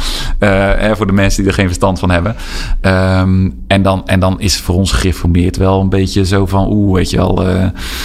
Voor 0.92 1.06
de 1.06 1.12
mensen 1.12 1.42
die 1.42 1.50
er 1.50 1.56
geen 1.56 1.66
verstand 1.66 1.98
van 1.98 2.10
hebben. 2.10 2.36
Ehm, 2.80 3.50
en, 3.66 3.82
dan, 3.82 4.06
en 4.06 4.20
dan 4.20 4.40
is 4.40 4.56
voor 4.56 4.74
ons 4.74 4.92
gereformeerd 4.92 5.56
wel 5.56 5.80
een 5.80 5.88
beetje 5.88 6.24
zo 6.26 6.46
van... 6.46 6.66
Oeh, 6.70 6.94
weet 6.94 7.10
je 7.10 7.16
wel... 7.16 7.34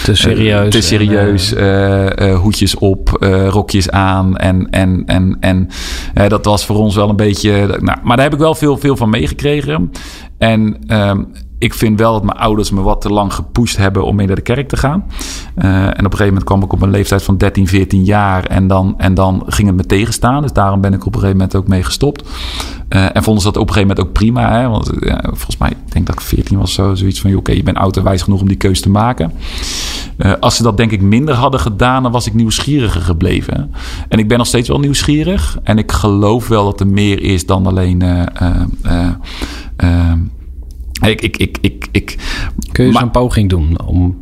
Te 0.04 0.14
serieus. 0.14 0.70
te 0.70 0.76
en, 0.76 0.82
serieus. 0.82 1.52
Eh, 1.92 2.30
eh, 2.30 2.38
hoedjes 2.40 2.74
op, 2.74 3.16
eh, 3.20 3.48
rokjes 3.48 3.90
aan. 3.90 4.36
En, 4.36 4.70
en, 4.70 5.02
en, 5.06 5.36
en 5.40 5.68
dat 6.28 6.44
was 6.44 6.66
voor 6.66 6.76
ons 6.76 6.94
wel 6.94 7.08
een 7.08 7.16
beetje. 7.16 7.66
Nou, 7.80 7.98
maar 8.02 8.16
daar 8.16 8.24
heb 8.24 8.34
ik 8.34 8.40
wel 8.40 8.54
veel, 8.54 8.76
veel 8.76 8.96
van 8.96 9.10
meegekregen. 9.10 9.90
En 10.38 10.76
ehm, 10.86 11.22
ik 11.62 11.74
vind 11.74 11.98
wel 11.98 12.12
dat 12.12 12.22
mijn 12.22 12.38
ouders 12.38 12.70
me 12.70 12.80
wat 12.80 13.00
te 13.00 13.08
lang 13.08 13.34
gepusht 13.34 13.76
hebben 13.76 14.04
om 14.04 14.16
mee 14.16 14.26
naar 14.26 14.36
de 14.36 14.42
kerk 14.42 14.68
te 14.68 14.76
gaan. 14.76 15.04
Eh, 15.54 15.84
en 15.84 15.90
op 15.90 15.96
een 15.96 16.02
gegeven 16.02 16.26
moment 16.26 16.44
kwam 16.44 16.62
ik 16.62 16.72
op 16.72 16.82
een 16.82 16.90
leeftijd 16.90 17.22
van 17.22 17.36
13, 17.36 17.68
14 17.68 18.04
jaar. 18.04 18.44
En 18.44 18.66
dan, 18.66 18.94
en 18.98 19.14
dan 19.14 19.42
ging 19.46 19.68
het 19.68 19.76
me 19.76 19.86
tegenstaan. 19.86 20.42
Dus 20.42 20.52
daarom 20.52 20.80
ben 20.80 20.92
ik 20.92 21.06
op 21.06 21.14
een 21.14 21.20
gegeven 21.20 21.36
moment 21.36 21.56
ook 21.56 21.68
mee 21.68 21.82
gestopt. 21.82 22.28
Uh, 22.88 23.16
en 23.16 23.22
vonden 23.22 23.42
ze 23.42 23.52
dat 23.52 23.62
op 23.62 23.68
een 23.68 23.74
gegeven 23.74 23.88
moment 23.88 24.06
ook 24.06 24.12
prima. 24.12 24.60
Hè? 24.60 24.68
Want 24.68 24.90
volgens 25.22 25.56
mij, 25.56 25.70
ik 25.70 25.92
denk 25.92 26.06
dat 26.06 26.14
ik 26.14 26.20
14 26.20 26.58
was 26.58 26.72
zo, 26.72 26.94
zoiets 26.94 27.20
van... 27.20 27.36
oké, 27.36 27.52
je 27.52 27.62
bent 27.62 27.76
oud 27.76 27.96
en 27.96 28.02
wijs 28.02 28.22
genoeg 28.22 28.40
om 28.40 28.48
die 28.48 28.56
keuze 28.56 28.82
te 28.82 28.90
maken. 28.90 29.32
Uh, 30.18 30.32
als 30.40 30.56
ze 30.56 30.62
dat 30.62 30.76
denk 30.76 30.90
ik 30.90 31.00
minder 31.00 31.34
hadden 31.34 31.60
gedaan... 31.60 32.02
dan 32.02 32.12
was 32.12 32.26
ik 32.26 32.34
nieuwsgieriger 32.34 33.00
gebleven. 33.00 33.74
En 34.08 34.18
ik 34.18 34.28
ben 34.28 34.38
nog 34.38 34.46
steeds 34.46 34.68
wel 34.68 34.80
nieuwsgierig. 34.80 35.58
En 35.62 35.78
ik 35.78 35.92
geloof 35.92 36.48
wel 36.48 36.64
dat 36.64 36.80
er 36.80 36.86
meer 36.86 37.22
is 37.22 37.46
dan 37.46 37.66
alleen... 37.66 38.02
ik, 41.10 41.20
ik, 41.20 41.36
ik, 41.36 41.58
ik, 41.60 41.88
ik, 41.92 42.16
Kun 42.72 42.86
je 42.86 42.92
zo'n 42.92 43.10
poging 43.10 43.48
doen 43.48 43.80
om 43.86 44.16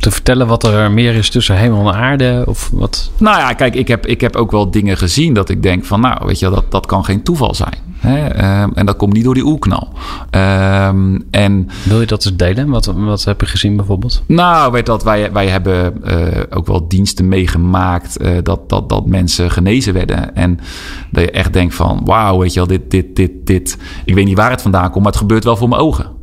te 0.00 0.10
vertellen 0.10 0.46
wat 0.46 0.64
er 0.64 0.90
meer 0.90 1.14
is 1.14 1.30
tussen 1.30 1.56
hemel 1.56 1.88
en 1.88 2.00
aarde? 2.00 2.44
Of 2.46 2.70
wat? 2.72 3.10
Nou 3.16 3.38
ja, 3.38 3.52
kijk, 3.52 3.74
ik 3.74 3.88
heb, 3.88 4.06
ik 4.06 4.20
heb 4.20 4.36
ook 4.36 4.50
wel 4.50 4.70
dingen 4.70 4.96
gezien 4.96 5.34
dat 5.34 5.48
ik 5.48 5.62
denk 5.62 5.84
van, 5.84 6.00
nou, 6.00 6.26
weet 6.26 6.38
je, 6.38 6.50
dat, 6.50 6.64
dat 6.70 6.86
kan 6.86 7.04
geen 7.04 7.22
toeval 7.22 7.54
zijn. 7.54 7.74
Hè? 8.00 8.26
Um, 8.62 8.72
en 8.74 8.86
dat 8.86 8.96
komt 8.96 9.12
niet 9.12 9.24
door 9.24 9.34
die 9.34 9.44
oerknal. 9.44 9.88
Um, 10.30 11.24
en, 11.30 11.68
Wil 11.84 12.00
je 12.00 12.06
dat 12.06 12.24
eens 12.24 12.36
delen? 12.36 12.68
Wat, 12.68 12.86
wat 12.86 13.24
heb 13.24 13.40
je 13.40 13.46
gezien 13.46 13.76
bijvoorbeeld? 13.76 14.22
Nou, 14.26 14.72
weet 14.72 14.86
dat, 14.86 15.02
wij, 15.02 15.32
wij 15.32 15.48
hebben 15.48 15.94
uh, 16.04 16.42
ook 16.50 16.66
wel 16.66 16.88
diensten 16.88 17.28
meegemaakt 17.28 18.22
uh, 18.22 18.30
dat, 18.42 18.68
dat, 18.68 18.88
dat 18.88 19.06
mensen 19.06 19.50
genezen 19.50 19.94
werden. 19.94 20.34
En 20.34 20.58
dat 21.10 21.22
je 21.22 21.30
echt 21.30 21.52
denkt 21.52 21.74
van, 21.74 22.00
wauw, 22.04 22.38
weet 22.38 22.52
je 22.52 22.58
wel, 22.58 22.68
dit, 22.68 22.90
dit, 22.90 23.16
dit, 23.16 23.30
dit. 23.44 23.78
Ik 24.04 24.14
weet 24.14 24.24
niet 24.24 24.36
waar 24.36 24.50
het 24.50 24.62
vandaan 24.62 24.90
komt, 24.90 25.04
maar 25.04 25.12
het 25.12 25.20
gebeurt 25.20 25.44
wel 25.44 25.56
voor 25.56 25.68
mijn 25.68 25.80
ogen. 25.80 26.18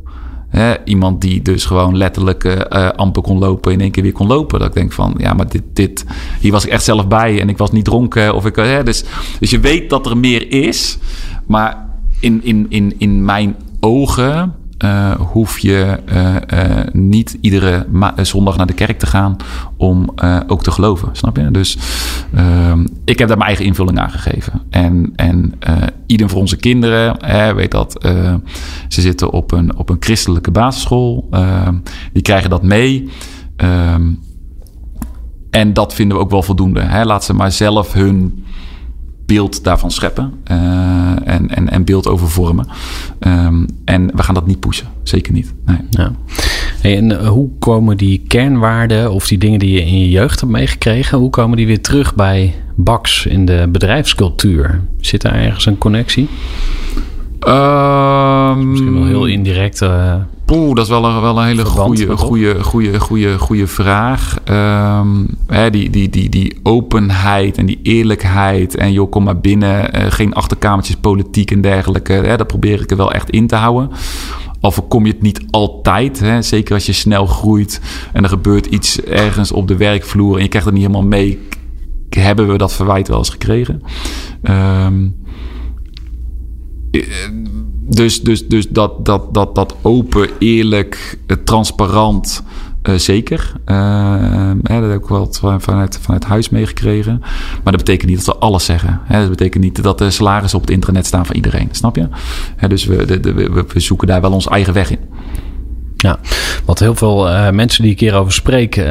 Iemand 0.84 1.20
die 1.20 1.42
dus 1.42 1.64
gewoon 1.64 1.96
letterlijk 1.96 2.44
uh, 2.44 2.88
amper 2.88 3.22
kon 3.22 3.38
lopen, 3.38 3.72
in 3.72 3.80
één 3.80 3.90
keer 3.90 4.02
weer 4.02 4.12
kon 4.12 4.26
lopen. 4.26 4.58
Dat 4.58 4.68
ik 4.68 4.74
denk 4.74 4.92
van, 4.92 5.14
ja, 5.18 5.34
maar 5.34 5.48
dit, 5.48 5.62
dit, 5.72 6.04
hier 6.40 6.52
was 6.52 6.64
ik 6.64 6.70
echt 6.70 6.84
zelf 6.84 7.08
bij 7.08 7.40
en 7.40 7.48
ik 7.48 7.58
was 7.58 7.70
niet 7.70 7.84
dronken. 7.84 8.34
Of 8.34 8.46
ik, 8.46 8.56
hè, 8.56 8.82
dus, 8.82 9.04
dus 9.40 9.50
je 9.50 9.60
weet 9.60 9.90
dat 9.90 10.06
er 10.06 10.16
meer 10.16 10.50
is. 10.50 10.98
Maar 11.46 11.88
in, 12.20 12.44
in, 12.44 12.66
in, 12.68 12.94
in 12.98 13.24
mijn 13.24 13.56
ogen 13.80 14.54
uh, 14.84 15.14
hoef 15.14 15.58
je 15.58 15.98
uh, 16.12 16.34
uh, 16.54 16.84
niet 16.92 17.38
iedere 17.40 17.86
zondag 18.16 18.56
naar 18.56 18.66
de 18.66 18.72
kerk 18.72 18.98
te 18.98 19.06
gaan 19.06 19.36
om 19.76 20.14
ook 20.46 20.62
te 20.62 20.70
geloven. 20.70 21.08
Snap 21.12 21.36
je? 21.36 21.50
Dus 21.50 21.78
ehm, 22.34 22.86
ik 23.04 23.18
heb 23.18 23.28
daar 23.28 23.36
mijn 23.36 23.48
eigen 23.48 23.66
invulling 23.66 23.98
aan 23.98 24.10
gegeven. 24.10 24.62
En, 24.70 25.12
en 25.16 25.54
ieder 26.06 26.28
voor 26.28 26.40
onze 26.40 26.56
kinderen, 26.56 27.16
hè, 27.24 27.54
weet 27.54 27.70
dat, 27.70 27.96
ze 28.88 29.00
zitten 29.00 29.30
op 29.30 29.52
een, 29.52 29.76
op 29.76 29.88
een 29.88 29.96
christelijke 30.00 30.50
basisschool. 30.50 31.28
Ehm, 31.30 31.74
die 32.12 32.22
krijgen 32.22 32.50
dat 32.50 32.62
mee. 32.62 33.08
Ehm, 33.56 34.12
en 35.50 35.72
dat 35.72 35.94
vinden 35.94 36.16
we 36.16 36.22
ook 36.22 36.30
wel 36.30 36.42
voldoende. 36.42 36.80
Hè? 36.80 37.04
Laat 37.04 37.24
ze 37.24 37.34
maar 37.34 37.52
zelf 37.52 37.92
hun 37.92 38.44
beeld 39.28 39.64
daarvan 39.64 39.90
scheppen 39.90 40.32
uh, 40.50 40.56
en, 41.24 41.48
en, 41.48 41.70
en 41.70 41.84
beeld 41.84 42.06
over 42.06 42.28
vormen. 42.28 42.66
Um, 43.20 43.66
en 43.84 44.16
we 44.16 44.22
gaan 44.22 44.34
dat 44.34 44.46
niet 44.46 44.60
pushen, 44.60 44.86
zeker 45.02 45.32
niet. 45.32 45.54
Nee. 45.66 45.78
Ja. 45.90 46.12
Hey, 46.80 46.96
en 46.96 47.26
hoe 47.26 47.50
komen 47.58 47.96
die 47.96 48.24
kernwaarden 48.28 49.12
of 49.12 49.26
die 49.26 49.38
dingen 49.38 49.58
die 49.58 49.72
je 49.72 49.84
in 49.84 50.00
je 50.00 50.10
jeugd 50.10 50.40
hebt 50.40 50.52
meegekregen, 50.52 51.18
hoe 51.18 51.30
komen 51.30 51.56
die 51.56 51.66
weer 51.66 51.80
terug 51.80 52.14
bij 52.14 52.54
Bax 52.76 53.26
in 53.26 53.44
de 53.44 53.68
bedrijfscultuur? 53.72 54.80
Zit 55.00 55.22
daar 55.22 55.34
ergens 55.34 55.66
een 55.66 55.78
connectie? 55.78 56.28
Um, 57.48 58.70
Misschien 58.70 58.94
wel 58.94 59.06
heel 59.06 59.26
indirect. 59.26 59.82
Uh, 59.82 60.14
Poeh, 60.48 60.74
dat 60.74 60.84
is 60.84 60.90
wel 60.90 61.04
een, 61.04 61.20
wel 61.20 61.38
een 61.38 61.46
hele 61.46 61.64
goede, 61.64 62.16
goede, 62.16 62.62
goede, 62.62 63.00
goede, 63.00 63.38
goede 63.38 63.66
vraag. 63.66 64.36
Um, 64.44 65.26
hè, 65.46 65.70
die, 65.70 65.90
die, 65.90 66.08
die, 66.08 66.28
die 66.28 66.58
openheid 66.62 67.58
en 67.58 67.66
die 67.66 67.78
eerlijkheid. 67.82 68.76
En 68.76 68.92
joh, 68.92 69.10
kom 69.10 69.24
maar 69.24 69.40
binnen. 69.40 69.96
Uh, 69.96 70.10
geen 70.10 70.32
achterkamertjes 70.32 70.96
politiek 70.96 71.50
en 71.50 71.60
dergelijke. 71.60 72.12
Hè, 72.12 72.36
dat 72.36 72.46
probeer 72.46 72.80
ik 72.80 72.90
er 72.90 72.96
wel 72.96 73.12
echt 73.12 73.30
in 73.30 73.46
te 73.46 73.56
houden. 73.56 73.90
Al 74.60 74.70
voorkom 74.70 75.06
je 75.06 75.12
het 75.12 75.22
niet 75.22 75.44
altijd. 75.50 76.20
Hè? 76.20 76.42
Zeker 76.42 76.74
als 76.74 76.86
je 76.86 76.92
snel 76.92 77.26
groeit 77.26 77.80
en 78.12 78.22
er 78.22 78.28
gebeurt 78.28 78.66
iets 78.66 79.02
ergens 79.02 79.52
op 79.52 79.68
de 79.68 79.76
werkvloer 79.76 80.36
en 80.36 80.42
je 80.42 80.48
krijgt 80.48 80.66
het 80.66 80.76
niet 80.76 80.86
helemaal 80.86 81.08
mee. 81.08 81.38
Hebben 82.08 82.48
we 82.48 82.58
dat 82.58 82.72
verwijt 82.72 83.08
wel 83.08 83.18
eens 83.18 83.30
gekregen? 83.30 83.82
Um, 84.42 85.16
dus, 87.88 88.20
dus, 88.20 88.48
dus 88.48 88.68
dat, 88.68 89.04
dat, 89.04 89.34
dat, 89.34 89.54
dat 89.54 89.76
open, 89.82 90.28
eerlijk, 90.38 91.18
transparant, 91.44 92.42
uh, 92.82 92.94
zeker. 92.94 93.52
Hè, 93.64 94.80
dat 94.80 94.90
heb 94.90 95.02
ik 95.02 95.08
wel 95.08 95.28
vanuit, 95.58 95.98
vanuit 96.00 96.24
huis 96.24 96.48
meegekregen. 96.48 97.18
Maar 97.62 97.72
dat 97.72 97.84
betekent 97.84 98.10
niet 98.10 98.24
dat 98.24 98.34
we 98.34 98.40
alles 98.40 98.64
zeggen. 98.64 99.00
Hè. 99.04 99.20
Dat 99.20 99.28
betekent 99.28 99.64
niet 99.64 99.82
dat 99.82 99.98
de 99.98 100.10
salarissen 100.10 100.58
op 100.58 100.64
het 100.64 100.74
internet 100.74 101.06
staan 101.06 101.26
van 101.26 101.36
iedereen. 101.36 101.68
Snap 101.70 101.96
je? 101.96 102.08
Hè, 102.56 102.68
dus 102.68 102.84
we, 102.84 103.20
de, 103.20 103.32
we, 103.32 103.64
we 103.72 103.80
zoeken 103.80 104.06
daar 104.06 104.20
wel 104.20 104.32
ons 104.32 104.46
eigen 104.46 104.72
weg 104.74 104.90
in. 104.90 104.98
Ja, 106.02 106.18
wat 106.64 106.78
heel 106.78 106.94
veel 106.94 107.28
uh, 107.28 107.50
mensen 107.50 107.82
die 107.82 107.92
ik 107.92 108.00
hierover 108.00 108.32
spreek 108.32 108.76
uh, 108.76 108.84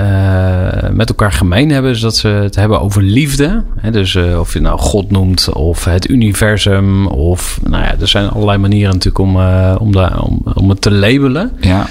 met 0.91 1.09
elkaar 1.09 1.31
gemeen 1.31 1.69
hebben, 1.69 1.91
is 1.91 1.99
dat 1.99 2.15
ze 2.15 2.27
het 2.27 2.55
hebben 2.55 2.81
over 2.81 3.01
liefde. 3.01 3.63
Dus 3.91 4.13
uh, 4.13 4.39
of 4.39 4.53
je 4.53 4.59
nou 4.59 4.79
God 4.79 5.11
noemt, 5.11 5.53
of 5.53 5.85
het 5.85 6.09
universum, 6.09 7.07
of 7.07 7.59
nou 7.63 7.83
ja, 7.83 7.95
er 7.99 8.07
zijn 8.07 8.29
allerlei 8.29 8.57
manieren 8.57 8.93
natuurlijk 8.93 9.19
om, 9.19 9.35
om, 9.77 9.91
de, 9.91 10.21
om, 10.21 10.41
om 10.53 10.69
het 10.69 10.81
te 10.81 10.91
labelen. 10.91 11.51
Ja. 11.59 11.87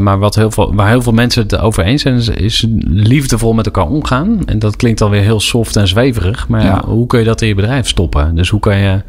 maar 0.00 0.18
wat 0.18 0.34
heel 0.34 0.50
veel, 0.50 0.74
waar 0.74 0.88
heel 0.88 1.02
veel 1.02 1.12
mensen 1.12 1.42
het 1.42 1.58
over 1.58 1.84
eens 1.84 2.02
zijn, 2.02 2.16
is, 2.16 2.28
is, 2.28 2.66
liefdevol 2.84 3.52
met 3.52 3.66
elkaar 3.66 3.88
omgaan. 3.88 4.40
En 4.46 4.58
dat 4.58 4.76
klinkt 4.76 4.98
dan 4.98 5.10
weer 5.10 5.22
heel 5.22 5.40
soft 5.40 5.76
en 5.76 5.88
zweverig. 5.88 6.48
Maar 6.48 6.64
ja. 6.64 6.82
hoe 6.86 7.06
kun 7.06 7.18
je 7.18 7.24
dat 7.24 7.42
in 7.42 7.48
je 7.48 7.54
bedrijf 7.54 7.88
stoppen? 7.88 8.34
Dus 8.34 8.48
hoe 8.48 8.60
kan 8.60 8.78
je 8.78 9.02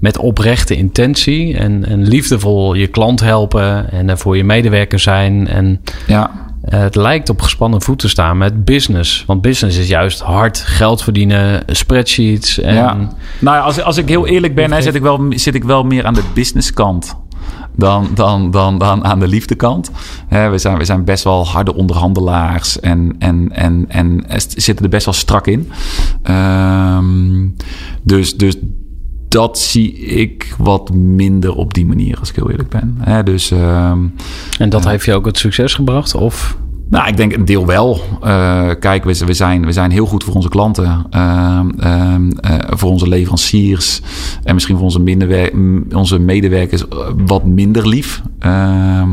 met 0.00 0.18
oprechte 0.18 0.76
intentie 0.76 1.56
en, 1.56 1.86
en 1.86 2.02
liefdevol 2.08 2.74
je 2.74 2.86
klant 2.86 3.20
helpen 3.20 3.90
en 3.90 4.08
er 4.08 4.18
voor 4.18 4.36
je 4.36 4.44
medewerker 4.44 4.98
zijn. 4.98 5.48
En 5.48 5.80
ja. 6.06 6.30
uh, 6.64 6.80
het 6.80 6.94
lijkt 6.94 7.28
op 7.28 7.40
gespannen 7.40 7.82
voeten 7.82 8.08
staan 8.08 8.38
met 8.38 8.64
business. 8.64 9.24
Want 9.26 9.40
business 9.42 9.78
is 9.78 9.88
juist 9.88 10.20
hard 10.20 10.58
geld 10.58 11.02
verdienen, 11.02 11.62
spreadsheets. 11.66 12.60
En 12.60 12.74
ja. 12.74 12.94
Nou 13.38 13.56
ja, 13.56 13.62
als, 13.62 13.82
als 13.82 13.96
ik 13.96 14.08
heel 14.08 14.26
eerlijk 14.26 14.54
ben, 14.54 14.72
hè, 14.72 14.82
zit, 14.82 14.94
ik 14.94 15.02
wel, 15.02 15.26
zit 15.30 15.54
ik 15.54 15.64
wel 15.64 15.84
meer 15.84 16.06
aan 16.06 16.14
de 16.14 16.24
businesskant 16.34 17.16
dan, 17.76 18.08
dan, 18.14 18.50
dan, 18.50 18.78
dan 18.78 19.04
aan 19.04 19.20
de 19.20 19.28
liefdekant. 19.28 19.90
He, 20.28 20.50
we, 20.50 20.58
zijn, 20.58 20.78
we 20.78 20.84
zijn 20.84 21.04
best 21.04 21.24
wel 21.24 21.46
harde 21.46 21.74
onderhandelaars 21.74 22.80
en, 22.80 23.14
en, 23.18 23.48
en, 23.52 23.84
en 23.88 24.24
zitten 24.56 24.84
er 24.84 24.90
best 24.90 25.04
wel 25.04 25.14
strak 25.14 25.46
in. 25.46 25.70
Um, 26.30 27.56
dus, 28.02 28.36
dus 28.36 28.56
dat 29.34 29.58
zie 29.58 29.92
ik 29.96 30.54
wat 30.58 30.94
minder 30.94 31.54
op 31.54 31.74
die 31.74 31.86
manier, 31.86 32.18
als 32.18 32.28
ik 32.28 32.36
heel 32.36 32.50
eerlijk 32.50 32.68
ben. 32.68 32.96
He, 33.00 33.22
dus, 33.22 33.50
um, 33.50 34.14
en 34.58 34.68
dat 34.68 34.84
uh, 34.84 34.90
heeft 34.90 35.04
je 35.04 35.14
ook 35.14 35.26
het 35.26 35.38
succes 35.38 35.74
gebracht? 35.74 36.14
Of? 36.14 36.56
Nou, 36.88 37.08
ik 37.08 37.16
denk 37.16 37.32
een 37.32 37.44
deel 37.44 37.66
wel. 37.66 38.00
Uh, 38.24 38.70
kijk, 38.80 39.04
we, 39.04 39.24
we, 39.26 39.32
zijn, 39.32 39.64
we 39.64 39.72
zijn 39.72 39.90
heel 39.90 40.06
goed 40.06 40.24
voor 40.24 40.34
onze 40.34 40.48
klanten, 40.48 41.06
uh, 41.10 41.60
uh, 41.84 42.14
voor 42.68 42.90
onze 42.90 43.08
leveranciers 43.08 44.00
en 44.44 44.54
misschien 44.54 44.76
voor 44.76 44.84
onze, 44.84 45.00
minder 45.00 45.52
onze 45.94 46.18
medewerkers 46.18 46.84
wat 47.26 47.44
minder 47.44 47.88
lief. 47.88 48.22
Ehm, 48.38 49.10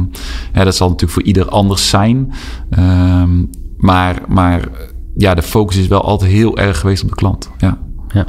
ja, 0.53 0.63
dat 0.63 0.75
zal 0.75 0.87
natuurlijk 0.87 1.13
voor 1.13 1.23
ieder 1.23 1.49
anders 1.49 1.89
zijn. 1.89 2.33
Ehm, 2.69 3.45
maar, 3.77 4.21
maar 4.27 4.69
ja, 5.15 5.33
de 5.33 5.41
focus 5.41 5.77
is 5.77 5.87
wel 5.87 6.01
altijd 6.01 6.31
heel 6.31 6.57
erg 6.57 6.79
geweest 6.79 7.03
op 7.03 7.09
de 7.09 7.15
klant. 7.15 7.49
Ja. 7.57 7.77
ja. 8.13 8.25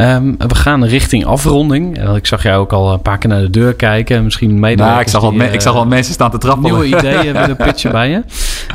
Um, 0.00 0.36
we 0.38 0.54
gaan 0.54 0.84
richting 0.84 1.24
afronding. 1.24 2.14
Ik 2.16 2.26
zag 2.26 2.42
jou 2.42 2.60
ook 2.60 2.72
al 2.72 2.92
een 2.92 3.02
paar 3.02 3.18
keer 3.18 3.30
naar 3.30 3.40
de 3.40 3.50
deur 3.50 3.74
kijken. 3.74 4.24
Misschien 4.24 4.60
mede. 4.60 4.82
Nou, 4.82 5.00
ik 5.00 5.08
zag, 5.08 5.22
al, 5.22 5.34
uh, 5.34 5.52
ik 5.52 5.60
zag 5.60 5.74
al 5.74 5.86
mensen 5.86 6.12
staan 6.12 6.30
te 6.30 6.38
trappelen. 6.38 6.70
Nieuwe 6.70 6.86
ideeën 6.96 7.32
willen 7.32 7.56
pitchen 7.56 7.90
bij 7.90 8.10
je. 8.10 8.22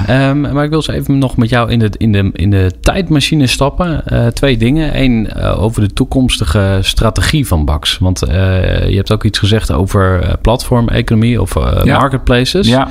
Um, 0.09 0.41
maar 0.41 0.63
ik 0.63 0.69
wil 0.69 0.78
eens 0.78 0.88
even 0.88 1.17
nog 1.17 1.38
met 1.38 1.49
jou 1.49 1.71
in 1.71 1.80
de, 1.80 1.91
in 1.97 2.11
de, 2.11 2.30
in 2.34 2.49
de 2.49 2.71
tijdmachine 2.82 3.47
stappen. 3.47 4.03
Uh, 4.13 4.28
twee 4.28 4.57
dingen. 4.57 5.01
Eén, 5.01 5.30
uh, 5.38 5.63
over 5.63 5.82
de 5.82 5.93
toekomstige 5.93 6.78
strategie 6.82 7.47
van 7.47 7.65
Bax. 7.65 7.97
Want 7.97 8.19
je 8.19 8.93
hebt 8.95 9.11
ook 9.11 9.24
iets 9.24 9.39
gezegd 9.39 9.71
over 9.71 10.38
platformeconomie 10.41 11.41
of 11.41 11.53
ja. 11.84 11.97
marketplaces. 11.97 12.67
Ja. 12.67 12.88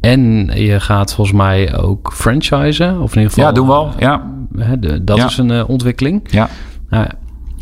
En 0.00 0.50
je 0.54 0.80
gaat 0.80 1.14
volgens 1.14 1.36
mij 1.36 1.76
ook 1.76 2.12
franchisen. 2.14 3.00
Of 3.00 3.14
in 3.14 3.22
ieder 3.22 3.32
geval. 3.34 3.44
Ja, 3.44 3.52
doen 3.52 3.66
we 3.66 3.72
al. 3.72 3.92
Ja. 3.98 4.22
dat 5.02 5.16
ja. 5.16 5.26
is 5.26 5.38
een 5.38 5.66
ontwikkeling. 5.66 6.22
Ja. 6.30 6.48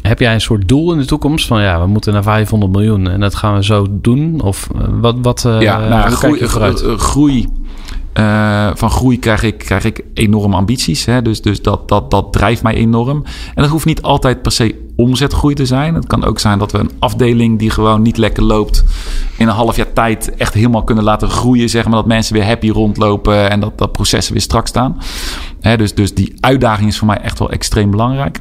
Heb 0.07 0.21
jij 0.21 0.35
een 0.35 0.41
soort 0.41 0.69
doel 0.69 0.93
in 0.93 0.99
de 0.99 1.05
toekomst 1.05 1.47
van 1.47 1.63
ja, 1.63 1.81
we 1.81 1.87
moeten 1.87 2.13
naar 2.13 2.23
500 2.23 2.73
miljoen 2.73 3.09
en 3.09 3.21
dat 3.21 3.35
gaan 3.35 3.55
we 3.55 3.65
zo 3.65 3.87
doen? 3.91 4.41
Of 4.41 4.69
wat, 5.01 5.17
wat 5.23 5.45
uh, 5.47 5.61
ja, 5.61 5.89
nou, 5.89 6.11
groei, 6.11 6.47
groei 6.97 7.47
uh, 8.19 8.71
van 8.75 8.91
groei 8.91 9.19
krijg 9.19 9.43
ik, 9.43 9.59
krijg 9.59 9.85
ik 9.85 10.05
enorme 10.15 10.57
ambities. 10.57 11.05
Hè? 11.05 11.23
Dus, 11.23 11.43
dus 11.43 11.63
dat, 11.63 11.89
dat, 11.89 12.11
dat 12.11 12.33
drijft 12.33 12.63
mij 12.63 12.75
enorm. 12.75 13.25
En 13.55 13.63
dat 13.63 13.71
hoeft 13.71 13.85
niet 13.85 14.03
altijd 14.03 14.43
per 14.43 14.53
se 14.53 14.86
omzetgroei 14.97 15.55
te 15.55 15.67
zijn. 15.67 15.95
Het 15.95 16.07
kan 16.07 16.25
ook 16.25 16.39
zijn 16.39 16.59
dat 16.59 16.73
we 16.73 16.79
een 16.79 16.91
afdeling 16.99 17.59
die 17.59 17.71
gewoon 17.71 18.03
niet 18.03 18.17
lekker 18.17 18.43
loopt... 18.43 18.85
in 19.37 19.49
een 19.49 19.55
half 19.55 19.77
jaar 19.77 19.93
tijd 19.93 20.35
echt 20.35 20.55
helemaal 20.55 20.85
kunnen 20.85 21.05
laten 21.05 21.31
groeien. 21.31 21.69
Zeg 21.69 21.85
maar 21.85 21.95
dat 21.95 22.07
mensen 22.07 22.35
weer 22.35 22.47
happy 22.47 22.71
rondlopen 22.71 23.51
en 23.51 23.61
dat, 23.61 23.79
dat 23.79 23.93
processen 23.93 24.33
weer 24.33 24.43
strak 24.43 24.67
staan. 24.67 24.99
Dus, 25.77 25.95
dus 25.95 26.15
die 26.15 26.35
uitdaging 26.41 26.89
is 26.89 26.99
voor 26.99 27.07
mij 27.07 27.21
echt 27.21 27.39
wel 27.39 27.51
extreem 27.51 27.91
belangrijk. 27.91 28.41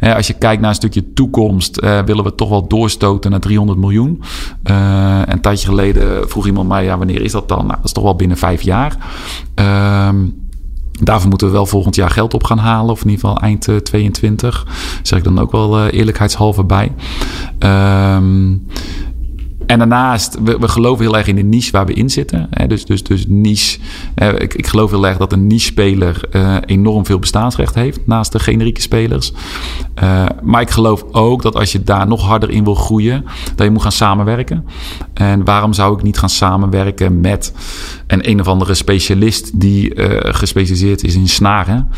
Als 0.00 0.26
je 0.26 0.32
kijkt 0.32 0.60
naar 0.60 0.70
een 0.70 0.76
stukje 0.76 1.12
toekomst, 1.12 1.76
eh, 1.76 2.02
willen 2.02 2.24
we 2.24 2.34
toch 2.34 2.48
wel 2.48 2.68
doorstoten 2.68 3.30
naar 3.30 3.40
300 3.40 3.78
miljoen. 3.78 4.22
Uh, 4.64 5.20
een 5.24 5.40
tijdje 5.40 5.68
geleden 5.68 6.28
vroeg 6.28 6.46
iemand 6.46 6.68
mij, 6.68 6.84
ja, 6.84 6.98
wanneer 6.98 7.22
is 7.22 7.32
dat 7.32 7.48
dan? 7.48 7.58
Nou, 7.58 7.76
dat 7.76 7.84
is 7.84 7.92
toch 7.92 8.04
wel 8.04 8.16
binnen 8.16 8.36
vijf 8.36 8.62
jaar. 8.62 8.96
Ehm 9.54 10.16
Daarvoor 11.00 11.28
moeten 11.28 11.46
we 11.46 11.52
wel 11.52 11.66
volgend 11.66 11.94
jaar 11.94 12.10
geld 12.10 12.34
op 12.34 12.44
gaan 12.44 12.58
halen. 12.58 12.90
Of 12.90 13.02
in 13.02 13.10
ieder 13.10 13.28
geval 13.28 13.42
eind 13.42 13.84
22. 13.84 14.66
Zeg 15.02 15.18
ik 15.18 15.24
dan 15.24 15.38
ook 15.38 15.52
wel 15.52 15.78
uh, 15.78 15.92
eerlijkheidshalve 15.92 16.64
bij. 16.64 16.92
Um, 17.58 18.66
en 19.70 19.78
daarnaast, 19.78 20.38
we, 20.42 20.58
we, 20.58 20.68
geloven 20.68 21.04
heel 21.04 21.16
erg 21.16 21.26
in 21.26 21.36
de 21.36 21.42
niche 21.42 21.70
waar 21.70 21.86
we 21.86 21.92
in 21.92 22.10
zitten. 22.10 22.46
Hè, 22.50 22.66
dus, 22.66 22.84
dus, 22.84 23.02
dus 23.02 23.24
niche. 23.28 23.78
ik, 24.38 24.54
ik 24.54 24.66
geloof 24.66 24.90
heel 24.90 25.06
erg 25.06 25.16
dat 25.16 25.32
een 25.32 25.46
niche-speler 25.46 26.20
uh, 26.32 26.56
enorm 26.66 27.06
veel 27.06 27.18
bestaansrecht 27.18 27.74
heeft 27.74 28.06
naast 28.06 28.32
de 28.32 28.38
generieke 28.38 28.80
spelers. 28.80 29.32
Uh, 30.02 30.26
maar 30.42 30.60
ik 30.60 30.70
geloof 30.70 31.04
ook 31.10 31.42
dat 31.42 31.54
als 31.54 31.72
je 31.72 31.82
daar 31.82 32.06
nog 32.06 32.22
harder 32.22 32.50
in 32.50 32.64
wil 32.64 32.74
groeien, 32.74 33.24
dat 33.54 33.66
je 33.66 33.72
moet 33.72 33.82
gaan 33.82 33.92
samenwerken. 33.92 34.66
En 35.14 35.44
waarom 35.44 35.72
zou 35.72 35.96
ik 35.96 36.02
niet 36.02 36.18
gaan 36.18 36.28
samenwerken 36.28 37.20
met 37.20 37.52
een 38.06 38.30
een 38.30 38.40
of 38.40 38.48
andere 38.48 38.74
specialist 38.74 39.60
die 39.60 39.94
uh, 39.94 40.18
gespecialiseerd 40.20 41.04
is 41.04 41.14
in 41.14 41.28
snaren? 41.28 41.88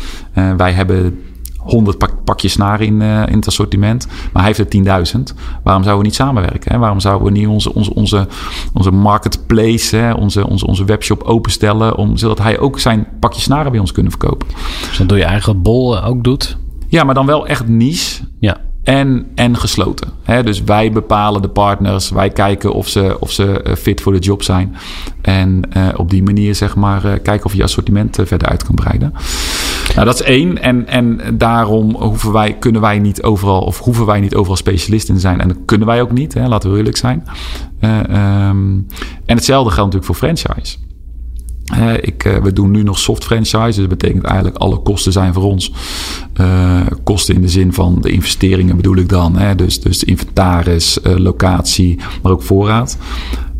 wij 0.57 0.71
hebben 0.71 1.19
100 1.63 1.97
pak, 1.97 2.23
pakjes 2.23 2.51
snaren 2.51 2.85
in, 2.85 3.01
uh, 3.01 3.27
in 3.27 3.35
het 3.35 3.47
assortiment. 3.47 4.07
Maar 4.07 4.43
hij 4.43 4.53
heeft 4.55 4.73
er 4.73 5.15
10.000. 5.17 5.21
Waarom 5.63 5.83
zouden 5.83 5.97
we 5.97 6.03
niet 6.03 6.15
samenwerken? 6.15 6.71
Hè? 6.71 6.77
Waarom 6.77 6.99
zouden 6.99 7.33
we 7.33 7.39
niet 7.39 7.47
onze, 7.47 7.73
onze, 7.73 7.93
onze, 7.93 8.27
onze 8.73 8.91
marketplace, 8.91 9.95
hè? 9.95 10.13
Onze, 10.13 10.47
onze, 10.47 10.67
onze 10.67 10.85
webshop 10.85 11.23
openstellen... 11.23 11.95
Om, 11.97 12.17
zodat 12.17 12.39
hij 12.39 12.59
ook 12.59 12.79
zijn 12.79 13.07
pakje 13.19 13.41
snaren 13.41 13.71
bij 13.71 13.79
ons 13.79 13.91
kunnen 13.91 14.11
verkopen? 14.11 14.47
Dus 14.87 14.97
dan 14.97 15.07
doe 15.07 15.17
je 15.17 15.23
eigen 15.23 15.61
bol 15.61 16.03
ook 16.03 16.23
doet? 16.23 16.57
Ja, 16.87 17.03
maar 17.03 17.15
dan 17.15 17.25
wel 17.25 17.47
echt 17.47 17.67
niche. 17.67 18.23
Ja 18.39 18.57
en, 18.83 19.27
en 19.35 19.57
gesloten. 19.57 20.09
He, 20.23 20.43
dus 20.43 20.63
wij 20.63 20.91
bepalen 20.91 21.41
de 21.41 21.47
partners, 21.47 22.09
wij 22.09 22.29
kijken 22.29 22.73
of 22.73 22.87
ze, 22.87 23.17
of 23.19 23.31
ze 23.31 23.61
eh, 23.61 23.75
fit 23.75 24.01
voor 24.01 24.13
de 24.13 24.19
job 24.19 24.43
zijn. 24.43 24.75
En 25.21 25.61
uh, 25.77 25.87
op 25.95 26.09
die 26.09 26.23
manier 26.23 26.55
zeg 26.55 26.75
maar 26.75 27.05
uh, 27.05 27.11
kijken 27.23 27.45
of 27.45 27.51
je, 27.51 27.57
je 27.57 27.63
assortiment 27.63 28.19
uh, 28.19 28.25
verder 28.25 28.47
uit 28.47 28.63
kan 28.63 28.75
breiden. 28.75 29.13
Nou, 29.95 30.05
dat 30.05 30.15
is 30.19 30.21
één. 30.21 30.61
En, 30.61 30.87
en 30.87 31.19
daarom 31.33 31.95
hoeven 31.95 32.31
wij, 32.31 32.53
kunnen 32.53 32.81
wij 32.81 32.99
niet 32.99 33.23
overal, 33.23 33.61
of 33.61 33.79
hoeven 33.79 34.05
wij 34.05 34.19
niet 34.19 34.35
overal 34.35 34.57
specialist 34.57 35.09
in 35.09 35.19
zijn. 35.19 35.41
En 35.41 35.47
dat 35.47 35.57
kunnen 35.65 35.87
wij 35.87 36.01
ook 36.01 36.11
niet, 36.11 36.33
hè, 36.33 36.47
laten 36.47 36.71
we 36.71 36.77
eerlijk 36.77 36.97
zijn. 36.97 37.23
Um, 37.81 38.87
en 39.25 39.35
hetzelfde 39.35 39.71
geldt 39.71 39.93
natuurlijk 39.93 40.05
voor 40.05 40.15
franchise. 40.15 40.77
Uh, 41.77 41.93
ik, 41.93 42.25
uh, 42.25 42.37
we 42.37 42.53
doen 42.53 42.71
nu 42.71 42.83
nog 42.83 42.99
soft 42.99 43.23
franchise. 43.23 43.65
Dus 43.65 43.75
dat 43.75 43.87
betekent 43.87 44.23
eigenlijk 44.23 44.57
alle 44.57 44.77
kosten 44.77 45.11
zijn 45.11 45.33
voor 45.33 45.43
ons. 45.43 45.73
Uh, 46.41 46.81
kosten 47.03 47.35
in 47.35 47.41
de 47.41 47.47
zin 47.47 47.73
van 47.73 48.01
de 48.01 48.11
investeringen 48.11 48.75
bedoel 48.75 48.95
ik 48.95 49.09
dan. 49.09 49.37
Hè? 49.37 49.55
Dus, 49.55 49.81
dus 49.81 50.03
inventaris, 50.03 50.99
locatie, 51.03 51.99
maar 52.21 52.31
ook 52.31 52.41
voorraad. 52.41 52.97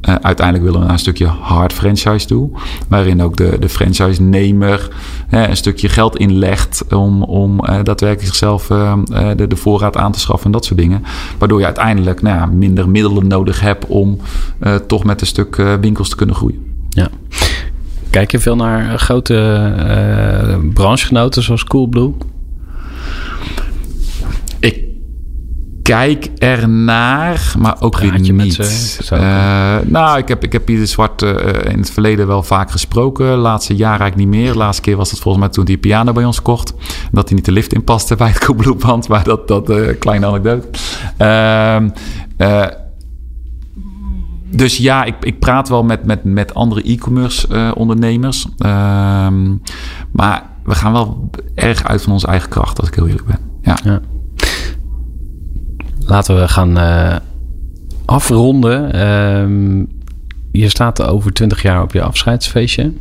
Uiteindelijk 0.05 0.63
willen 0.63 0.79
we 0.79 0.85
naar 0.85 0.93
een 0.93 0.99
stukje 0.99 1.25
hard 1.25 1.73
franchise 1.73 2.27
toe. 2.27 2.49
Waarin 2.87 3.21
ook 3.21 3.35
de, 3.35 3.57
de 3.59 3.69
franchise-nemer 3.69 4.89
een 5.29 5.57
stukje 5.57 5.89
geld 5.89 6.17
inlegt 6.17 6.93
om, 6.93 7.23
om 7.23 7.57
daadwerkelijk 7.65 8.21
zichzelf 8.21 8.67
de, 8.67 9.45
de 9.47 9.55
voorraad 9.55 9.97
aan 9.97 10.11
te 10.11 10.19
schaffen 10.19 10.45
en 10.45 10.51
dat 10.51 10.65
soort 10.65 10.79
dingen. 10.79 11.03
Waardoor 11.37 11.59
je 11.59 11.65
uiteindelijk 11.65 12.21
nou 12.21 12.37
ja, 12.37 12.45
minder 12.45 12.89
middelen 12.89 13.27
nodig 13.27 13.61
hebt 13.61 13.85
om 13.85 14.19
toch 14.87 15.03
met 15.03 15.21
een 15.21 15.27
stuk 15.27 15.55
winkels 15.81 16.09
te 16.09 16.15
kunnen 16.15 16.35
groeien. 16.35 16.71
Ja. 16.89 17.09
Kijk 18.09 18.31
je 18.31 18.39
veel 18.39 18.55
naar 18.55 18.99
grote 18.99 19.33
uh, 19.77 20.71
branchegenoten 20.73 21.43
zoals 21.43 21.63
Coolblue? 21.63 22.13
Ik 24.59 24.92
kijk 25.83 26.29
ernaar, 26.37 27.53
maar 27.59 27.75
ook 27.79 27.97
weer 27.97 28.19
niet. 28.19 28.53
Ze, 28.53 29.15
uh, 29.15 29.91
nou, 29.91 30.17
ik 30.17 30.27
heb, 30.27 30.43
ik 30.43 30.51
heb 30.51 30.65
Pieter 30.65 30.87
Zwart 30.87 31.21
uh, 31.21 31.31
in 31.63 31.79
het 31.79 31.91
verleden 31.91 32.27
wel 32.27 32.43
vaak 32.43 32.71
gesproken. 32.71 33.27
Laatste 33.27 33.75
jaar 33.75 33.99
eigenlijk 33.99 34.15
niet 34.15 34.41
meer. 34.41 34.51
De 34.51 34.57
laatste 34.57 34.81
keer 34.81 34.97
was 34.97 35.11
het 35.11 35.19
volgens 35.19 35.43
mij 35.43 35.53
toen 35.53 35.65
hij 35.65 35.77
piano 35.77 36.11
bij 36.11 36.25
ons 36.25 36.41
kocht. 36.41 36.73
Dat 37.11 37.27
hij 37.27 37.35
niet 37.35 37.45
de 37.45 37.51
lift 37.51 37.73
in 37.73 37.83
paste 37.83 38.15
bij 38.15 38.27
het 38.27 38.45
Coolblue 38.45 38.75
band. 38.75 39.07
Maar 39.07 39.23
dat, 39.23 39.47
dat 39.47 39.69
uh, 39.69 39.99
kleine 39.99 40.25
anekdote. 40.25 40.67
Ehm, 41.17 41.89
dus 44.51 44.77
ja, 44.77 45.03
ik, 45.03 45.15
ik 45.21 45.39
praat 45.39 45.69
wel 45.69 45.83
met, 45.83 46.05
met, 46.05 46.23
met 46.23 46.53
andere 46.53 46.83
e-commerce 46.83 47.73
ondernemers. 47.75 48.45
Um, 48.45 49.61
maar 50.11 50.43
we 50.63 50.75
gaan 50.75 50.91
wel 50.91 51.29
erg 51.55 51.83
uit 51.83 52.01
van 52.01 52.13
onze 52.13 52.27
eigen 52.27 52.49
kracht, 52.49 52.79
als 52.79 52.87
ik 52.87 52.95
heel 52.95 53.07
eerlijk 53.07 53.27
ben. 53.27 53.39
Ja. 53.61 53.77
ja. 53.83 54.01
Laten 56.05 56.39
we 56.39 56.47
gaan 56.47 56.77
uh, 56.77 57.15
afronden. 58.05 59.07
Um, 59.07 59.87
je 60.51 60.69
staat 60.69 61.01
over 61.01 61.33
20 61.33 61.61
jaar 61.61 61.81
op 61.81 61.93
je 61.93 62.01
afscheidsfeestje. 62.01 62.91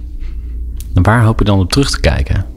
waar 0.94 1.24
hoop 1.24 1.38
je 1.38 1.44
dan 1.44 1.58
op 1.58 1.70
terug 1.72 1.90
te 1.90 2.00
kijken? 2.00 2.51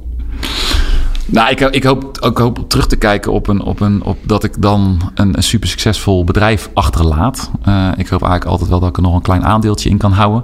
Nou, 1.28 1.50
ik, 1.50 1.60
ik, 1.60 1.84
hoop, 1.84 2.18
ik 2.20 2.38
hoop 2.38 2.70
terug 2.70 2.88
te 2.88 2.96
kijken 2.96 3.32
op, 3.32 3.48
een, 3.48 3.62
op, 3.62 3.80
een, 3.80 4.04
op 4.04 4.18
dat 4.22 4.44
ik 4.44 4.62
dan 4.62 5.12
een, 5.16 5.38
een 5.38 5.44
super 5.44 5.68
succesvol 5.68 6.24
bedrijf 6.24 6.70
achterlaat. 6.74 7.52
Uh, 7.68 7.88
ik 7.98 8.08
hoop 8.08 8.22
eigenlijk 8.22 8.46
altijd 8.46 8.70
wel 8.70 8.80
dat 8.80 8.90
ik 8.90 8.96
er 8.96 9.02
nog 9.02 9.16
een 9.16 9.22
klein 9.22 9.46
aandeeltje 9.46 9.90
in 9.90 9.98
kan 9.98 10.12
houden. 10.12 10.44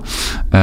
Uh, 0.51 0.61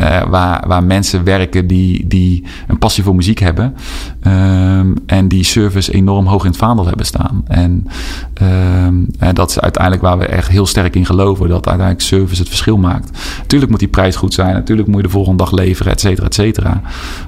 uh, 0.00 0.22
waar, 0.28 0.64
waar 0.66 0.84
mensen 0.84 1.24
werken 1.24 1.66
die, 1.66 2.06
die 2.06 2.44
een 2.66 2.78
passie 2.78 3.04
voor 3.04 3.14
muziek 3.14 3.38
hebben. 3.38 3.74
Ehm, 4.20 4.94
en 5.06 5.28
die 5.28 5.44
service 5.44 5.92
enorm 5.92 6.26
hoog 6.26 6.44
in 6.44 6.50
het 6.50 6.58
vaandel 6.58 6.86
hebben 6.86 7.06
staan. 7.06 7.42
En, 7.46 7.86
ehm, 8.34 9.04
en 9.18 9.34
dat 9.34 9.50
is 9.50 9.60
uiteindelijk 9.60 10.02
waar 10.02 10.18
we 10.18 10.26
echt 10.26 10.48
heel 10.48 10.66
sterk 10.66 10.94
in 10.94 11.06
geloven. 11.06 11.48
Dat 11.48 11.66
uiteindelijk 11.66 12.00
service 12.06 12.40
het 12.40 12.48
verschil 12.48 12.78
maakt. 12.78 13.18
Natuurlijk 13.38 13.70
moet 13.70 13.80
die 13.80 13.88
prijs 13.88 14.16
goed 14.16 14.34
zijn. 14.34 14.52
Natuurlijk 14.54 14.88
moet 14.88 14.96
je 14.96 15.02
de 15.02 15.12
volgende 15.12 15.44
dag 15.44 15.52
leveren, 15.52 15.92
et 15.92 16.00
cetera, 16.00 16.26
et 16.26 16.34
cetera. 16.34 16.80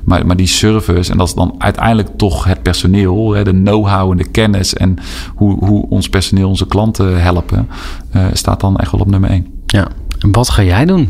Maar, 0.05 0.27
maar 0.27 0.37
die 0.37 0.47
service, 0.47 1.11
en 1.11 1.19
dat 1.19 1.29
is 1.29 1.35
dan 1.35 1.55
uiteindelijk 1.69 2.17
toch 2.17 2.45
het 2.45 2.63
personeel, 2.63 3.27
de 3.45 3.51
know-how 3.51 4.11
en 4.11 4.17
de 4.17 4.31
kennis 4.31 4.75
en 4.75 4.97
hoe, 5.35 5.65
hoe 5.65 5.87
ons 5.89 6.09
personeel 6.09 6.49
onze 6.49 6.67
klanten 6.67 7.23
helpen, 7.23 7.69
uh, 8.17 8.27
staat 8.33 8.61
dan 8.61 8.77
echt 8.77 8.91
wel 8.91 9.01
op 9.01 9.11
nummer 9.11 9.31
1. 9.31 9.47
Ja, 9.67 9.89
en 10.19 10.33
wat 10.33 10.51
ga 10.51 10.63
jij 10.63 10.85
doen? 10.85 11.09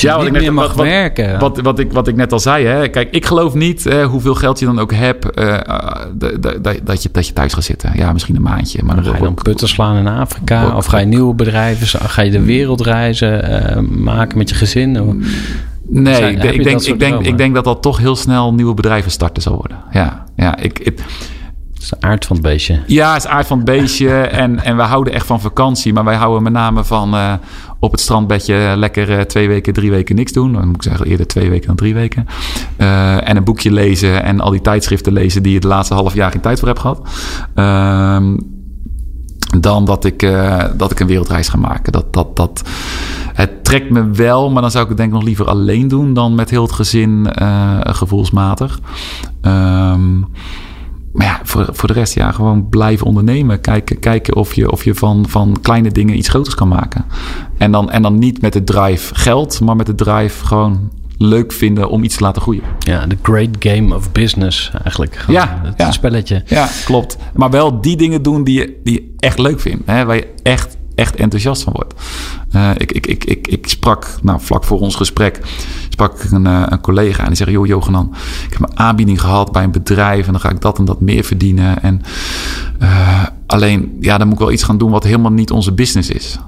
ja, 0.00 0.16
wat 0.16 0.26
ik 0.26 0.32
net, 0.32 0.50
mag 0.50 0.74
wat, 0.74 0.86
werken. 0.86 1.38
Wat, 1.38 1.60
wat, 1.60 1.78
ik, 1.78 1.92
wat 1.92 2.08
ik 2.08 2.16
net 2.16 2.32
al 2.32 2.38
zei. 2.38 2.66
Hè. 2.66 2.88
Kijk, 2.88 3.08
ik 3.10 3.26
geloof 3.26 3.54
niet 3.54 3.84
hè, 3.84 4.04
hoeveel 4.04 4.34
geld 4.34 4.58
je 4.58 4.64
dan 4.64 4.78
ook 4.78 4.92
hebt... 4.92 5.38
Uh, 5.38 5.58
dat, 6.82 7.02
je, 7.02 7.08
dat 7.12 7.26
je 7.26 7.32
thuis 7.32 7.52
gaat 7.52 7.64
zitten. 7.64 7.92
Ja, 7.94 8.12
misschien 8.12 8.36
een 8.36 8.42
maandje. 8.42 8.82
Maar 8.82 8.94
dan 8.94 9.04
ga 9.04 9.16
je 9.16 9.22
dan 9.22 9.34
putten 9.34 9.68
slaan 9.68 9.96
in 9.96 10.08
Afrika? 10.08 10.76
Of 10.76 10.86
ga 10.86 10.98
je 10.98 11.06
nieuwe 11.06 11.34
bedrijven... 11.34 12.00
Ga 12.00 12.22
je 12.22 12.30
de 12.30 12.42
wereldreizen 12.42 13.50
uh, 13.50 14.04
maken 14.04 14.38
met 14.38 14.48
je 14.48 14.54
gezin? 14.54 15.00
Of, 15.00 15.14
Nee, 15.88 16.14
zijn, 16.14 16.38
ik, 16.38 16.54
ik, 16.54 16.64
denk, 16.64 16.80
ik, 16.80 16.98
denk, 16.98 17.26
ik 17.26 17.38
denk 17.38 17.54
dat 17.54 17.64
dat 17.64 17.82
toch 17.82 17.98
heel 17.98 18.16
snel 18.16 18.54
nieuwe 18.54 18.74
bedrijven 18.74 19.10
starten 19.10 19.42
zal 19.42 19.54
worden. 19.54 19.78
Ja, 19.90 20.24
ja 20.36 20.56
ik, 20.56 20.78
ik 20.78 20.98
het 21.78 21.86
is 21.86 21.98
de 22.00 22.06
aard 22.06 22.26
van 22.26 22.36
het 22.36 22.44
beestje. 22.44 22.80
Ja, 22.86 23.08
het 23.08 23.16
is 23.16 23.22
de 23.22 23.34
aard 23.34 23.46
van 23.46 23.56
het 23.56 23.66
beestje. 23.66 24.10
en, 24.42 24.64
en 24.64 24.76
we 24.76 24.82
houden 24.82 25.12
echt 25.12 25.26
van 25.26 25.40
vakantie. 25.40 25.92
Maar 25.92 26.04
wij 26.04 26.16
houden 26.16 26.42
met 26.42 26.52
name 26.52 26.84
van 26.84 27.14
uh, 27.14 27.32
op 27.78 27.90
het 27.90 28.00
strandbedje 28.00 28.74
lekker 28.76 29.10
uh, 29.10 29.20
twee 29.20 29.48
weken, 29.48 29.72
drie 29.72 29.90
weken 29.90 30.14
niks 30.14 30.32
doen. 30.32 30.52
Dan 30.52 30.66
moet 30.66 30.76
ik 30.76 30.82
zeggen 30.82 31.06
eerder 31.06 31.26
twee 31.26 31.50
weken 31.50 31.66
dan 31.66 31.76
drie 31.76 31.94
weken. 31.94 32.26
Uh, 32.78 33.28
en 33.28 33.36
een 33.36 33.44
boekje 33.44 33.72
lezen 33.72 34.22
en 34.22 34.40
al 34.40 34.50
die 34.50 34.60
tijdschriften 34.60 35.12
lezen 35.12 35.42
die 35.42 35.52
je 35.52 35.60
de 35.60 35.66
laatste 35.68 35.94
half 35.94 36.14
jaar 36.14 36.30
geen 36.30 36.40
tijd 36.40 36.58
voor 36.58 36.68
hebt 36.68 36.80
gehad. 36.80 37.08
Ehm, 37.54 38.36
dan 39.60 39.84
dat 39.84 40.04
ik, 40.04 40.20
dat 40.76 40.90
ik 40.90 41.00
een 41.00 41.06
wereldreis 41.06 41.48
ga 41.48 41.58
maken. 41.58 41.92
Dat, 41.92 42.12
dat, 42.12 42.36
dat, 42.36 42.62
het 43.34 43.64
trekt 43.64 43.90
me 43.90 44.10
wel, 44.10 44.50
maar 44.50 44.62
dan 44.62 44.70
zou 44.70 44.82
ik 44.82 44.88
het 44.88 44.98
denk 44.98 45.10
ik 45.10 45.16
nog 45.16 45.26
liever 45.26 45.46
alleen 45.46 45.88
doen 45.88 46.14
dan 46.14 46.34
met 46.34 46.50
heel 46.50 46.62
het 46.62 46.72
gezin 46.72 47.26
uh, 47.42 47.78
gevoelsmatig. 47.82 48.80
Um, 49.42 50.26
maar 51.12 51.26
ja, 51.26 51.40
voor, 51.42 51.68
voor 51.70 51.88
de 51.88 51.94
rest, 51.94 52.14
ja, 52.14 52.32
gewoon 52.32 52.68
blijven 52.68 53.06
ondernemen. 53.06 53.60
Kijken, 53.60 53.98
kijken 53.98 54.36
of 54.36 54.54
je, 54.54 54.70
of 54.70 54.84
je 54.84 54.94
van, 54.94 55.24
van 55.28 55.56
kleine 55.62 55.90
dingen 55.90 56.16
iets 56.16 56.28
groters 56.28 56.54
kan 56.54 56.68
maken. 56.68 57.04
En 57.56 57.72
dan, 57.72 57.90
en 57.90 58.02
dan 58.02 58.18
niet 58.18 58.40
met 58.40 58.52
de 58.52 58.64
drive 58.64 59.14
geld, 59.14 59.60
maar 59.60 59.76
met 59.76 59.86
de 59.86 59.94
drive 59.94 60.46
gewoon 60.46 60.90
leuk 61.18 61.52
vinden 61.52 61.88
om 61.88 62.04
iets 62.04 62.16
te 62.16 62.22
laten 62.22 62.42
groeien. 62.42 62.62
Ja, 62.78 63.06
de 63.06 63.16
great 63.22 63.56
game 63.58 63.94
of 63.94 64.12
business 64.12 64.70
eigenlijk. 64.82 65.24
ja, 65.28 65.60
het 65.76 65.94
spelletje. 65.94 66.42
Ja, 66.46 66.68
klopt. 66.84 67.16
Maar 67.34 67.50
wel 67.50 67.80
die 67.80 67.96
dingen 67.96 68.22
doen 68.22 68.44
die 68.44 68.58
je, 68.58 68.80
die 68.84 68.94
je 68.94 69.14
echt 69.18 69.38
leuk 69.38 69.60
vindt. 69.60 69.82
Hè? 69.86 70.04
Waar 70.04 70.16
je 70.16 70.34
echt 70.42 70.76
echt 70.98 71.16
enthousiast 71.16 71.62
van 71.62 71.72
word. 71.72 71.94
Uh, 72.56 72.70
ik, 72.76 72.92
ik, 72.92 73.06
ik, 73.06 73.24
ik, 73.24 73.48
ik 73.48 73.68
sprak, 73.68 74.14
nou, 74.22 74.40
vlak 74.40 74.64
voor 74.64 74.80
ons 74.80 74.94
gesprek, 74.94 75.40
sprak 75.88 76.22
ik 76.22 76.30
een, 76.30 76.46
uh, 76.46 76.62
een 76.68 76.80
collega 76.80 77.22
en 77.22 77.28
die 77.28 77.36
zei: 77.36 77.50
Joh, 77.50 77.66
Johanan, 77.66 78.14
ik 78.46 78.52
heb 78.52 78.60
een 78.60 78.78
aanbieding 78.78 79.20
gehad 79.20 79.52
bij 79.52 79.62
een 79.64 79.70
bedrijf 79.70 80.26
en 80.26 80.32
dan 80.32 80.40
ga 80.40 80.50
ik 80.50 80.60
dat 80.60 80.78
en 80.78 80.84
dat 80.84 81.00
meer 81.00 81.24
verdienen. 81.24 81.82
En 81.82 82.02
uh, 82.82 83.26
alleen, 83.46 83.96
ja, 84.00 84.18
dan 84.18 84.26
moet 84.26 84.36
ik 84.36 84.42
wel 84.42 84.52
iets 84.52 84.62
gaan 84.62 84.78
doen 84.78 84.90
wat 84.90 85.04
helemaal 85.04 85.32
niet 85.32 85.50
onze 85.50 85.72
business 85.72 86.10
is. 86.10 86.38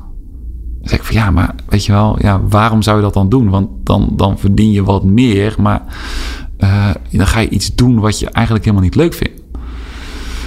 Dan 0.80 0.88
zeg 0.88 0.98
ik 0.98 1.04
van 1.04 1.14
ja, 1.14 1.30
maar 1.30 1.54
weet 1.68 1.84
je 1.84 1.92
wel, 1.92 2.16
ja, 2.20 2.40
waarom 2.48 2.82
zou 2.82 2.96
je 2.96 3.02
dat 3.02 3.14
dan 3.14 3.28
doen? 3.28 3.50
Want 3.50 3.68
dan, 3.84 4.08
dan 4.12 4.38
verdien 4.38 4.70
je 4.70 4.84
wat 4.84 5.04
meer, 5.04 5.54
maar 5.58 5.82
uh, 6.58 6.90
dan 7.10 7.26
ga 7.26 7.40
je 7.40 7.48
iets 7.48 7.74
doen 7.74 7.98
wat 7.98 8.18
je 8.18 8.30
eigenlijk 8.30 8.64
helemaal 8.64 8.84
niet 8.84 8.94
leuk 8.94 9.14
vindt. 9.14 9.40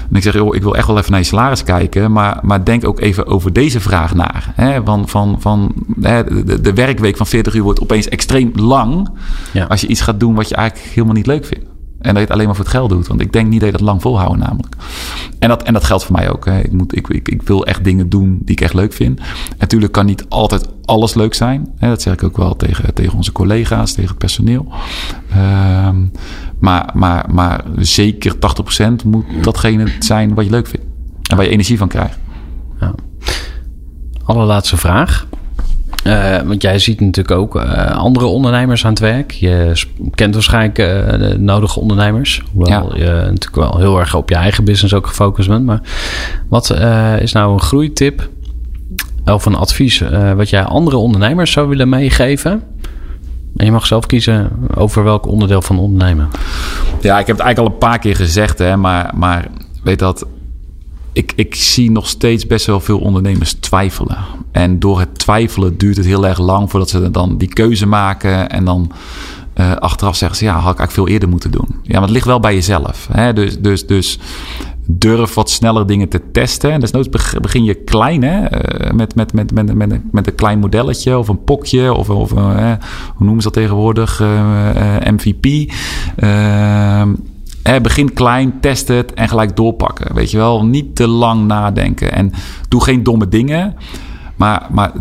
En 0.09 0.15
ik 0.15 0.23
zeg, 0.23 0.33
joh, 0.33 0.55
ik 0.55 0.61
wil 0.61 0.75
echt 0.75 0.87
wel 0.87 0.97
even 0.97 1.11
naar 1.11 1.19
je 1.19 1.25
salaris 1.25 1.63
kijken, 1.63 2.11
maar, 2.11 2.39
maar 2.41 2.65
denk 2.65 2.85
ook 2.85 2.99
even 2.99 3.27
over 3.27 3.53
deze 3.53 3.79
vraag 3.79 4.13
na. 4.15 4.31
Hè? 4.35 4.83
Van, 4.83 5.07
van, 5.07 5.35
van, 5.39 5.73
hè, 6.01 6.43
de, 6.43 6.61
de, 6.61 6.73
werkweek 6.73 7.17
van 7.17 7.27
40 7.27 7.53
uur 7.53 7.63
wordt 7.63 7.81
opeens 7.81 8.09
extreem 8.09 8.51
lang 8.55 9.09
ja. 9.53 9.65
als 9.65 9.81
je 9.81 9.87
iets 9.87 10.01
gaat 10.01 10.19
doen 10.19 10.35
wat 10.35 10.49
je 10.49 10.55
eigenlijk 10.55 10.89
helemaal 10.89 11.15
niet 11.15 11.27
leuk 11.27 11.45
vindt. 11.45 11.65
En 12.03 12.09
dat 12.09 12.17
je 12.17 12.19
het 12.19 12.31
alleen 12.31 12.45
maar 12.45 12.55
voor 12.55 12.65
het 12.65 12.73
geld 12.73 12.89
doet. 12.89 13.07
Want 13.07 13.21
ik 13.21 13.31
denk 13.31 13.47
niet 13.47 13.59
dat 13.59 13.69
je 13.69 13.77
dat 13.77 13.85
lang 13.85 14.01
volhouden 14.01 14.39
namelijk. 14.39 14.75
En 15.39 15.49
dat, 15.49 15.63
en 15.63 15.73
dat 15.73 15.83
geldt 15.83 16.03
voor 16.03 16.15
mij 16.15 16.31
ook. 16.31 16.45
Hè. 16.45 16.59
Ik, 16.59 16.71
moet, 16.71 16.95
ik, 16.95 17.07
ik, 17.07 17.27
ik 17.27 17.41
wil 17.41 17.65
echt 17.65 17.83
dingen 17.83 18.09
doen 18.09 18.39
die 18.41 18.55
ik 18.55 18.61
echt 18.61 18.73
leuk 18.73 18.93
vind. 18.93 19.21
natuurlijk 19.57 19.91
kan 19.91 20.05
niet 20.05 20.25
altijd 20.29 20.69
alles 20.85 21.13
leuk 21.13 21.33
zijn. 21.33 21.73
Hè. 21.77 21.87
Dat 21.87 22.01
zeg 22.01 22.13
ik 22.13 22.23
ook 22.23 22.37
wel 22.37 22.55
tegen, 22.55 22.93
tegen 22.93 23.15
onze 23.15 23.31
collega's, 23.31 23.93
tegen 23.93 24.09
het 24.09 24.17
personeel. 24.17 24.67
Um, 25.85 26.11
maar, 26.59 26.89
maar, 26.93 27.25
maar 27.33 27.63
zeker 27.77 28.35
80% 28.35 29.05
moet 29.05 29.25
datgene 29.41 29.87
zijn 29.99 30.33
wat 30.33 30.45
je 30.45 30.51
leuk 30.51 30.67
vindt. 30.67 30.85
En 31.29 31.35
waar 31.35 31.45
je 31.45 31.51
energie 31.51 31.77
van 31.77 31.87
krijgt. 31.87 32.17
Ja. 32.79 32.93
Allerlaatste 34.25 34.77
vraag. 34.77 35.27
Uh, 36.03 36.41
want 36.41 36.61
jij 36.61 36.79
ziet 36.79 36.99
natuurlijk 36.99 37.39
ook 37.39 37.55
uh, 37.55 37.91
andere 37.91 38.25
ondernemers 38.25 38.85
aan 38.85 38.89
het 38.89 38.99
werk. 38.99 39.31
Je 39.31 39.71
kent 40.15 40.33
waarschijnlijk 40.33 40.79
uh, 40.79 40.85
de 41.19 41.35
nodige 41.39 41.79
ondernemers. 41.79 42.41
Hoewel 42.53 42.97
ja. 42.97 43.05
je 43.05 43.11
natuurlijk 43.11 43.55
wel 43.55 43.77
heel 43.77 43.99
erg 43.99 44.15
op 44.15 44.29
je 44.29 44.35
eigen 44.35 44.63
business 44.63 44.93
ook 44.93 45.07
gefocust 45.07 45.49
bent. 45.49 45.65
Maar 45.65 45.81
wat 46.49 46.69
is 47.19 47.31
nou 47.31 47.53
een 47.53 47.61
groeitip 47.61 48.29
of 49.25 49.45
een 49.45 49.55
advies 49.55 50.03
wat 50.35 50.49
jij 50.49 50.63
andere 50.63 50.97
ondernemers 50.97 51.51
zou 51.51 51.67
willen 51.67 51.89
meegeven? 51.89 52.63
En 53.55 53.65
je 53.65 53.71
mag 53.71 53.85
zelf 53.85 54.05
kiezen 54.05 54.49
over 54.75 55.03
welk 55.03 55.27
onderdeel 55.27 55.61
van 55.61 55.79
ondernemen. 55.79 56.29
Ja, 57.01 57.19
ik 57.19 57.27
heb 57.27 57.37
het 57.37 57.45
eigenlijk 57.45 57.59
al 57.59 57.65
een 57.65 57.89
paar 57.89 57.99
keer 57.99 58.15
gezegd, 58.15 58.59
hè, 58.59 58.77
maar, 58.77 59.11
maar 59.15 59.47
weet 59.83 59.99
dat. 59.99 60.25
Ik, 61.13 61.33
ik 61.35 61.55
zie 61.55 61.91
nog 61.91 62.07
steeds 62.07 62.47
best 62.47 62.65
wel 62.65 62.79
veel 62.79 62.99
ondernemers 62.99 63.53
twijfelen. 63.53 64.17
En 64.51 64.79
door 64.79 64.99
het 64.99 65.19
twijfelen 65.19 65.77
duurt 65.77 65.97
het 65.97 66.05
heel 66.05 66.27
erg 66.27 66.39
lang 66.39 66.69
voordat 66.69 66.89
ze 66.89 67.11
dan 67.11 67.37
die 67.37 67.53
keuze 67.53 67.85
maken. 67.85 68.49
En 68.49 68.65
dan 68.65 68.91
uh, 69.55 69.75
achteraf 69.75 70.15
zeggen 70.15 70.37
ze, 70.37 70.45
ja, 70.45 70.51
had 70.51 70.73
ik 70.73 70.79
eigenlijk 70.79 70.91
veel 70.91 71.07
eerder 71.07 71.29
moeten 71.29 71.51
doen. 71.51 71.67
Ja, 71.83 71.93
maar 71.93 72.01
het 72.01 72.11
ligt 72.11 72.25
wel 72.25 72.39
bij 72.39 72.53
jezelf. 72.53 73.07
Hè? 73.11 73.33
Dus, 73.33 73.59
dus, 73.59 73.87
dus 73.87 74.19
durf 74.87 75.33
wat 75.33 75.49
sneller 75.49 75.87
dingen 75.87 76.09
te 76.09 76.21
testen. 76.31 76.71
En 76.71 76.79
desnoods 76.79 77.09
begin 77.41 77.63
je 77.63 77.73
klein, 77.73 78.23
hè? 78.23 78.41
Met, 78.93 79.15
met, 79.15 79.33
met, 79.33 79.53
met, 79.53 79.73
met, 79.73 80.11
met 80.11 80.27
een 80.27 80.35
klein 80.35 80.59
modelletje 80.59 81.17
of 81.17 81.27
een 81.27 81.43
pokje 81.43 81.93
of, 81.93 82.09
of 82.09 82.31
uh, 82.31 82.71
hoe 83.15 83.25
noemen 83.25 83.41
ze 83.41 83.49
dat 83.49 83.53
tegenwoordig? 83.53 84.19
MVP. 85.03 85.71
Eh, 87.63 87.81
begin 87.81 88.13
klein, 88.13 88.59
test 88.59 88.87
het 88.87 89.13
en 89.13 89.29
gelijk 89.29 89.55
doorpakken. 89.55 90.15
Weet 90.15 90.31
je 90.31 90.37
wel, 90.37 90.65
niet 90.65 90.95
te 90.95 91.07
lang 91.07 91.47
nadenken. 91.47 92.11
En 92.11 92.33
doe 92.69 92.83
geen 92.83 93.03
domme 93.03 93.27
dingen, 93.27 93.75
maar, 94.35 94.67
maar 94.71 94.91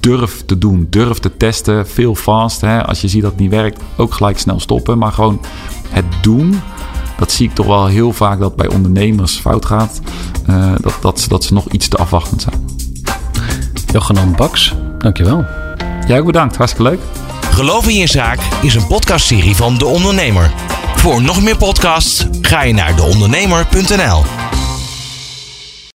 durf 0.00 0.42
te 0.46 0.58
doen. 0.58 0.86
Durf 0.90 1.18
te 1.18 1.36
testen. 1.36 1.88
Veel 1.88 2.14
fast. 2.14 2.60
Hè? 2.60 2.86
Als 2.86 3.00
je 3.00 3.08
ziet 3.08 3.22
dat 3.22 3.30
het 3.30 3.40
niet 3.40 3.50
werkt, 3.50 3.82
ook 3.96 4.14
gelijk 4.14 4.38
snel 4.38 4.60
stoppen. 4.60 4.98
Maar 4.98 5.12
gewoon 5.12 5.40
het 5.88 6.04
doen 6.22 6.54
dat 7.22 7.32
zie 7.32 7.48
ik 7.48 7.54
toch 7.54 7.66
wel 7.66 7.86
heel 7.86 8.12
vaak 8.12 8.38
dat 8.38 8.56
bij 8.56 8.68
ondernemers 8.68 9.38
fout 9.38 9.64
gaat. 9.64 10.00
Uh, 10.50 10.72
dat, 10.80 10.96
dat, 11.00 11.20
ze, 11.20 11.28
dat 11.28 11.44
ze 11.44 11.52
nog 11.52 11.68
iets 11.68 11.88
te 11.88 11.96
afwachtend 11.96 12.42
zijn. 12.42 12.64
Jochanan 13.92 14.34
Baks, 14.36 14.74
dankjewel. 14.98 15.44
Jij 16.06 16.18
ook 16.18 16.26
bedankt, 16.26 16.56
hartstikke 16.56 16.90
leuk. 16.90 17.00
Geloof 17.50 17.88
in 17.88 17.96
je 17.96 18.06
zaak 18.06 18.38
is 18.62 18.74
een 18.74 18.86
podcastserie 18.86 19.56
van 19.56 19.78
De 19.78 19.86
Ondernemer. 19.86 20.52
Voor 21.02 21.22
nog 21.22 21.42
meer 21.42 21.56
podcasts 21.56 22.24
ga 22.40 22.62
je 22.62 22.74
naar 22.74 22.96
deondernemer.nl. 22.96 24.51